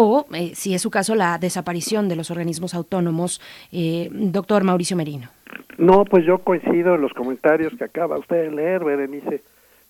o, 0.00 0.26
eh, 0.32 0.52
si 0.54 0.74
es 0.74 0.82
su 0.82 0.90
caso, 0.90 1.16
la 1.16 1.38
desaparición 1.38 2.08
de 2.08 2.14
los 2.14 2.30
organismos 2.30 2.72
autónomos. 2.72 3.40
Eh, 3.72 4.08
doctor 4.12 4.62
Mauricio 4.62 4.96
Merino. 4.96 5.28
No, 5.76 6.04
pues 6.04 6.24
yo 6.24 6.38
coincido 6.38 6.94
en 6.94 7.00
los 7.00 7.12
comentarios 7.12 7.72
que 7.76 7.82
acaba 7.82 8.16
usted 8.16 8.44
de 8.44 8.50
leer, 8.52 8.84
Berenice. 8.84 9.42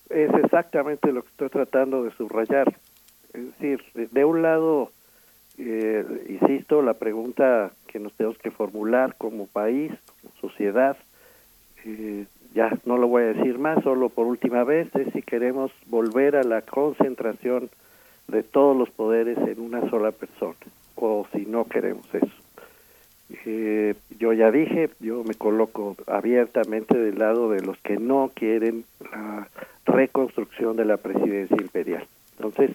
Es 0.09 0.33
exactamente 0.43 1.11
lo 1.11 1.21
que 1.21 1.29
estoy 1.29 1.49
tratando 1.49 2.03
de 2.03 2.11
subrayar. 2.17 2.75
Es 3.33 3.45
decir, 3.51 3.83
de 3.93 4.25
un 4.25 4.41
lado, 4.41 4.91
eh, 5.59 6.03
insisto, 6.27 6.81
la 6.81 6.95
pregunta 6.95 7.71
que 7.85 7.99
nos 7.99 8.11
tenemos 8.13 8.39
que 8.39 8.49
formular 8.49 9.13
como 9.15 9.45
país, 9.45 9.91
como 10.21 10.33
sociedad, 10.41 10.97
eh, 11.85 12.25
ya 12.55 12.71
no 12.85 12.97
lo 12.97 13.07
voy 13.07 13.23
a 13.23 13.33
decir 13.33 13.59
más, 13.59 13.83
solo 13.83 14.09
por 14.09 14.25
última 14.25 14.63
vez, 14.63 14.89
es 14.95 15.13
si 15.13 15.21
queremos 15.21 15.71
volver 15.85 16.35
a 16.35 16.41
la 16.41 16.63
concentración 16.63 17.69
de 18.29 18.43
todos 18.43 18.75
los 18.75 18.89
poderes 18.89 19.37
en 19.37 19.59
una 19.59 19.89
sola 19.89 20.11
persona, 20.11 20.55
o 20.95 21.25
si 21.33 21.45
no 21.45 21.65
queremos 21.65 22.05
eso. 22.13 22.27
Eh, 23.45 23.93
yo 24.17 24.33
ya 24.33 24.51
dije, 24.51 24.89
yo 24.99 25.23
me 25.23 25.35
coloco 25.35 25.95
abiertamente 26.07 26.97
del 26.97 27.19
lado 27.19 27.51
de 27.51 27.61
los 27.61 27.77
que 27.79 27.97
no 27.97 28.31
quieren 28.33 28.85
la 29.11 29.47
reconstrucción 29.85 30.75
de 30.75 30.85
la 30.85 30.97
presidencia 30.97 31.57
imperial. 31.59 32.07
Entonces, 32.37 32.71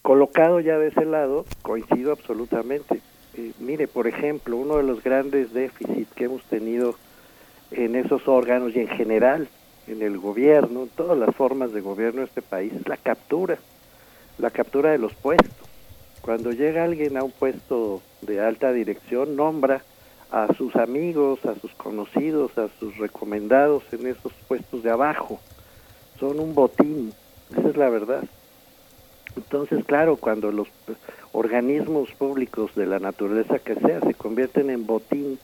colocado 0.00 0.60
ya 0.60 0.78
de 0.78 0.88
ese 0.88 1.04
lado, 1.04 1.44
coincido 1.62 2.12
absolutamente. 2.12 3.00
Eh, 3.34 3.52
mire, 3.60 3.86
por 3.86 4.06
ejemplo, 4.06 4.56
uno 4.56 4.78
de 4.78 4.82
los 4.82 5.02
grandes 5.02 5.52
déficits 5.52 6.12
que 6.14 6.24
hemos 6.24 6.42
tenido 6.44 6.94
en 7.70 7.94
esos 7.94 8.26
órganos 8.28 8.74
y 8.74 8.80
en 8.80 8.88
general 8.88 9.48
en 9.86 10.02
el 10.02 10.18
gobierno, 10.18 10.84
en 10.84 10.88
todas 10.90 11.18
las 11.18 11.34
formas 11.34 11.72
de 11.72 11.80
gobierno 11.80 12.20
de 12.20 12.26
este 12.26 12.42
país, 12.42 12.72
es 12.72 12.88
la 12.88 12.96
captura 12.96 13.58
la 14.42 14.50
captura 14.50 14.90
de 14.90 14.98
los 14.98 15.14
puestos. 15.14 15.68
Cuando 16.20 16.50
llega 16.50 16.84
alguien 16.84 17.16
a 17.16 17.22
un 17.22 17.30
puesto 17.30 18.02
de 18.22 18.40
alta 18.40 18.72
dirección, 18.72 19.36
nombra 19.36 19.82
a 20.32 20.52
sus 20.54 20.74
amigos, 20.74 21.44
a 21.46 21.54
sus 21.60 21.72
conocidos, 21.74 22.58
a 22.58 22.68
sus 22.80 22.98
recomendados 22.98 23.84
en 23.92 24.08
esos 24.08 24.32
puestos 24.48 24.82
de 24.82 24.90
abajo. 24.90 25.40
Son 26.18 26.40
un 26.40 26.54
botín, 26.54 27.12
esa 27.56 27.68
es 27.68 27.76
la 27.76 27.88
verdad. 27.88 28.24
Entonces, 29.36 29.84
claro, 29.84 30.16
cuando 30.16 30.50
los 30.50 30.68
organismos 31.30 32.10
públicos 32.10 32.74
de 32.74 32.86
la 32.86 32.98
naturaleza 32.98 33.60
que 33.60 33.76
sea 33.76 34.00
se 34.00 34.14
convierten 34.14 34.70
en 34.70 34.86
botín 34.86 35.38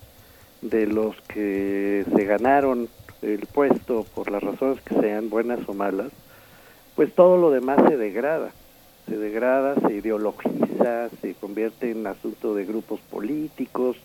de 0.60 0.86
los 0.86 1.14
que 1.22 2.04
se 2.14 2.24
ganaron 2.24 2.88
el 3.22 3.46
puesto 3.46 4.04
por 4.14 4.30
las 4.30 4.42
razones 4.42 4.80
que 4.80 4.96
sean 4.96 5.30
buenas 5.30 5.60
o 5.68 5.72
malas, 5.72 6.10
pues 6.96 7.14
todo 7.14 7.36
lo 7.36 7.50
demás 7.50 7.78
se 7.88 7.96
degrada 7.96 8.50
se 9.08 9.16
degrada, 9.16 9.74
se 9.86 9.94
ideologiza, 9.94 11.08
se 11.20 11.34
convierte 11.34 11.90
en 11.90 12.06
asunto 12.06 12.54
de 12.54 12.64
grupos 12.64 13.00
políticos, 13.10 13.96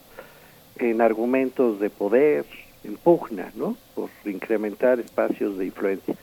en 0.77 1.01
argumentos 1.01 1.79
de 1.79 1.89
poder, 1.89 2.45
en 2.83 2.95
pugna, 2.95 3.51
¿no? 3.55 3.77
Por 3.95 4.09
incrementar 4.25 4.99
espacios 4.99 5.57
de 5.57 5.65
influencia. 5.65 6.15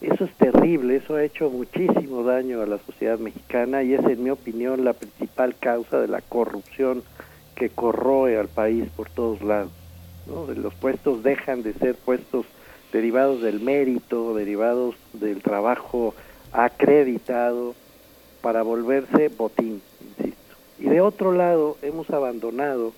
Eso 0.00 0.24
es 0.24 0.32
terrible, 0.34 0.96
eso 0.96 1.16
ha 1.16 1.24
hecho 1.24 1.50
muchísimo 1.50 2.22
daño 2.22 2.62
a 2.62 2.66
la 2.66 2.78
sociedad 2.78 3.18
mexicana 3.18 3.82
y 3.82 3.92
es, 3.92 4.04
en 4.04 4.24
mi 4.24 4.30
opinión, 4.30 4.84
la 4.84 4.94
principal 4.94 5.54
causa 5.60 6.00
de 6.00 6.08
la 6.08 6.22
corrupción 6.22 7.02
que 7.54 7.68
corroe 7.68 8.38
al 8.38 8.48
país 8.48 8.88
por 8.96 9.10
todos 9.10 9.42
lados. 9.42 9.72
¿no? 10.26 10.52
Los 10.54 10.74
puestos 10.74 11.22
dejan 11.22 11.62
de 11.62 11.74
ser 11.74 11.96
puestos 11.96 12.46
derivados 12.92 13.42
del 13.42 13.60
mérito, 13.60 14.34
derivados 14.34 14.94
del 15.12 15.42
trabajo 15.42 16.14
acreditado, 16.52 17.74
para 18.40 18.62
volverse 18.62 19.28
botín, 19.28 19.82
insisto. 20.00 20.56
Y 20.78 20.84
de 20.88 21.00
otro 21.00 21.32
lado, 21.32 21.76
hemos 21.82 22.10
abandonado 22.10 22.92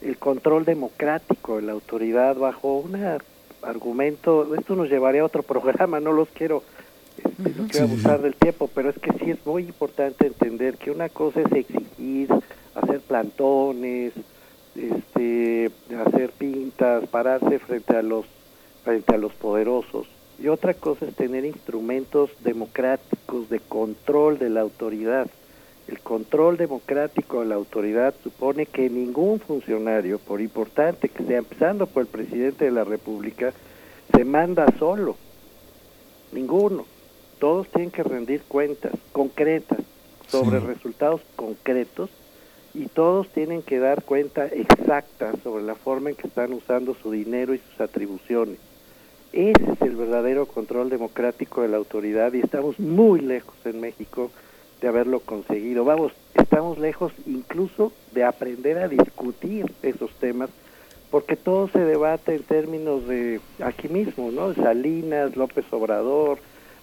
el 0.00 0.16
control 0.16 0.64
democrático 0.64 1.56
de 1.56 1.62
la 1.62 1.72
autoridad 1.72 2.36
bajo 2.36 2.78
una 2.78 3.18
argumento, 3.62 4.54
esto 4.54 4.76
nos 4.76 4.88
llevaría 4.88 5.22
a 5.22 5.24
otro 5.24 5.42
programa, 5.44 6.00
no 6.00 6.12
los 6.12 6.28
quiero, 6.28 6.62
este, 7.16 7.60
no 7.60 7.68
quiero 7.68 7.86
abusar 7.86 8.22
del 8.22 8.34
tiempo, 8.34 8.70
pero 8.74 8.90
es 8.90 8.98
que 8.98 9.12
sí 9.12 9.30
es 9.30 9.44
muy 9.44 9.64
importante 9.64 10.26
entender 10.26 10.76
que 10.76 10.90
una 10.90 11.08
cosa 11.08 11.40
es 11.40 11.52
exigir, 11.52 12.28
hacer 12.74 13.00
plantones, 13.00 14.12
este, 14.76 15.70
hacer 16.06 16.30
pintas, 16.30 17.06
pararse 17.08 17.58
frente 17.58 17.96
a 17.96 18.02
los 18.02 18.26
frente 18.84 19.14
a 19.14 19.18
los 19.18 19.32
poderosos. 19.34 20.06
Y 20.40 20.48
otra 20.48 20.74
cosa 20.74 21.06
es 21.06 21.14
tener 21.14 21.44
instrumentos 21.44 22.30
democráticos 22.44 23.48
de 23.50 23.58
control 23.58 24.38
de 24.38 24.50
la 24.50 24.60
autoridad. 24.60 25.26
El 25.88 26.00
control 26.00 26.56
democrático 26.56 27.40
de 27.40 27.46
la 27.46 27.54
autoridad 27.56 28.14
supone 28.22 28.66
que 28.66 28.90
ningún 28.90 29.40
funcionario, 29.40 30.18
por 30.18 30.40
importante 30.40 31.08
que 31.08 31.24
sea, 31.24 31.38
empezando 31.38 31.86
por 31.86 32.02
el 32.02 32.08
presidente 32.08 32.66
de 32.66 32.70
la 32.70 32.84
República, 32.84 33.52
se 34.14 34.24
manda 34.24 34.66
solo. 34.78 35.16
Ninguno. 36.32 36.84
Todos 37.40 37.68
tienen 37.68 37.90
que 37.90 38.02
rendir 38.02 38.42
cuentas 38.42 38.92
concretas 39.12 39.78
sobre 40.28 40.60
Sí. 40.60 40.66
resultados 40.66 41.22
concretos 41.36 42.10
y 42.74 42.86
todos 42.86 43.28
tienen 43.28 43.62
que 43.62 43.78
dar 43.78 44.04
cuenta 44.04 44.46
exacta 44.46 45.32
sobre 45.42 45.64
la 45.64 45.74
forma 45.74 46.10
en 46.10 46.16
que 46.16 46.26
están 46.26 46.52
usando 46.52 46.94
su 46.94 47.10
dinero 47.10 47.54
y 47.54 47.58
sus 47.58 47.80
atribuciones. 47.80 48.58
Ese 49.32 49.72
es 49.72 49.82
el 49.82 49.96
verdadero 49.96 50.46
control 50.46 50.88
democrático 50.88 51.62
de 51.62 51.68
la 51.68 51.76
autoridad 51.76 52.32
y 52.32 52.40
estamos 52.40 52.78
muy 52.78 53.20
lejos 53.20 53.54
en 53.64 53.80
México 53.80 54.30
de 54.80 54.88
haberlo 54.88 55.20
conseguido. 55.20 55.84
Vamos, 55.84 56.12
estamos 56.34 56.78
lejos 56.78 57.12
incluso 57.26 57.92
de 58.12 58.24
aprender 58.24 58.78
a 58.78 58.88
discutir 58.88 59.70
esos 59.82 60.10
temas 60.12 60.50
porque 61.10 61.36
todo 61.36 61.68
se 61.68 61.80
debate 61.80 62.34
en 62.34 62.42
términos 62.42 63.06
de 63.06 63.40
aquí 63.62 63.88
mismo, 63.88 64.30
¿no? 64.30 64.54
Salinas, 64.54 65.36
López 65.36 65.64
Obrador, 65.72 66.38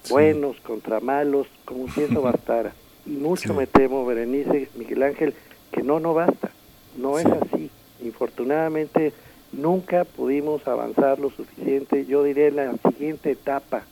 buenos 0.10 0.60
contra 0.62 1.00
malos, 1.00 1.48
como 1.64 1.90
si 1.90 2.02
eso 2.02 2.22
bastara. 2.24 2.74
Y 3.06 3.12
mucho 3.12 3.54
me 3.54 3.68
temo, 3.68 4.06
Berenice, 4.06 4.70
Miguel 4.76 5.04
Ángel, 5.04 5.36
que 5.72 5.84
no, 5.84 6.00
no 6.00 6.14
basta. 6.14 6.50
No 6.98 7.20
es 7.20 7.26
así. 7.26 7.70
Infortunadamente, 8.04 9.14
nunca 9.58 10.04
pudimos 10.04 10.68
avanzar 10.68 11.20
lo 11.20 11.30
suficiente. 11.30 12.06
Yo 12.06 12.24
diré 12.24 12.48
en 12.48 12.56
la 12.58 12.74
siguiente 12.90 13.32
etapa 13.32 13.84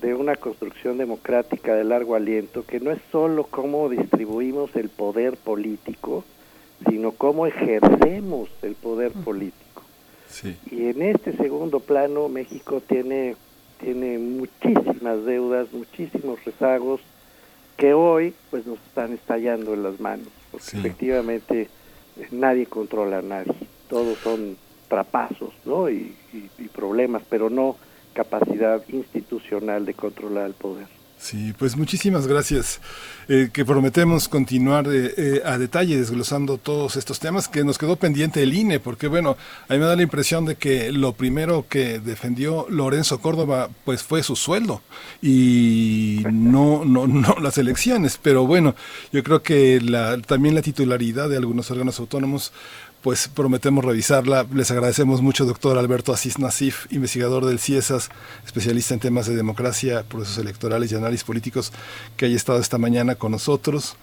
de 0.00 0.14
una 0.14 0.36
construcción 0.36 0.98
democrática 0.98 1.74
de 1.74 1.84
largo 1.84 2.14
aliento, 2.14 2.64
que 2.64 2.80
no 2.80 2.90
es 2.90 3.00
solo 3.10 3.44
cómo 3.44 3.88
distribuimos 3.88 4.74
el 4.76 4.88
poder 4.88 5.36
político, 5.36 6.24
sino 6.88 7.12
cómo 7.12 7.46
ejercemos 7.46 8.48
el 8.62 8.74
poder 8.74 9.12
político. 9.12 9.82
Y 10.70 10.86
en 10.86 11.02
este 11.02 11.36
segundo 11.36 11.80
plano 11.80 12.28
México 12.28 12.80
tiene, 12.86 13.34
tiene 13.80 14.18
muchísimas 14.18 15.24
deudas, 15.24 15.72
muchísimos 15.72 16.44
rezagos 16.44 17.00
que 17.76 17.94
hoy 17.94 18.34
pues 18.50 18.66
nos 18.66 18.78
están 18.86 19.12
estallando 19.14 19.72
en 19.74 19.82
las 19.82 19.98
manos, 20.00 20.28
porque 20.50 20.76
efectivamente 20.76 21.68
eh, 22.18 22.28
nadie 22.30 22.66
controla 22.66 23.18
a 23.18 23.22
nadie, 23.22 23.54
todos 23.88 24.18
son 24.18 24.56
trapazos 24.88 25.50
¿no? 25.64 25.88
y, 25.90 26.14
y- 26.32 26.48
y 26.58 26.68
problemas, 26.68 27.22
pero 27.28 27.50
no 27.50 27.76
capacidad 28.14 28.82
institucional 28.88 29.84
de 29.86 29.94
controlar 29.94 30.46
el 30.46 30.54
poder. 30.54 30.86
Sí, 31.20 31.52
pues 31.58 31.76
muchísimas 31.76 32.28
gracias. 32.28 32.80
Eh, 33.28 33.50
que 33.52 33.64
prometemos 33.64 34.28
continuar 34.28 34.86
eh, 34.86 35.12
eh, 35.16 35.42
a 35.44 35.58
detalle 35.58 35.96
desglosando 35.98 36.58
todos 36.58 36.94
estos 36.96 37.18
temas 37.18 37.48
que 37.48 37.64
nos 37.64 37.76
quedó 37.76 37.96
pendiente 37.96 38.40
el 38.40 38.54
INE, 38.54 38.78
porque 38.78 39.08
bueno, 39.08 39.36
a 39.68 39.72
mí 39.74 39.80
me 39.80 39.86
da 39.86 39.96
la 39.96 40.02
impresión 40.04 40.44
de 40.46 40.54
que 40.54 40.92
lo 40.92 41.14
primero 41.14 41.66
que 41.68 41.98
defendió 41.98 42.66
Lorenzo 42.70 43.20
Córdoba 43.20 43.68
pues 43.84 44.04
fue 44.04 44.22
su 44.22 44.36
sueldo 44.36 44.80
y 45.20 46.22
no, 46.30 46.84
no, 46.84 47.08
no 47.08 47.34
las 47.42 47.58
elecciones, 47.58 48.18
pero 48.22 48.46
bueno, 48.46 48.76
yo 49.12 49.22
creo 49.24 49.42
que 49.42 49.80
la, 49.80 50.18
también 50.22 50.54
la 50.54 50.62
titularidad 50.62 51.28
de 51.28 51.36
algunos 51.36 51.68
órganos 51.72 51.98
autónomos 51.98 52.52
pues 53.02 53.28
prometemos 53.28 53.84
revisarla. 53.84 54.46
Les 54.52 54.70
agradecemos 54.70 55.22
mucho, 55.22 55.44
doctor 55.44 55.78
Alberto 55.78 56.12
Asís 56.12 56.38
Nasif, 56.38 56.86
investigador 56.90 57.46
del 57.46 57.58
CIESAS, 57.58 58.10
especialista 58.44 58.94
en 58.94 59.00
temas 59.00 59.26
de 59.26 59.36
democracia, 59.36 60.02
procesos 60.02 60.38
electorales 60.38 60.92
y 60.92 60.96
análisis 60.96 61.24
políticos, 61.24 61.72
que 62.16 62.26
haya 62.26 62.36
estado 62.36 62.58
esta 62.58 62.78
mañana 62.78 63.14
con 63.14 63.32
nosotros. 63.32 63.96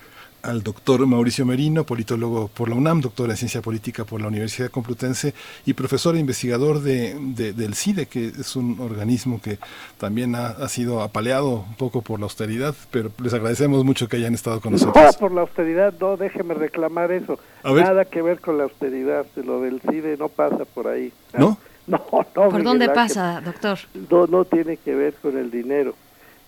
Al 0.46 0.62
doctor 0.62 1.06
Mauricio 1.08 1.44
Merino, 1.46 1.84
politólogo 1.86 2.48
por 2.50 2.70
la 2.70 2.76
UNAM, 2.76 3.02
doctor 3.02 3.30
en 3.32 3.36
ciencia 3.38 3.62
política 3.64 4.04
por 4.06 4.22
la 4.22 4.28
Universidad 4.28 4.70
Complutense 4.70 5.34
y 5.66 5.74
profesor 5.74 6.16
e 6.16 6.20
investigador 6.20 6.82
de, 6.82 7.16
de- 7.20 7.54
del 7.54 7.74
CIDE, 7.74 8.06
que 8.06 8.28
es 8.28 8.56
un 8.56 8.80
organismo 8.80 9.42
que 9.42 9.58
también 9.98 10.36
ha, 10.36 10.50
ha 10.50 10.70
sido 10.70 11.02
apaleado 11.02 11.66
un 11.68 11.76
poco 11.76 12.04
por 12.04 12.20
la 12.20 12.26
austeridad, 12.26 12.76
pero 12.92 13.10
les 13.24 13.34
agradecemos 13.34 13.84
mucho 13.84 14.08
que 14.08 14.18
hayan 14.18 14.36
estado 14.36 14.62
con 14.62 14.74
No, 14.74 14.78
nosotros. 14.78 15.18
por 15.18 15.32
la 15.32 15.42
austeridad, 15.42 15.94
no, 16.00 16.16
déjeme 16.16 16.54
reclamar 16.54 17.12
eso. 17.12 17.40
A 17.64 17.72
ver. 17.72 17.84
Nada 17.86 18.06
que 18.06 18.22
ver 18.22 18.40
con 18.40 18.58
la 18.60 18.66
austeridad, 18.66 19.26
lo 19.44 19.62
del 19.62 19.82
CIDE 19.82 20.16
no 20.18 20.30
pasa 20.30 20.64
por 20.66 20.88
ahí. 20.88 21.12
¿No? 21.38 21.58
No, 21.88 21.98
no. 22.10 22.24
¿Por 22.34 22.46
Miguel 22.48 22.64
dónde 22.64 22.86
Ángel. 22.86 22.96
pasa, 22.96 23.42
doctor? 23.42 23.78
No, 24.10 24.26
no 24.26 24.44
tiene 24.44 24.78
que 24.78 24.96
ver 24.96 25.14
con 25.22 25.38
el 25.38 25.52
dinero. 25.52 25.94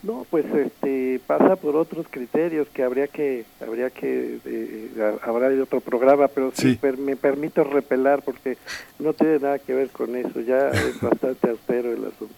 No, 0.03 0.25
pues 0.29 0.45
este 0.53 1.19
pasa 1.25 1.55
por 1.55 1.75
otros 1.75 2.05
criterios 2.09 2.67
que 2.69 2.83
habría 2.83 3.07
que 3.07 3.45
habría 3.59 3.89
que 3.89 4.39
eh, 4.45 4.89
ha- 5.01 5.27
habrá 5.27 5.49
de 5.49 5.61
otro 5.61 5.81
programa, 5.81 6.27
pero 6.27 6.51
sí, 6.53 6.71
Sí. 6.71 6.75
per- 6.75 6.97
me 6.97 7.15
permito 7.15 7.63
repelar 7.63 8.21
porque 8.23 8.57
no 8.99 9.13
tiene 9.13 9.39
nada 9.39 9.57
que 9.59 9.73
ver 9.73 9.89
con 9.89 10.15
eso. 10.15 10.39
Ya 10.41 10.69
es 10.69 11.01
bastante 11.01 11.49
austero 11.49 11.91
el 11.91 12.05
asunto. 12.05 12.35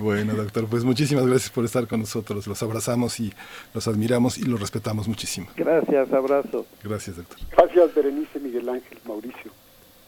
Bueno, 0.00 0.34
doctor, 0.34 0.66
pues 0.66 0.82
muchísimas 0.82 1.24
gracias 1.24 1.50
por 1.50 1.64
estar 1.64 1.86
con 1.86 2.00
nosotros. 2.00 2.48
Los 2.48 2.60
abrazamos 2.64 3.20
y 3.20 3.32
los 3.72 3.86
admiramos 3.86 4.36
y 4.36 4.42
los 4.42 4.58
respetamos 4.58 5.06
muchísimo. 5.06 5.46
Gracias, 5.56 6.12
abrazo. 6.12 6.66
Gracias, 6.82 7.16
doctor. 7.16 7.38
Gracias, 7.56 7.94
Berenice, 7.94 8.40
Miguel 8.40 8.68
Ángel, 8.68 8.98
Mauricio. 9.06 9.52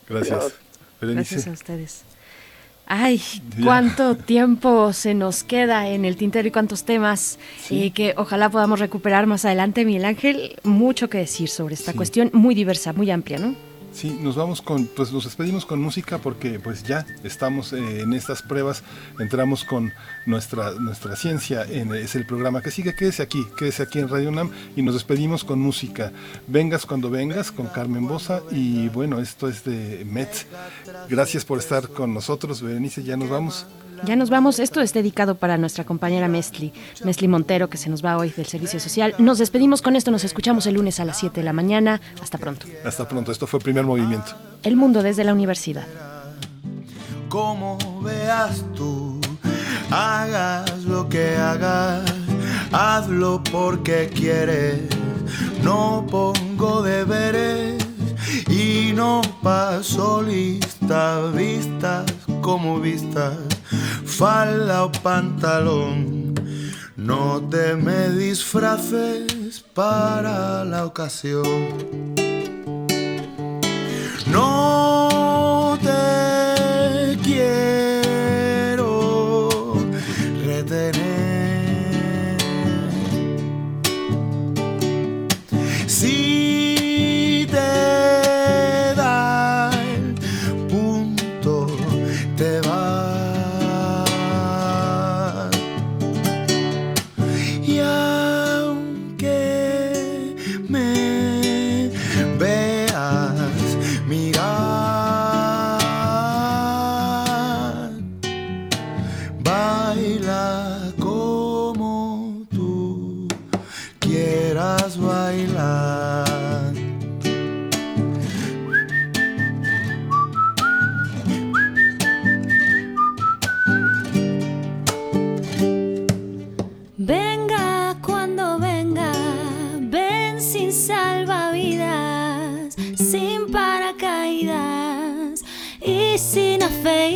Gracias. 0.09 0.55
Berenice. 1.01 1.37
Gracias 1.37 1.47
a 1.47 1.53
ustedes. 1.53 2.03
Ay, 2.93 3.23
cuánto 3.63 4.17
tiempo 4.17 4.93
se 4.93 5.15
nos 5.15 5.45
queda 5.45 5.87
en 5.89 6.05
el 6.05 6.17
tintero 6.17 6.49
y 6.49 6.51
cuántos 6.51 6.83
temas 6.83 7.39
y 7.71 7.93
que 7.93 8.15
ojalá 8.17 8.51
podamos 8.51 8.81
recuperar 8.81 9.29
más 9.29 9.45
adelante, 9.45 9.85
Miguel 9.85 10.05
Ángel. 10.07 10.57
Mucho 10.65 11.09
que 11.09 11.19
decir 11.19 11.49
sobre 11.49 11.75
esta 11.75 11.93
Sí. 11.93 11.97
cuestión 11.97 12.31
muy 12.33 12.53
diversa, 12.57 12.93
muy 12.93 13.09
amplia, 13.13 13.39
¿no? 13.39 13.55
Sí, 13.93 14.17
nos 14.21 14.37
vamos 14.37 14.63
con, 14.63 14.87
pues 14.87 15.13
nos 15.13 15.25
despedimos 15.25 15.67
con 15.67 15.81
música 15.81 16.19
porque 16.19 16.61
pues 16.61 16.85
ya 16.85 17.05
estamos 17.25 17.73
eh, 17.73 18.03
en 18.03 18.13
estas 18.13 18.41
pruebas, 18.41 18.83
entramos 19.19 19.65
con 19.65 19.93
nuestra 20.27 20.73
nuestra 20.73 21.17
ciencia, 21.17 21.65
en, 21.65 21.93
es 21.95 22.15
el 22.15 22.25
programa 22.25 22.63
que 22.63 22.71
sigue, 22.71 22.95
quédese 22.95 23.23
aquí, 23.23 23.45
quédese 23.59 23.83
aquí 23.83 23.99
en 23.99 24.09
Radio 24.09 24.29
UNAM 24.29 24.51
y 24.77 24.83
nos 24.83 24.95
despedimos 24.95 25.43
con 25.45 25.59
música. 25.59 26.13
Vengas 26.47 26.87
cuando 26.87 27.11
vengas 27.11 27.51
con 27.51 27.67
Carmen 27.67 28.07
Bosa 28.07 28.43
y 28.51 28.89
bueno, 28.89 29.19
esto 29.19 29.49
es 29.49 29.65
de 29.65 30.05
Met. 30.05 30.47
Gracias 31.09 31.45
por 31.45 31.59
estar 31.59 31.89
con 31.89 32.15
nosotros, 32.15 32.63
Berenice, 32.63 33.03
ya 33.03 33.17
nos 33.17 33.29
vamos. 33.29 33.67
Ya 34.05 34.17
nos 34.17 34.31
vamos. 34.31 34.59
Esto 34.59 34.81
es 34.81 34.93
dedicado 34.93 35.35
para 35.35 35.59
nuestra 35.59 35.85
compañera 35.85 36.29
Mesli, 36.29 36.73
Mesli 37.05 37.29
Montero, 37.29 37.69
que 37.69 37.77
se 37.77 37.91
nos 37.91 38.05
va 38.05 38.17
hoy 38.17 38.31
del 38.31 38.47
Servicio 38.47 38.81
Social. 38.81 39.15
Nos 39.19 39.39
despedimos 39.39 39.83
con 39.83 39.97
esto. 39.97 40.11
Nos 40.11 40.25
escuchamos 40.25 40.67
el 40.67 40.75
lunes 40.75 41.01
a 41.01 41.05
las 41.05 41.19
7 41.19 41.41
de 41.41 41.45
la 41.45 41.53
mañana. 41.53 42.01
Hasta 42.23 42.39
pronto. 42.39 42.67
Hasta 42.85 43.07
pronto, 43.09 43.33
esto 43.33 43.47
fue 43.47 43.61
Primer 43.61 43.85
Movimiento. 43.85 44.33
El 44.63 44.77
mundo 44.77 45.03
desde 45.03 45.25
la 45.25 45.33
universidad. 45.33 45.87
como 47.29 47.79
veas 48.03 48.65
tú. 48.75 49.21
Hagas 49.91 50.85
lo 50.85 51.09
que 51.09 51.37
hagas, 51.37 52.03
hazlo 52.73 53.43
porque 53.51 54.09
quieres. 54.15 54.81
No 55.63 56.07
pongo 56.11 56.83
deberes 56.83 57.85
y 58.49 58.93
no 58.95 59.21
paso 59.43 60.23
lista. 60.23 61.31
Vistas 61.35 62.07
como 62.41 62.81
vistas, 62.81 63.37
falda 64.05 64.85
o 64.85 64.93
pantalón. 64.93 66.35
No 66.97 67.41
te 67.51 67.77
me 67.77 68.11
disfraces 68.11 69.61
para 69.75 70.65
la 70.65 70.85
ocasión. 70.85 72.15
No 74.27 75.79
te 75.83 77.19
quiero 77.23 78.00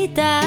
afeitar. 0.05 0.44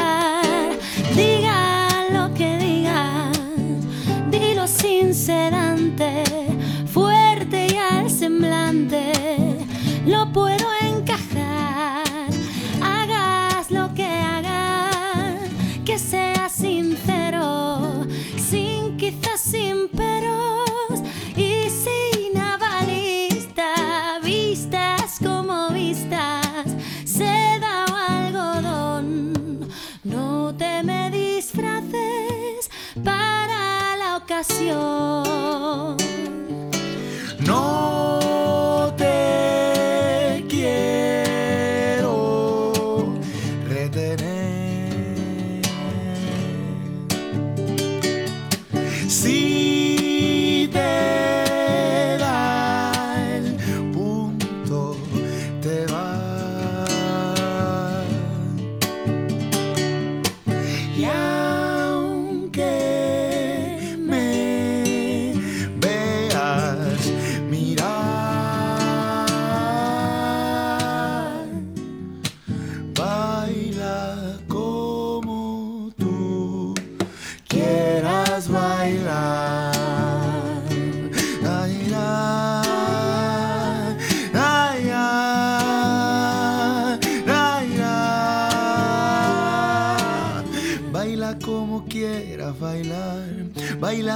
Para 34.37 35.26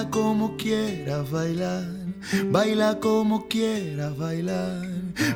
baila 0.01 0.09
como 0.09 0.57
quieras 0.57 1.29
bailar, 1.29 1.85
baila 2.45 2.99
como 2.99 3.47
quieras 3.47 4.17
bailar, 4.17 4.87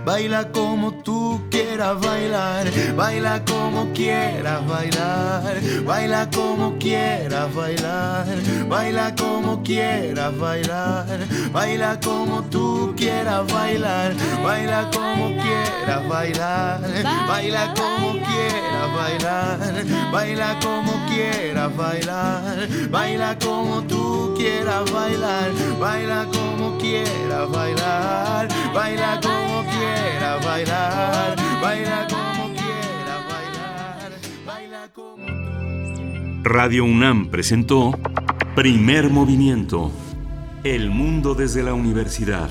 baila 0.03 0.51
como 0.51 0.94
tú 1.05 1.39
quieras 1.51 2.01
bailar, 2.01 2.65
baila 2.97 3.45
como 3.45 3.93
quieras 3.93 4.67
bailar, 4.67 5.61
baila 5.85 6.27
como 6.31 6.79
quieras 6.79 7.53
bailar, 7.53 8.25
baila 8.67 9.13
como 9.15 9.61
quieras 9.61 10.35
bailar, 10.37 11.19
baila 11.53 11.99
como 11.99 12.41
tú 12.45 12.93
quieras 12.97 13.45
bailar, 13.53 14.15
baila 14.43 14.89
como 14.91 15.27
quieras 15.43 16.09
bailar, 16.09 16.81
baila 17.27 17.73
como 17.75 18.13
quieras 18.25 18.95
bailar, 18.97 20.11
baila 20.11 20.59
como 20.59 21.05
quieras 21.07 21.77
bailar, 21.77 22.67
baila 22.89 23.37
como 23.37 23.83
tú 23.83 24.33
quieras 24.35 24.91
bailar, 24.91 25.51
baila 25.79 26.25
como 26.33 26.77
quieras 26.79 27.51
bailar, 27.51 28.47
baila 28.73 29.19
como 29.21 29.44
quieras 29.65 30.45
bailar, 30.45 31.35
baila 31.61 32.07
como 32.09 32.53
quieras 32.53 33.21
bailar, 33.29 34.11
baila 34.45 34.89
como 34.93 35.25
Radio 36.43 36.85
UNAM 36.85 37.27
presentó 37.27 37.97
Primer 38.55 39.09
Movimiento. 39.09 39.91
El 40.63 40.89
mundo 40.89 41.35
desde 41.35 41.61
la 41.63 41.73
universidad. 41.73 42.49